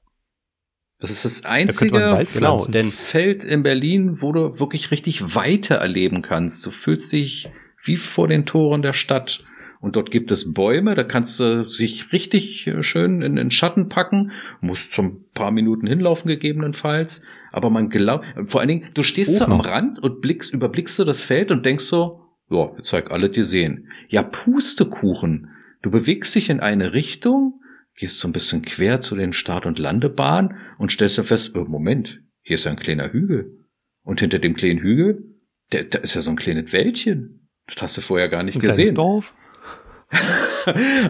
Das 0.99 1.11
ist 1.11 1.25
das 1.25 1.41
Da 1.41 1.49
könnte 1.49 1.65
man 1.65 1.67
einzige 1.67 1.95
Wald 2.11 2.29
Genau, 2.31 2.47
pflanzen. 2.59 2.71
denn 2.71 2.91
Feld 2.91 3.43
in 3.43 3.63
Berlin, 3.63 4.21
wo 4.21 4.31
du 4.31 4.59
wirklich 4.59 4.91
richtig 4.91 5.35
Weite 5.35 5.75
erleben 5.75 6.21
kannst. 6.21 6.65
Du 6.65 6.71
fühlst 6.71 7.11
dich 7.11 7.49
wie 7.83 7.97
vor 7.97 8.27
den 8.27 8.45
Toren 8.45 8.81
der 8.81 8.93
Stadt. 8.93 9.43
Und 9.81 9.95
dort 9.97 10.09
gibt 10.09 10.31
es 10.31 10.51
Bäume, 10.53 10.95
da 10.95 11.03
kannst 11.03 11.39
du 11.39 11.63
sich 11.65 12.11
richtig 12.11 12.65
äh, 12.65 12.81
schön 12.81 13.21
in 13.21 13.35
den 13.35 13.51
Schatten 13.51 13.87
packen, 13.87 14.31
musst 14.59 14.93
zum 14.93 15.25
paar 15.35 15.51
Minuten 15.51 15.85
hinlaufen 15.85 16.27
gegebenenfalls. 16.27 17.21
Aber 17.51 17.69
man 17.69 17.89
glaubt, 17.89 18.25
vor 18.45 18.61
allen 18.61 18.67
Dingen, 18.69 18.87
du 18.95 19.03
stehst 19.03 19.37
so 19.37 19.45
Hoch 19.45 19.51
am. 19.51 19.59
Rand 19.59 19.99
und 20.01 20.21
blickst, 20.21 20.51
überblickst 20.53 20.97
du 20.97 21.03
das 21.03 21.21
Feld 21.21 21.51
und 21.51 21.65
denkst 21.67 21.83
so, 21.83 22.21
ja, 22.49 22.71
jetzt 22.77 22.87
zeig 22.89 23.11
alle 23.11 23.29
dir 23.29 23.43
sehen. 23.45 23.89
Ja, 24.09 24.23
Pustekuchen. 24.23 25.49
Du 25.81 25.91
bewegst 25.91 26.33
dich 26.35 26.49
in 26.49 26.59
eine 26.59 26.93
Richtung, 26.93 27.61
gehst 27.95 28.19
so 28.19 28.27
ein 28.27 28.33
bisschen 28.33 28.61
quer 28.63 28.99
zu 28.99 29.15
den 29.15 29.33
Start- 29.33 29.65
und 29.65 29.79
Landebahnen 29.79 30.55
und 30.77 30.91
stellst 30.91 31.17
dann 31.17 31.25
fest, 31.25 31.55
oh, 31.55 31.65
Moment, 31.65 32.21
hier 32.41 32.55
ist 32.55 32.65
ja 32.65 32.71
ein 32.71 32.77
kleiner 32.77 33.11
Hügel. 33.11 33.65
Und 34.03 34.19
hinter 34.19 34.39
dem 34.39 34.55
kleinen 34.55 34.79
Hügel, 34.79 35.23
da, 35.71 35.81
da 35.83 35.99
ist 35.99 36.13
ja 36.15 36.21
so 36.21 36.31
ein 36.31 36.35
kleines 36.35 36.71
Wäldchen. 36.73 37.47
Das 37.67 37.81
hast 37.81 37.97
du 37.97 38.01
vorher 38.01 38.29
gar 38.29 38.43
nicht 38.43 38.55
Ein 38.55 38.61
kleines 38.61 38.77
gesehen. 38.77 38.95
Dorf. 38.95 39.33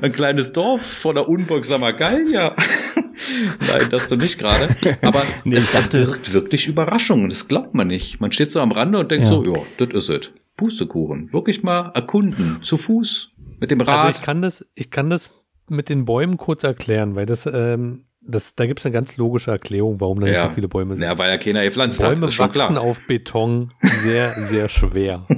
ein 0.02 0.14
kleines 0.14 0.54
Dorf 0.54 0.82
voller 0.82 1.28
unbeugsamer 1.28 1.94
Gallier. 1.94 2.56
Nein, 3.68 3.88
das 3.92 4.08
du 4.10 4.16
nicht 4.16 4.40
gerade. 4.40 4.70
Aber 5.02 5.24
Nee, 5.44 5.58
es 5.58 5.72
dachte- 5.72 6.02
birgt 6.02 6.34
wirklich 6.34 6.68
Überraschungen. 6.68 7.30
Das 7.30 7.48
glaubt 7.48 7.74
man 7.74 7.88
nicht. 7.88 8.20
Man 8.22 8.32
steht 8.32 8.52
so 8.52 8.60
am 8.62 8.72
Rande 8.72 9.00
und 9.00 9.12
denkt 9.12 9.28
Ja. 9.28 9.34
so, 9.34 9.44
ja, 9.56 9.62
das 9.78 9.90
ist 9.94 10.10
es. 10.10 10.30
Pustekuchen. 10.58 11.32
Wirklich 11.34 11.64
mal 11.64 11.92
erkunden. 11.94 12.60
Zu 12.64 12.78
Fuß. 12.78 13.32
Mit 13.60 13.72
dem 13.72 13.82
Rad. 13.82 14.06
Also 14.06 14.20
ich 14.20 14.26
kann 14.26 14.42
das, 14.42 14.66
ich 14.76 14.90
kann 14.92 15.10
das 15.10 15.32
mit 15.70 15.90
den 15.90 16.06
Bäumen 16.06 16.38
kurz 16.38 16.64
erklären, 16.64 17.16
weil 17.16 17.26
das, 17.26 17.46
ähm, 17.46 18.06
das, 18.22 18.56
da 18.56 18.66
gibt 18.66 18.80
es 18.80 18.86
eine 18.86 18.94
ganz 18.94 19.18
logische 19.18 19.52
Erklärung, 19.52 20.00
warum 20.02 20.20
da 20.20 20.26
nicht 20.28 20.36
Ja. 20.36 20.48
so 20.48 20.54
viele 20.56 20.68
Bäume 20.68 20.96
sind. 20.96 21.04
ja, 21.06 21.18
weil 21.18 21.30
ja 21.32 21.38
keiner 21.38 21.64
gepflanzt 21.64 22.02
hat. 22.04 22.16
Bäume 22.16 22.32
schon 22.32 22.50
wachsen 22.50 22.74
klar. 22.76 22.82
auf 22.84 23.00
Beton 23.08 23.70
sehr, 23.84 24.42
sehr 24.44 24.68
schwer. 24.70 25.26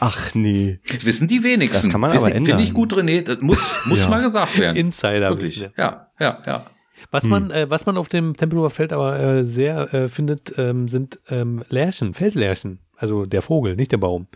Ach 0.00 0.34
nee. 0.34 0.78
Wissen 1.02 1.26
die 1.26 1.42
wenigsten. 1.42 1.86
Das 1.86 1.92
kann 1.92 2.00
man 2.00 2.12
Wissen- 2.12 2.26
aber 2.26 2.34
ändern. 2.34 2.56
Finde 2.58 2.64
ich 2.68 2.74
gut, 2.74 2.92
René. 2.94 3.22
Das 3.22 3.40
muss, 3.40 3.84
muss 3.86 4.02
Ja. 4.04 4.10
mal 4.10 4.22
gesagt 4.22 4.58
werden. 4.58 4.76
Insider 4.76 5.30
Wirklich. 5.30 5.60
wissen. 5.60 5.72
Ja, 5.76 6.08
ja, 6.20 6.38
ja. 6.46 6.66
Was 7.10 7.24
Hm. 7.24 7.30
man, 7.30 7.50
äh, 7.50 7.70
was 7.70 7.86
man 7.86 7.96
auf 7.96 8.08
dem 8.08 8.36
Tempelhofer 8.36 8.70
Feld 8.70 8.92
aber 8.92 9.18
äh, 9.18 9.44
sehr 9.44 9.92
äh, 9.94 10.08
findet, 10.08 10.58
ähm, 10.58 10.88
sind 10.88 11.20
ähm, 11.28 11.64
Lärchen, 11.68 12.14
Feldlärchen. 12.14 12.80
Also 12.96 13.24
der 13.26 13.42
Vogel, 13.42 13.76
nicht 13.76 13.92
der 13.92 13.98
Baum. 13.98 14.26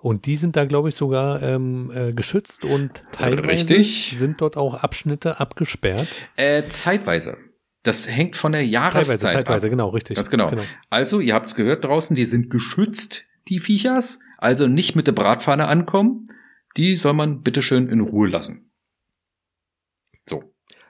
Und 0.00 0.26
die 0.26 0.36
sind 0.36 0.54
da, 0.56 0.64
glaube 0.64 0.90
ich, 0.90 0.94
sogar 0.94 1.42
ähm, 1.42 1.90
äh, 1.92 2.12
geschützt 2.12 2.64
und 2.64 3.02
teilweise 3.10 3.48
Richtig. 3.48 4.14
sind 4.16 4.40
dort 4.40 4.56
auch 4.56 4.74
Abschnitte 4.74 5.40
abgesperrt. 5.40 6.06
Äh, 6.36 6.62
zeitweise. 6.68 7.36
Das 7.82 8.08
hängt 8.08 8.36
von 8.36 8.52
der 8.52 8.64
Jahreszeit 8.64 9.04
Teilweise, 9.06 9.28
zeitweise, 9.30 9.66
ab. 9.66 9.70
genau, 9.70 9.88
richtig. 9.88 10.16
Ganz 10.16 10.30
genau. 10.30 10.50
Also, 10.90 11.20
ihr 11.20 11.34
habt 11.34 11.48
es 11.48 11.54
gehört 11.56 11.84
draußen, 11.84 12.14
die 12.14 12.26
sind 12.26 12.50
geschützt, 12.50 13.24
die 13.48 13.58
Viechers. 13.60 14.20
Also 14.36 14.68
nicht 14.68 14.94
mit 14.94 15.06
der 15.08 15.12
Bratpfanne 15.12 15.66
ankommen. 15.66 16.28
Die 16.76 16.94
soll 16.96 17.14
man 17.14 17.42
bitteschön 17.42 17.88
in 17.88 18.00
Ruhe 18.00 18.28
lassen. 18.28 18.67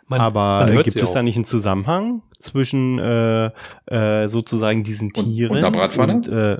Man, 0.08 0.20
Aber 0.20 0.60
man 0.60 0.72
hört 0.72 0.84
gibt 0.84 0.96
es 0.96 1.10
auch. 1.10 1.14
da 1.14 1.22
nicht 1.22 1.36
einen 1.36 1.44
Zusammenhang 1.44 2.22
zwischen 2.38 2.98
äh, 2.98 3.50
äh, 3.86 4.26
sozusagen 4.28 4.82
diesen 4.84 5.08
Und- 5.14 5.24
Tieren 5.24 5.50
und 5.52 5.58
einer 5.58 5.70
Bratpfanne? 5.70 6.14
und 6.14 6.28
äh, 6.28 6.58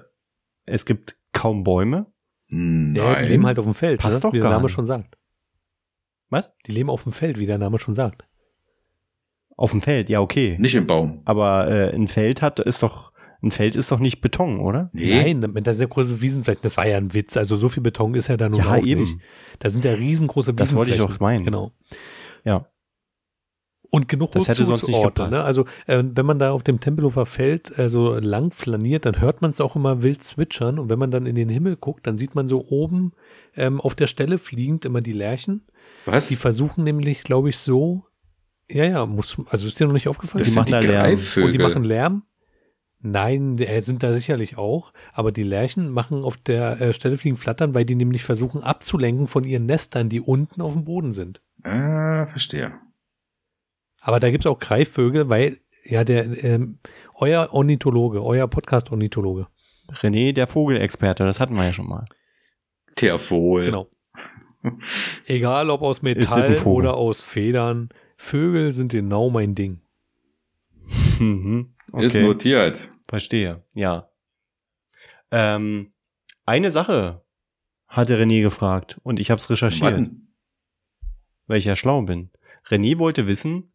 es 0.67 0.85
gibt 0.85 1.17
kaum 1.33 1.65
Bäume? 1.65 2.07
Nein. 2.49 2.95
Ja, 2.95 3.17
die 3.19 3.27
leben 3.27 3.47
halt 3.47 3.59
auf 3.59 3.65
dem 3.65 3.75
Feld, 3.75 4.01
Passt 4.01 4.17
ne? 4.17 4.21
doch 4.23 4.33
wie 4.33 4.41
der 4.41 4.51
Name 4.51 4.65
nicht. 4.65 4.73
schon 4.73 4.87
sagt. 4.87 5.17
Was? 6.31 6.53
Die 6.67 6.73
leben 6.73 6.91
auf 6.91 7.03
dem 7.05 7.13
Feld, 7.13 7.39
wie 7.39 7.47
der 7.47 7.59
Name 7.59 7.79
schon 7.79 7.95
sagt. 7.95 8.27
Auf 9.57 9.71
dem 9.73 9.81
Feld, 9.83 10.09
ja, 10.09 10.21
okay. 10.21 10.57
Nicht 10.61 10.75
im 10.75 10.87
Baum. 10.87 11.23
Aber 11.25 11.69
äh, 11.69 11.95
ein 11.95 12.07
Feld 12.07 12.43
hat 12.43 12.61
ist 12.61 12.83
doch 12.83 13.13
ein 13.41 13.51
Feld 13.53 13.77
ist 13.77 13.91
doch 13.93 13.99
nicht 14.01 14.21
Beton, 14.21 14.61
oder? 14.61 14.91
Nee. 14.93 15.35
Nein, 15.35 15.53
mit 15.53 15.67
der 15.67 15.73
sehr 15.75 15.87
große 15.87 16.21
Wiesenflächen, 16.21 16.61
das 16.63 16.77
war 16.77 16.87
ja 16.89 16.97
ein 16.97 17.15
Witz. 17.15 17.37
Also 17.37 17.57
so 17.57 17.69
viel 17.69 17.83
Beton 17.83 18.15
ist 18.15 18.29
ja 18.29 18.37
da 18.37 18.49
nun 18.49 18.59
Ja, 18.61 18.73
auch 18.75 18.85
eben. 18.85 19.01
nicht. 19.03 19.17
Da 19.61 19.71
sind 19.71 19.85
ja 19.85 19.93
riesengroße 19.93 20.55
Das 20.55 20.75
wollte 20.75 20.91
ich 20.91 20.97
Wiesenflächen. 20.97 21.15
doch 21.19 21.21
meinen. 21.21 21.45
Genau. 21.45 21.73
Ja. 22.45 22.67
Und 23.91 24.07
genug 24.07 24.33
Das 24.33 24.49
hätte 24.49 24.65
sonst 24.65 24.87
nicht 24.87 25.03
gepasst. 25.03 25.31
Ne? 25.31 25.43
Also 25.43 25.65
äh, 25.87 26.03
wenn 26.05 26.27
man 26.27 26.39
da 26.39 26.51
auf 26.51 26.63
dem 26.63 26.79
Tempelhofer 26.79 27.25
Feld 27.25 27.79
äh, 27.79 27.89
so 27.89 28.15
lang 28.15 28.53
flaniert, 28.53 29.07
dann 29.07 29.21
hört 29.21 29.41
man 29.41 29.51
es 29.51 29.61
auch 29.63 29.77
immer 29.77 30.03
wild 30.03 30.23
zwitschern. 30.23 30.79
Und 30.79 30.91
wenn 30.91 30.99
man 30.99 31.11
dann 31.11 31.25
in 31.25 31.35
den 31.35 31.49
Himmel 31.49 31.77
guckt, 31.77 32.07
dann 32.07 32.19
sieht 32.19 32.35
man 32.35 32.49
so 32.49 32.67
oben 32.69 33.13
ähm, 33.57 33.81
auf 33.81 33.95
der 33.95 34.07
Stelle 34.07 34.37
fliegend 34.37 34.85
immer 34.85 35.01
die 35.01 35.13
Lerchen. 35.13 35.63
Was? 36.05 36.29
Die 36.29 36.37
versuchen 36.37 36.85
nämlich, 36.85 37.23
glaube 37.23 37.49
ich, 37.49 37.57
so. 37.57 38.05
Ja, 38.71 38.85
ja, 38.85 39.07
muss, 39.07 39.39
also 39.49 39.67
ist 39.67 39.81
dir 39.81 39.87
noch 39.87 39.95
nicht 39.95 40.09
aufgefallen? 40.09 40.41
das 40.41 40.49
die 40.49 40.55
sind 40.55 40.71
machen 40.71 40.83
die 40.83 40.87
da 40.87 41.07
Lärm. 41.07 41.21
Und 41.45 41.55
die 41.55 41.59
machen 41.59 41.85
Lärm? 41.85 42.25
Nein, 43.01 43.57
äh, 43.59 43.81
sind 43.81 44.03
da 44.03 44.13
sicherlich 44.13 44.59
auch. 44.59 44.93
Aber 45.15 45.33
die 45.33 45.45
Lerchen 45.45 45.91
machen 45.91 46.25
auf 46.25 46.37
der 46.37 46.79
äh, 46.81 46.93
Stelle 46.93 47.17
fliegen 47.17 47.37
flattern, 47.37 47.75
weil 47.75 47.87
die 47.87 47.95
nämlich 47.95 48.23
versuchen 48.23 48.63
abzulenken 48.63 49.29
von 49.29 49.45
ihren 49.45 49.65
Nestern, 49.65 50.11
die 50.11 50.21
unten 50.21 50.61
auf 50.61 50.75
dem 50.75 50.85
Boden 50.85 51.13
sind. 51.13 51.41
Ah, 51.63 52.27
verstehe. 52.27 52.73
Aber 54.09 54.21
da 54.21 54.31
gibt 54.31 54.43
es 54.45 54.47
auch 54.51 54.59
Greifvögel, 54.59 55.29
weil 55.29 55.59
ja 55.85 56.03
der 56.03 56.43
ähm, 56.43 56.79
euer 57.17 57.51
Ornithologe, 57.53 58.25
euer 58.25 58.49
Podcast-Ornithologe, 58.49 59.49
René, 60.01 60.33
der 60.33 60.47
Vogelexperte, 60.47 61.27
das 61.27 61.41
hatten 61.41 61.55
wir 61.55 61.65
ja 61.65 61.75
schon 61.75 61.87
mal. 61.91 62.07
Der 63.03 63.19
Vogel. 63.19 63.67
genau. 63.67 63.91
Egal 65.27 65.69
ob 65.69 65.83
aus 65.83 65.99
Ist 65.99 66.03
Metall 66.05 66.57
oder 66.65 66.95
aus 66.95 67.21
Federn, 67.21 67.91
Vögel 68.17 68.73
sind 68.73 68.93
genau 68.93 69.29
mein 69.29 69.55
Ding. 69.55 69.83
Mhm. 71.19 71.75
Ist 71.99 72.17
Okay, 72.17 72.23
notiert. 72.23 72.91
verstehe. 73.11 73.63
Ja. 73.75 74.09
Ähm, 75.31 75.93
eine 76.47 76.71
Sache 76.71 77.27
hatte 77.89 78.19
René 78.19 78.41
gefragt 78.41 78.99
und 79.03 79.21
ich 79.21 79.31
habe 79.31 79.39
es 79.39 79.51
recherchiert, 79.51 79.93
Wann? 79.93 80.29
weil 81.47 81.59
ich 81.59 81.67
ja 81.67 81.77
schlau 81.77 82.01
bin. 82.01 82.31
René 82.71 82.97
wollte 82.97 83.27
wissen, 83.27 83.71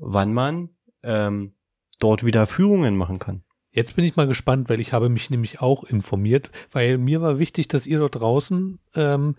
wann 0.00 0.32
man 0.32 0.70
ähm, 1.02 1.54
dort 1.98 2.24
wieder 2.24 2.46
Führungen 2.46 2.96
machen 2.96 3.18
kann. 3.18 3.42
Jetzt 3.70 3.96
bin 3.96 4.04
ich 4.04 4.16
mal 4.16 4.26
gespannt, 4.26 4.68
weil 4.70 4.80
ich 4.80 4.92
habe 4.92 5.08
mich 5.08 5.30
nämlich 5.30 5.60
auch 5.60 5.84
informiert, 5.84 6.50
weil 6.72 6.98
mir 6.98 7.20
war 7.20 7.38
wichtig, 7.38 7.68
dass 7.68 7.86
ihr 7.86 7.98
dort 7.98 8.16
draußen 8.16 8.78
ähm, 8.94 9.36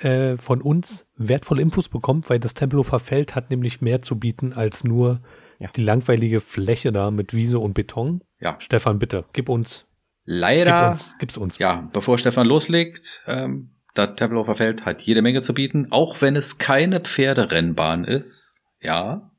äh, 0.00 0.36
von 0.36 0.60
uns 0.60 1.06
wertvolle 1.16 1.62
Infos 1.62 1.88
bekommt, 1.88 2.28
weil 2.28 2.38
das 2.40 2.54
Tempelhofer 2.54 2.98
Feld 3.00 3.34
hat 3.34 3.50
nämlich 3.50 3.80
mehr 3.80 4.00
zu 4.02 4.18
bieten 4.18 4.52
als 4.52 4.84
nur 4.84 5.20
Ja. 5.58 5.70
die 5.74 5.82
langweilige 5.82 6.40
Fläche 6.40 6.92
da 6.92 7.10
mit 7.10 7.34
Wiese 7.34 7.58
und 7.60 7.74
Beton. 7.74 8.22
Ja. 8.40 8.56
Stefan, 8.58 8.98
bitte, 8.98 9.24
gib 9.32 9.48
uns, 9.48 9.86
gib 10.24 10.34
Leider. 10.36 10.88
uns, 10.90 11.14
gib's 11.18 11.36
uns. 11.36 11.58
Ja, 11.58 11.88
bevor 11.92 12.18
Stefan 12.18 12.46
loslegt, 12.46 13.22
ähm, 13.26 13.70
das 13.94 14.16
Tempelhofer 14.16 14.54
Feld 14.54 14.84
hat 14.86 15.02
jede 15.02 15.22
Menge 15.22 15.40
zu 15.40 15.54
bieten, 15.54 15.88
auch 15.90 16.20
wenn 16.20 16.36
es 16.36 16.58
keine 16.58 17.00
Pferderennbahn 17.00 18.04
ist. 18.04 18.60
Ja, 18.80 19.30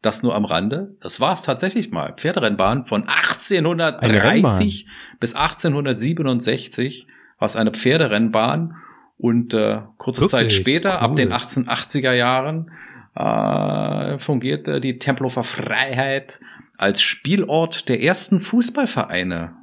Das 0.00 0.22
nur 0.22 0.34
am 0.34 0.44
Rande. 0.44 0.96
Das 1.00 1.18
war 1.20 1.32
es 1.32 1.42
tatsächlich 1.42 1.90
mal. 1.90 2.14
Pferderennbahn 2.16 2.84
von 2.84 3.08
1830 3.08 4.86
bis 5.18 5.34
1867 5.34 7.06
war 7.38 7.46
es 7.46 7.56
eine 7.56 7.72
Pferderennbahn 7.72 8.76
und 9.16 9.54
äh, 9.54 9.80
kurze 9.96 10.22
Wirklich? 10.22 10.30
Zeit 10.30 10.52
später, 10.52 10.90
Cool. 10.90 10.96
ab 10.98 11.16
den 11.16 11.32
1880er 11.32 12.12
Jahren, 12.12 12.70
äh, 13.16 14.18
fungierte 14.18 14.80
die 14.80 14.98
Tempelhofer 14.98 15.42
Freiheit 15.44 16.38
als 16.76 17.02
Spielort 17.02 17.88
der 17.88 18.00
ersten 18.00 18.38
Fußballvereine 18.40 19.56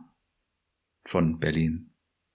von 1.05 1.39
Berlin. 1.39 1.91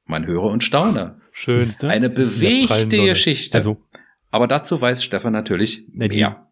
Man 0.07 0.27
höre 0.27 0.45
und 0.45 0.65
staune. 0.65 1.21
Schön. 1.33 1.69
Eine 1.83 2.09
bewegte. 2.09 3.05
Geschichte. 3.05 3.59
Also 3.59 3.83
Aber 4.31 4.47
dazu 4.49 4.81
weiß 4.81 5.05
Stefan 5.05 5.33
natürlich 5.35 5.85
mehr. 5.93 6.50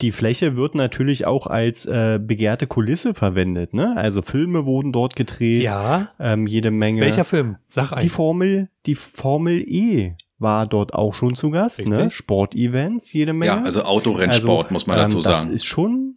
Die 0.00 0.12
Fläche 0.12 0.54
wird 0.56 0.74
natürlich 0.76 1.26
auch 1.26 1.46
als 1.46 1.84
äh, 1.86 2.20
begehrte 2.22 2.66
Kulisse 2.66 3.14
verwendet. 3.14 3.74
Ne? 3.74 3.96
Also 3.96 4.22
Filme 4.22 4.64
wurden 4.64 4.92
dort 4.92 5.16
gedreht, 5.16 5.62
Ja. 5.62 6.08
ähm, 6.20 6.46
jede 6.46 6.70
Menge. 6.70 7.00
Welcher 7.00 7.24
Film? 7.24 7.56
Sag 7.68 7.90
Die 7.90 7.94
ein. 7.96 8.08
Formel, 8.08 8.68
die 8.86 8.94
Formel 8.94 9.60
E 9.66 10.14
war 10.38 10.66
dort 10.68 10.94
auch 10.94 11.14
schon 11.14 11.34
zu 11.34 11.50
Gast. 11.50 11.84
Ne? 11.88 12.10
Sportevents, 12.12 13.12
jede 13.12 13.32
Menge. 13.32 13.52
Ja, 13.52 13.62
also 13.62 13.82
Autorennsport, 13.82 14.66
Also, 14.66 14.72
muss 14.72 14.86
man 14.86 14.98
dazu 14.98 15.16
ähm, 15.16 15.22
sagen. 15.22 15.46
Das 15.46 15.54
ist 15.54 15.64
schon. 15.64 16.14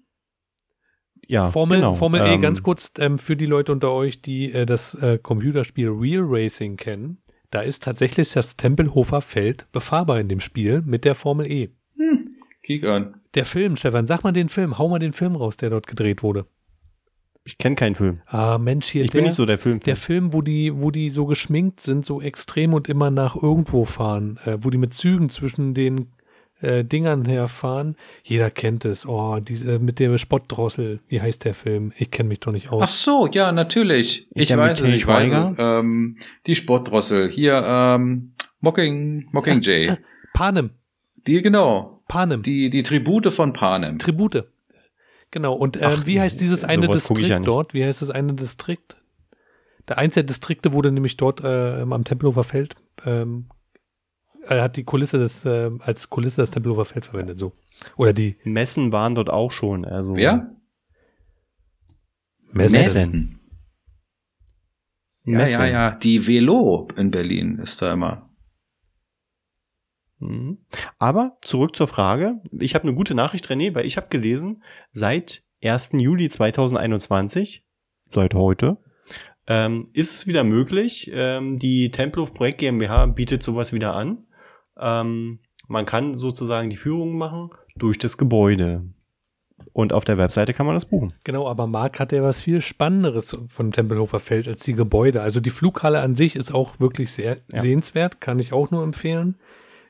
Ja, 1.28 1.46
Formel, 1.46 1.78
genau. 1.80 1.94
Formel 1.94 2.22
E, 2.22 2.34
Ähm, 2.36 2.42
ganz 2.42 2.62
kurz 2.62 2.94
ähm, 3.00 3.18
für 3.18 3.36
die 3.36 3.46
Leute 3.46 3.72
unter 3.72 3.92
euch, 3.94 4.22
die 4.22 4.52
äh, 4.52 4.66
das 4.66 4.94
äh, 4.96 5.18
Computerspiel 5.18 5.90
Real 5.90 6.24
Racing 6.26 6.76
kennen. 6.78 7.18
Da 7.50 7.62
ist 7.62 7.84
tatsächlich 7.84 8.32
das 8.34 8.58
Tempelhofer 8.58 9.22
Feld 9.22 9.68
befahrbar 9.72 10.20
in 10.20 10.28
dem 10.28 10.40
Spiel 10.40 10.82
mit 10.86 11.04
der 11.06 11.16
Formel 11.16 11.50
E. 11.52 11.70
Kick 12.64 12.84
an. 12.86 13.21
Der 13.36 13.46
Film, 13.46 13.76
Stefan, 13.76 14.06
sag 14.08 14.24
mal 14.24 14.32
den 14.34 14.50
Film, 14.50 14.78
hau 14.78 14.90
mal 14.90 15.00
den 15.00 15.14
Film 15.14 15.36
raus, 15.36 15.58
der 15.58 15.70
dort 15.70 15.88
gedreht 15.88 16.22
wurde. 16.24 16.46
Ich 17.44 17.58
kenne 17.58 17.76
keinen 17.76 17.96
Film. 17.96 18.22
Ah, 18.28 18.58
Mensch, 18.60 18.88
hier 18.90 19.04
Ich 19.04 19.10
der, 19.10 19.20
bin 19.20 19.26
nicht 19.26 19.36
so 19.36 19.46
der 19.46 19.58
Film. 19.58 19.80
der 19.80 19.96
Film, 19.96 20.34
wo 20.34 20.42
die, 20.42 20.72
wo 20.76 20.92
die 20.92 21.10
so 21.10 21.26
geschminkt 21.26 21.82
sind, 21.82 22.06
so 22.06 22.22
extrem 22.22 22.74
und 22.74 22.88
immer 22.88 23.10
nach 23.10 23.36
irgendwo 23.36 23.86
fahren, 23.86 24.38
äh, 24.46 24.58
wo 24.62 24.70
die 24.70 24.78
mit 24.78 24.94
Zügen 24.94 25.30
zwischen 25.30 25.74
den 25.74 26.12
äh, 26.60 26.84
Dingern 26.84 27.26
herfahren. 27.26 27.96
Jeder 28.24 28.52
kennt 28.52 28.86
es. 28.86 29.08
Oh, 29.08 29.40
diese 29.40 29.80
mit 29.80 29.98
der 29.98 30.16
Spottdrossel. 30.20 31.00
Wie 31.08 31.20
heißt 31.20 31.44
der 31.46 31.56
Film? 31.56 31.94
Ich 31.98 32.12
kenne 32.12 32.30
mich 32.30 32.42
doch 32.42 32.52
nicht 32.52 32.68
Ach 32.68 32.74
aus. 32.74 33.02
so, 33.02 33.28
ja, 33.32 33.52
natürlich. 33.52 34.28
Ich 34.36 34.52
mit 34.52 34.60
weiß 34.60 34.82
es, 34.82 34.94
ich 34.94 35.08
weiß 35.08 35.32
es. 35.32 35.56
Ähm, 35.58 36.18
die 36.46 36.54
Sportdrossel. 36.54 37.32
Hier, 37.32 37.64
ähm, 37.66 38.34
Mocking, 38.60 39.30
Mockingjay. 39.32 39.98
Panem. 40.34 40.70
Die, 41.28 41.42
genau. 41.42 42.04
Panem. 42.08 42.42
Die, 42.42 42.70
die 42.70 42.84
Tribute 42.84 43.32
von 43.32 43.54
Panem. 43.54 44.00
Tribute. 44.00 44.52
Genau. 45.30 45.54
Und 45.54 45.78
ähm, 45.78 45.84
Ach, 45.86 46.06
wie 46.06 46.20
heißt 46.20 46.42
dieses 46.42 46.64
eine 46.64 46.88
Distrikt 46.88 47.30
ja 47.30 47.40
dort? 47.40 47.74
Wie 47.74 47.84
heißt 47.84 48.02
das 48.02 48.10
eine 48.10 48.34
Distrikt? 48.34 48.98
Der 49.88 49.98
eins 49.98 50.14
der 50.14 50.24
Distrikte 50.24 50.74
wurde 50.74 50.92
nämlich 50.92 51.18
dort 51.18 51.44
äh, 51.44 51.82
am 51.82 52.04
Tempelhofer 52.04 52.44
Feld 52.44 52.76
ähm, 53.06 53.50
er 54.48 54.64
hat 54.64 54.78
die 54.78 54.84
Kulisse 54.84 55.20
des 55.20 55.46
äh, 55.46 55.72
als 55.80 56.10
Kulisse 56.10 56.42
das 56.42 56.52
Tempelhofer 56.52 56.86
Feld 56.86 57.06
verwendet 57.06 57.40
so 57.40 57.54
oder 57.98 58.14
die 58.14 58.38
Messen 58.44 58.92
waren 58.92 59.16
dort 59.16 59.30
auch 59.30 59.52
schon. 59.52 59.86
Also 59.86 60.16
Wer? 60.16 60.56
Messe. 62.52 62.78
Messen. 62.78 63.40
Ja, 65.24 65.38
Messen. 65.38 65.62
ja, 65.62 65.68
ja. 65.68 65.92
Die 65.92 66.28
Velo 66.28 66.88
in 66.96 67.12
Berlin 67.12 67.60
ist 67.60 67.82
da 67.82 67.94
immer. 67.94 68.30
Mhm. 70.22 70.60
Aber 71.00 71.38
zurück 71.42 71.76
zur 71.76 71.88
Frage. 71.88 72.36
Ich 72.60 72.76
habe 72.76 72.84
eine 72.88 72.94
gute 72.96 73.16
Nachricht, 73.16 73.48
René, 73.48 73.76
weil 73.76 73.86
ich 73.86 73.98
habe 73.98 74.08
gelesen, 74.10 74.64
seit 74.92 75.44
1. 75.64 75.92
Juli 75.94 76.30
2021, 76.30 77.64
seit 78.10 78.34
heute, 78.34 78.78
ähm, 79.48 79.90
ist 79.94 80.16
es 80.16 80.28
wieder 80.28 80.44
möglich. 80.44 81.10
Ähm, 81.14 81.60
die 81.60 81.92
Tempelhof 81.92 82.34
Projekt 82.34 82.60
GmbH 82.60 83.08
bietet 83.08 83.44
sowas 83.44 83.74
wieder 83.74 83.96
an. 83.96 84.26
Ähm, 84.80 85.40
man 85.68 85.86
kann 85.86 86.14
sozusagen 86.14 86.70
die 86.70 86.76
Führung 86.76 87.18
machen 87.18 87.50
durch 87.76 87.98
das 87.98 88.18
Gebäude. 88.18 88.86
Und 89.74 89.94
auf 89.94 90.04
der 90.04 90.18
Webseite 90.18 90.54
kann 90.54 90.66
man 90.66 90.76
das 90.76 90.86
buchen. 90.86 91.14
Genau, 91.24 91.48
aber 91.48 91.68
Marc 91.68 92.00
hat 92.00 92.12
ja 92.12 92.24
was 92.24 92.42
viel 92.42 92.62
Spannenderes 92.62 93.38
von 93.48 93.72
Tempelhofer 93.72 94.20
Feld 94.20 94.48
als 94.48 94.64
die 94.64 94.74
Gebäude. 94.74 95.22
Also 95.22 95.40
die 95.40 95.50
Flughalle 95.52 96.02
an 96.02 96.16
sich 96.16 96.36
ist 96.36 96.54
auch 96.54 96.80
wirklich 96.80 97.12
sehr 97.12 97.38
Ja. 97.54 97.62
sehenswert, 97.62 98.20
kann 98.22 98.40
ich 98.40 98.54
auch 98.54 98.72
nur 98.72 98.84
empfehlen. 98.84 99.36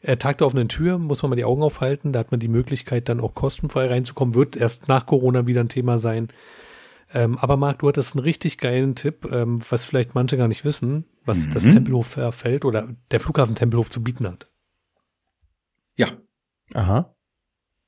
Äh, 0.02 0.18
Tag 0.18 0.40
der 0.40 0.48
offenen 0.48 0.68
Tür 0.70 0.98
muss 0.98 1.22
man 1.22 1.30
mal 1.30 1.36
die 1.36 1.46
Augen 1.46 1.62
aufhalten. 1.64 2.12
Da 2.12 2.20
hat 2.20 2.32
man 2.32 2.40
die 2.40 2.48
Möglichkeit, 2.48 3.10
dann 3.10 3.20
auch 3.20 3.34
kostenfrei 3.36 3.88
reinzukommen. 3.88 4.36
Wird 4.36 4.56
erst 4.56 4.88
nach 4.88 5.06
Corona 5.06 5.48
wieder 5.48 5.62
ein 5.62 5.70
Thema 5.70 6.00
sein. 6.00 6.30
Ähm, 7.14 7.38
aber 7.38 7.58
Marc, 7.58 7.80
du 7.80 7.88
hattest 7.88 8.16
einen 8.16 8.24
richtig 8.24 8.58
geilen 8.58 8.96
Tipp, 8.96 9.30
ähm, 9.32 9.60
was 9.70 9.84
vielleicht 9.86 10.16
manche 10.16 10.38
gar 10.38 10.48
nicht 10.48 10.64
wissen, 10.66 11.06
was 11.26 11.50
das 11.50 11.66
Mhm. 11.66 11.74
Tempelhofer 11.74 12.32
Feld 12.32 12.64
oder 12.66 12.96
der 13.12 13.20
Flughafen 13.20 13.56
Tempelhof 13.56 13.90
zu 13.90 14.02
bieten 14.02 14.26
hat. 14.28 14.50
Ja. 15.96 16.08
Aha. 16.74 17.14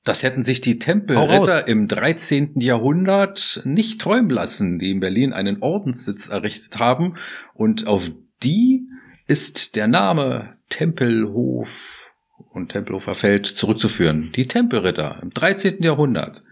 Das 0.03 0.21
hätten 0.21 0.43
sich 0.43 0.59
die 0.59 0.79
Tempelritter 0.79 1.65
im 1.69 1.87
13. 1.87 2.59
Jahrhundert 2.59 3.61
nicht 3.63 4.01
träumen 4.01 4.29
lassen, 4.29 4.77
die 4.77 4.91
in 4.91 4.99
Berlin 4.99 5.31
einen 5.31 5.61
Ordenssitz 5.61 6.27
errichtet 6.27 6.77
haben. 6.79 7.15
Und 7.53 7.87
auf 7.87 8.11
die 8.43 8.85
ist 9.25 9.77
der 9.77 9.87
Name 9.87 10.57
Tempelhof 10.73 12.11
und 12.51 12.71
Tempelhofer 12.71 13.13
Feld 13.13 13.45
zurückzuführen. 13.45 14.31
Die 14.35 14.47
Tempelritter 14.47 15.19
im 15.21 15.29
13. 15.29 15.83
Jahrhundert. 15.83 16.43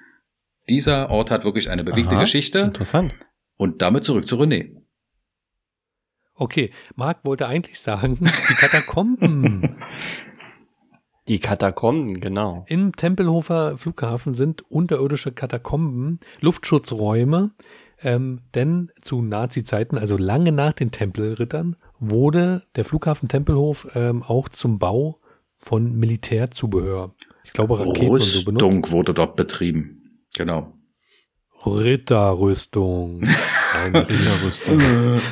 Dieser 0.70 1.10
Ort 1.10 1.32
hat 1.32 1.44
wirklich 1.44 1.72
eine 1.72 1.84
bewegte 1.84 2.12
Aha. 2.12 2.22
Geschichte. 2.22 2.60
Interessant. 2.60 3.16
Und 3.58 3.82
damit 3.82 4.04
zurück 4.04 4.28
zu 4.28 4.36
René. 4.36 4.76
Okay, 6.36 6.70
Marc 6.96 7.26
wollte 7.26 7.48
eigentlich 7.48 7.80
sagen, 7.80 8.20
die 8.22 8.54
Katakomben. 8.54 9.78
Die 11.28 11.40
Katakomben, 11.40 12.20
genau. 12.20 12.66
Im 12.68 12.96
Tempelhofer 12.96 13.78
Flughafen 13.78 14.34
sind 14.34 14.70
unterirdische 14.70 15.32
Katakomben, 15.32 16.20
Luftschutzräume, 16.42 17.52
ähm, 18.02 18.42
denn 18.56 18.92
zu 19.02 19.22
Nazi-Zeiten, 19.22 20.00
also 20.00 20.18
lange 20.18 20.52
nach 20.52 20.74
den 20.74 20.90
Tempelrittern, 20.92 21.78
wurde 22.02 22.64
der 22.76 22.84
Flughafen 22.84 23.30
Tempelhof 23.30 23.88
ähm, 23.96 24.24
auch 24.24 24.50
zum 24.50 24.80
Bau 24.80 25.20
von 25.58 25.96
Militärzubehör. 25.96 27.14
Ich 27.44 27.54
glaube, 27.54 27.80
Raketen 27.80 28.10
und 28.10 28.22
so 28.22 28.44
benutzt. 28.46 28.66
Rüstung 28.66 28.92
wurde 28.92 29.14
dort 29.14 29.36
betrieben. 29.36 30.26
Genau. 30.34 30.74
Ritterrüstung. 31.66 33.22
Nein, 33.74 33.96
Ritterrüstung. 33.96 34.82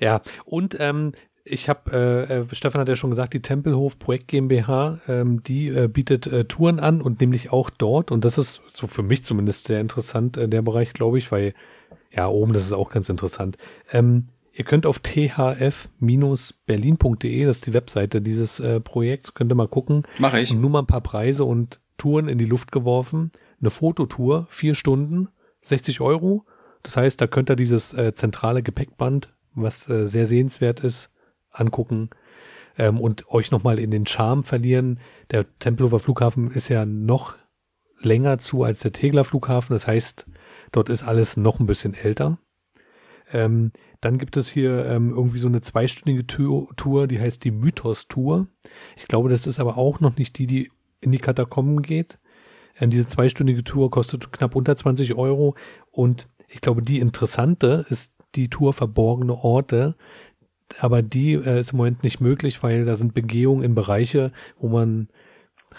Ja, 0.00 0.20
und 0.44 0.76
ähm, 0.78 1.10
ich 1.44 1.68
habe, 1.68 1.90
äh, 2.30 2.40
äh, 2.40 2.44
Stefan 2.52 2.80
hat 2.80 2.88
ja 2.88 2.96
schon 2.96 3.10
gesagt, 3.10 3.34
die 3.34 3.42
Tempelhof 3.42 3.98
Projekt 3.98 4.28
GmbH, 4.28 5.00
ähm, 5.08 5.42
die 5.42 5.68
äh, 5.68 5.88
bietet 5.88 6.26
äh, 6.26 6.44
Touren 6.44 6.78
an 6.78 7.00
und 7.00 7.20
nämlich 7.20 7.52
auch 7.52 7.70
dort, 7.70 8.10
und 8.10 8.24
das 8.24 8.38
ist 8.38 8.62
so 8.66 8.86
für 8.86 9.02
mich 9.02 9.24
zumindest 9.24 9.66
sehr 9.66 9.80
interessant, 9.80 10.36
äh, 10.36 10.48
der 10.48 10.62
Bereich, 10.62 10.92
glaube 10.92 11.18
ich, 11.18 11.32
weil, 11.32 11.54
ja, 12.10 12.28
oben, 12.28 12.52
das 12.52 12.64
ist 12.64 12.72
auch 12.72 12.90
ganz 12.90 13.08
interessant. 13.08 13.56
Ähm, 13.92 14.26
ihr 14.58 14.64
könnt 14.64 14.86
auf 14.86 14.98
thf-berlin.de, 14.98 17.44
das 17.44 17.58
ist 17.58 17.66
die 17.66 17.74
Webseite 17.74 18.20
dieses 18.20 18.58
äh, 18.60 18.80
Projekts, 18.80 19.34
könnt 19.34 19.52
ihr 19.52 19.54
mal 19.54 19.68
gucken, 19.68 20.02
Mache 20.18 20.40
ich. 20.40 20.50
und 20.50 20.60
nur 20.60 20.70
mal 20.70 20.80
ein 20.80 20.86
paar 20.86 21.00
Preise 21.00 21.44
und 21.44 21.80
Touren 21.96 22.28
in 22.28 22.38
die 22.38 22.44
Luft 22.44 22.72
geworfen. 22.72 23.30
Eine 23.60 23.70
Fototour, 23.70 24.46
vier 24.50 24.74
Stunden, 24.74 25.28
60 25.62 26.00
Euro. 26.00 26.44
Das 26.82 26.96
heißt, 26.96 27.20
da 27.20 27.26
könnt 27.26 27.50
ihr 27.50 27.56
dieses 27.56 27.92
äh, 27.92 28.14
zentrale 28.14 28.62
Gepäckband, 28.62 29.34
was 29.54 29.88
äh, 29.88 30.06
sehr 30.06 30.26
sehenswert 30.26 30.80
ist, 30.80 31.10
angucken 31.50 32.10
ähm, 32.78 33.00
und 33.00 33.30
euch 33.30 33.50
nochmal 33.50 33.78
in 33.78 33.90
den 33.90 34.06
Charme 34.06 34.44
verlieren. 34.44 35.00
Der 35.30 35.46
Tempelhofer 35.58 35.98
Flughafen 35.98 36.50
ist 36.50 36.68
ja 36.68 36.86
noch 36.86 37.34
länger 38.00 38.38
zu 38.38 38.62
als 38.62 38.80
der 38.80 38.92
Tegler 38.92 39.24
Flughafen. 39.24 39.74
Das 39.74 39.86
heißt, 39.86 40.26
dort 40.72 40.88
ist 40.88 41.02
alles 41.02 41.36
noch 41.36 41.58
ein 41.58 41.66
bisschen 41.66 41.94
älter. 41.94 42.38
Ähm, 43.32 43.72
dann 44.00 44.18
gibt 44.18 44.36
es 44.36 44.48
hier 44.48 44.86
ähm, 44.86 45.10
irgendwie 45.10 45.38
so 45.38 45.48
eine 45.48 45.60
zweistündige 45.60 46.26
Tour, 46.26 47.06
die 47.06 47.20
heißt 47.20 47.44
die 47.44 47.50
Mythos-Tour. 47.50 48.46
Ich 48.96 49.04
glaube, 49.04 49.28
das 49.28 49.46
ist 49.46 49.58
aber 49.58 49.76
auch 49.76 50.00
noch 50.00 50.16
nicht 50.16 50.38
die, 50.38 50.46
die 50.46 50.70
in 51.00 51.12
die 51.12 51.18
Katakomben 51.18 51.82
geht. 51.82 52.18
Ähm, 52.78 52.90
diese 52.90 53.06
zweistündige 53.06 53.64
Tour 53.64 53.90
kostet 53.90 54.32
knapp 54.32 54.54
unter 54.54 54.76
20 54.76 55.14
Euro 55.14 55.56
und 55.90 56.28
ich 56.48 56.60
glaube, 56.60 56.82
die 56.82 57.00
interessante 57.00 57.84
ist 57.90 58.12
die 58.34 58.48
Tour 58.48 58.72
Verborgene 58.72 59.34
Orte. 59.34 59.96
Aber 60.80 61.02
die 61.02 61.32
äh, 61.32 61.60
ist 61.60 61.72
im 61.72 61.78
Moment 61.78 62.02
nicht 62.02 62.20
möglich, 62.20 62.62
weil 62.62 62.84
da 62.84 62.94
sind 62.94 63.14
Begehungen 63.14 63.62
in 63.62 63.74
Bereiche, 63.74 64.32
wo 64.58 64.68
man 64.68 65.08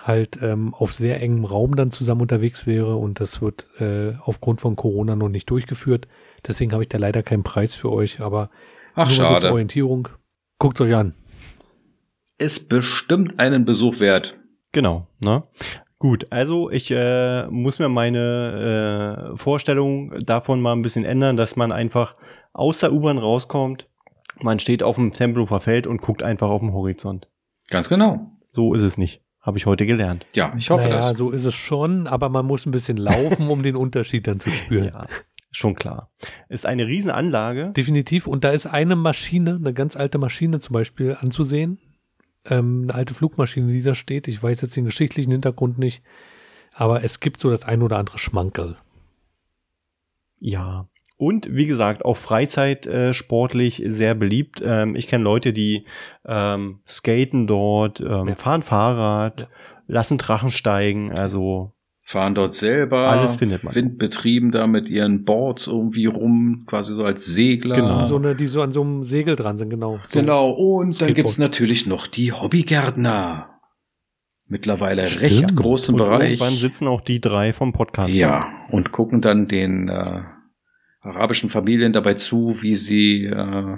halt 0.03 0.39
ähm, 0.41 0.73
auf 0.73 0.93
sehr 0.93 1.21
engem 1.21 1.45
Raum 1.45 1.75
dann 1.75 1.91
zusammen 1.91 2.21
unterwegs 2.21 2.65
wäre 2.67 2.95
und 2.95 3.19
das 3.19 3.41
wird 3.41 3.67
äh, 3.79 4.13
aufgrund 4.23 4.61
von 4.61 4.75
Corona 4.75 5.15
noch 5.15 5.29
nicht 5.29 5.49
durchgeführt. 5.49 6.07
Deswegen 6.47 6.71
habe 6.71 6.83
ich 6.83 6.89
da 6.89 6.97
leider 6.97 7.23
keinen 7.23 7.43
Preis 7.43 7.75
für 7.75 7.91
euch, 7.91 8.21
aber 8.21 8.49
Ach, 8.95 9.07
nur 9.07 9.15
so 9.15 9.23
zur 9.23 9.33
schade. 9.33 9.51
Orientierung. 9.51 10.09
Guckt 10.57 10.79
euch 10.81 10.95
an. 10.95 11.13
Ist 12.37 12.69
bestimmt 12.69 13.39
einen 13.39 13.65
Besuch 13.65 13.99
wert. 13.99 14.37
Genau, 14.71 15.07
ne? 15.19 15.43
Gut, 15.97 16.27
also 16.29 16.69
ich 16.69 16.91
äh, 16.91 17.47
muss 17.47 17.79
mir 17.79 17.89
meine 17.89 19.33
äh, 19.33 19.37
Vorstellung 19.37 20.23
davon 20.23 20.61
mal 20.61 20.71
ein 20.73 20.81
bisschen 20.81 21.03
ändern, 21.03 21.35
dass 21.35 21.57
man 21.57 21.73
einfach 21.73 22.15
aus 22.53 22.79
der 22.79 22.93
U-Bahn 22.93 23.17
rauskommt, 23.17 23.87
man 24.41 24.59
steht 24.59 24.83
auf 24.83 24.95
dem 24.95 25.11
Tempelhofer 25.11 25.59
Feld 25.59 25.87
und 25.87 26.01
guckt 26.01 26.23
einfach 26.23 26.49
auf 26.49 26.61
den 26.61 26.71
Horizont. 26.71 27.27
Ganz 27.69 27.89
genau. 27.89 28.31
So 28.51 28.73
ist 28.73 28.83
es 28.83 28.97
nicht. 28.97 29.21
Habe 29.49 29.57
ich 29.57 29.65
heute 29.65 29.87
gelernt. 29.87 30.27
Ja, 30.35 30.53
ich 30.55 30.69
hoffe 30.69 30.83
naja, 30.83 31.09
das. 31.09 31.17
so 31.17 31.31
ist 31.31 31.43
es 31.43 31.55
schon, 31.55 32.05
aber 32.05 32.29
man 32.29 32.45
muss 32.45 32.67
ein 32.67 32.71
bisschen 32.71 32.97
laufen, 32.97 33.49
um 33.49 33.63
den 33.63 33.75
Unterschied 33.75 34.27
dann 34.27 34.39
zu 34.39 34.51
spüren. 34.51 34.91
Ja, 34.93 35.07
schon 35.49 35.73
klar. 35.73 36.11
Ist 36.49 36.67
eine 36.67 36.85
Riesenanlage. 36.85 37.71
Definitiv. 37.75 38.27
Und 38.27 38.43
da 38.43 38.51
ist 38.51 38.67
eine 38.67 38.95
Maschine, 38.95 39.55
eine 39.55 39.73
ganz 39.73 39.95
alte 39.95 40.19
Maschine 40.19 40.59
zum 40.59 40.73
Beispiel 40.73 41.17
anzusehen. 41.19 41.79
Ähm, 42.45 42.83
eine 42.83 42.93
alte 42.93 43.15
Flugmaschine, 43.15 43.73
die 43.73 43.81
da 43.81 43.95
steht. 43.95 44.27
Ich 44.27 44.43
weiß 44.43 44.61
jetzt 44.61 44.75
den 44.75 44.85
geschichtlichen 44.85 45.31
Hintergrund 45.31 45.79
nicht. 45.79 46.03
Aber 46.71 47.03
es 47.03 47.19
gibt 47.19 47.39
so 47.39 47.49
das 47.49 47.65
ein 47.65 47.81
oder 47.81 47.97
andere 47.97 48.19
Schmankerl. 48.19 48.77
Ja. 50.39 50.87
Und 51.21 51.53
wie 51.53 51.65
gesagt, 51.65 52.05
auch 52.05 52.15
Freizeit 52.15 52.87
äh, 52.87 53.11
sportlich 53.13 53.83
sehr 53.87 54.15
beliebt. 54.15 54.61
Ähm, 54.65 54.95
ich 54.95 55.05
kenne 55.09 55.25
Leute, 55.25 55.51
die 55.51 55.85
ähm, 56.25 56.79
skaten 56.87 57.45
dort, 57.45 57.99
ähm, 57.99 58.29
Ja. 58.29 58.35
fahren 58.35 58.63
Fahrrad, 58.63 59.41
Ja. 59.41 59.47
lassen 59.87 60.17
Drachen 60.17 60.47
steigen. 60.47 61.11
Also 61.11 61.73
Fahren 62.03 62.35
dort 62.35 62.53
selber. 62.53 63.09
Alles 63.09 63.35
findet 63.35 63.65
man. 63.65 63.75
Windbetrieben 63.75 64.51
da 64.51 64.65
mit 64.65 64.89
ihren 64.89 65.25
Boards 65.25 65.67
irgendwie 65.67 66.05
rum, 66.05 66.63
quasi 66.65 66.93
so 66.95 67.03
als 67.03 67.25
Segler. 67.25 67.75
Genau. 67.75 68.03
So 68.05 68.15
eine, 68.15 68.33
die 68.33 68.47
so 68.47 68.61
an 68.61 68.71
so 68.71 68.81
einem 68.81 69.03
Segel 69.03 69.35
dran 69.35 69.57
sind, 69.57 69.69
genau. 69.69 69.99
So. 70.05 70.19
Genau. 70.21 70.49
Und 70.51 70.85
dann 70.85 70.91
Skateboards. 70.93 71.15
gibt's 71.15 71.37
natürlich 71.37 71.85
noch 71.85 72.07
die 72.07 72.31
Hobbygärtner. 72.31 73.59
Mittlerweile 74.47 75.05
Stimmt. 75.05 75.23
recht 75.31 75.55
großen 75.55 75.93
und 75.93 75.99
Bereich. 75.99 76.39
irgendwann 76.39 76.53
sitzen 76.55 76.87
auch 76.87 77.01
die 77.01 77.19
drei 77.19 77.51
vom 77.53 77.73
Podcast. 77.73 78.15
Ja, 78.15 78.47
und 78.71 78.91
gucken 78.93 79.21
dann 79.21 79.47
den 79.47 79.89
äh, 79.89 80.21
arabischen 81.01 81.49
Familien 81.49 81.93
dabei 81.93 82.15
zu, 82.15 82.61
wie 82.61 82.75
sie 82.75 83.25
äh, 83.25 83.77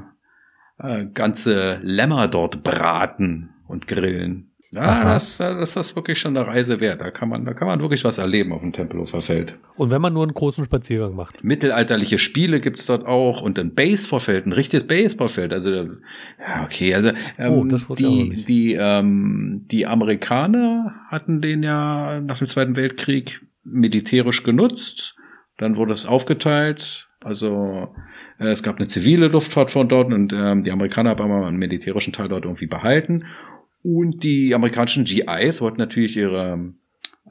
äh, 0.79 1.05
ganze 1.13 1.79
Lämmer 1.81 2.27
dort 2.27 2.63
braten 2.63 3.51
und 3.67 3.87
grillen. 3.87 4.51
Ja, 4.73 5.03
das, 5.03 5.37
das 5.37 5.75
ist 5.75 5.97
wirklich 5.97 6.17
schon 6.17 6.37
eine 6.37 6.47
Reise 6.47 6.79
wert. 6.79 7.01
Da 7.01 7.11
kann 7.11 7.27
man, 7.27 7.43
da 7.43 7.53
kann 7.53 7.67
man 7.67 7.81
wirklich 7.81 8.05
was 8.05 8.19
erleben 8.19 8.53
auf 8.53 8.61
dem 8.61 8.71
Tempelhofer 8.71 9.21
Feld. 9.21 9.53
Und 9.75 9.91
wenn 9.91 10.01
man 10.01 10.13
nur 10.13 10.23
einen 10.23 10.33
großen 10.33 10.63
Spaziergang 10.63 11.13
macht. 11.13 11.43
Mittelalterliche 11.43 12.17
Spiele 12.17 12.61
gibt's 12.61 12.85
dort 12.85 13.05
auch 13.05 13.41
und 13.41 13.59
ein 13.59 13.75
Baseballfeld, 13.75 14.45
ein 14.45 14.53
richtiges 14.53 14.87
Baseballfeld. 14.87 15.51
Also 15.51 15.73
ja, 15.73 16.63
okay, 16.63 16.95
also 16.95 17.11
ähm, 17.37 17.51
Oh, 17.89 17.95
die 17.95 18.45
die 18.45 18.77
ähm, 18.79 19.65
die 19.69 19.85
Amerikaner 19.85 20.95
hatten 21.09 21.41
den 21.41 21.63
ja 21.63 22.21
nach 22.21 22.37
dem 22.37 22.47
Zweiten 22.47 22.77
Weltkrieg 22.77 23.41
militärisch 23.65 24.43
genutzt. 24.43 25.17
Dann 25.57 25.75
wurde 25.75 25.91
es 25.91 26.05
aufgeteilt. 26.05 27.09
Also 27.23 27.93
äh, 28.39 28.47
es 28.47 28.63
gab 28.63 28.77
eine 28.77 28.87
zivile 28.87 29.27
Luftfahrt 29.27 29.71
von 29.71 29.87
dort 29.87 30.11
und 30.11 30.33
ähm, 30.33 30.63
die 30.63 30.71
Amerikaner 30.71 31.11
haben 31.11 31.21
aber 31.21 31.47
einen 31.47 31.57
militärischen 31.57 32.13
Teil 32.13 32.27
dort 32.27 32.45
irgendwie 32.45 32.67
behalten. 32.67 33.25
Und 33.83 34.23
die 34.23 34.53
amerikanischen 34.53 35.05
GIs 35.05 35.61
wollten 35.61 35.77
natürlich 35.77 36.15
ihre 36.15 36.73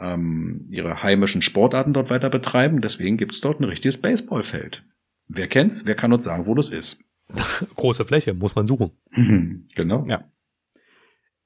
ähm, 0.01 0.66
ihre 0.70 1.03
heimischen 1.03 1.43
Sportarten 1.43 1.93
dort 1.93 2.11
weiter 2.11 2.30
betreiben. 2.30 2.80
Deswegen 2.80 3.16
gibt's 3.16 3.41
dort 3.41 3.61
ein 3.61 3.64
richtiges 3.64 4.01
Baseballfeld. 4.01 4.82
Wer 5.28 5.49
kennt's? 5.49 5.86
Wer 5.86 5.95
kann 5.95 6.12
uns 6.12 6.24
sagen, 6.24 6.47
wo 6.47 6.55
das 6.55 6.70
ist? 6.70 6.99
Große 7.76 8.05
Fläche, 8.05 8.34
muss 8.34 8.55
man 8.55 8.66
suchen. 8.66 8.93
genau. 9.74 10.07
Ja. 10.09 10.24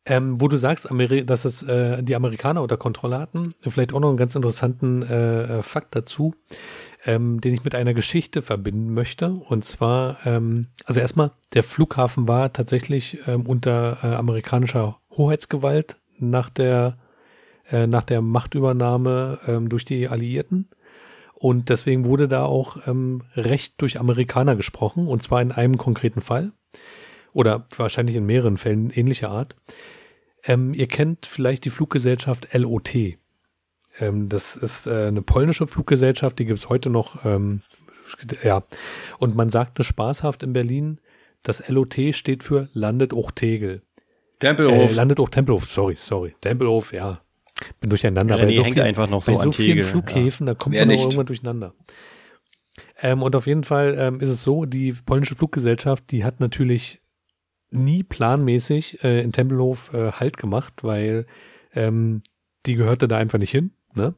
Ähm, 0.07 0.39
wo 0.39 0.49
du 0.49 0.59
sagst, 0.59 0.91
Ameri 0.91 1.25
dass 1.25 1.47
es 1.47 1.63
äh, 1.63 2.03
die 2.03 2.15
Amerikaner 2.15 2.61
unter 2.61 2.77
Kontrolle 2.77 3.19
hatten, 3.19 3.55
vielleicht 3.61 3.95
auch 3.95 4.01
noch 4.01 4.09
einen 4.09 4.19
ganz 4.19 4.35
interessanten 4.35 5.03
äh, 5.03 5.59
äh, 5.59 5.63
Fakt 5.63 5.97
dazu, 5.97 6.35
ähm, 7.07 7.41
den 7.41 7.55
ich 7.55 7.65
mit 7.65 7.75
einer 7.75 7.95
Geschichte 7.95 8.43
verbinden 8.43 8.93
möchte. 8.95 9.31
Und 9.33 9.65
zwar, 9.65 10.19
ähm, 10.25 10.69
also 10.85 11.01
erstmal, 11.01 11.33
der 11.53 11.63
Flughafen 11.63 12.29
war 12.29 12.53
tatsächlich 12.53 13.19
ähm, 13.27 13.47
unter 13.47 13.99
äh, 14.03 14.15
amerikanischer 14.15 14.99
Hoheitsgewalt 15.11 16.01
nach 16.19 16.51
der, 16.51 16.99
äh, 17.71 17.87
nach 17.87 18.03
der 18.03 18.23
Machtübernahme 18.23 19.39
ähm, 19.47 19.69
durch 19.69 19.85
die 19.85 20.09
Alliierten. 20.09 20.69
Und 21.35 21.69
deswegen 21.69 22.05
wurde 22.07 22.27
da 22.27 22.45
auch 22.45 22.87
ähm, 22.87 23.23
Recht 23.35 23.81
durch 23.83 24.01
Amerikaner 24.01 24.57
gesprochen, 24.57 25.07
und 25.07 25.23
zwar 25.23 25.43
in 25.43 25.53
einem 25.53 25.77
konkreten 25.77 26.21
Fall. 26.21 26.53
Oder 27.35 27.67
wahrscheinlich 27.77 28.17
in 28.17 28.25
mehreren 28.25 28.57
Fällen 28.57 28.91
ähnlicher 28.91 29.31
Art. 29.31 29.57
Ähm, 30.45 30.73
ihr 30.73 30.87
kennt 30.87 31.27
vielleicht 31.27 31.65
die 31.65 31.71
Fluggesellschaft 31.71 32.55
LOT. 32.55 33.19
Ähm, 34.01 34.29
das 34.29 34.57
ist 34.57 34.87
äh, 34.87 35.07
eine 35.09 35.23
polnische 35.23 35.67
Fluggesellschaft, 35.67 36.39
die 36.39 36.45
gibt 36.47 36.59
es 36.59 36.69
heute 36.69 36.91
noch. 36.91 37.25
Ähm, 37.25 37.63
ja, 38.43 38.63
und 39.19 39.35
man 39.35 39.51
sagte 39.51 39.85
spaßhaft 39.85 40.43
in 40.43 40.53
Berlin, 40.53 41.01
das 41.43 41.69
LOT 41.69 41.97
steht 42.13 42.43
für 42.43 42.69
Landet 42.73 43.13
auch 43.13 43.31
Tegel. 43.31 43.83
Tempelhof. 44.41 44.91
Äh, 44.91 44.95
Landet 44.95 45.21
auch 45.21 45.29
Tempelhof, 45.29 45.67
sorry, 45.67 45.97
sorry. 46.01 46.35
Tempelhof, 46.41 46.93
ja. 46.93 47.21
Bin 47.81 47.89
durcheinander. 47.91 48.37
René 48.37 48.47
bei 48.47 48.53
so 48.53 48.65
hängt 48.65 48.75
viel- 48.75 48.83
einfach 48.83 49.09
noch 49.09 49.23
so 49.23 49.33
bei 49.33 49.39
so 49.39 49.45
an 49.45 49.53
vielen 49.53 49.69
Tegel, 49.79 49.85
Flughäfen, 49.85 50.47
da 50.47 50.55
kommt 50.55 50.75
Wer 50.75 50.85
man 50.87 50.91
auch 50.95 50.97
nicht? 50.99 51.05
irgendwann 51.05 51.27
durcheinander. 51.27 51.75
Ähm, 53.01 53.23
und 53.23 53.37
auf 53.37 53.47
jeden 53.47 53.65
Fall 53.65 53.95
ähm, 53.99 54.21
ist 54.21 54.31
es 54.31 54.43
so, 54.43 54.65
die 54.65 54.93
polnische 54.93 55.37
Fluggesellschaft, 55.37 56.11
die 56.11 56.25
hat 56.25 56.41
natürlich 56.41 57.01
nie 57.71 58.03
planmäßig 58.03 59.03
äh, 59.05 59.23
in 59.23 59.33
Tempelhof 59.33 59.95
äh, 59.95 60.13
Halt 60.13 60.37
gemacht, 60.37 60.83
weil 60.83 61.27
ähm, 61.75 62.23
die 62.67 62.75
gehörte 62.75 63.09
da 63.09 63.17
einfach 63.19 63.39
nicht 63.39 63.51
hin. 63.51 63.73
Ne? 63.95 64.15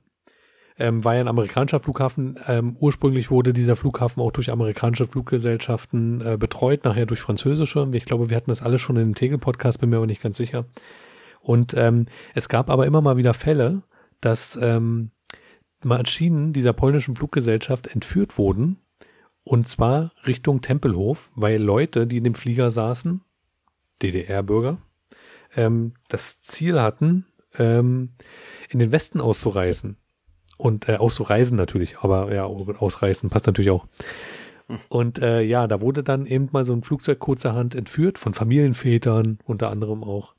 Ähm, 0.78 1.04
war 1.04 1.14
ja 1.14 1.20
ein 1.20 1.28
amerikanischer 1.28 1.80
Flughafen. 1.80 2.38
Ähm, 2.46 2.76
ursprünglich 2.78 3.30
wurde 3.30 3.52
dieser 3.52 3.76
Flughafen 3.76 4.22
auch 4.22 4.32
durch 4.32 4.50
amerikanische 4.50 5.06
Fluggesellschaften 5.06 6.20
äh, 6.20 6.36
betreut, 6.36 6.84
nachher 6.84 7.06
durch 7.06 7.20
französische. 7.20 7.88
Ich 7.92 8.04
glaube, 8.04 8.30
wir 8.30 8.36
hatten 8.36 8.50
das 8.50 8.62
alles 8.62 8.82
schon 8.82 8.96
in 8.96 9.08
dem 9.10 9.14
Tegel-Podcast, 9.14 9.80
bin 9.80 9.90
mir 9.90 9.96
aber 9.96 10.06
nicht 10.06 10.22
ganz 10.22 10.36
sicher. 10.36 10.66
Und 11.40 11.74
ähm, 11.74 12.06
es 12.34 12.48
gab 12.48 12.68
aber 12.68 12.86
immer 12.86 13.00
mal 13.00 13.16
wieder 13.16 13.32
Fälle, 13.32 13.82
dass 14.20 14.58
ähm, 14.60 15.12
Maschinen 15.82 16.52
dieser 16.52 16.72
polnischen 16.72 17.16
Fluggesellschaft 17.16 17.86
entführt 17.86 18.36
wurden. 18.36 18.78
Und 19.44 19.68
zwar 19.68 20.12
Richtung 20.26 20.60
Tempelhof, 20.60 21.30
weil 21.36 21.62
Leute, 21.62 22.06
die 22.06 22.16
in 22.16 22.24
dem 22.24 22.34
Flieger 22.34 22.70
saßen, 22.70 23.22
DDR-Bürger, 24.02 24.78
ähm, 25.54 25.94
das 26.08 26.40
Ziel 26.40 26.80
hatten, 26.80 27.26
ähm, 27.58 28.10
in 28.70 28.78
den 28.78 28.92
Westen 28.92 29.20
auszureisen. 29.20 29.96
Und 30.58 30.88
äh, 30.88 30.96
auszureisen 30.96 31.58
natürlich, 31.58 31.98
aber 31.98 32.32
ja, 32.32 32.44
ausreisen 32.44 33.28
passt 33.28 33.46
natürlich 33.46 33.70
auch. 33.70 33.86
Und 34.88 35.20
äh, 35.20 35.42
ja, 35.42 35.66
da 35.66 35.80
wurde 35.80 36.02
dann 36.02 36.26
eben 36.26 36.48
mal 36.50 36.64
so 36.64 36.72
ein 36.72 36.82
Flugzeug 36.82 37.18
kurzerhand 37.18 37.74
entführt, 37.74 38.18
von 38.18 38.34
Familienvätern 38.34 39.38
unter 39.44 39.70
anderem 39.70 40.02
auch. 40.02 40.34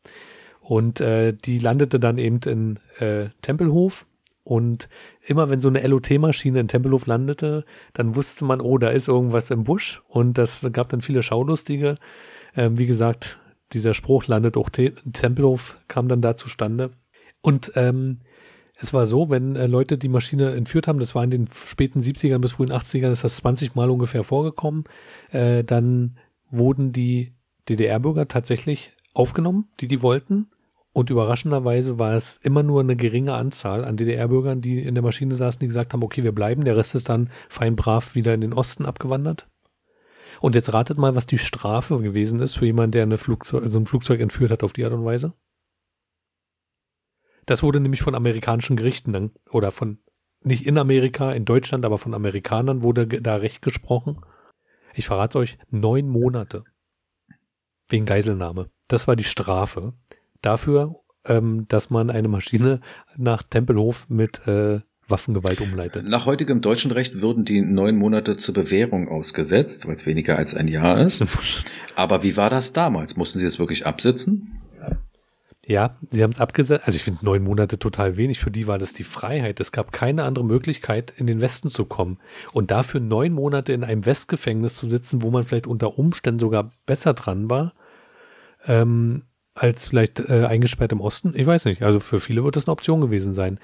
Und 0.60 1.00
äh, 1.00 1.34
die 1.34 1.60
landete 1.60 2.00
dann 2.00 2.18
eben 2.18 2.40
in 2.46 2.80
äh, 3.00 3.30
Tempelhof. 3.42 4.06
Und 4.44 4.90
immer 5.26 5.50
wenn 5.50 5.62
so 5.62 5.68
eine 5.68 5.86
LOT-Maschine 5.86 6.60
in 6.60 6.68
Tempelhof 6.68 7.06
landete, 7.06 7.66
dann 7.94 8.16
wusste 8.16 8.46
man, 8.46 8.62
oh, 8.62 8.78
da 8.78 8.90
ist 8.90 9.08
irgendwas 9.08 9.52
im 9.52 9.64
Busch. 9.64 10.02
Und 10.08 10.38
das 10.38 10.66
gab 10.72 10.90
dann 10.90 11.02
viele 11.02 11.22
Schaulustige. 11.22 11.98
Ähm, 12.56 12.78
wie 12.78 12.86
gesagt, 12.86 13.40
dieser 13.74 13.94
Spruch 13.94 14.28
landet 14.28 14.58
auch 14.58 14.70
Te 14.70 14.94
Tempelhof, 15.14 15.78
kam 15.88 16.08
dann 16.08 16.22
da 16.22 16.36
zustande. 16.38 16.92
Und 17.42 17.72
ähm, 17.76 18.20
es 18.80 18.94
war 18.94 19.06
so, 19.06 19.30
wenn 19.30 19.56
äh, 19.56 19.68
Leute 19.68 19.98
die 19.98 20.10
Maschine 20.10 20.54
entführt 20.54 20.88
haben, 20.88 21.00
das 21.00 21.16
war 21.16 21.24
in 21.24 21.32
den 21.32 21.48
späten 21.48 22.02
70ern 22.02 22.40
bis 22.40 22.54
frühen 22.54 22.72
80ern, 22.72 23.12
ist 23.12 23.24
das 23.24 23.38
20 23.38 23.76
Mal 23.76 23.90
ungefähr 23.90 24.24
vorgekommen, 24.24 24.84
äh, 25.32 25.64
dann 25.64 26.18
wurden 26.50 26.92
die 26.92 27.34
DDR-Bürger 27.70 28.28
tatsächlich 28.28 28.92
aufgenommen, 29.14 29.70
die 29.80 29.88
die 29.88 30.02
wollten. 30.02 30.48
Und 30.94 31.10
überraschenderweise 31.10 32.00
war 32.00 32.16
es 32.16 32.38
immer 32.38 32.64
nur 32.64 32.82
eine 32.82 32.96
geringe 32.96 33.34
Anzahl 33.34 33.86
an 33.86 33.98
DDR-Bürgern, 33.98 34.62
die 34.62 34.80
in 34.80 34.96
der 34.96 35.04
Maschine 35.04 35.36
saßen, 35.36 35.60
die 35.60 35.68
gesagt 35.68 35.94
haben, 35.94 36.04
okay, 36.04 36.24
wir 36.24 36.32
bleiben, 36.32 36.64
der 36.64 36.78
Rest 36.78 36.96
ist 36.96 37.10
dann 37.10 37.30
fein 37.50 37.76
brav 37.76 38.16
wieder 38.16 38.34
in 38.34 38.42
den 38.42 38.54
Osten 38.54 38.86
abgewandert. 38.86 39.48
Und 40.40 40.56
jetzt 40.56 40.74
ratet 40.74 40.98
mal, 40.98 41.16
was 41.16 41.28
die 41.28 41.38
Strafe 41.38 42.00
gewesen 42.00 42.40
ist 42.40 42.58
für 42.58 42.66
jemanden, 42.66 42.92
der 42.94 43.04
eine 43.04 43.18
Flugzeug, 43.18 43.64
so 43.68 43.80
ein 43.80 43.86
Flugzeug 43.86 44.22
entführt 44.22 44.52
hat 44.52 44.64
auf 44.64 44.74
die 44.74 44.86
Art 44.86 44.94
und 44.94 45.06
Weise. 45.06 45.34
Das 47.48 47.64
wurde 47.64 47.80
nämlich 47.80 48.02
von 48.02 48.14
amerikanischen 48.14 48.76
Gerichten 48.76 49.14
dann, 49.14 49.32
oder 49.50 49.72
von, 49.72 50.00
nicht 50.44 50.68
in 50.68 50.78
Amerika, 50.78 51.32
in 51.32 51.46
Deutschland, 51.46 51.86
aber 51.86 51.98
von 51.98 52.14
Amerikanern 52.14 52.84
wurde 52.84 53.08
da 53.08 53.38
Recht 53.38 53.64
gesprochen. 53.64 54.20
Ich 54.94 55.08
verrate 55.08 55.40
euch, 55.40 55.58
neun 55.70 56.10
Monate. 56.10 56.66
Wegen 57.88 58.06
Geiselnahme. 58.06 58.70
Das 58.90 59.08
war 59.08 59.16
die 59.16 59.24
Strafe 59.24 59.94
dafür, 60.42 60.98
ähm, 61.26 61.66
dass 61.70 61.90
man 61.90 62.10
eine 62.10 62.28
Maschine 62.28 62.82
nach 63.16 63.44
Tempelhof 63.44 64.10
mit 64.10 64.46
äh, 64.46 64.82
Waffengewalt 65.08 65.62
umleitet. 65.62 66.06
Nach 66.06 66.26
heutigem 66.26 66.60
deutschen 66.60 66.92
Recht 66.92 67.22
würden 67.22 67.46
die 67.46 67.62
neun 67.62 67.96
Monate 67.96 68.36
zur 68.36 68.56
Bewährung 68.56 69.08
ausgesetzt, 69.08 69.88
weil 69.88 69.94
es 69.94 70.06
weniger 70.06 70.38
als 70.38 70.54
ein 70.54 70.68
Jahr 70.68 71.00
ist. 71.00 71.24
Aber 71.96 72.24
wie 72.24 72.36
war 72.36 72.50
das 72.50 72.74
damals? 72.74 73.16
Mussten 73.16 73.40
sie 73.40 73.46
es 73.46 73.58
wirklich 73.58 73.86
absitzen? 73.86 74.60
Ja, 75.68 75.98
sie 76.10 76.24
haben 76.24 76.32
es 76.32 76.40
abgesetzt. 76.40 76.84
Also 76.86 76.96
ich 76.96 77.04
finde 77.04 77.26
neun 77.26 77.44
Monate 77.44 77.78
total 77.78 78.16
wenig. 78.16 78.40
Für 78.40 78.52
die 78.52 78.68
war 78.68 78.80
das 78.80 78.94
die 78.94 79.04
Freiheit. 79.04 79.60
Es 79.60 79.74
gab 79.74 79.92
keine 79.92 80.24
andere 80.24 80.46
Möglichkeit, 80.46 81.12
in 81.18 81.28
den 81.28 81.42
Westen 81.42 81.70
zu 81.70 81.84
kommen. 81.84 82.20
Und 82.54 82.72
dafür 82.72 83.02
neun 83.02 83.34
Monate 83.34 83.74
in 83.74 83.84
einem 83.84 84.06
Westgefängnis 84.06 84.78
zu 84.78 84.88
sitzen, 84.88 85.22
wo 85.22 85.30
man 85.30 85.44
vielleicht 85.44 85.68
unter 85.68 86.00
Umständen 86.00 86.40
sogar 86.40 86.72
besser 86.86 87.14
dran 87.14 87.50
war, 87.50 87.74
ähm, 88.66 89.24
als 89.56 89.88
vielleicht 89.88 90.22
äh, 90.22 90.46
eingesperrt 90.46 90.94
im 90.94 91.02
Osten. 91.02 91.34
Ich 91.36 91.46
weiß 91.46 91.66
nicht. 91.66 91.84
Also 91.84 92.00
für 92.00 92.22
viele 92.22 92.46
wird 92.46 92.56
das 92.56 92.66
eine 92.66 92.72
Option 92.72 93.02
gewesen 93.02 93.34
sein. 93.34 93.60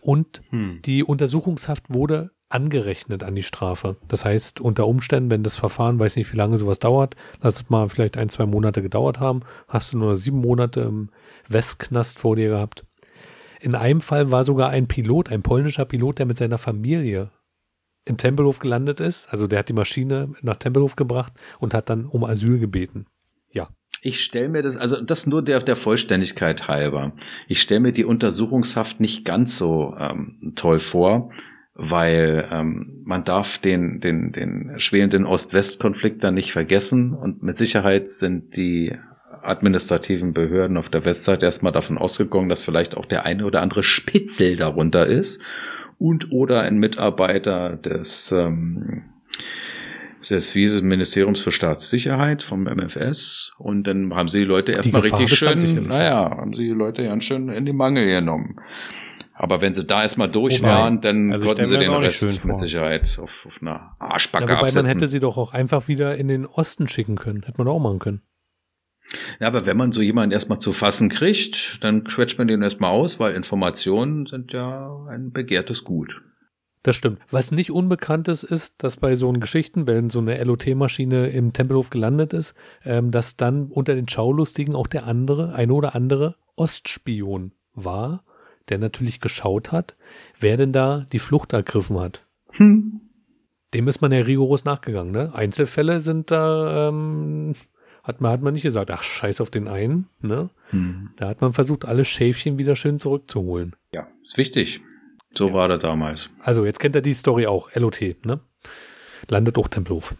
Und 0.00 0.42
Hm. 0.50 0.80
die 0.86 1.04
Untersuchungshaft 1.04 1.92
wurde 1.92 2.30
angerechnet 2.48 3.24
an 3.24 3.34
die 3.34 3.42
Strafe. 3.42 3.96
Das 4.08 4.24
heißt, 4.24 4.60
unter 4.60 4.86
Umständen, 4.86 5.30
wenn 5.30 5.42
das 5.42 5.56
Verfahren, 5.56 5.98
weiß 5.98 6.16
nicht, 6.16 6.32
wie 6.32 6.36
lange 6.36 6.58
sowas 6.58 6.78
dauert, 6.78 7.16
lass 7.40 7.56
es 7.56 7.70
mal 7.70 7.88
vielleicht 7.88 8.16
ein, 8.16 8.28
zwei 8.28 8.46
Monate 8.46 8.82
gedauert 8.82 9.18
haben, 9.18 9.40
hast 9.66 9.92
du 9.92 9.98
nur 9.98 10.16
sieben 10.16 10.40
Monate 10.40 10.80
im 10.82 11.10
Westknast 11.48 12.18
vor 12.18 12.36
dir 12.36 12.48
gehabt. 12.48 12.84
In 13.60 13.74
einem 13.74 14.00
Fall 14.00 14.30
war 14.30 14.44
sogar 14.44 14.70
ein 14.70 14.86
Pilot, 14.86 15.30
ein 15.30 15.42
polnischer 15.42 15.84
Pilot, 15.84 16.18
der 16.18 16.26
mit 16.26 16.36
seiner 16.36 16.58
Familie 16.58 17.30
in 18.04 18.16
Tempelhof 18.16 18.58
gelandet 18.58 19.00
ist. 19.00 19.32
Also 19.32 19.46
der 19.46 19.58
hat 19.58 19.68
die 19.68 19.74
Maschine 19.74 20.32
nach 20.42 20.56
Tempelhof 20.56 20.96
gebracht 20.96 21.32
und 21.58 21.74
hat 21.74 21.90
dann 21.90 22.06
um 22.06 22.24
Asyl 22.24 22.58
gebeten. 22.58 23.06
Ja. 23.50 23.68
Ich 24.02 24.22
stelle 24.22 24.48
mir 24.48 24.62
das, 24.62 24.76
also 24.76 25.00
das 25.00 25.26
nur 25.26 25.42
der, 25.42 25.60
der 25.60 25.76
Vollständigkeit 25.76 26.68
halber. 26.68 27.12
Ich 27.48 27.60
stelle 27.60 27.80
mir 27.80 27.92
die 27.92 28.04
Untersuchungshaft 28.04 29.00
nicht 29.00 29.24
ganz 29.24 29.58
so 29.58 29.96
ähm, 29.98 30.52
toll 30.54 30.78
vor, 30.78 31.30
weil 31.74 32.48
ähm, 32.50 33.02
man 33.04 33.24
darf 33.24 33.58
den, 33.58 34.00
den, 34.00 34.32
den 34.32 34.78
schwelenden 34.78 35.26
Ost-West-Konflikt 35.26 36.22
dann 36.22 36.34
nicht 36.34 36.52
vergessen 36.52 37.14
und 37.14 37.42
mit 37.42 37.56
Sicherheit 37.56 38.08
sind 38.10 38.56
die 38.56 38.96
administrativen 39.48 40.32
Behörden 40.32 40.76
auf 40.76 40.88
der 40.88 41.04
Westseite 41.04 41.46
erstmal 41.46 41.72
davon 41.72 41.98
ausgegangen, 41.98 42.48
dass 42.48 42.62
vielleicht 42.62 42.96
auch 42.96 43.06
der 43.06 43.24
eine 43.24 43.44
oder 43.44 43.62
andere 43.62 43.82
Spitzel 43.82 44.56
darunter 44.56 45.06
ist 45.06 45.40
und 45.98 46.32
oder 46.32 46.62
ein 46.62 46.78
Mitarbeiter 46.78 47.76
des 47.76 48.32
ähm, 48.32 49.04
des 50.28 50.54
Vize-Ministeriums 50.54 51.40
für 51.40 51.52
Staatssicherheit 51.52 52.42
vom 52.42 52.64
MFS 52.64 53.52
und 53.58 53.86
dann 53.86 54.12
haben 54.14 54.28
sie 54.28 54.40
die 54.40 54.44
Leute 54.44 54.72
erstmal 54.72 55.02
Gefahr 55.02 55.20
richtig 55.20 55.38
schön, 55.38 55.86
naja, 55.86 56.30
haben 56.30 56.52
sie 56.52 56.64
die 56.64 56.70
Leute 56.70 57.04
ganz 57.04 57.24
schön 57.24 57.48
in 57.48 57.64
die 57.64 57.72
Mangel 57.72 58.06
genommen. 58.06 58.56
Aber 59.38 59.60
wenn 59.60 59.74
sie 59.74 59.84
da 59.84 60.02
erstmal 60.02 60.30
durch 60.30 60.60
Wobei, 60.60 60.68
waren, 60.68 61.00
dann 61.02 61.30
also 61.30 61.46
konnten 61.46 61.66
sie 61.66 61.76
den 61.76 61.92
Rest 61.92 62.44
mit. 62.44 62.58
Sicherheit 62.58 63.18
auf, 63.22 63.46
auf 63.46 63.58
einer 63.60 63.94
Arschbacke 63.98 64.46
ja 64.46 64.50
wobei 64.52 64.56
man 64.56 64.66
absetzen. 64.68 64.86
hätte 64.86 65.06
sie 65.08 65.20
doch 65.20 65.36
auch 65.36 65.52
einfach 65.52 65.88
wieder 65.88 66.16
in 66.16 66.28
den 66.28 66.46
Osten 66.46 66.88
schicken 66.88 67.16
können. 67.16 67.42
Hätte 67.44 67.58
man 67.58 67.68
auch 67.68 67.78
machen 67.78 67.98
können. 67.98 68.22
Ja, 69.40 69.46
aber 69.46 69.66
wenn 69.66 69.76
man 69.76 69.92
so 69.92 70.02
jemanden 70.02 70.32
erstmal 70.32 70.58
zu 70.58 70.72
fassen 70.72 71.08
kriegt, 71.08 71.82
dann 71.82 72.04
quetscht 72.04 72.38
man 72.38 72.48
den 72.48 72.62
erstmal 72.62 72.90
aus, 72.90 73.20
weil 73.20 73.34
Informationen 73.34 74.26
sind 74.26 74.52
ja 74.52 75.06
ein 75.08 75.32
begehrtes 75.32 75.84
Gut. 75.84 76.22
Das 76.82 76.94
stimmt. 76.94 77.18
Was 77.30 77.50
nicht 77.50 77.72
unbekannt 77.72 78.28
ist, 78.28 78.44
ist, 78.44 78.84
dass 78.84 78.96
bei 78.96 79.16
so 79.16 79.28
einen 79.28 79.40
Geschichten, 79.40 79.88
wenn 79.88 80.08
so 80.08 80.20
eine 80.20 80.40
LOT-Maschine 80.42 81.30
im 81.30 81.52
Tempelhof 81.52 81.90
gelandet 81.90 82.32
ist, 82.32 82.54
ähm, 82.84 83.10
dass 83.10 83.36
dann 83.36 83.66
unter 83.72 83.96
den 83.96 84.08
Schaulustigen 84.08 84.76
auch 84.76 84.86
der 84.86 85.04
andere, 85.04 85.52
eine 85.54 85.72
oder 85.72 85.96
andere 85.96 86.36
Ostspion 86.54 87.50
war, 87.74 88.22
der 88.68 88.78
natürlich 88.78 89.20
geschaut 89.20 89.72
hat, 89.72 89.96
wer 90.38 90.56
denn 90.56 90.72
da 90.72 91.06
die 91.10 91.18
Flucht 91.18 91.52
ergriffen 91.52 91.98
hat. 91.98 92.24
Hm. 92.52 93.00
Dem 93.74 93.88
ist 93.88 94.00
man 94.00 94.12
ja 94.12 94.20
rigoros 94.20 94.64
nachgegangen. 94.64 95.10
Ne? 95.10 95.34
Einzelfälle 95.34 96.00
sind 96.00 96.30
da, 96.30 96.88
ähm, 96.88 97.56
hat 98.06 98.20
man, 98.20 98.30
hat 98.30 98.40
man 98.40 98.52
nicht 98.52 98.62
gesagt, 98.62 98.90
ach 98.92 99.02
scheiß 99.02 99.40
auf 99.40 99.50
den 99.50 99.66
einen. 99.66 100.08
Ne? 100.20 100.48
Hm. 100.70 101.10
Da 101.16 101.28
hat 101.28 101.40
man 101.40 101.52
versucht, 101.52 101.84
alle 101.84 102.04
Schäfchen 102.04 102.56
wieder 102.56 102.76
schön 102.76 103.00
zurückzuholen. 103.00 103.74
Ja, 103.92 104.06
ist 104.22 104.38
wichtig. 104.38 104.80
So 105.34 105.52
war 105.52 105.68
das 105.68 105.82
damals. 105.82 106.30
Also 106.40 106.64
jetzt 106.64 106.78
kennt 106.78 106.94
er 106.94 107.02
die 107.02 107.14
Story 107.14 107.46
auch, 107.46 107.74
LOT, 107.74 108.00
ne? 108.24 108.40
Landet 109.28 109.58
auch 109.58 109.68
Tempelhof. 109.68 110.14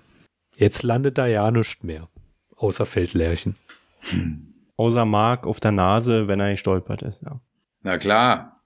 Jetzt 0.57 0.83
landet 0.83 1.17
da 1.17 1.27
ja 1.27 1.49
nichts 1.51 1.83
mehr. 1.83 2.09
Außer 2.57 2.87
Feldlärchen. 2.87 3.57
Außer 4.77 5.05
Mark 5.05 5.47
auf 5.47 5.61
der 5.61 5.73
Nase, 5.73 6.27
wenn 6.27 6.41
er 6.41 6.51
gestolpert 6.51 7.03
ist. 7.03 7.23
Ja. 7.23 7.41
Na 7.83 7.99
klar. 7.99 8.63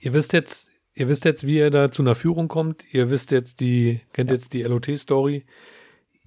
Ihr 0.00 0.14
wisst 0.14 0.32
jetzt, 0.32 0.70
ihr 0.94 1.08
wisst 1.08 1.24
jetzt, 1.24 1.46
wie 1.46 1.58
ihr 1.58 1.70
da 1.70 1.90
zu 1.90 2.02
einer 2.02 2.14
Führung 2.14 2.48
kommt. 2.48 2.84
Ihr 2.94 3.10
wisst 3.10 3.32
jetzt 3.32 3.60
die, 3.60 4.00
kennt 4.12 4.30
jetzt 4.30 4.54
die 4.54 4.62
LOT-Story. 4.62 5.44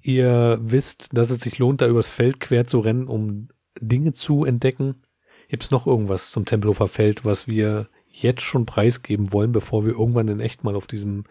Ihr 0.06 0.60
wisst, 0.62 1.18
dass 1.18 1.32
es 1.32 1.40
sich 1.40 1.58
lohnt, 1.58 1.82
da 1.82 1.88
übers 1.88 2.10
Feld 2.10 2.40
quer 2.40 2.66
zu 2.66 2.80
rennen, 2.80 3.08
um 3.08 3.48
Dinge 3.82 4.12
zu 4.12 4.46
entdecken. 4.46 5.02
Gibt's 5.48 5.72
noch 5.72 5.88
irgendwas 5.88 6.30
zum 6.30 6.46
Tempelhofer 6.46 6.88
Feld, 6.88 7.26
was 7.26 7.48
wir 7.48 7.90
jetzt 8.12 8.42
schon 8.42 8.68
preisgeben 8.68 9.34
wollen, 9.34 9.52
bevor 9.52 9.84
wir 9.84 9.94
irgendwann 9.94 10.28
in 10.28 10.42
echt 10.42 10.64
mal 10.64 10.76
auf 10.76 10.86
diesem 10.86 11.24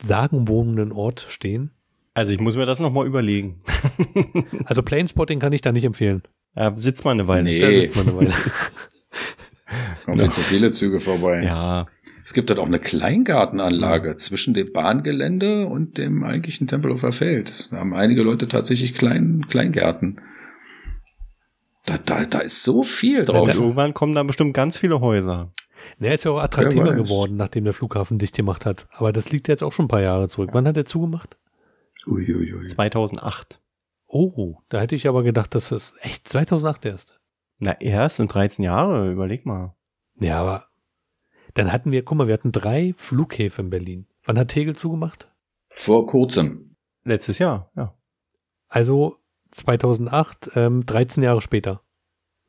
sagenwohnenden 0.00 0.90
Ort 0.90 1.20
stehen? 1.28 1.70
Also 2.14 2.32
ich 2.32 2.40
muss 2.40 2.56
mir 2.56 2.64
das 2.64 2.80
nochmal 2.80 3.06
überlegen. 3.06 3.62
Also 4.64 4.82
Planespotting 4.82 5.38
kann 5.38 5.52
ich 5.52 5.60
da 5.60 5.70
nicht 5.70 5.84
empfehlen. 5.84 6.22
Äh, 6.54 6.72
sitzt 6.76 7.04
mal 7.04 7.10
eine 7.10 7.28
Weile. 7.28 7.42
Nee. 7.42 7.60
Da 7.60 7.70
sitzt 7.70 7.96
man 7.96 8.08
eine 8.08 8.16
Weile. 8.16 8.32
Kommen 10.06 10.20
viel 10.20 10.30
zu 10.30 10.40
viele 10.40 10.70
Züge 10.70 11.00
vorbei. 11.00 11.42
Ja, 11.42 11.86
Es 12.26 12.32
gibt 12.32 12.50
dort 12.50 12.58
auch 12.58 12.66
eine 12.66 12.80
Kleingartenanlage 12.80 14.16
zwischen 14.16 14.52
dem 14.52 14.72
Bahngelände 14.72 15.68
und 15.68 15.96
dem 15.96 16.24
eigentlichen 16.24 16.66
Tempelhofer 16.66 17.12
Feld. 17.12 17.68
Da 17.70 17.76
haben 17.76 17.94
einige 17.94 18.22
Leute 18.22 18.48
tatsächlich 18.48 18.94
klein, 18.94 19.46
Kleingärten. 19.48 20.20
Da, 21.86 21.98
da, 22.04 22.24
da 22.24 22.40
ist 22.40 22.64
so 22.64 22.82
viel 22.82 23.24
drauf. 23.24 23.42
und 23.46 23.54
irgendwann 23.54 23.94
kommen 23.94 24.16
da 24.16 24.24
bestimmt 24.24 24.54
ganz 24.54 24.76
viele 24.76 25.00
Häuser. 25.00 25.52
Der 26.00 26.14
ist 26.14 26.24
ja 26.24 26.32
auch 26.32 26.40
attraktiver 26.40 26.94
geworden, 26.94 27.36
nachdem 27.36 27.62
der 27.62 27.74
Flughafen 27.74 28.18
dicht 28.18 28.34
gemacht 28.34 28.66
hat. 28.66 28.88
Aber 28.90 29.12
das 29.12 29.30
liegt 29.30 29.46
jetzt 29.46 29.62
auch 29.62 29.72
schon 29.72 29.84
ein 29.84 29.88
paar 29.88 30.02
Jahre 30.02 30.28
zurück. 30.28 30.50
Wann 30.52 30.66
hat 30.66 30.76
er 30.76 30.84
zugemacht? 30.84 31.38
Uiuiui. 32.08 32.66
2008. 32.66 33.60
Oh, 34.08 34.56
da 34.68 34.80
hätte 34.80 34.96
ich 34.96 35.06
aber 35.06 35.22
gedacht, 35.22 35.54
dass 35.54 35.68
das 35.68 35.94
echt 36.00 36.26
2008 36.26 36.86
erst. 36.86 37.20
Na, 37.60 37.80
erst 37.80 38.18
in 38.18 38.26
13 38.26 38.64
Jahre, 38.64 39.12
überleg 39.12 39.46
mal. 39.46 39.76
Ja, 40.18 40.40
aber 40.40 40.66
dann 41.56 41.72
hatten 41.72 41.90
wir, 41.90 42.04
guck 42.04 42.18
mal, 42.18 42.26
wir 42.26 42.34
hatten 42.34 42.52
drei 42.52 42.92
Flughäfen 42.94 43.66
in 43.66 43.70
Berlin. 43.70 44.06
Wann 44.24 44.38
hat 44.38 44.48
Tegel 44.48 44.76
zugemacht? 44.76 45.32
Vor 45.70 46.06
kurzem. 46.06 46.76
Letztes 47.04 47.38
Jahr, 47.38 47.70
ja. 47.76 47.94
Also 48.68 49.16
2008, 49.52 50.50
ähm, 50.54 50.84
13 50.84 51.22
Jahre 51.22 51.40
später. 51.40 51.80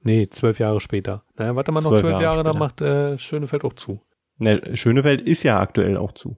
Nee, 0.02 0.28
12 0.28 0.60
Jahre 0.60 0.82
später. 0.82 1.24
Naja, 1.36 1.56
warte 1.56 1.72
mal 1.72 1.82
noch 1.82 1.92
12 1.92 2.02
12 2.02 2.12
Jahre, 2.14 2.24
Jahre 2.24 2.44
dann 2.44 2.58
macht 2.58 2.82
äh, 2.82 3.18
Schönefeld 3.18 3.64
auch 3.64 3.74
zu. 3.74 4.02
Ne, 4.38 4.76
Schönefeld 4.76 5.22
ist 5.22 5.44
ja 5.44 5.60
aktuell 5.60 5.96
auch 5.96 6.12
zu. 6.12 6.36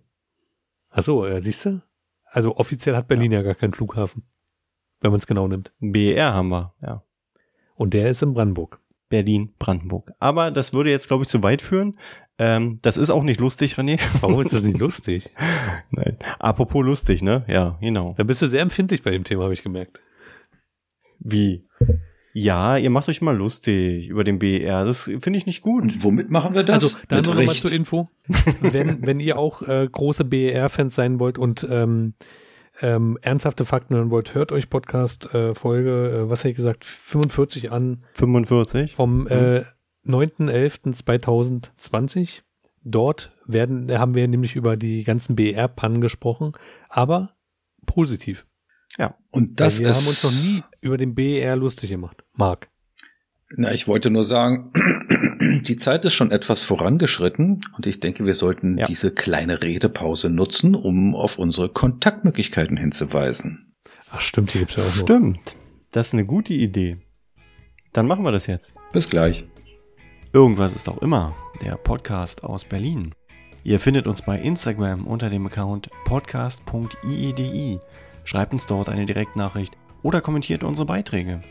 Achso, 0.90 1.26
äh, 1.26 1.42
siehst 1.42 1.66
du? 1.66 1.82
Also 2.26 2.56
offiziell 2.58 2.96
hat 2.96 3.08
Berlin 3.08 3.32
ja, 3.32 3.42
gar 3.42 3.56
keinen 3.56 3.74
Flughafen. 3.74 4.24
Wenn 5.02 5.12
man 5.12 5.20
es 5.20 5.28
genau 5.28 5.48
nimmt. 5.48 5.74
BER 5.80 6.34
haben 6.34 6.50
wir, 6.50 6.76
ja. 6.82 7.04
Und 7.76 7.94
der 7.94 8.10
ist 8.10 8.22
in 8.22 8.34
Brandenburg. 8.34 8.80
Berlin, 9.10 9.53
Brandenburg. 9.60 10.12
Aber 10.20 10.51
das 10.51 10.74
würde 10.74 10.91
jetzt, 10.91 11.07
glaube 11.07 11.24
ich, 11.24 11.30
zu 11.30 11.41
weit 11.43 11.62
führen. 11.62 11.97
Ähm, 12.38 12.80
das 12.82 12.97
ist 12.97 13.10
auch 13.10 13.24
nicht 13.24 13.39
lustig, 13.39 13.74
René. 13.78 13.99
Warum 14.22 14.39
ist 14.39 14.53
das 14.53 14.64
nicht 14.66 14.80
lustig? 14.80 15.30
Nein. 15.91 16.18
Apropos 16.39 16.86
lustig, 16.86 17.22
ne? 17.22 17.43
Ja, 17.47 17.78
genau. 17.82 18.14
Da 18.18 18.24
bist 18.24 18.41
du 18.41 18.47
sehr 18.47 18.62
empfindlich 18.62 19.01
bei 19.03 19.12
dem 19.12 19.24
Thema, 19.26 19.43
habe 19.43 19.53
ich 19.53 19.64
gemerkt. 19.64 19.99
Wie? 21.20 21.66
Ja, 22.34 22.78
ihr 22.78 22.89
macht 22.91 23.10
euch 23.10 23.22
mal 23.22 23.36
lustig 23.36 24.07
über 24.07 24.24
den 24.24 24.39
BER. 24.39 24.86
Das 24.86 25.03
finde 25.03 25.38
ich 25.38 25.45
nicht 25.45 25.62
gut. 25.62 25.84
Und 25.84 26.03
womit 26.03 26.30
machen 26.30 26.53
wir 26.53 26.64
das? 26.64 26.84
Also, 26.84 26.97
dann 27.07 27.18
Mit 27.20 27.26
nur 27.26 27.36
noch 27.36 27.41
mal 27.41 27.49
Recht. 27.51 27.62
zur 27.62 27.72
Info. 27.74 28.10
wenn, 28.62 29.05
wenn 29.05 29.20
ihr 29.20 29.38
auch 29.38 29.62
äh, 29.64 29.88
große 29.91 30.24
BER-Fans 30.24 30.95
sein 30.95 31.20
wollt 31.20 31.38
und 31.38 31.68
ähm, 31.70 32.14
ähm, 32.82 33.18
ernsthafte 33.22 33.64
Fakten 33.66 33.96
hören 33.96 34.12
wollt, 34.12 34.36
hört 34.36 34.52
euch 34.52 34.70
Podcast 34.70 35.34
äh, 35.34 35.54
Folge, 35.54 36.26
äh, 36.26 36.30
was 36.30 36.40
hätte 36.40 36.50
ich 36.50 36.58
gesagt, 36.58 36.84
45 36.86 37.72
an 37.72 38.04
45. 38.14 38.96
vom 38.96 39.28
äh, 39.28 39.64
9.11.2020. 40.06 42.42
Dort 42.84 43.32
werden, 43.46 43.92
haben 43.92 44.16
wir 44.16 44.28
nämlich 44.28 44.56
über 44.56 44.76
die 44.78 45.04
ganzen 45.04 45.36
BER-Pannen 45.36 46.02
gesprochen, 46.02 46.54
aber 46.88 47.34
positiv. 47.86 48.48
Und 49.32 49.60
das 49.60 49.80
wir 49.80 49.90
ist, 49.90 49.98
haben 49.98 50.08
uns 50.08 50.24
noch 50.24 50.32
nie 50.32 50.64
über 50.82 50.98
den 50.98 51.16
BER 51.16 51.56
lustig 51.56 51.90
gemacht. 51.90 52.24
Marc. 52.34 52.70
Na, 53.56 53.74
ich 53.74 53.88
wollte 53.88 54.10
nur 54.10 54.24
sagen, 54.24 54.72
die 55.40 55.76
Zeit 55.76 56.06
ist 56.06 56.14
schon 56.14 56.32
etwas 56.32 56.62
vorangeschritten 56.62 57.62
und 57.76 57.86
ich 57.86 58.00
denke, 58.00 58.26
wir 58.26 58.34
sollten 58.34 58.78
Ja. 58.78 58.86
diese 58.86 59.12
kleine 59.12 59.62
Redepause 59.62 60.30
nutzen, 60.30 60.76
um 60.76 61.16
auf 61.16 61.38
unsere 61.38 61.70
Kontaktmöglichkeiten 61.70 62.78
hinzuweisen. 62.78 63.74
Ach 64.12 64.22
stimmt, 64.22 64.54
die 64.54 64.60
gibt's 64.60 64.76
ja 64.76 64.84
auch 64.84 64.96
noch. 64.96 65.04
Stimmt. 65.04 65.56
Das 65.92 66.08
ist 66.08 66.14
eine 66.14 66.26
gute 66.26 66.54
Idee. 66.54 66.98
Dann 67.94 68.06
machen 68.08 68.24
wir 68.24 68.32
das 68.32 68.48
jetzt. 68.48 68.74
Bis 68.92 69.10
gleich. 69.10 69.46
Irgendwas 70.34 70.76
ist 70.76 70.88
auch 70.90 71.02
immer. 71.02 71.36
Der 71.64 71.76
Podcast 71.76 72.44
aus 72.44 72.64
Berlin. 72.64 73.14
Ihr 73.64 73.80
findet 73.80 74.08
uns 74.08 74.22
bei 74.22 74.40
Instagram 74.40 75.06
unter 75.08 75.30
dem 75.30 75.46
Account 75.48 75.90
podcast.iedi. 76.06 77.80
Schreibt 78.24 78.54
uns 78.54 78.68
dort 78.68 78.90
eine 78.90 79.06
Direktnachricht 79.06 79.76
oder 80.04 80.22
kommentiert 80.22 80.64
unsere 80.64 80.86
Beiträge. 80.86 81.42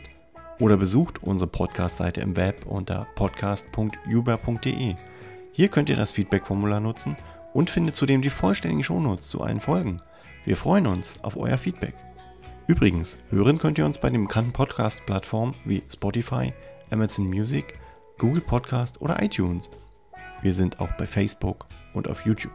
Oder 0.59 0.77
besucht 0.77 1.23
unsere 1.23 1.49
Podcast-Seite 1.49 2.21
im 2.21 2.35
Web 2.37 2.65
unter 2.65 3.07
podcast.uber.de. 3.15 4.95
Hier 5.51 5.67
könnt 5.69 5.89
ihr 5.89 5.95
das 5.95 6.11
Feedback-Formular 6.11 6.79
nutzen 6.79 7.15
und 7.53 7.69
findet 7.69 7.95
zudem 7.95 8.21
die 8.21 8.29
vollständigen 8.29 8.83
Shownotes 8.83 9.29
zu 9.29 9.41
allen 9.41 9.61
Folgen. 9.61 10.01
Wir 10.45 10.57
freuen 10.57 10.87
uns 10.87 11.23
auf 11.23 11.37
euer 11.37 11.57
Feedback. 11.57 11.95
Übrigens, 12.67 13.17
hören 13.29 13.57
könnt 13.57 13.77
ihr 13.77 13.85
uns 13.85 13.97
bei 13.97 14.09
den 14.09 14.27
bekannten 14.27 14.53
Podcast-Plattformen 14.53 15.55
wie 15.65 15.81
Spotify, 15.91 16.53
Amazon 16.91 17.27
Music, 17.27 17.79
Google 18.17 18.41
Podcast 18.41 19.01
oder 19.01 19.23
iTunes. 19.23 19.69
Wir 20.41 20.53
sind 20.53 20.79
auch 20.79 20.89
bei 20.97 21.07
Facebook 21.07 21.65
und 21.93 22.07
auf 22.07 22.25
YouTube. 22.25 22.53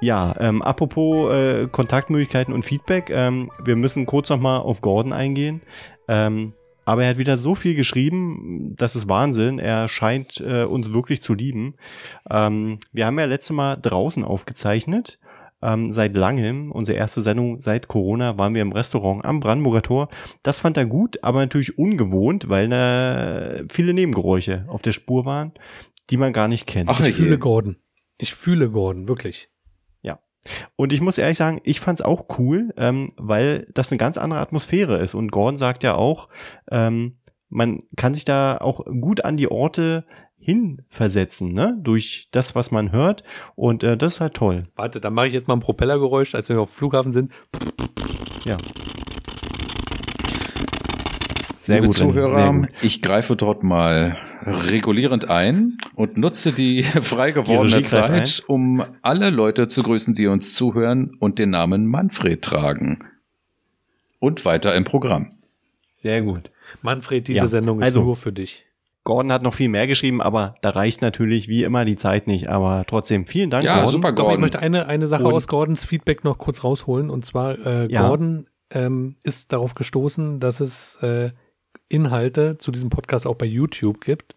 Ja, 0.00 0.34
ähm, 0.40 0.62
apropos 0.62 1.32
äh, 1.32 1.68
Kontaktmöglichkeiten 1.68 2.52
und 2.52 2.64
Feedback, 2.64 3.08
ähm, 3.10 3.50
wir 3.64 3.76
müssen 3.76 4.04
kurz 4.04 4.28
nochmal 4.28 4.60
auf 4.60 4.80
Gordon 4.82 5.12
eingehen. 5.12 5.62
Ähm, 6.08 6.52
aber 6.86 7.02
er 7.02 7.10
hat 7.10 7.18
wieder 7.18 7.36
so 7.36 7.56
viel 7.56 7.74
geschrieben, 7.74 8.74
das 8.76 8.94
ist 8.94 9.08
Wahnsinn. 9.08 9.58
Er 9.58 9.88
scheint 9.88 10.40
äh, 10.40 10.62
uns 10.62 10.92
wirklich 10.92 11.20
zu 11.20 11.34
lieben. 11.34 11.74
Ähm, 12.30 12.78
wir 12.92 13.06
haben 13.06 13.18
ja 13.18 13.24
letztes 13.24 13.54
Mal 13.54 13.76
draußen 13.76 14.22
aufgezeichnet. 14.24 15.18
Ähm, 15.60 15.90
seit 15.90 16.14
langem, 16.14 16.70
unsere 16.70 16.96
erste 16.96 17.22
Sendung 17.22 17.60
seit 17.60 17.88
Corona, 17.88 18.38
waren 18.38 18.54
wir 18.54 18.62
im 18.62 18.70
Restaurant 18.70 19.24
am 19.24 19.40
Brandenburger 19.40 19.82
Tor. 19.82 20.08
Das 20.44 20.60
fand 20.60 20.76
er 20.76 20.86
gut, 20.86 21.24
aber 21.24 21.40
natürlich 21.40 21.76
ungewohnt, 21.76 22.48
weil 22.48 22.68
da 22.68 23.64
viele 23.68 23.92
Nebengeräusche 23.92 24.64
auf 24.68 24.82
der 24.82 24.92
Spur 24.92 25.24
waren, 25.24 25.52
die 26.10 26.18
man 26.18 26.32
gar 26.32 26.46
nicht 26.46 26.68
kennt. 26.68 26.88
Ach, 26.88 27.00
ich 27.00 27.14
fühle 27.14 27.38
Gordon. 27.38 27.76
Ich 28.18 28.32
fühle 28.32 28.70
Gordon, 28.70 29.08
wirklich. 29.08 29.50
Und 30.76 30.92
ich 30.92 31.00
muss 31.00 31.18
ehrlich 31.18 31.38
sagen, 31.38 31.60
ich 31.64 31.80
fand's 31.80 32.02
auch 32.02 32.26
cool, 32.38 32.72
ähm, 32.76 33.12
weil 33.16 33.66
das 33.74 33.90
eine 33.90 33.98
ganz 33.98 34.18
andere 34.18 34.40
Atmosphäre 34.40 34.98
ist. 34.98 35.14
Und 35.14 35.30
Gordon 35.30 35.56
sagt 35.56 35.82
ja 35.82 35.94
auch, 35.94 36.28
ähm, 36.70 37.18
man 37.48 37.82
kann 37.96 38.14
sich 38.14 38.24
da 38.24 38.58
auch 38.58 38.84
gut 38.84 39.24
an 39.24 39.36
die 39.36 39.50
Orte 39.50 40.04
hinversetzen, 40.38 41.52
ne? 41.52 41.76
Durch 41.80 42.28
das, 42.30 42.54
was 42.54 42.70
man 42.70 42.92
hört. 42.92 43.24
Und 43.54 43.82
äh, 43.82 43.96
das 43.96 44.14
ist 44.14 44.20
halt 44.20 44.34
toll. 44.34 44.64
Warte, 44.76 45.00
dann 45.00 45.14
mache 45.14 45.28
ich 45.28 45.32
jetzt 45.32 45.48
mal 45.48 45.54
ein 45.54 45.60
Propellergeräusch, 45.60 46.34
als 46.34 46.48
wir 46.48 46.60
auf 46.60 46.70
dem 46.70 46.74
Flughafen 46.74 47.12
sind. 47.12 47.32
Ja. 48.44 48.56
Sehr 51.66 51.80
Liebe 51.80 51.88
gut, 51.88 51.96
Zuhörer, 51.96 52.32
sehr 52.32 52.52
gut. 52.52 52.68
ich 52.80 53.02
greife 53.02 53.34
dort 53.34 53.64
mal 53.64 54.16
regulierend 54.46 55.28
ein 55.28 55.78
und 55.96 56.16
nutze 56.16 56.52
die 56.52 56.82
frei 57.02 57.32
gewordene 57.32 57.82
Zeit, 57.82 58.10
ein. 58.12 58.44
um 58.46 58.84
alle 59.02 59.30
Leute 59.30 59.66
zu 59.66 59.82
grüßen, 59.82 60.14
die 60.14 60.28
uns 60.28 60.54
zuhören 60.54 61.16
und 61.18 61.40
den 61.40 61.50
Namen 61.50 61.86
Manfred 61.86 62.40
tragen. 62.40 63.00
Und 64.20 64.44
weiter 64.44 64.76
im 64.76 64.84
Programm. 64.84 65.32
Sehr 65.90 66.22
gut. 66.22 66.50
Manfred, 66.82 67.26
diese 67.26 67.40
ja, 67.40 67.48
Sendung 67.48 67.80
ist 67.80 67.86
also, 67.86 68.04
nur 68.04 68.14
für 68.14 68.30
dich. 68.30 68.64
Gordon 69.02 69.32
hat 69.32 69.42
noch 69.42 69.54
viel 69.54 69.68
mehr 69.68 69.88
geschrieben, 69.88 70.22
aber 70.22 70.54
da 70.62 70.70
reicht 70.70 71.02
natürlich 71.02 71.48
wie 71.48 71.64
immer 71.64 71.84
die 71.84 71.96
Zeit 71.96 72.28
nicht. 72.28 72.48
Aber 72.48 72.84
trotzdem, 72.86 73.26
vielen 73.26 73.50
Dank, 73.50 73.64
ja, 73.64 73.78
Gordon. 73.78 73.94
Super, 73.94 74.12
Gordon. 74.12 74.26
Doch, 74.26 74.34
ich 74.34 74.40
möchte 74.40 74.60
eine, 74.60 74.86
eine 74.86 75.08
Sache 75.08 75.26
und, 75.26 75.34
aus 75.34 75.48
Gordons 75.48 75.84
Feedback 75.84 76.22
noch 76.22 76.38
kurz 76.38 76.62
rausholen. 76.62 77.10
Und 77.10 77.24
zwar, 77.24 77.58
äh, 77.66 77.90
ja. 77.90 78.06
Gordon 78.06 78.46
ähm, 78.70 79.16
ist 79.24 79.52
darauf 79.52 79.74
gestoßen, 79.74 80.38
dass 80.38 80.60
es 80.60 81.02
äh, 81.02 81.32
Inhalte 81.88 82.58
zu 82.58 82.70
diesem 82.72 82.90
Podcast 82.90 83.26
auch 83.26 83.36
bei 83.36 83.46
YouTube 83.46 84.00
gibt. 84.00 84.36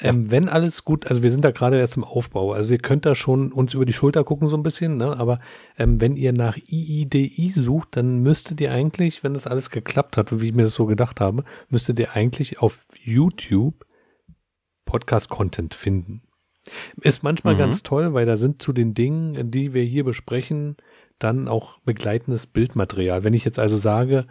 Ähm, 0.00 0.30
wenn 0.30 0.48
alles 0.48 0.84
gut, 0.84 1.06
also 1.06 1.22
wir 1.22 1.30
sind 1.30 1.44
da 1.44 1.50
gerade 1.50 1.78
erst 1.78 1.96
im 1.96 2.04
Aufbau, 2.04 2.52
also 2.52 2.72
ihr 2.72 2.78
könnt 2.78 3.06
da 3.06 3.14
schon 3.14 3.52
uns 3.52 3.74
über 3.74 3.84
die 3.84 3.92
Schulter 3.92 4.24
gucken 4.24 4.48
so 4.48 4.56
ein 4.56 4.62
bisschen, 4.62 4.96
ne? 4.96 5.16
aber 5.18 5.38
ähm, 5.78 6.00
wenn 6.00 6.14
ihr 6.14 6.32
nach 6.32 6.56
IIDI 6.56 7.50
sucht, 7.50 7.90
dann 7.92 8.18
müsstet 8.18 8.60
ihr 8.60 8.72
eigentlich, 8.72 9.22
wenn 9.22 9.34
das 9.34 9.46
alles 9.46 9.70
geklappt 9.70 10.16
hat, 10.16 10.40
wie 10.40 10.48
ich 10.48 10.54
mir 10.54 10.64
das 10.64 10.74
so 10.74 10.86
gedacht 10.86 11.20
habe, 11.20 11.44
müsstet 11.68 11.98
ihr 11.98 12.16
eigentlich 12.16 12.60
auf 12.60 12.86
YouTube 13.00 13.86
Podcast-Content 14.86 15.74
finden. 15.74 16.22
Ist 17.00 17.22
manchmal 17.22 17.54
mhm. 17.54 17.58
ganz 17.58 17.82
toll, 17.82 18.14
weil 18.14 18.26
da 18.26 18.36
sind 18.36 18.62
zu 18.62 18.72
den 18.72 18.94
Dingen, 18.94 19.50
die 19.50 19.72
wir 19.72 19.82
hier 19.82 20.04
besprechen, 20.04 20.76
dann 21.18 21.48
auch 21.48 21.78
begleitendes 21.80 22.46
Bildmaterial. 22.46 23.24
Wenn 23.24 23.34
ich 23.34 23.44
jetzt 23.44 23.58
also 23.58 23.76
sage, 23.76 24.26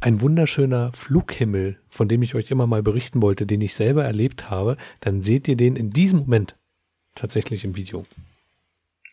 ein 0.00 0.20
wunderschöner 0.20 0.92
Flughimmel, 0.92 1.78
von 1.88 2.08
dem 2.08 2.22
ich 2.22 2.34
euch 2.34 2.50
immer 2.50 2.66
mal 2.66 2.82
berichten 2.82 3.22
wollte, 3.22 3.46
den 3.46 3.60
ich 3.60 3.74
selber 3.74 4.04
erlebt 4.04 4.50
habe, 4.50 4.76
dann 5.00 5.22
seht 5.22 5.48
ihr 5.48 5.56
den 5.56 5.76
in 5.76 5.90
diesem 5.90 6.20
Moment 6.20 6.56
tatsächlich 7.14 7.64
im 7.64 7.76
Video. 7.76 8.04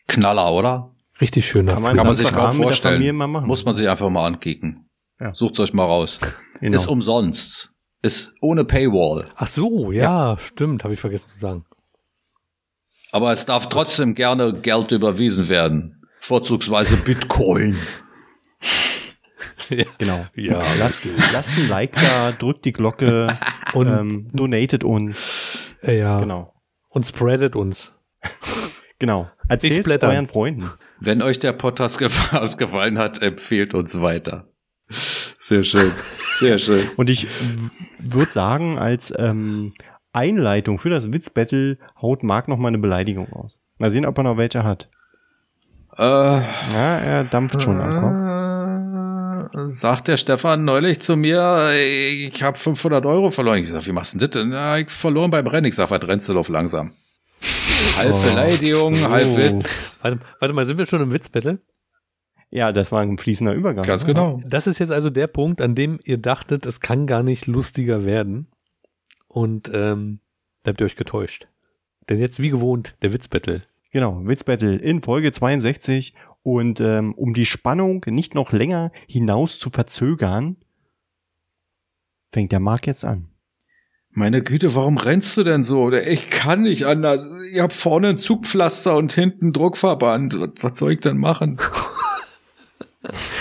Knaller, 0.08 0.52
oder? 0.52 0.90
Richtig 1.20 1.46
schöner 1.46 1.74
Kann 1.74 1.82
man, 1.82 1.96
Kann 1.96 2.06
man 2.06 2.16
sich 2.16 2.32
kaum 2.32 2.52
vorstellen. 2.52 3.16
Muss 3.46 3.64
man 3.64 3.74
sich 3.74 3.88
einfach 3.88 4.10
mal 4.10 4.26
ankicken. 4.26 4.88
Ja. 5.20 5.34
Sucht 5.34 5.60
euch 5.60 5.72
mal 5.72 5.84
raus. 5.84 6.18
Genau. 6.60 6.76
Ist 6.76 6.86
umsonst. 6.86 7.72
Ist 8.02 8.32
ohne 8.40 8.64
Paywall. 8.64 9.28
Ach 9.36 9.46
so, 9.46 9.92
ja, 9.92 10.32
ja. 10.32 10.38
stimmt, 10.38 10.82
habe 10.82 10.94
ich 10.94 11.00
vergessen 11.00 11.28
zu 11.28 11.38
sagen. 11.38 11.64
Aber 13.12 13.32
es 13.32 13.46
darf 13.46 13.68
trotzdem 13.68 14.14
gerne 14.14 14.52
Geld 14.52 14.90
überwiesen 14.90 15.48
werden. 15.48 16.02
Vorzugsweise 16.20 16.96
Bitcoin. 16.96 17.76
ja. 19.68 19.84
Genau. 19.98 20.26
Ja. 20.34 20.62
Lasst, 20.78 21.06
lasst 21.32 21.56
ein 21.56 21.68
Like 21.68 21.92
da, 21.92 22.32
drückt 22.32 22.64
die 22.64 22.72
Glocke 22.72 23.38
und 23.72 23.86
ähm, 23.86 24.30
donatet 24.32 24.84
uns. 24.84 25.70
Ja. 25.82 26.20
Genau. 26.20 26.52
Und 26.88 27.06
spreadet 27.06 27.56
uns. 27.56 27.92
Genau. 28.98 29.28
Erzählt 29.48 30.04
euren 30.04 30.28
Freunden. 30.28 30.70
Wenn 31.00 31.22
euch 31.22 31.40
der 31.40 31.52
Podcast 31.52 31.98
gefallen 31.98 32.98
hat, 32.98 33.20
empfehlt 33.20 33.74
uns 33.74 34.00
weiter. 34.00 34.46
Sehr 35.40 35.64
schön. 35.64 35.90
Sehr 35.98 36.60
schön. 36.60 36.88
Und 36.96 37.10
ich 37.10 37.26
würde 37.98 38.30
sagen, 38.30 38.78
als 38.78 39.12
ähm, 39.18 39.74
Einleitung 40.12 40.78
für 40.78 40.88
das 40.88 41.12
Witzbattle 41.12 41.78
haut 42.00 42.22
Marc 42.22 42.46
noch 42.46 42.58
mal 42.58 42.68
eine 42.68 42.78
Beleidigung 42.78 43.32
aus. 43.32 43.58
Mal 43.78 43.90
sehen, 43.90 44.06
ob 44.06 44.16
er 44.18 44.22
noch 44.22 44.36
welche 44.36 44.62
hat. 44.62 44.88
Äh, 45.98 46.02
ja, 46.04 46.98
er 46.98 47.24
dampft 47.24 47.60
schon 47.60 47.80
am 47.80 47.90
Kopf 47.90 48.31
sagt 49.66 50.08
der 50.08 50.16
Stefan 50.16 50.64
neulich 50.64 51.00
zu 51.00 51.16
mir, 51.16 51.70
ich 51.74 52.42
habe 52.42 52.58
500 52.58 53.04
Euro 53.06 53.30
verloren. 53.30 53.58
Ich 53.58 53.68
sag, 53.68 53.86
wie 53.86 53.92
machst 53.92 54.14
du 54.14 54.18
denn 54.18 54.30
das? 54.30 54.44
Na, 54.46 54.78
ich 54.78 54.90
verloren 54.90 55.30
beim 55.30 55.46
Rennen. 55.46 55.66
Ich 55.66 55.74
sag, 55.74 55.90
was 55.90 56.06
rennst 56.06 56.28
du 56.28 56.38
auf 56.38 56.48
langsam? 56.48 56.92
Halb 57.96 58.14
oh, 58.14 58.22
Beleidigung, 58.22 58.94
so. 58.94 59.10
halb 59.10 59.36
Witz. 59.36 59.98
Warte, 60.02 60.20
warte, 60.38 60.54
mal, 60.54 60.64
sind 60.64 60.78
wir 60.78 60.86
schon 60.86 61.02
im 61.02 61.12
Witzbattle? 61.12 61.58
Ja, 62.50 62.72
das 62.72 62.92
war 62.92 63.00
ein 63.00 63.18
fließender 63.18 63.54
Übergang. 63.54 63.84
Ganz 63.84 64.04
genau. 64.04 64.40
Das 64.46 64.66
ist 64.66 64.78
jetzt 64.78 64.92
also 64.92 65.10
der 65.10 65.26
Punkt, 65.26 65.60
an 65.60 65.74
dem 65.74 65.98
ihr 66.04 66.18
dachtet, 66.18 66.66
es 66.66 66.80
kann 66.80 67.06
gar 67.06 67.22
nicht 67.22 67.46
lustiger 67.46 68.04
werden. 68.04 68.48
Und 69.26 69.70
ähm, 69.72 70.20
da 70.62 70.70
habt 70.70 70.80
ihr 70.80 70.86
euch 70.86 70.96
getäuscht. 70.96 71.48
Denn 72.08 72.18
jetzt 72.18 72.40
wie 72.40 72.50
gewohnt 72.50 72.94
der 73.02 73.12
Witzbattle. 73.12 73.62
Genau, 73.90 74.20
Witzbattle 74.26 74.76
in 74.76 75.02
Folge 75.02 75.32
62 75.32 76.14
und 76.42 76.80
ähm, 76.80 77.14
um 77.14 77.34
die 77.34 77.46
Spannung 77.46 78.04
nicht 78.06 78.34
noch 78.34 78.52
länger 78.52 78.92
hinaus 79.06 79.58
zu 79.58 79.70
verzögern, 79.70 80.56
fängt 82.32 82.52
der 82.52 82.60
Marc 82.60 82.86
jetzt 82.86 83.04
an. 83.04 83.28
Meine 84.14 84.42
Güte, 84.42 84.74
warum 84.74 84.98
rennst 84.98 85.36
du 85.38 85.44
denn 85.44 85.62
so? 85.62 85.90
Ich 85.90 86.28
kann 86.28 86.62
nicht 86.62 86.84
anders. 86.84 87.30
Ich 87.50 87.60
hab 87.60 87.72
vorne 87.72 88.08
ein 88.08 88.18
Zugpflaster 88.18 88.94
und 88.96 89.12
hinten 89.12 89.54
Druckverband. 89.54 90.34
Was 90.60 90.78
soll 90.78 90.92
ich 90.92 91.00
denn 91.00 91.16
machen? 91.16 91.58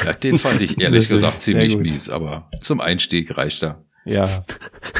ja, 0.06 0.14
den 0.14 0.38
fand 0.38 0.62
ich 0.62 0.80
ehrlich 0.80 1.10
gesagt 1.10 1.42
ziemlich 1.42 1.76
mies, 1.76 2.10
aber 2.10 2.48
zum 2.62 2.80
Einstieg 2.80 3.38
reicht 3.38 3.64
er. 3.64 3.84
Ja. 4.06 4.44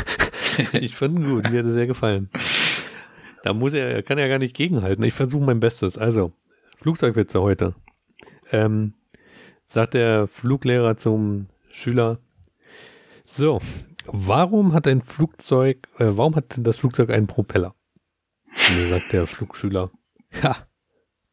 ich 0.74 0.94
fand 0.94 1.20
ihn 1.20 1.30
gut, 1.30 1.50
mir 1.50 1.60
hat 1.60 1.66
er 1.66 1.72
sehr 1.72 1.88
gefallen. 1.88 2.30
Da 3.44 3.54
muss 3.54 3.74
er, 3.74 3.90
er 3.90 4.04
kann 4.04 4.20
ja 4.20 4.28
gar 4.28 4.40
nicht 4.40 4.56
gegenhalten. 4.56 5.04
Ich 5.04 5.14
versuche 5.14 5.44
mein 5.44 5.62
Bestes. 5.62 5.98
Also, 5.98 6.34
Flugzeugwitze 6.82 7.42
heute 7.42 7.76
ähm, 8.52 8.94
sagt 9.66 9.94
der 9.94 10.28
Fluglehrer 10.28 10.98
zum 10.98 11.48
Schüler, 11.72 12.20
so, 13.26 13.60
warum 14.06 14.74
hat 14.74 14.88
ein 14.88 15.02
Flugzeug, 15.02 15.88
äh, 15.98 16.10
warum 16.12 16.36
hat 16.36 16.58
das 16.58 16.80
Flugzeug 16.80 17.10
einen 17.10 17.28
Propeller? 17.28 17.76
Und 18.48 18.90
sagt 18.90 19.14
der 19.14 19.26
Flugschüler, 19.26 19.92
ja, 20.44 20.68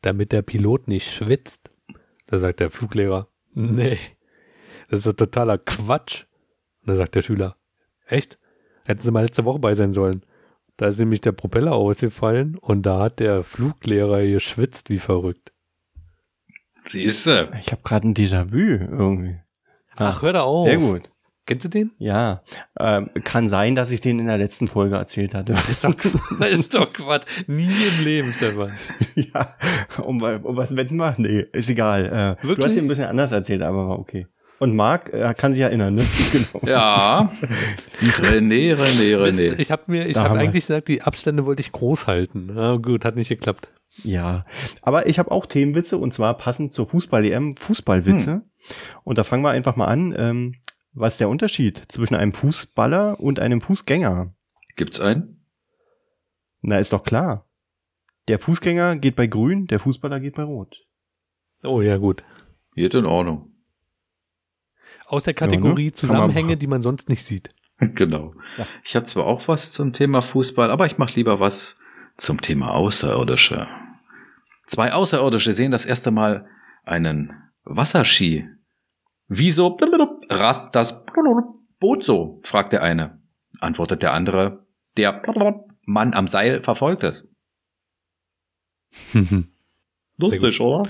damit 0.02 0.32
der 0.32 0.42
Pilot 0.42 0.88
nicht 0.88 1.10
schwitzt. 1.12 1.70
Da 2.26 2.38
sagt 2.38 2.60
der 2.60 2.70
Fluglehrer, 2.70 3.28
nee, 3.54 3.98
das 4.88 5.00
ist 5.00 5.06
doch 5.06 5.12
totaler 5.14 5.58
Quatsch. 5.58 6.24
Und 6.80 6.88
dann 6.88 6.96
sagt 6.96 7.14
der 7.14 7.22
Schüler, 7.22 7.56
echt? 8.06 8.38
Hätten 8.84 9.02
sie 9.02 9.10
mal 9.10 9.22
letzte 9.22 9.44
Woche 9.44 9.58
bei 9.58 9.74
sein 9.74 9.92
sollen. 9.92 10.24
Da 10.76 10.86
ist 10.86 10.98
nämlich 10.98 11.20
der 11.20 11.32
Propeller 11.32 11.72
ausgefallen 11.72 12.56
und 12.56 12.82
da 12.82 13.00
hat 13.00 13.18
der 13.18 13.42
Fluglehrer 13.42 14.22
geschwitzt 14.24 14.90
wie 14.90 15.00
verrückt. 15.00 15.52
Siehste. 16.89 17.51
Ich 17.61 17.70
habe 17.72 17.82
gerade 17.82 18.09
ein 18.09 18.14
Déjà-vu 18.14 18.57
irgendwie. 18.57 19.36
Ach, 19.97 20.22
hör 20.22 20.32
da 20.32 20.43
auf. 20.43 20.64
Sehr 20.64 20.78
gut. 20.78 21.11
Kennst 21.49 21.64
du 21.64 21.70
den? 21.70 21.93
Ja. 21.99 22.43
Ähm, 22.78 23.09
kann 23.24 23.49
sein, 23.49 23.74
dass 23.74 23.91
ich 23.91 24.03
den 24.03 24.18
in 24.18 24.26
der 24.26 24.36
letzten 24.36 24.68
Folge 24.68 24.97
erzählt 24.97 25.34
hatte. 25.34 25.55
Das 25.55 25.68
ist 25.70 25.82
doch, 25.82 25.95
das 26.41 26.51
ist 26.51 26.74
doch 26.74 26.93
Quatsch. 26.93 27.24
Nie 27.47 27.64
im 27.64 28.05
Leben, 28.05 28.34
Stefan. 28.34 28.74
ja. 29.14 29.55
Um, 29.97 30.20
um 30.22 30.57
was 30.57 30.76
wetten 30.76 30.97
wir? 30.97 31.14
Nee, 31.16 31.47
ist 31.53 31.70
egal. 31.70 32.36
Äh, 32.43 32.47
du 32.47 32.62
hast 32.62 32.76
ihn 32.76 32.84
ein 32.84 32.89
bisschen 32.89 33.07
anders 33.07 33.32
erzählt, 33.32 33.62
aber 33.62 33.89
war 33.89 33.99
okay. 33.99 34.26
Und 34.59 34.76
Marc 34.76 35.12
äh, 35.14 35.32
kann 35.34 35.55
sich 35.55 35.62
erinnern, 35.62 35.95
ne? 35.95 36.05
genau. 36.32 36.66
Ja. 36.66 37.32
René, 38.03 38.74
René, 38.74 39.16
Mist, 39.16 39.41
René. 39.41 39.59
ich 39.59 39.70
habe 39.70 39.84
mir, 39.86 40.07
ich 40.07 40.18
habe 40.18 40.39
eigentlich 40.39 40.66
gesagt, 40.66 40.89
die 40.89 41.01
Abstände 41.01 41.47
wollte 41.47 41.61
ich 41.61 41.72
groß 41.72 42.07
halten. 42.07 42.53
Ja, 42.55 42.76
gut, 42.76 43.07
hat 43.07 43.16
nicht 43.16 43.28
geklappt. 43.28 43.68
Ja, 44.05 44.44
aber 44.82 45.07
ich 45.07 45.18
habe 45.18 45.30
auch 45.30 45.46
Themenwitze 45.46 45.99
und 45.99 46.14
zwar 46.14 46.36
passend 46.36 46.72
zur 46.72 46.86
Fußball-EM 46.88 47.57
Fußballwitze. 47.57 48.42
Und 49.05 49.18
da 49.18 49.24
fangen 49.24 49.42
wir 49.42 49.51
einfach 49.51 49.76
mal 49.76 49.86
an. 49.86 50.14
Ähm, 50.16 50.55
was 50.92 51.14
ist 51.14 51.20
der 51.20 51.28
Unterschied 51.28 51.82
zwischen 51.88 52.14
einem 52.14 52.32
Fußballer 52.32 53.20
und 53.20 53.40
einem 53.40 53.61
Fußgänger? 53.61 54.34
Gibt's 54.76 55.01
einen? 55.01 55.44
Na, 56.61 56.78
ist 56.78 56.92
doch 56.92 57.03
klar. 57.03 57.46
Der 58.28 58.38
Fußgänger 58.38 58.96
geht 58.96 59.16
bei 59.16 59.26
grün, 59.26 59.66
der 59.66 59.80
Fußballer 59.80 60.20
geht 60.20 60.34
bei 60.34 60.42
rot. 60.42 60.76
Oh 61.62 61.80
ja, 61.80 61.96
gut. 61.96 62.24
Geht 62.74 62.94
in 62.94 63.07
Ordnung. 63.07 63.53
Aus 65.07 65.24
der 65.24 65.34
Kategorie 65.34 65.68
ne? 65.68 65.74
Kann 65.74 65.84
man 65.84 65.94
Zusammenhänge, 65.94 66.57
die 66.57 66.66
man 66.66 66.82
sonst 66.82 67.09
nicht 67.09 67.24
sieht. 67.24 67.49
Genau. 67.94 68.34
Ja. 68.57 68.66
Ich 68.82 68.96
habe 68.96 69.07
zwar 69.07 69.26
auch 69.26 69.46
was 69.46 69.70
zum 69.72 69.92
Thema 69.92 70.20
Fußball, 70.20 70.68
aber 70.68 70.86
ich 70.86 70.99
mache 70.99 71.14
lieber 71.14 71.38
was 71.38 71.76
zum 72.16 72.40
Thema 72.40 72.72
Außerirdische. 72.74 73.68
Zwei 74.68 74.92
Außerirdische 74.92 75.54
sehen 75.54 75.72
das 75.72 75.86
erste 75.86 76.10
Mal 76.10 76.46
einen 76.84 77.32
Wasserski. 77.64 78.46
Wieso 79.26 79.78
rast 80.28 80.74
das 80.74 81.04
Boot 81.80 82.04
so? 82.04 82.40
fragt 82.44 82.74
der 82.74 82.82
eine. 82.82 83.22
Antwortet 83.60 84.02
der 84.02 84.12
andere. 84.12 84.66
Der 84.98 85.22
Mann 85.86 86.12
am 86.12 86.28
Seil 86.28 86.60
verfolgt 86.60 87.02
es. 87.02 87.32
Lustig, 90.18 90.60
oder? 90.60 90.88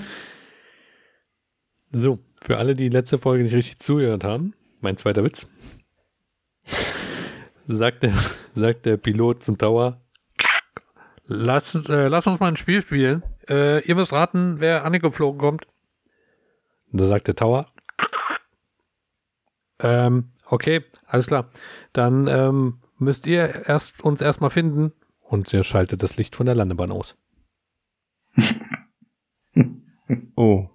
So, 1.91 2.19
für 2.43 2.57
alle, 2.57 2.73
die 2.73 2.89
letzte 2.89 3.17
Folge 3.17 3.43
nicht 3.43 3.55
richtig 3.55 3.79
zugehört 3.79 4.25
haben, 4.25 4.53
mein 4.81 4.97
zweiter 4.97 5.23
Witz. 5.23 5.47
Sagt 7.65 8.03
der, 8.03 8.13
sagt 8.53 8.85
der 8.85 8.97
Pilot 8.97 9.41
zum 9.41 9.57
Tower, 9.57 10.01
lass, 11.23 11.75
äh, 11.75 12.07
lass 12.07 12.27
uns 12.27 12.41
mal 12.41 12.49
ein 12.49 12.57
Spiel 12.57 12.81
spielen. 12.81 13.23
Äh, 13.49 13.79
ihr 13.85 13.95
müsst 13.95 14.13
raten, 14.13 14.59
wer 14.59 14.85
angeflogen 14.85 15.39
kommt. 15.39 15.65
Und 16.91 17.01
da 17.01 17.05
sagt 17.05 17.27
der 17.27 17.35
Tower, 17.35 17.67
ähm, 19.81 20.31
okay, 20.45 20.83
alles 21.07 21.27
klar. 21.27 21.49
Dann 21.93 22.27
ähm, 22.27 22.79
müsst 22.97 23.27
ihr 23.27 23.67
erst 23.67 24.03
uns 24.03 24.21
erstmal 24.21 24.49
finden. 24.49 24.91
Und 25.21 25.53
er 25.53 25.63
schaltet 25.63 26.03
das 26.03 26.17
Licht 26.17 26.35
von 26.35 26.45
der 26.45 26.55
Landebahn 26.55 26.91
aus. 26.91 27.15
Oh. 30.35 30.67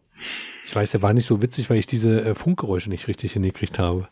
Ich 0.65 0.77
weiß, 0.77 0.93
der 0.93 1.03
war 1.03 1.13
nicht 1.13 1.27
so 1.27 1.43
witzig, 1.43 1.69
weil 1.69 1.79
ich 1.79 1.87
diese 1.87 2.25
äh, 2.25 2.35
Funkgeräusche 2.37 2.89
nicht 2.89 3.09
richtig 3.09 3.33
hingekriegt 3.33 3.81
habe. 3.81 4.09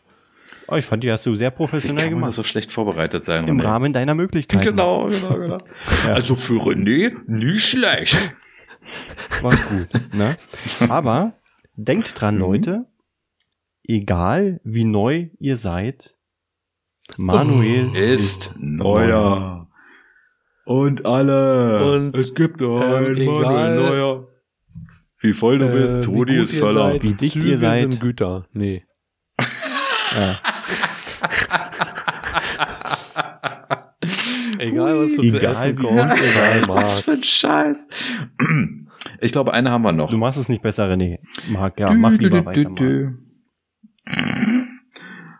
oh, 0.67 0.75
ich 0.75 0.85
fand, 0.85 1.03
die 1.03 1.11
hast 1.11 1.25
du 1.25 1.35
sehr 1.35 1.51
Wie 1.51 1.55
professionell 1.55 2.03
kann 2.03 2.13
man 2.13 2.19
gemacht. 2.21 2.33
so 2.33 2.43
schlecht 2.43 2.73
vorbereitet 2.73 3.23
sein? 3.23 3.47
Im? 3.47 3.61
Rahmen 3.61 3.93
deiner 3.93 4.15
Möglichkeiten. 4.15 4.63
Genau, 4.63 5.07
genau, 5.07 5.37
genau. 5.37 5.57
Also 6.07 6.35
für 6.35 6.55
René 6.55 7.15
nicht 7.27 7.69
schlecht. 7.69 8.17
War 9.41 9.51
gut, 9.51 10.13
ne? 10.13 10.35
Aber 10.89 11.33
denkt 11.75 12.19
dran, 12.19 12.35
Mhm. 12.35 12.41
Leute, 12.41 12.85
egal 13.83 14.59
wie 14.63 14.83
neu 14.85 15.27
ihr 15.39 15.57
seid, 15.57 16.17
Manuel 17.17 17.89
Oh, 17.91 17.95
Ist 17.97 18.53
neuer. 18.57 19.67
Und 20.65 21.05
alle. 21.05 21.93
Und, 21.93 22.15
es 22.15 22.33
gibt 22.33 22.61
ähm, 22.61 23.17
egal, 23.17 23.75
Neuer. 23.75 24.27
Wie 25.19 25.33
voll 25.33 25.57
du 25.57 25.65
Äh, 25.69 25.73
bist, 25.81 26.03
Toni 26.03 26.35
ist 26.35 26.55
voller. 26.55 27.01
Wie 27.01 27.13
dicht 27.13 27.33
Züge 27.33 27.49
ihr 27.49 27.57
seid. 27.57 27.81
sind 27.81 27.99
Güter. 27.99 28.47
Nee. 28.53 28.85
Ja. 30.15 30.39
Egal, 34.63 34.99
was 34.99 35.15
du 35.15 35.27
zu 35.27 35.37
Egal, 35.37 35.51
essen 35.51 35.75
kochst, 35.75 36.15
gut 36.15 36.25
ihr 36.25 36.63
egal. 36.63 36.75
Was 36.75 37.01
für 37.01 37.11
ein. 37.11 37.23
Scheiß. 37.23 37.87
Ich 39.19 39.31
glaube, 39.31 39.53
eine 39.53 39.71
haben 39.71 39.83
wir 39.83 39.91
noch. 39.91 40.09
Du 40.09 40.17
machst 40.17 40.39
es 40.39 40.49
nicht 40.49 40.61
besser, 40.61 40.89
René. 40.89 41.19
Marc, 41.49 41.79
ja, 41.79 41.93
mach 41.93 42.11
lieber 42.11 42.45
weiter. 42.45 42.69
Marc. 42.69 43.13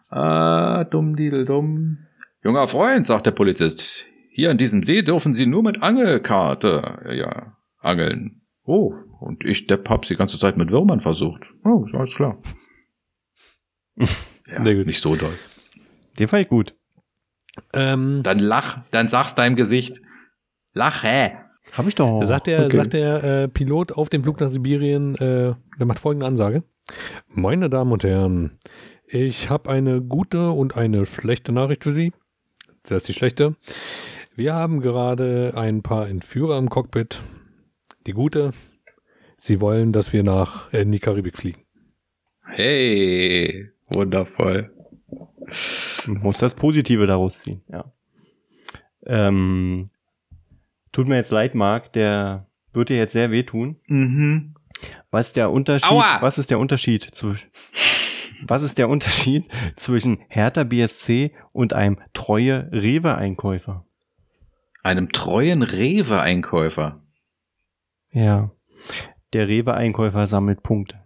Ah, 0.09 0.83
dumm, 0.83 1.15
didel, 1.15 1.45
dumm. 1.45 1.99
Junger 2.43 2.67
Freund, 2.67 3.05
sagt 3.05 3.25
der 3.25 3.31
Polizist, 3.31 4.05
hier 4.29 4.51
an 4.51 4.57
diesem 4.57 4.83
See 4.83 5.01
dürfen 5.01 5.33
Sie 5.33 5.45
nur 5.45 5.63
mit 5.63 5.81
Angelkarte, 5.81 6.99
ja, 7.11 7.57
angeln. 7.79 8.41
Oh, 8.65 8.93
und 9.19 9.45
ich, 9.45 9.67
Depp, 9.67 9.89
hab's 9.89 10.07
die 10.09 10.15
ganze 10.15 10.37
Zeit 10.37 10.57
mit 10.57 10.71
Würmern 10.71 10.99
versucht. 11.01 11.45
Oh, 11.63 11.85
ist 11.85 11.95
alles 11.95 12.15
klar. 12.15 12.41
ja, 13.97 14.59
nicht 14.61 14.99
so 14.99 15.15
doll. 15.15 15.33
Den 16.19 16.27
fand 16.27 16.43
ich 16.43 16.49
gut. 16.49 16.75
Ähm, 17.73 18.21
Dann 18.23 18.39
lach, 18.39 18.79
dann 18.91 19.07
sag's 19.07 19.35
deinem 19.35 19.55
Gesicht. 19.55 20.01
Lache. 20.73 21.33
Hab 21.71 21.87
ich 21.87 21.95
doch. 21.95 22.21
sagt 22.23 22.47
der, 22.47 22.65
Okay. 22.65 22.77
sagt 22.77 22.93
der 22.93 23.23
äh, 23.23 23.47
Pilot 23.47 23.91
auf 23.93 24.09
dem 24.09 24.23
Flug 24.23 24.39
nach 24.39 24.49
Sibirien, 24.49 25.15
äh, 25.15 25.53
der 25.79 25.85
macht 25.85 25.99
folgende 25.99 26.25
Ansage. 26.25 26.63
Meine 27.27 27.69
Damen 27.69 27.91
und 27.91 28.03
Herren, 28.03 28.57
ich 29.07 29.49
habe 29.49 29.69
eine 29.69 30.01
gute 30.01 30.51
und 30.51 30.75
eine 30.75 31.05
schlechte 31.05 31.51
Nachricht 31.51 31.83
für 31.83 31.91
Sie. 31.91 32.11
Zuerst 32.83 33.07
die 33.07 33.13
schlechte. 33.13 33.55
Wir 34.35 34.53
haben 34.55 34.81
gerade 34.81 35.53
ein 35.55 35.83
paar 35.83 36.07
Entführer 36.09 36.57
im 36.57 36.69
Cockpit. 36.69 37.21
Die 38.07 38.11
gute, 38.13 38.51
Sie 39.37 39.61
wollen, 39.61 39.93
dass 39.93 40.11
wir 40.11 40.23
nach 40.23 40.73
äh, 40.73 40.81
in 40.81 40.91
die 40.91 40.99
Karibik 40.99 41.37
fliegen. 41.37 41.61
Hey, 42.45 43.69
wundervoll. 43.93 44.72
Man 46.07 46.21
muss 46.21 46.37
das 46.37 46.55
Positive 46.55 47.07
daraus 47.07 47.39
ziehen, 47.39 47.61
ja. 47.69 47.91
Ähm, 49.05 49.89
tut 50.91 51.07
mir 51.07 51.15
jetzt 51.15 51.31
leid, 51.31 51.55
Marc, 51.55 51.93
der 51.93 52.47
wird 52.71 52.89
dir 52.89 52.97
jetzt 52.97 53.13
sehr 53.13 53.31
wehtun. 53.31 53.77
Mhm. 53.87 54.55
Was 55.11 55.27
ist 55.27 55.35
der 55.35 55.51
Unterschied? 55.51 55.91
Aua! 55.91 56.21
Was 56.21 56.37
ist 56.37 56.49
der 56.49 56.59
Unterschied 56.59 57.03
zwischen 57.13 57.49
Was 58.45 58.63
ist 58.63 58.77
der 58.77 58.89
Unterschied 58.89 59.47
zwischen 59.75 60.19
Hertha 60.27 60.63
BSC 60.63 61.33
und 61.53 61.73
einem 61.73 61.99
treue 62.13 62.69
Rewe-Einkäufer? 62.71 63.85
Einem 64.83 65.11
treuen 65.11 65.63
Rewe-Einkäufer. 65.63 67.01
Ja. 68.11 68.51
Der 69.31 69.47
Rewe-Einkäufer 69.47 70.27
sammelt 70.27 70.61
Punkte. 70.61 71.02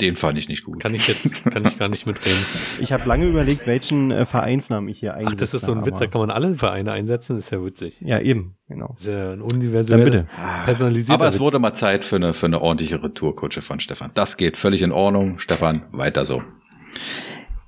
Den 0.00 0.16
fand 0.16 0.38
ich 0.38 0.48
nicht 0.48 0.64
gut. 0.64 0.80
Kann 0.80 0.94
ich 0.94 1.06
jetzt, 1.06 1.44
kann 1.44 1.64
ich 1.64 1.78
gar 1.78 1.88
nicht 1.88 2.06
mitreden. 2.06 2.38
Ich 2.80 2.92
habe 2.92 3.06
lange 3.06 3.26
überlegt, 3.26 3.66
welchen 3.66 4.10
äh, 4.10 4.24
Vereinsnamen 4.26 4.88
ich 4.88 4.98
hier 4.98 5.14
einsetze. 5.14 5.34
Ach, 5.34 5.38
das 5.40 5.54
ist 5.54 5.64
so 5.66 5.72
ein 5.72 5.84
Witz, 5.86 5.98
da 5.98 6.06
kann 6.06 6.20
man 6.22 6.30
alle 6.30 6.56
Vereine 6.56 6.92
einsetzen, 6.92 7.36
ist 7.36 7.50
ja 7.50 7.62
witzig. 7.64 8.00
Ja, 8.00 8.18
eben, 8.18 8.56
genau. 8.68 8.94
Das 8.94 9.02
ist 9.02 9.08
ja 9.08 9.32
ein 9.32 9.40
Dann 9.40 9.42
universeller, 9.42 10.04
bitte. 10.04 10.26
personalisierter 10.64 11.14
Aber 11.20 11.28
es 11.28 11.34
Witz. 11.36 11.40
wurde 11.40 11.58
mal 11.58 11.74
Zeit 11.74 12.04
für 12.04 12.16
eine, 12.16 12.32
für 12.32 12.46
eine 12.46 12.60
ordentliche 12.62 13.02
Retourkutsche 13.02 13.60
von 13.62 13.80
Stefan. 13.80 14.10
Das 14.14 14.36
geht 14.38 14.56
völlig 14.56 14.80
in 14.82 14.92
Ordnung. 14.92 15.38
Stefan, 15.38 15.82
weiter 15.92 16.24
so. 16.24 16.42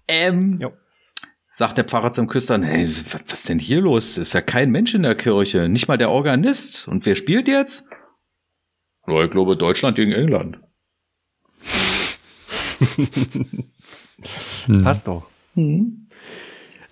Ähm, 0.08 0.58
Jo. 0.60 0.72
sagt 1.52 1.78
der 1.78 1.84
Pfarrer 1.84 2.12
zum 2.12 2.26
Küstern, 2.26 2.62
hey, 2.62 2.88
was, 3.12 3.24
was 3.28 3.42
denn 3.44 3.58
hier 3.58 3.80
los? 3.80 4.18
Ist 4.18 4.32
ja 4.32 4.40
kein 4.40 4.70
Mensch 4.70 4.94
in 4.94 5.02
der 5.02 5.14
Kirche, 5.14 5.68
nicht 5.68 5.88
mal 5.88 5.98
der 5.98 6.10
Organist. 6.10 6.88
Und 6.88 7.06
wer 7.06 7.14
spielt 7.14 7.48
jetzt? 7.48 7.84
Ja, 9.06 9.22
ich 9.22 9.30
glaube 9.30 9.56
Deutschland 9.56 9.96
gegen 9.96 10.12
England. 10.12 10.58
Passt 14.82 15.06
doch. 15.06 15.26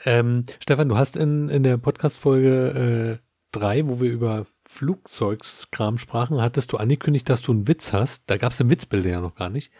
Ähm, 0.04 0.44
Stefan, 0.60 0.88
du 0.88 0.96
hast 0.96 1.16
in, 1.16 1.48
in 1.48 1.62
der 1.62 1.76
Podcast-Folge 1.76 3.20
äh, 3.20 3.26
drei, 3.52 3.86
wo 3.88 4.00
wir 4.00 4.10
über 4.10 4.46
Flugzeugskram 4.66 5.98
sprachen, 5.98 6.40
hattest 6.40 6.72
du 6.72 6.78
angekündigt, 6.78 7.28
dass 7.28 7.42
du 7.42 7.52
einen 7.52 7.68
Witz 7.68 7.92
hast. 7.92 8.30
Da 8.30 8.36
gab 8.36 8.52
es 8.52 8.58
den 8.58 8.70
Witzbilder 8.70 9.10
ja 9.10 9.20
noch 9.20 9.34
gar 9.34 9.50
nicht. 9.50 9.72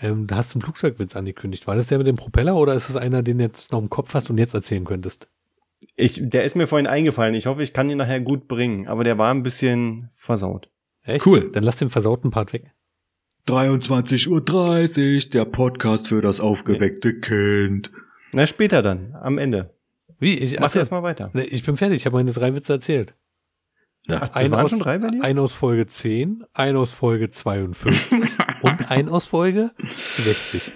Ähm, 0.00 0.26
da 0.26 0.36
hast 0.36 0.54
du 0.54 0.56
einen 0.56 0.62
Flugzeugwitz 0.62 1.16
angekündigt. 1.16 1.66
War 1.66 1.74
das 1.74 1.88
der 1.88 1.98
mit 1.98 2.06
dem 2.06 2.16
Propeller 2.16 2.56
oder 2.56 2.74
ist 2.74 2.88
es 2.88 2.96
einer, 2.96 3.22
den 3.22 3.38
du 3.38 3.44
jetzt 3.44 3.72
noch 3.72 3.80
im 3.80 3.90
Kopf 3.90 4.14
hast 4.14 4.30
und 4.30 4.38
jetzt 4.38 4.54
erzählen 4.54 4.84
könntest? 4.84 5.28
Ich, 5.96 6.20
der 6.22 6.44
ist 6.44 6.54
mir 6.56 6.68
vorhin 6.68 6.86
eingefallen. 6.86 7.34
Ich 7.34 7.46
hoffe, 7.46 7.62
ich 7.62 7.72
kann 7.72 7.90
ihn 7.90 7.98
nachher 7.98 8.20
gut 8.20 8.46
bringen. 8.46 8.86
Aber 8.86 9.02
der 9.02 9.18
war 9.18 9.32
ein 9.32 9.42
bisschen 9.42 10.10
versaut. 10.14 10.68
Echt? 11.02 11.26
Cool. 11.26 11.50
Dann 11.50 11.64
lass 11.64 11.76
den 11.76 11.90
versauten 11.90 12.30
Part 12.30 12.52
weg. 12.52 12.72
23.30 13.48 14.28
Uhr, 15.24 15.30
der 15.30 15.44
Podcast 15.46 16.08
für 16.08 16.20
das 16.20 16.38
aufgeweckte 16.38 17.18
Kind. 17.18 17.90
Na, 18.32 18.46
später 18.46 18.82
dann, 18.82 19.14
am 19.22 19.38
Ende. 19.38 19.74
Wie? 20.18 20.34
Ich, 20.38 20.56
Mach 20.56 20.66
achso, 20.66 20.80
erst 20.80 20.90
mal 20.90 21.02
weiter. 21.02 21.30
nee, 21.32 21.42
ich 21.42 21.62
bin 21.62 21.76
fertig. 21.76 21.96
Ich 21.96 22.06
habe 22.06 22.16
meine 22.16 22.32
drei 22.32 22.54
Witze 22.54 22.74
erzählt. 22.74 23.14
Ja, 24.06 24.20
Ach, 24.22 24.34
Ein 24.34 24.50
waren 24.50 24.64
aus, 24.64 24.70
schon 24.70 24.78
drei 24.80 24.98
bei 24.98 25.08
dir? 25.10 25.22
ein 25.24 25.38
aus 25.38 25.52
Folge 25.54 25.86
10, 25.86 26.44
ein 26.52 26.76
aus 26.76 26.92
Folge 26.92 27.30
42 27.30 28.20
und 28.62 28.90
ein 28.90 29.08
aus 29.08 29.26
Folge 29.26 29.70
60. 29.78 30.70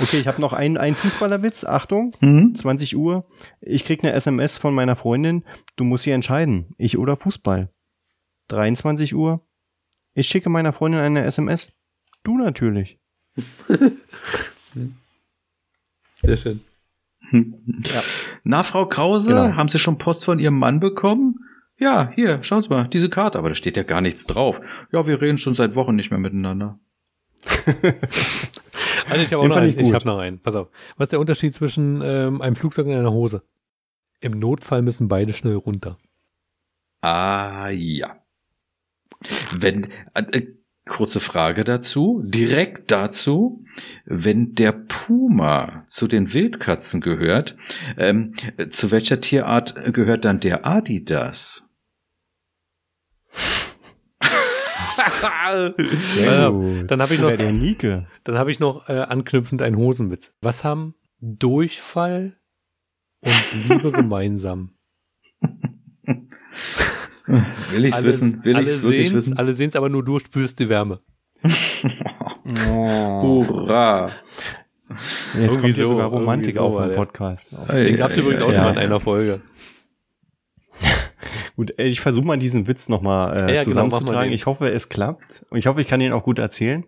Okay, 0.00 0.18
ich 0.20 0.26
habe 0.28 0.40
noch 0.40 0.52
einen, 0.54 0.76
einen 0.78 0.94
Fußballerwitz. 0.94 1.64
Achtung, 1.64 2.14
Mhm. 2.20 2.54
20 2.54 2.96
Uhr. 2.96 3.26
Ich 3.60 3.84
krieg 3.84 4.02
eine 4.02 4.12
SMS 4.14 4.56
von 4.56 4.74
meiner 4.74 4.96
Freundin. 4.96 5.44
Du 5.76 5.84
musst 5.84 6.04
hier 6.04 6.14
entscheiden, 6.14 6.74
ich 6.78 6.96
oder 6.96 7.16
Fußball. 7.16 7.70
23 8.48 9.14
Uhr. 9.14 9.44
Ich 10.14 10.26
schicke 10.28 10.48
meiner 10.50 10.72
Freundin 10.72 11.00
eine 11.00 11.24
SMS. 11.24 11.72
Du 12.22 12.36
natürlich. 12.38 12.98
Sehr 16.22 16.36
schön. 16.36 16.60
Na, 18.44 18.62
Frau 18.62 18.86
Krause, 18.86 19.30
Genau. 19.30 19.56
haben 19.56 19.68
Sie 19.68 19.78
schon 19.78 19.98
Post 19.98 20.24
von 20.24 20.38
Ihrem 20.38 20.58
Mann 20.58 20.80
bekommen? 20.80 21.38
Ja, 21.78 22.10
hier, 22.14 22.42
schauen 22.42 22.62
Sie 22.62 22.68
mal, 22.68 22.86
diese 22.88 23.08
Karte, 23.08 23.38
aber 23.38 23.48
da 23.48 23.54
steht 23.54 23.76
ja 23.76 23.82
gar 23.82 24.00
nichts 24.02 24.26
drauf. 24.26 24.60
Ja, 24.92 25.06
wir 25.06 25.20
reden 25.20 25.38
schon 25.38 25.54
seit 25.54 25.74
Wochen 25.74 25.94
nicht 25.96 26.10
mehr 26.10 26.20
miteinander. 26.20 26.78
Also 29.08 29.24
ich 29.24 29.32
habe 29.32 29.38
auch 29.38 29.42
Den 29.42 29.48
noch 29.50 29.56
einen. 29.56 29.70
ich 29.70 29.88
Ich, 29.88 29.92
habe 29.92 30.06
noch 30.06 30.18
einen. 30.18 30.38
Pass 30.38 30.54
auf. 30.54 30.68
Was 30.96 31.06
ist 31.06 31.12
der 31.12 31.18
Unterschied 31.20 31.54
zwischen 31.54 32.00
ähm, 32.04 32.40
einem 32.40 32.54
Flugzeug 32.54 32.86
und 32.86 32.92
einer 32.92 33.10
Hose? 33.12 33.42
Im 34.20 34.38
Notfall 34.38 34.80
müssen 34.80 35.08
beide 35.08 35.32
schnell 35.32 35.56
runter. 35.56 35.98
Ah, 37.00 37.68
ja. 37.70 38.21
Wenn, 39.56 39.88
äh, 40.14 40.22
äh, 40.32 40.46
kurze 40.86 41.20
Frage 41.20 41.62
dazu, 41.64 42.22
direkt 42.24 42.90
dazu, 42.90 43.64
wenn 44.04 44.54
der 44.54 44.72
Puma 44.72 45.84
zu 45.86 46.08
den 46.08 46.32
Wildkatzen 46.34 47.00
gehört, 47.00 47.56
ähm, 47.96 48.34
äh, 48.56 48.68
zu 48.68 48.90
welcher 48.90 49.20
Tierart 49.20 49.92
gehört 49.94 50.24
dann 50.24 50.40
der 50.40 50.66
Adidas? 50.66 51.68
Ja, 56.22 56.50
dann 56.86 57.02
habe 57.02 57.14
ich 57.14 57.20
noch- 57.20 57.30
der 57.36 57.52
Nike. 57.52 58.06
Dann 58.24 58.38
habe 58.38 58.50
ich 58.50 58.60
noch 58.60 58.88
äh, 58.88 58.92
anknüpfend 59.00 59.62
einen 59.62 59.76
Hosenwitz. 59.76 60.32
Was 60.40 60.64
haben 60.64 60.94
Durchfall 61.20 62.36
und 63.20 63.68
Liebe 63.68 63.92
gemeinsam? 63.92 64.74
Will 67.26 67.84
ich's 67.84 67.96
Alle- 67.96 68.06
wissen? 68.06 68.44
Will 68.44 68.56
alle 68.56 68.64
ich's 68.64 68.82
wirklich 68.82 69.08
sehen's, 69.08 69.14
wissen? 69.14 69.38
Alle 69.38 69.52
sehen 69.54 69.68
es, 69.68 69.76
aber 69.76 69.88
nur 69.88 70.04
du 70.04 70.18
spürst 70.18 70.58
die 70.60 70.68
Wärme. 70.68 71.00
Oh. 72.68 73.44
Hurra! 73.46 74.10
Jetzt 74.88 75.34
Irgendwie 75.34 75.48
kommt 75.48 75.64
hier 75.64 75.74
so, 75.74 75.88
sogar 75.88 76.08
Romantik 76.08 76.54
so 76.56 76.60
auf 76.60 76.84
im. 76.86 76.96
Podcast. 76.96 77.54
Den 77.72 77.96
gab 77.96 78.10
es 78.10 78.16
übrigens 78.16 78.42
auch 78.42 78.48
ja. 78.48 78.54
schon 78.54 78.64
mal 78.64 78.70
in 78.72 78.78
einer 78.78 79.00
Folge. 79.00 79.40
Gut, 81.56 81.78
äh, 81.78 81.84
ich 81.84 82.00
versuche 82.00 82.26
mal 82.26 82.38
diesen 82.38 82.66
Witz 82.66 82.88
nochmal 82.88 83.34
äh, 83.34 83.40
Ja, 83.40 83.46
genau, 83.46 83.62
zusammenzutragen. 83.64 84.30
den. 84.30 84.32
ich 84.32 84.46
hoffe, 84.46 84.70
es 84.70 84.88
klappt. 84.88 85.44
Und 85.50 85.58
ich 85.58 85.66
hoffe, 85.66 85.80
ich 85.80 85.86
kann 85.86 86.00
ihn 86.00 86.12
auch 86.12 86.24
gut 86.24 86.38
erzählen. 86.38 86.84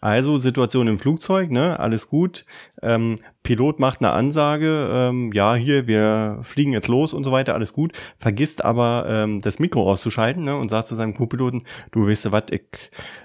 Also, 0.00 0.36
Situation 0.38 0.86
im 0.86 0.98
Flugzeug, 0.98 1.50
ne? 1.50 1.80
Alles 1.80 2.08
gut. 2.08 2.44
Ähm, 2.82 3.16
Pilot 3.42 3.80
macht 3.80 4.00
eine 4.00 4.10
Ansage, 4.10 4.88
ähm, 4.92 5.32
ja, 5.32 5.54
hier, 5.54 5.86
wir 5.86 6.40
fliegen 6.42 6.72
jetzt 6.72 6.88
los 6.88 7.14
und 7.14 7.24
so 7.24 7.32
weiter, 7.32 7.54
alles 7.54 7.72
gut. 7.72 7.92
Vergisst 8.18 8.64
aber 8.64 9.06
ähm, 9.08 9.40
das 9.40 9.58
Mikro 9.58 9.90
auszuschalten, 9.90 10.44
ne? 10.44 10.56
Und 10.56 10.68
sagt 10.68 10.88
zu 10.88 10.94
seinem 10.94 11.14
Co-Piloten, 11.14 11.62
du 11.90 12.06
weißt 12.06 12.26
du 12.26 12.32
was, 12.32 12.44
ich 12.50 12.62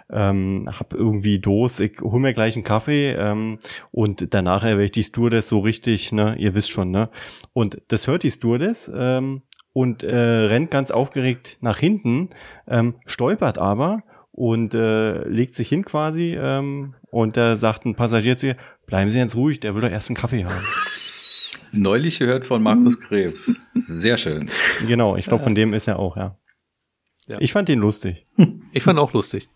ähm, 0.10 0.70
hab 0.72 0.94
irgendwie 0.94 1.40
Dos, 1.40 1.80
ich 1.82 1.99
hol 2.02 2.20
mir 2.20 2.34
gleich 2.34 2.56
einen 2.56 2.64
Kaffee 2.64 3.11
ähm, 3.11 3.60
und 3.91 4.34
danach 4.34 4.64
werde 4.64 4.84
ich 4.86 4.91
die 4.91 5.03
Stewardess 5.03 5.49
so 5.49 5.60
richtig, 5.60 6.11
ne? 6.14 6.36
Ihr 6.38 6.56
wisst 6.56 6.72
schon, 6.72 6.91
ne? 6.91 7.10
Und 7.53 7.82
das 7.90 8.07
hört 8.07 8.24
die 8.24 8.32
Stewardess, 8.32 8.90
ähm, 8.94 9.41
und 9.74 10.04
äh, 10.04 10.16
rennt 10.16 10.72
ganz 10.72 10.91
aufgeregt 10.91 11.58
nach 11.62 11.78
hinten, 11.78 12.30
ähm, 12.68 12.96
stolpert 13.06 13.58
aber 13.58 14.04
und 14.32 14.74
äh, 14.74 15.28
legt 15.28 15.54
sich 15.54 15.70
hin 15.70 15.86
quasi 15.86 16.36
ähm, 16.40 16.96
und 17.12 17.38
da 17.38 17.58
sagt 17.58 17.86
ein 17.86 17.96
Passagier 17.96 18.38
zu 18.38 18.48
ihr, 18.48 18.58
bleiben 18.86 19.10
Sie 19.10 19.20
jetzt 19.20 19.36
ruhig, 19.36 19.60
der 19.60 19.76
will 19.76 19.82
doch 19.82 19.90
erst 19.90 20.10
einen 20.10 20.18
Kaffee 20.18 20.46
haben. 20.46 20.64
Neulich 21.72 22.20
gehört 22.20 22.46
von 22.46 22.64
Markus 22.64 23.00
Krebs. 23.00 23.60
Sehr 23.76 24.18
schön. 24.18 24.50
genau, 24.88 25.16
ich 25.16 25.26
glaube, 25.26 25.44
von 25.44 25.56
dem 25.56 25.74
ist 25.74 25.88
er 25.88 26.00
auch, 26.00 26.18
ja. 26.18 26.36
Ja. 27.28 27.38
Ich 27.40 27.52
fand 27.52 27.70
den 27.70 27.80
lustig. 27.80 28.26
Ich 28.72 28.84
fand 28.84 29.00
auch 29.00 29.14
lustig. 29.14 29.50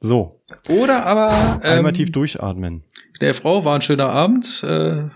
So, 0.00 0.40
Oder 0.68 1.04
aber 1.06 1.62
einmal 1.62 1.90
ähm, 1.90 1.94
tief 1.94 2.12
durchatmen. 2.12 2.84
der 3.20 3.34
Frau 3.34 3.64
war 3.64 3.74
ein 3.74 3.80
schöner 3.80 4.08
Abend. 4.10 4.62
Äh, 4.62 5.08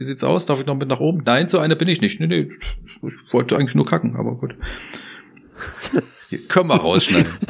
wie 0.00 0.04
sieht's 0.04 0.24
aus? 0.24 0.46
Darf 0.46 0.58
ich 0.58 0.64
noch 0.64 0.76
mit 0.76 0.88
nach 0.88 0.98
oben? 0.98 1.22
Nein, 1.26 1.46
so 1.46 1.58
eine 1.58 1.76
bin 1.76 1.86
ich 1.86 2.00
nicht. 2.00 2.20
Nee, 2.20 2.26
nee. 2.26 2.50
Ich 3.06 3.32
wollte 3.32 3.54
eigentlich 3.56 3.74
nur 3.74 3.84
kacken, 3.84 4.16
aber 4.16 4.34
gut. 4.34 4.56
Hier, 6.30 6.48
können 6.48 6.68
wir 6.68 6.76
rausschneiden. 6.76 7.30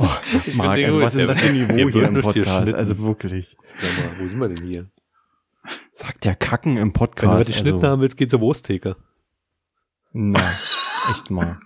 Oh, 0.00 0.08
Marc, 0.54 0.78
also 0.78 1.00
was 1.00 1.14
ist 1.14 1.20
denn 1.20 1.26
das 1.26 1.40
für 1.40 1.48
ein 1.48 1.54
Niveau 1.54 1.90
hier 1.90 2.06
im 2.06 2.14
Podcast? 2.14 2.72
Also 2.72 2.98
wirklich. 3.00 3.56
Sag 3.78 4.06
mal, 4.06 4.20
wo 4.20 4.26
sind 4.28 4.38
wir 4.38 4.48
denn 4.48 4.64
hier? 4.64 4.88
Sagt 5.90 6.24
der 6.24 6.36
Kacken 6.36 6.76
im 6.76 6.84
Wenn 6.84 6.92
du 6.92 6.98
Podcast. 6.98 7.40
was 7.40 7.46
geschnitten 7.48 7.78
also, 7.78 7.88
haben 7.88 8.00
willst, 8.00 8.16
geht 8.16 8.30
zur 8.30 8.40
Wursttheke. 8.40 8.94
Na, 10.12 10.52
echt 11.10 11.30
mal. 11.30 11.58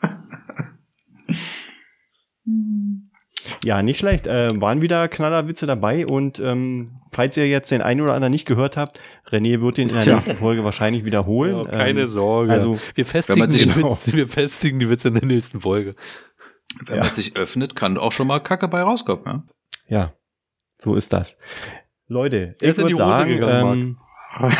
Ja, 3.64 3.82
nicht 3.82 3.98
schlecht. 3.98 4.26
Äh, 4.26 4.48
waren 4.60 4.80
wieder 4.80 5.08
Knallerwitze 5.08 5.66
dabei 5.66 6.06
und 6.06 6.38
ähm, 6.38 7.00
falls 7.12 7.36
ihr 7.36 7.48
jetzt 7.48 7.70
den 7.70 7.82
einen 7.82 8.00
oder 8.00 8.14
anderen 8.14 8.32
nicht 8.32 8.46
gehört 8.46 8.76
habt, 8.76 9.00
René 9.30 9.60
wird 9.60 9.76
den 9.78 9.88
in 9.88 9.94
der 9.94 10.02
Tja. 10.02 10.14
nächsten 10.14 10.36
Folge 10.36 10.64
wahrscheinlich 10.64 11.04
wiederholen. 11.04 11.56
Ja, 11.56 11.64
keine 11.70 12.02
ähm, 12.02 12.08
Sorge. 12.08 12.52
also- 12.52 12.78
wir, 12.94 13.04
festigen 13.06 13.48
sich- 13.50 13.62
die 13.64 13.74
Witze, 13.76 14.12
wir 14.16 14.28
festigen 14.28 14.78
die 14.78 14.88
Witze 14.90 15.08
in 15.08 15.14
der 15.14 15.24
nächsten 15.26 15.60
Folge. 15.60 15.94
Wenn 16.86 16.96
Ja. 16.96 17.04
man 17.04 17.12
sich 17.12 17.36
öffnet, 17.36 17.76
kann 17.76 17.98
auch 17.98 18.12
schon 18.12 18.26
mal 18.26 18.40
Kacke 18.40 18.68
bei 18.68 18.82
rauskommen. 18.82 19.24
Ja? 19.26 19.42
Ja, 19.88 20.12
so 20.78 20.94
ist 20.94 21.12
das. 21.12 21.36
Leute, 22.08 22.56
Der 22.60 22.68
ich 22.68 22.68
ist 22.70 22.78
in 22.78 22.86
die 22.88 22.94
würde 22.94 23.04
Hose 23.04 23.16
sagen, 23.18 23.30
gegangen, 23.30 23.98
ähm, 24.40 24.50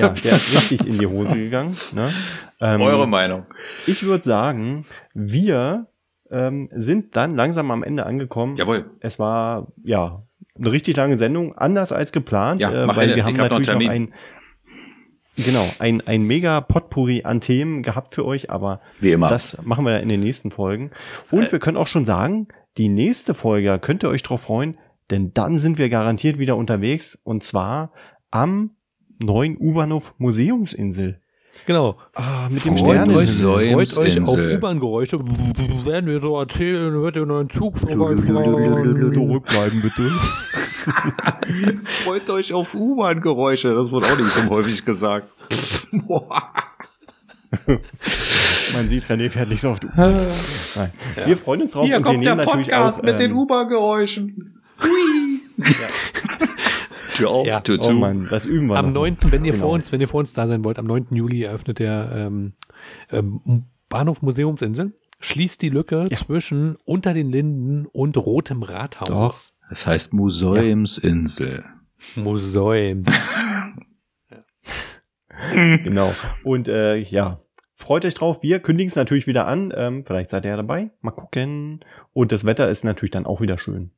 ja, 0.00 0.08
der 0.10 0.32
ist 0.32 0.54
richtig 0.54 0.86
in 0.86 0.98
die 0.98 1.06
Hose 1.06 1.36
gegangen. 1.36 1.76
Ne? 1.92 2.10
Ähm, 2.64 2.80
Eure 2.80 3.08
Meinung. 3.08 3.46
ich 3.88 4.04
würde 4.04 4.22
sagen, 4.22 4.84
wir 5.14 5.88
ähm, 6.32 6.68
sind 6.72 7.14
dann 7.16 7.36
langsam 7.36 7.70
am 7.70 7.82
Ende 7.84 8.04
angekommen. 8.06 8.56
Jawohl. 8.56 8.86
Es 9.00 9.18
war 9.18 9.68
ja 9.84 10.22
eine 10.58 10.72
richtig 10.72 10.96
lange 10.96 11.16
Sendung, 11.18 11.56
anders 11.56 11.92
als 11.92 12.10
geplant, 12.12 12.60
Ja, 12.60 12.70
äh, 12.72 12.88
weil 12.96 13.06
hin, 13.08 13.16
wir 13.16 13.24
haben 13.24 13.34
hab 13.38 13.50
noch 13.50 13.58
natürlich 13.58 13.68
noch 13.68 13.78
Termin. 13.78 13.90
ein 13.90 14.12
genau 15.36 15.64
ein 15.78 16.02
ein 16.06 16.26
mega 16.26 16.60
Potpourri 16.60 17.22
an 17.24 17.40
Themen 17.40 17.82
gehabt 17.82 18.14
für 18.14 18.24
euch, 18.26 18.50
aber 18.50 18.80
Wie 19.00 19.12
immer. 19.12 19.28
das 19.28 19.62
machen 19.64 19.86
wir 19.86 20.00
in 20.00 20.08
den 20.10 20.20
nächsten 20.20 20.50
Folgen. 20.50 20.90
Und 21.30 21.44
Äh. 21.48 21.52
wir 21.52 21.58
können 21.58 21.76
auch 21.78 21.86
schon 21.86 22.04
sagen, 22.04 22.48
die 22.76 22.88
nächste 22.88 23.32
Folge 23.34 23.78
könnt 23.80 24.02
ihr 24.02 24.08
euch 24.10 24.22
drauf 24.22 24.42
freuen, 24.42 24.78
denn 25.10 25.32
dann 25.32 25.58
sind 25.58 25.78
wir 25.78 25.88
garantiert 25.88 26.38
wieder 26.38 26.56
unterwegs 26.56 27.18
und 27.24 27.42
zwar 27.42 27.92
am 28.30 28.72
neuen 29.22 29.56
U-Bahnhof 29.58 30.14
Museumsinsel. 30.18 31.20
Genau. 31.66 31.96
Ah, 32.14 32.48
mit 32.50 32.64
dem 32.64 32.76
Freut 32.76 33.06
Stern. 33.06 33.10
euch, 33.14 33.30
freut 33.40 33.96
euch 33.98 34.20
auf. 34.20 34.36
U-Bahn-Geräusche. 34.38 35.18
Werden 35.84 36.10
wir 36.10 36.18
so 36.18 36.38
erzählen, 36.38 36.92
hört 36.92 37.16
ihr 37.16 37.24
noch 37.24 37.38
einen 37.38 37.50
Zug 37.50 37.78
vorbeifahren. 37.78 39.12
Zurückbleiben 39.12 39.80
bitte. 39.80 40.10
Freut 41.84 42.28
euch 42.30 42.52
auf 42.52 42.74
U-Bahn-Geräusche. 42.74 43.74
Das 43.74 43.92
wurde 43.92 44.06
auch 44.06 44.18
nicht 44.18 44.32
so 44.32 44.48
häufig 44.50 44.84
gesagt. 44.84 45.36
Man 48.72 48.86
sieht, 48.86 49.04
René 49.04 49.30
fährt 49.30 49.50
nicht 49.50 49.60
so 49.60 49.70
oft. 49.70 49.84
Nein. 49.96 50.26
Wir 51.26 51.36
freuen 51.36 51.62
uns 51.62 51.72
drauf 51.72 51.84
und 51.84 51.90
wir 51.90 52.00
nehmen 52.00 52.36
natürlich 52.38 52.74
auch, 52.74 53.00
ähm, 53.04 53.36
U-Bahn-Geräuschen. 53.36 54.62
Tür 57.22 57.30
auf, 57.30 57.46
Ja. 57.46 57.60
Tür 57.60 57.78
Oh 57.80 57.84
zu. 57.84 57.92
Mann, 57.94 58.28
das 58.30 58.46
üben 58.46 58.66
wir 58.68 58.76
Am 58.76 58.86
noch. 58.92 59.02
9., 59.02 59.16
wenn 59.30 59.44
ihr 59.44 59.52
Genau. 59.52 59.64
vor 59.64 59.74
uns, 59.74 59.90
wenn 59.92 60.00
ihr 60.00 60.08
vor 60.08 60.20
uns 60.20 60.32
da 60.34 60.46
sein 60.46 60.64
wollt, 60.64 60.78
am 60.78 60.86
9. 60.86 61.06
Juli 61.16 61.42
eröffnet 61.42 61.78
der 61.78 62.10
ähm, 62.14 62.52
ähm, 63.10 63.64
Bahnhof 63.88 64.22
Museumsinsel, 64.22 64.92
schließt 65.20 65.60
die 65.62 65.68
Lücke 65.68 66.08
Ja. 66.10 66.16
zwischen 66.16 66.76
unter 66.84 67.14
den 67.14 67.30
Linden 67.30 67.86
und 67.86 68.16
Rotem 68.16 68.62
Rathaus. 68.62 69.54
Das 69.68 69.86
heißt 69.86 70.12
Museumsinsel. 70.12 71.64
Museum. 72.16 73.04
Genau. 75.84 76.12
Und 76.44 76.68
äh, 76.68 76.96
ja, 76.96 77.40
freut 77.74 78.04
euch 78.04 78.14
drauf. 78.14 78.42
Wir 78.42 78.60
kündigen 78.60 78.88
es 78.88 78.96
natürlich 78.96 79.26
wieder 79.26 79.46
an. 79.46 79.72
Ähm, 79.74 80.04
vielleicht 80.06 80.30
seid 80.30 80.44
ihr 80.44 80.50
ja 80.52 80.56
dabei. 80.56 80.90
Mal 81.00 81.10
gucken. 81.10 81.80
Und 82.12 82.32
das 82.32 82.44
Wetter 82.44 82.68
ist 82.68 82.84
natürlich 82.84 83.10
dann 83.10 83.26
auch 83.26 83.40
wieder 83.40 83.58
schön. 83.58 83.90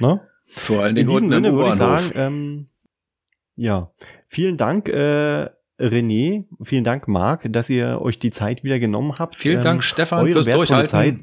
Ne? 0.00 0.20
Vor 0.48 0.82
allen 0.82 0.96
In 0.96 1.06
Dingen 1.06 1.08
diesem 1.08 1.22
unten 1.24 1.32
im 1.32 1.44
Sinne 1.44 1.52
würde 1.56 1.68
ich 1.70 1.74
sagen, 1.74 2.10
ähm, 2.14 2.66
ja, 3.56 3.90
vielen 4.28 4.56
Dank, 4.56 4.88
äh, 4.88 5.48
René, 5.78 6.44
vielen 6.62 6.84
Dank, 6.84 7.08
Marc, 7.08 7.52
dass 7.52 7.68
ihr 7.68 8.00
euch 8.00 8.18
die 8.18 8.30
Zeit 8.30 8.64
wieder 8.64 8.78
genommen 8.78 9.18
habt. 9.18 9.36
Vielen 9.36 9.58
Ähm, 9.58 9.64
Dank, 9.64 9.82
Stefan, 9.82 10.20
eure 10.20 10.32
fürs 10.32 10.46
Durchhalten. 10.46 10.86
Zeit. 10.88 11.16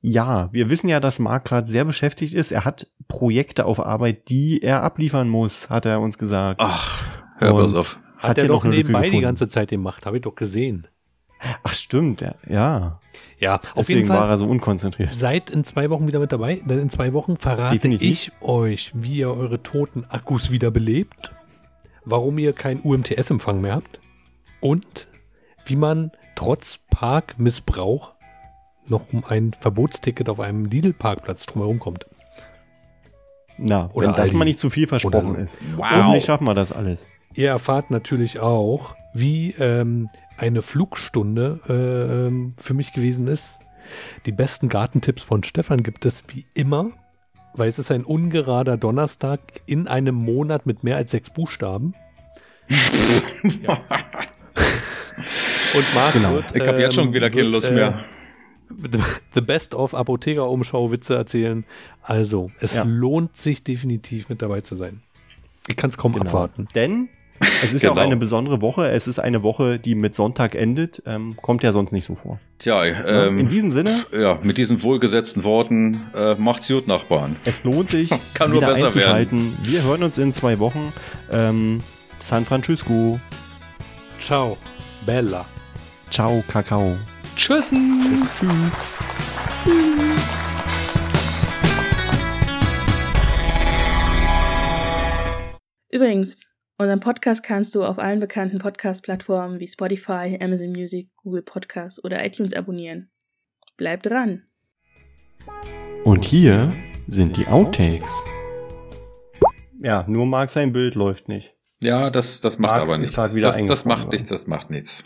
Ja, 0.00 0.48
wir 0.52 0.68
wissen 0.68 0.88
ja, 0.88 0.98
dass 1.00 1.18
Marc 1.20 1.44
gerade 1.44 1.66
sehr 1.66 1.84
beschäftigt 1.84 2.34
ist. 2.34 2.50
Er 2.50 2.64
hat 2.64 2.88
Projekte 3.08 3.64
auf 3.66 3.78
Arbeit, 3.78 4.28
die 4.28 4.60
er 4.60 4.82
abliefern 4.82 5.28
muss, 5.28 5.70
hat 5.70 5.86
er 5.86 6.00
uns 6.00 6.18
gesagt. 6.18 6.60
Ach, 6.60 7.04
hör 7.38 7.54
bloß 7.54 7.74
auf. 7.74 7.98
Hat, 8.18 8.36
er 8.38 8.44
hier 8.44 8.52
noch 8.52 8.64
doch 8.64 8.70
nebenbei 8.70 9.00
die 9.00 9.06
gefunden. 9.06 9.22
ganze 9.22 9.48
Zeit 9.48 9.70
gemacht, 9.70 10.04
habe 10.06 10.16
ich 10.16 10.22
doch 10.22 10.34
gesehen. 10.34 10.88
Ach 11.62 11.72
stimmt, 11.72 12.20
ja. 12.48 13.00
ja. 13.38 13.54
Auf 13.56 13.72
Deswegen 13.76 13.98
jeden 14.00 14.08
Fall. 14.08 14.20
war 14.20 14.28
er 14.30 14.38
so 14.38 14.46
unkonzentriert. 14.46 15.12
Seid 15.12 15.50
in 15.50 15.64
zwei 15.64 15.90
Wochen 15.90 16.06
wieder 16.06 16.18
mit 16.18 16.32
dabei, 16.32 16.62
denn 16.64 16.78
in 16.78 16.90
zwei 16.90 17.12
Wochen 17.12 17.36
verrate 17.36 17.74
Definitiv. 17.74 18.10
ich 18.10 18.32
euch, 18.42 18.92
wie 18.94 19.18
ihr 19.18 19.30
eure 19.30 19.62
toten 19.62 20.04
Akkus 20.08 20.50
wiederbelebt, 20.50 21.32
warum 22.04 22.38
ihr 22.38 22.52
keinen 22.52 22.80
UMTS-Empfang 22.80 23.60
mehr 23.60 23.74
habt 23.76 24.00
und 24.60 25.08
wie 25.66 25.76
man 25.76 26.12
trotz 26.34 26.80
Parkmissbrauch 26.90 28.12
noch 28.86 29.12
um 29.12 29.24
ein 29.24 29.52
Verbotsticket 29.58 30.28
auf 30.28 30.40
einem 30.40 30.64
Lidl-Parkplatz 30.64 31.46
drumherum 31.46 31.78
kommt. 31.78 32.06
Na, 33.58 33.90
Oder 33.92 34.08
wenn 34.08 34.14
das 34.14 34.28
Aldi. 34.28 34.36
mal 34.36 34.44
nicht 34.44 34.58
zu 34.58 34.70
viel 34.70 34.86
versprochen 34.88 35.34
so. 35.34 35.40
ist. 35.40 35.58
Wow. 35.76 35.86
Hoffentlich 35.90 36.24
schaffen 36.24 36.46
wir 36.46 36.54
das 36.54 36.72
alles. 36.72 37.06
Ihr 37.34 37.48
erfahrt 37.48 37.90
natürlich 37.90 38.40
auch, 38.40 38.96
wie 39.14 39.50
ähm, 39.58 40.08
eine 40.36 40.62
Flugstunde 40.62 41.60
äh, 41.68 42.26
ähm, 42.28 42.54
für 42.58 42.74
mich 42.74 42.92
gewesen 42.92 43.28
ist. 43.28 43.58
Die 44.26 44.32
besten 44.32 44.68
Gartentipps 44.68 45.22
von 45.22 45.42
Stefan 45.44 45.82
gibt 45.82 46.04
es 46.04 46.22
wie 46.28 46.46
immer, 46.54 46.90
weil 47.54 47.68
es 47.68 47.78
ist 47.78 47.90
ein 47.90 48.04
ungerader 48.04 48.76
Donnerstag 48.76 49.40
in 49.66 49.88
einem 49.88 50.14
Monat 50.14 50.66
mit 50.66 50.84
mehr 50.84 50.96
als 50.96 51.10
sechs 51.10 51.30
Buchstaben. 51.30 51.94
ja. 53.62 53.80
Und 55.74 55.94
Marc 55.94 56.12
Genau. 56.14 56.34
wird, 56.34 56.54
Ich 56.54 56.66
habe 56.66 56.80
jetzt 56.80 56.94
schon 56.94 57.08
ähm, 57.08 57.14
wieder 57.14 57.28
keine 57.30 57.42
wird, 57.44 57.52
Lust 57.54 57.68
äh, 57.68 57.74
mehr. 57.74 58.04
The 59.34 59.40
Best 59.42 59.74
of 59.74 59.94
Apotheker-Umschau 59.94 60.90
Witze 60.90 61.14
erzählen. 61.14 61.64
Also, 62.02 62.50
es 62.60 62.74
Ja. 62.74 62.84
lohnt 62.84 63.36
sich 63.36 63.62
definitiv 63.64 64.28
mit 64.30 64.40
dabei 64.40 64.62
zu 64.62 64.76
sein. 64.76 65.02
Ich 65.68 65.76
kann 65.76 65.90
es 65.90 65.98
kaum 65.98 66.12
Genau. 66.14 66.24
abwarten. 66.24 66.68
Denn 66.74 67.08
es 67.62 67.72
ist 67.72 67.82
ja 67.82 67.90
auch 67.90 67.94
Genau. 67.94 68.06
eine 68.06 68.16
besondere 68.16 68.60
Woche. 68.60 68.88
Es 68.90 69.06
ist 69.06 69.18
eine 69.18 69.42
Woche, 69.42 69.78
die 69.78 69.94
mit 69.94 70.14
Sonntag 70.14 70.54
endet. 70.54 71.02
Ähm, 71.06 71.36
kommt 71.40 71.62
ja 71.62 71.72
sonst 71.72 71.92
nicht 71.92 72.04
so 72.04 72.14
vor. 72.14 72.38
Tja, 72.58 72.84
Ja, 72.84 73.26
In 73.28 73.38
ähm, 73.40 73.48
diesem 73.48 73.70
Sinne, 73.70 74.04
ja, 74.12 74.38
mit 74.42 74.58
diesen 74.58 74.82
wohlgesetzten 74.82 75.44
Worten, 75.44 76.00
äh, 76.14 76.34
macht's 76.36 76.68
gut, 76.68 76.86
Nachbarn. 76.86 77.36
es 77.44 77.64
lohnt 77.64 77.90
sich, 77.90 78.10
Kann 78.34 78.50
nur 78.50 78.58
wieder 78.60 78.72
besser 78.72 78.86
einzuschalten. 78.86 79.56
Wir 79.62 79.82
hören 79.82 80.02
uns 80.02 80.18
in 80.18 80.32
zwei 80.32 80.58
Wochen. 80.58 80.92
Ähm, 81.30 81.80
San 82.18 82.44
Francisco. 82.44 83.18
Ciao, 84.18 84.56
Bella. 85.04 85.44
Ciao, 86.10 86.44
Kakao. 86.46 86.96
Tschüssen. 87.36 88.00
Tschüss. 88.02 88.46
Übrigens, 95.90 96.36
unseren 96.78 97.00
Podcast 97.00 97.42
kannst 97.42 97.74
du 97.74 97.84
auf 97.84 97.98
allen 97.98 98.20
bekannten 98.20 98.58
Podcast-Plattformen 98.58 99.60
wie 99.60 99.68
Spotify, 99.68 100.38
Amazon 100.40 100.70
Music, 100.70 101.10
Google 101.16 101.42
Podcasts 101.42 102.02
oder 102.02 102.24
iTunes 102.24 102.54
abonnieren. 102.54 103.10
Bleib 103.76 104.02
dran! 104.02 104.44
Und 106.04 106.24
hier 106.24 106.72
sind 107.06 107.36
die 107.36 107.46
Outtakes. 107.46 108.10
Ja, 109.80 110.04
nur 110.08 110.26
Marc 110.26 110.50
sein 110.50 110.72
Bild 110.72 110.94
läuft 110.94 111.28
nicht. 111.28 111.54
Ja, 111.82 112.10
das, 112.10 112.40
das 112.40 112.58
macht 112.58 112.72
Marc 112.72 112.82
aber 112.82 112.98
nichts. 112.98 113.14
Das, 113.14 113.66
das 113.66 113.84
macht 113.84 114.10
nichts, 114.10 114.28
das 114.28 114.46
macht 114.46 114.70
nichts. 114.70 115.04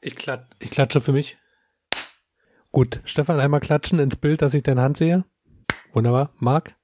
Ich, 0.00 0.16
klat 0.16 0.48
ich 0.60 0.70
klatsche 0.70 1.00
für 1.00 1.12
mich. 1.12 1.38
Gut, 2.72 3.00
Stefan, 3.04 3.40
einmal 3.40 3.60
klatschen 3.60 3.98
ins 3.98 4.16
Bild, 4.16 4.42
dass 4.42 4.54
ich 4.54 4.62
deine 4.62 4.82
Hand 4.82 4.96
sehe. 4.96 5.24
Wunderbar. 5.92 6.32
Marc? 6.38 6.74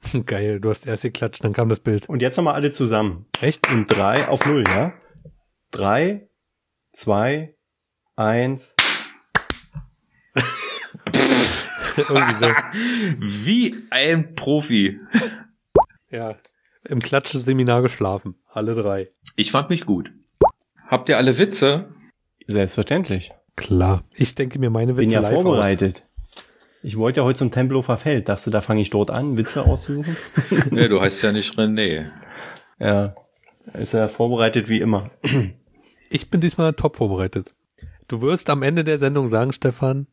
Geil, 0.26 0.60
du 0.60 0.70
hast 0.70 0.86
erst 0.86 1.02
geklatscht, 1.02 1.44
dann 1.44 1.52
kam 1.52 1.68
das 1.68 1.80
Bild. 1.80 2.08
Und 2.08 2.22
jetzt 2.22 2.36
nochmal 2.36 2.54
alle 2.54 2.72
zusammen. 2.72 3.26
Echt? 3.40 3.70
In 3.70 3.86
drei 3.86 4.28
auf 4.28 4.44
null, 4.46 4.64
ja? 4.66 4.92
Drei, 5.70 6.28
zwei, 6.92 7.54
eins. 8.16 8.74
Irgendwie 11.96 12.34
so. 12.34 12.46
Wie 13.18 13.76
ein 13.90 14.34
Profi. 14.34 15.00
Ja. 16.10 16.36
Im 16.88 17.00
Klatschseminar 17.00 17.82
geschlafen. 17.82 18.36
Alle 18.48 18.74
drei. 18.74 19.08
Ich 19.36 19.50
fand 19.50 19.68
mich 19.68 19.84
gut. 19.84 20.12
Habt 20.86 21.08
ihr 21.08 21.16
alle 21.18 21.38
Witze? 21.38 21.92
Selbstverständlich. 22.46 23.32
Klar. 23.56 24.04
Ich 24.14 24.34
denke 24.34 24.58
mir 24.58 24.70
meine 24.70 24.96
Witze 24.96 25.04
Bin 25.04 25.10
ja 25.10 25.20
live 25.20 25.42
vorbereitet. 25.42 26.04
Ich 26.82 26.96
wollte 26.96 27.20
ja 27.20 27.24
heute 27.24 27.38
zum 27.38 27.50
Tempelhofer 27.50 27.96
Feld. 27.98 28.28
Dachte, 28.28 28.50
da 28.50 28.60
fange 28.60 28.80
ich 28.80 28.90
dort 28.90 29.10
an, 29.10 29.36
Witze 29.36 29.64
auszusuchen. 29.64 30.16
Nee, 30.70 30.88
du 30.88 31.00
heißt 31.00 31.22
ja 31.22 31.32
nicht 31.32 31.58
René. 31.58 32.06
Ja. 32.78 33.14
Ist 33.74 33.92
ja 33.92 34.08
vorbereitet 34.08 34.68
wie 34.68 34.80
immer. 34.80 35.10
Ich 36.08 36.30
bin 36.30 36.40
diesmal 36.40 36.72
top 36.74 36.96
vorbereitet. 36.96 37.50
Du 38.06 38.22
wirst 38.22 38.48
am 38.48 38.62
Ende 38.62 38.84
der 38.84 38.98
Sendung 38.98 39.28
sagen, 39.28 39.52
Stefan, 39.52 40.06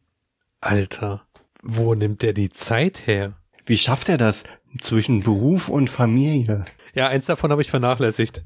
Alter, 0.60 1.26
wo 1.64 1.94
nimmt 1.94 2.22
der 2.24 2.34
die 2.34 2.50
Zeit 2.50 3.08
her? 3.08 3.34
Wie 3.66 3.78
schafft 3.78 4.10
er 4.10 4.18
das 4.18 4.44
zwischen 4.82 5.24
Beruf 5.24 5.70
und 5.70 5.90
Familie? 5.90 6.66
Ja, 6.94 7.08
eins 7.08 7.28
davon 7.28 7.52
habe 7.52 7.62
ich 7.62 7.70
vernachlässigt. 7.70 8.44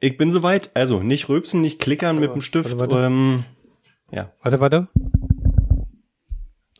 Ich 0.00 0.16
bin 0.16 0.30
soweit. 0.30 0.70
Also 0.74 1.00
nicht 1.02 1.28
rülpsen, 1.28 1.60
nicht 1.60 1.78
klickern 1.78 2.16
mit 2.18 2.30
Warte, 2.30 2.38
dem 2.38 2.42
Stift. 2.42 2.78
warte, 2.78 2.94
warte. 2.94 3.06
Ähm, 3.06 3.44
ja. 4.10 4.32
Warte, 4.42 4.60
warte. 4.60 4.88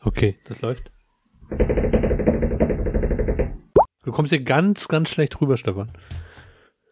Okay, 0.03 0.37
das 0.47 0.61
läuft. 0.61 0.91
Du 4.03 4.11
kommst 4.11 4.31
hier 4.31 4.41
ganz, 4.41 4.87
ganz 4.87 5.09
schlecht 5.09 5.39
rüber, 5.41 5.57
Stefan. 5.57 5.91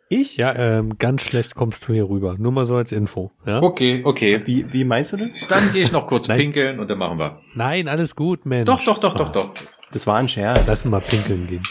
Ich? 0.10 0.38
Ja, 0.38 0.56
ähm, 0.56 0.98
ganz 0.98 1.24
schlecht 1.24 1.56
kommst 1.56 1.88
du 1.88 1.94
hier 1.94 2.10
rüber. 2.10 2.36
Nur 2.40 2.52
mal 2.52 2.66
so 2.66 2.76
als 2.76 2.92
Info. 2.92 3.32
Ja? 3.46 3.62
Okay, 3.62 4.02
okay. 4.04 4.42
Wie, 4.46 4.72
wie 4.74 4.84
meinst 4.84 5.12
du 5.14 5.18
das? 5.18 5.48
Dann 5.48 5.72
gehe 5.72 5.84
ich 5.84 5.92
noch 5.92 6.08
kurz 6.08 6.28
Nein. 6.28 6.40
pinkeln 6.40 6.80
und 6.80 6.88
dann 6.88 6.98
machen 6.98 7.20
wir. 7.20 7.42
Nein, 7.54 7.88
alles 7.88 8.16
gut, 8.16 8.46
Mensch. 8.46 8.66
Doch, 8.66 8.84
doch, 8.84 8.98
doch, 9.00 9.14
doch, 9.14 9.30
Ah, 9.30 9.34
doch. 9.34 9.54
Das 9.92 10.06
war 10.08 10.18
ein 10.18 10.28
Scherz. 10.30 10.66
Lass 10.68 10.86
ihn 10.86 10.92
mal 10.92 11.02
pinkeln 11.02 11.48
gehen. 11.48 11.64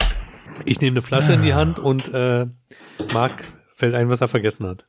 Ich 0.65 0.81
nehme 0.81 0.95
eine 0.95 1.03
Flasche 1.03 1.33
in 1.33 1.43
die 1.43 1.55
Hand 1.55 1.79
und 1.79 2.13
äh, 2.13 2.47
Marc 3.13 3.45
fällt 3.77 3.95
ein, 3.95 4.09
was 4.09 4.21
er 4.21 4.29
vergessen 4.29 4.67
hat. 4.67 4.85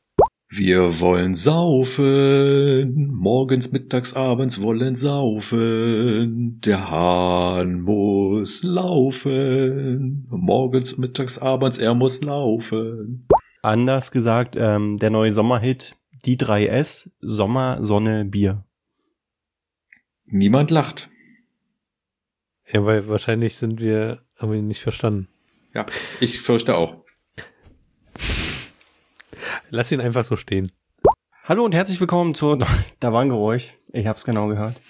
Wir 0.52 0.98
wollen 0.98 1.34
saufen, 1.34 3.06
morgens, 3.14 3.70
mittags, 3.70 4.14
abends 4.14 4.60
wollen 4.60 4.96
saufen. 4.96 6.60
Der 6.62 6.90
Hahn 6.90 7.82
muss 7.82 8.64
laufen, 8.64 10.26
morgens, 10.28 10.98
mittags, 10.98 11.38
abends, 11.38 11.78
er 11.78 11.94
muss 11.94 12.20
laufen. 12.20 13.28
Anders 13.62 14.10
gesagt, 14.10 14.56
ähm, 14.58 14.98
der 14.98 15.10
neue 15.10 15.32
Sommerhit, 15.32 15.94
die 16.24 16.36
3S, 16.36 17.12
Sommer, 17.20 17.84
Sonne, 17.84 18.24
Bier. 18.24 18.64
Niemand 20.26 20.72
lacht. 20.72 21.10
Ja, 22.66 22.84
weil 22.86 23.06
wahrscheinlich 23.06 23.54
sind 23.54 23.80
wir, 23.80 24.22
haben 24.36 24.50
wir 24.50 24.58
ihn 24.58 24.66
nicht 24.66 24.82
verstanden. 24.82 25.28
Ja, 25.74 25.86
ich 26.18 26.40
fürchte 26.40 26.74
auch. 26.74 27.04
Lass 29.72 29.92
ihn 29.92 30.00
einfach 30.00 30.24
so 30.24 30.34
stehen. 30.34 30.72
Hallo 31.44 31.64
und 31.64 31.74
herzlich 31.74 32.00
willkommen 32.00 32.34
zu, 32.34 32.56
da 33.00 33.12
war 33.12 33.22
ein 33.22 33.28
Geräusch. 33.28 33.72
Ich 33.92 34.06
hab's 34.06 34.24
genau 34.24 34.48
gehört. 34.48 34.80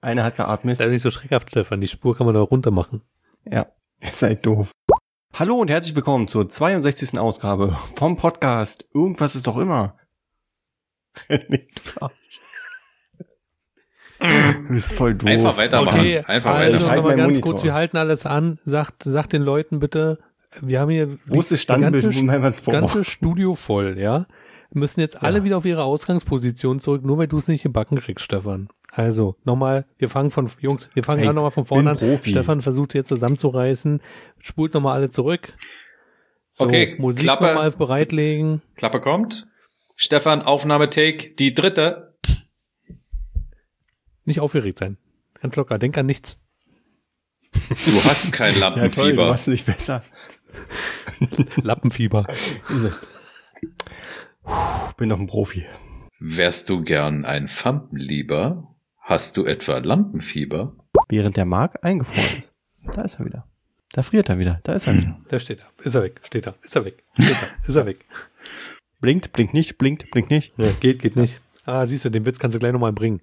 Einer 0.00 0.24
hat 0.24 0.36
geatmet. 0.36 0.72
Ist 0.72 0.80
ja 0.80 0.88
nicht 0.88 1.02
so 1.02 1.10
schreckhaft, 1.12 1.50
Stefan. 1.50 1.80
Die 1.80 1.86
Spur 1.86 2.16
kann 2.16 2.26
man 2.26 2.34
da 2.34 2.40
runter 2.40 2.72
machen. 2.72 3.02
Ja, 3.44 3.66
ihr 4.00 4.12
seid 4.12 4.44
doof. 4.44 4.72
Hallo 5.34 5.60
und 5.60 5.68
herzlich 5.70 5.94
willkommen 5.94 6.26
zur 6.26 6.48
62. 6.48 7.16
Ausgabe 7.16 7.78
vom 7.94 8.16
Podcast 8.16 8.88
Irgendwas 8.92 9.36
ist 9.36 9.46
doch 9.46 9.56
immer. 9.56 9.96
Nee, 11.28 11.68
du 11.74 12.02
Arsch. 12.02 12.14
Du 14.18 14.72
bist 14.72 14.92
voll 14.94 15.14
doof. 15.14 15.28
Einfach 15.28 15.56
weitermachen. 15.56 16.00
Okay, 16.00 16.18
Einfach 16.26 16.54
also 16.54 16.86
weiter. 16.86 16.96
nochmal 16.96 17.10
Halt 17.10 17.18
ganz 17.18 17.36
mein 17.36 17.42
kurz, 17.42 17.44
Monitor. 17.60 17.64
wir 17.64 17.74
halten 17.74 17.96
alles 17.98 18.26
an. 18.26 18.58
Sagt, 18.64 19.04
sagt 19.04 19.32
den 19.32 19.42
Leuten 19.42 19.78
bitte, 19.78 20.18
wir 20.62 20.80
haben 20.80 20.90
hier 20.90 21.08
Wo 21.26 21.40
ist 21.40 21.50
das 21.50 21.58
die 21.58 21.62
Standbild, 21.62 22.02
ganze, 22.26 22.62
ganze 22.70 23.04
Studio 23.04 23.54
voll, 23.54 23.96
ja. 23.98 24.26
Wir 24.70 24.80
müssen 24.80 25.00
jetzt 25.00 25.22
alle 25.22 25.38
Ja. 25.38 25.44
wieder 25.44 25.56
auf 25.56 25.64
ihre 25.64 25.82
Ausgangsposition 25.84 26.78
zurück, 26.80 27.04
nur 27.04 27.18
weil 27.18 27.26
du 27.26 27.38
es 27.38 27.48
nicht 27.48 27.62
gebacken 27.62 27.98
kriegst, 27.98 28.24
Stefan. 28.24 28.68
Also, 28.90 29.36
nochmal, 29.44 29.86
wir 29.98 30.08
fangen 30.08 30.30
von, 30.30 30.48
Jungs, 30.60 30.88
wir 30.94 31.04
fangen 31.04 31.22
Hey, 31.22 31.32
nochmal 31.32 31.50
von 31.50 31.66
vorne 31.66 31.90
an. 31.90 31.96
Profi. 31.98 32.30
Stefan 32.30 32.60
versucht 32.60 32.94
jetzt 32.94 33.08
zusammenzureißen. 33.08 34.00
Spult 34.40 34.74
nochmal 34.74 34.94
alle 34.94 35.10
zurück. 35.10 35.54
So, 36.52 36.64
Okay, 36.66 36.96
Musik 36.98 37.22
Klappe. 37.22 37.46
nochmal 37.46 37.70
bereitlegen. 37.70 38.62
Klappe 38.76 39.00
kommt. 39.00 39.46
Stefan, 39.96 40.42
Aufnahme, 40.42 40.90
Take, 40.90 41.30
die 41.34 41.54
dritte. 41.54 42.14
Nicht 44.24 44.40
aufgeregt 44.40 44.78
sein. 44.78 44.98
Ganz 45.40 45.56
locker, 45.56 45.78
denk 45.78 45.96
an 45.96 46.06
nichts. 46.06 46.42
Du 47.52 48.04
hast 48.04 48.32
kein 48.32 48.54
Ja 48.58 48.70
toll, 48.70 48.80
du 48.80 48.80
Lampenfieber. 48.80 49.26
machst 49.26 49.48
nicht 49.48 49.64
besser. 49.66 50.02
Lappenfieber. 51.56 52.26
Ich 54.88 54.96
bin 54.96 55.08
doch 55.08 55.18
ein 55.18 55.26
Profi. 55.26 55.66
Wärst 56.20 56.68
du 56.68 56.82
gern 56.82 57.24
ein 57.24 57.48
Fampenlieber? 57.48 58.74
Hast 59.00 59.36
du 59.36 59.44
etwa 59.44 59.78
Lampenfieber? 59.78 60.74
Während 61.08 61.36
der 61.36 61.44
Mark 61.44 61.78
eingefroren 61.82 62.42
ist. 62.42 62.52
Da 62.94 63.02
ist 63.02 63.18
er 63.18 63.24
wieder. 63.24 63.46
Da 63.92 64.02
friert 64.02 64.28
er 64.28 64.38
wieder. 64.38 64.60
Da 64.64 64.74
ist 64.74 64.86
er 64.86 64.96
wieder. 64.96 65.18
Da 65.28 65.38
steht 65.38 65.60
er. 65.60 65.84
Ist 65.84 65.94
er 65.94 66.02
weg. 66.02 66.20
Steht 66.24 66.46
er. 66.46 66.54
Ist 66.62 66.76
er 66.76 66.84
weg. 66.84 67.02
Steht 67.14 67.30
er. 67.30 67.68
Ist 67.68 67.74
er 67.74 67.86
weg. 67.86 68.04
Blinkt, 69.00 69.32
blinkt 69.32 69.54
nicht, 69.54 69.78
blinkt, 69.78 70.10
blinkt 70.10 70.30
nicht. 70.30 70.52
Ja, 70.58 70.70
geht, 70.80 71.00
geht 71.00 71.16
nicht. 71.16 71.40
Ah, 71.64 71.86
siehst 71.86 72.04
du, 72.04 72.10
den 72.10 72.26
Witz 72.26 72.38
kannst 72.38 72.56
du 72.56 72.58
gleich 72.58 72.72
nochmal 72.72 72.92
bringen. 72.92 73.20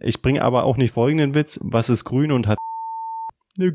Ich 0.00 0.20
bringe 0.20 0.42
aber 0.42 0.64
auch 0.64 0.76
nicht 0.76 0.92
folgenden 0.92 1.34
Witz. 1.34 1.58
Was 1.62 1.88
ist 1.88 2.04
grün 2.04 2.30
und 2.30 2.46
hat... 2.46 2.58
Nö. 3.56 3.72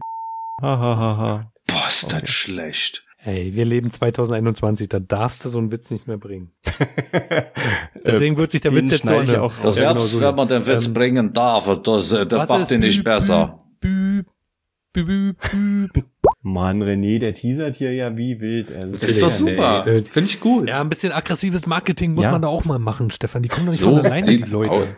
Ist 2.04 2.12
das 2.14 2.20
Okay. 2.24 2.28
schlecht. 2.32 3.06
Ey, 3.22 3.54
wir 3.54 3.66
leben 3.66 3.92
2021, 3.92 4.88
da 4.88 5.00
darfst 5.00 5.44
du 5.44 5.50
so 5.50 5.58
einen 5.58 5.72
Witz 5.74 5.92
nicht 5.92 6.08
mehr 6.08 6.18
bringen. 6.18 6.52
Deswegen 8.06 8.38
wird 8.38 8.52
sich 8.52 8.62
der 8.62 8.72
Den 8.72 8.82
Witz 8.84 8.92
jetzt 8.92 9.06
so 9.06 9.16
anhören. 9.18 9.42
auch 9.42 9.54
Das 9.62 9.78
Ja, 9.78 9.90
selbst, 9.94 10.12
genau 10.12 10.20
so. 10.20 10.22
wenn 10.22 10.36
man 10.36 10.48
den 10.48 10.66
Witz 10.66 10.86
Ähm, 10.88 10.94
bringen 10.94 11.34
darf, 11.34 11.66
das, 11.84 12.12
äh, 12.14 12.26
das 12.26 12.50
macht 12.50 12.62
ist 12.62 12.72
ihn 12.72 12.80
nicht 12.80 13.02
Bü- 13.02 13.04
besser. 13.04 13.60
Bü, 13.82 14.24
bü, 14.94 15.04
bü, 15.04 15.34
bü, 15.52 15.88
bü. 15.94 16.02
Mann, 16.42 16.82
René, 16.82 17.20
der 17.20 17.34
teasert 17.36 17.76
hier 17.76 17.94
ja 17.94 18.16
wie 18.16 18.40
wild. 18.40 18.74
Also, 18.76 18.94
Das 18.94 19.04
ist 19.04 19.22
doch 19.22 19.30
super. 19.30 19.84
Ey, 19.86 19.98
äh, 19.98 20.04
Finde 20.06 20.30
ich 20.30 20.40
gut. 20.40 20.70
Ja, 20.70 20.80
ein 20.80 20.88
bisschen 20.90 21.12
aggressives 21.12 21.68
Marketing 21.68 22.14
muss 22.14 22.24
Ja. 22.24 22.32
man 22.32 22.42
da 22.42 22.48
auch 22.48 22.64
mal 22.64 22.80
machen, 22.80 23.12
Stefan. 23.12 23.42
Die 23.42 23.50
kommen 23.50 23.66
doch 23.66 23.74
nicht 23.74 23.82
So 23.82 23.98
von 23.98 24.06
alleine, 24.06 24.38
die 24.38 24.44
Leute. 24.50 24.96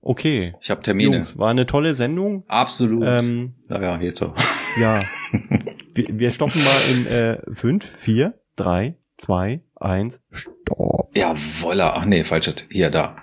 Okay. 0.00 0.54
Ich 0.62 0.70
habe 0.70 0.80
Termine. 0.80 1.16
Jungs, 1.16 1.36
war 1.38 1.50
eine 1.50 1.66
tolle 1.66 1.92
Sendung. 1.94 2.44
Absolut. 2.48 3.04
Ähm, 3.06 3.54
ja, 3.68 3.82
ja, 3.82 3.96
geht 3.98 4.16
so. 4.16 4.32
ja. 4.80 5.02
wir, 5.94 6.06
wir 6.10 6.30
stoppen 6.30 6.60
mal 6.62 6.80
in 6.94 7.06
äh, 7.06 7.38
5, 7.52 7.84
4, 7.98 8.34
3, 8.56 8.96
2, 9.16 9.60
1, 9.76 10.20
stopp. 10.30 11.16
Ja. 11.16 11.34
Ach 11.94 12.04
nee, 12.04 12.24
falsches. 12.24 12.66
Hier, 12.70 12.90
da. 12.90 13.16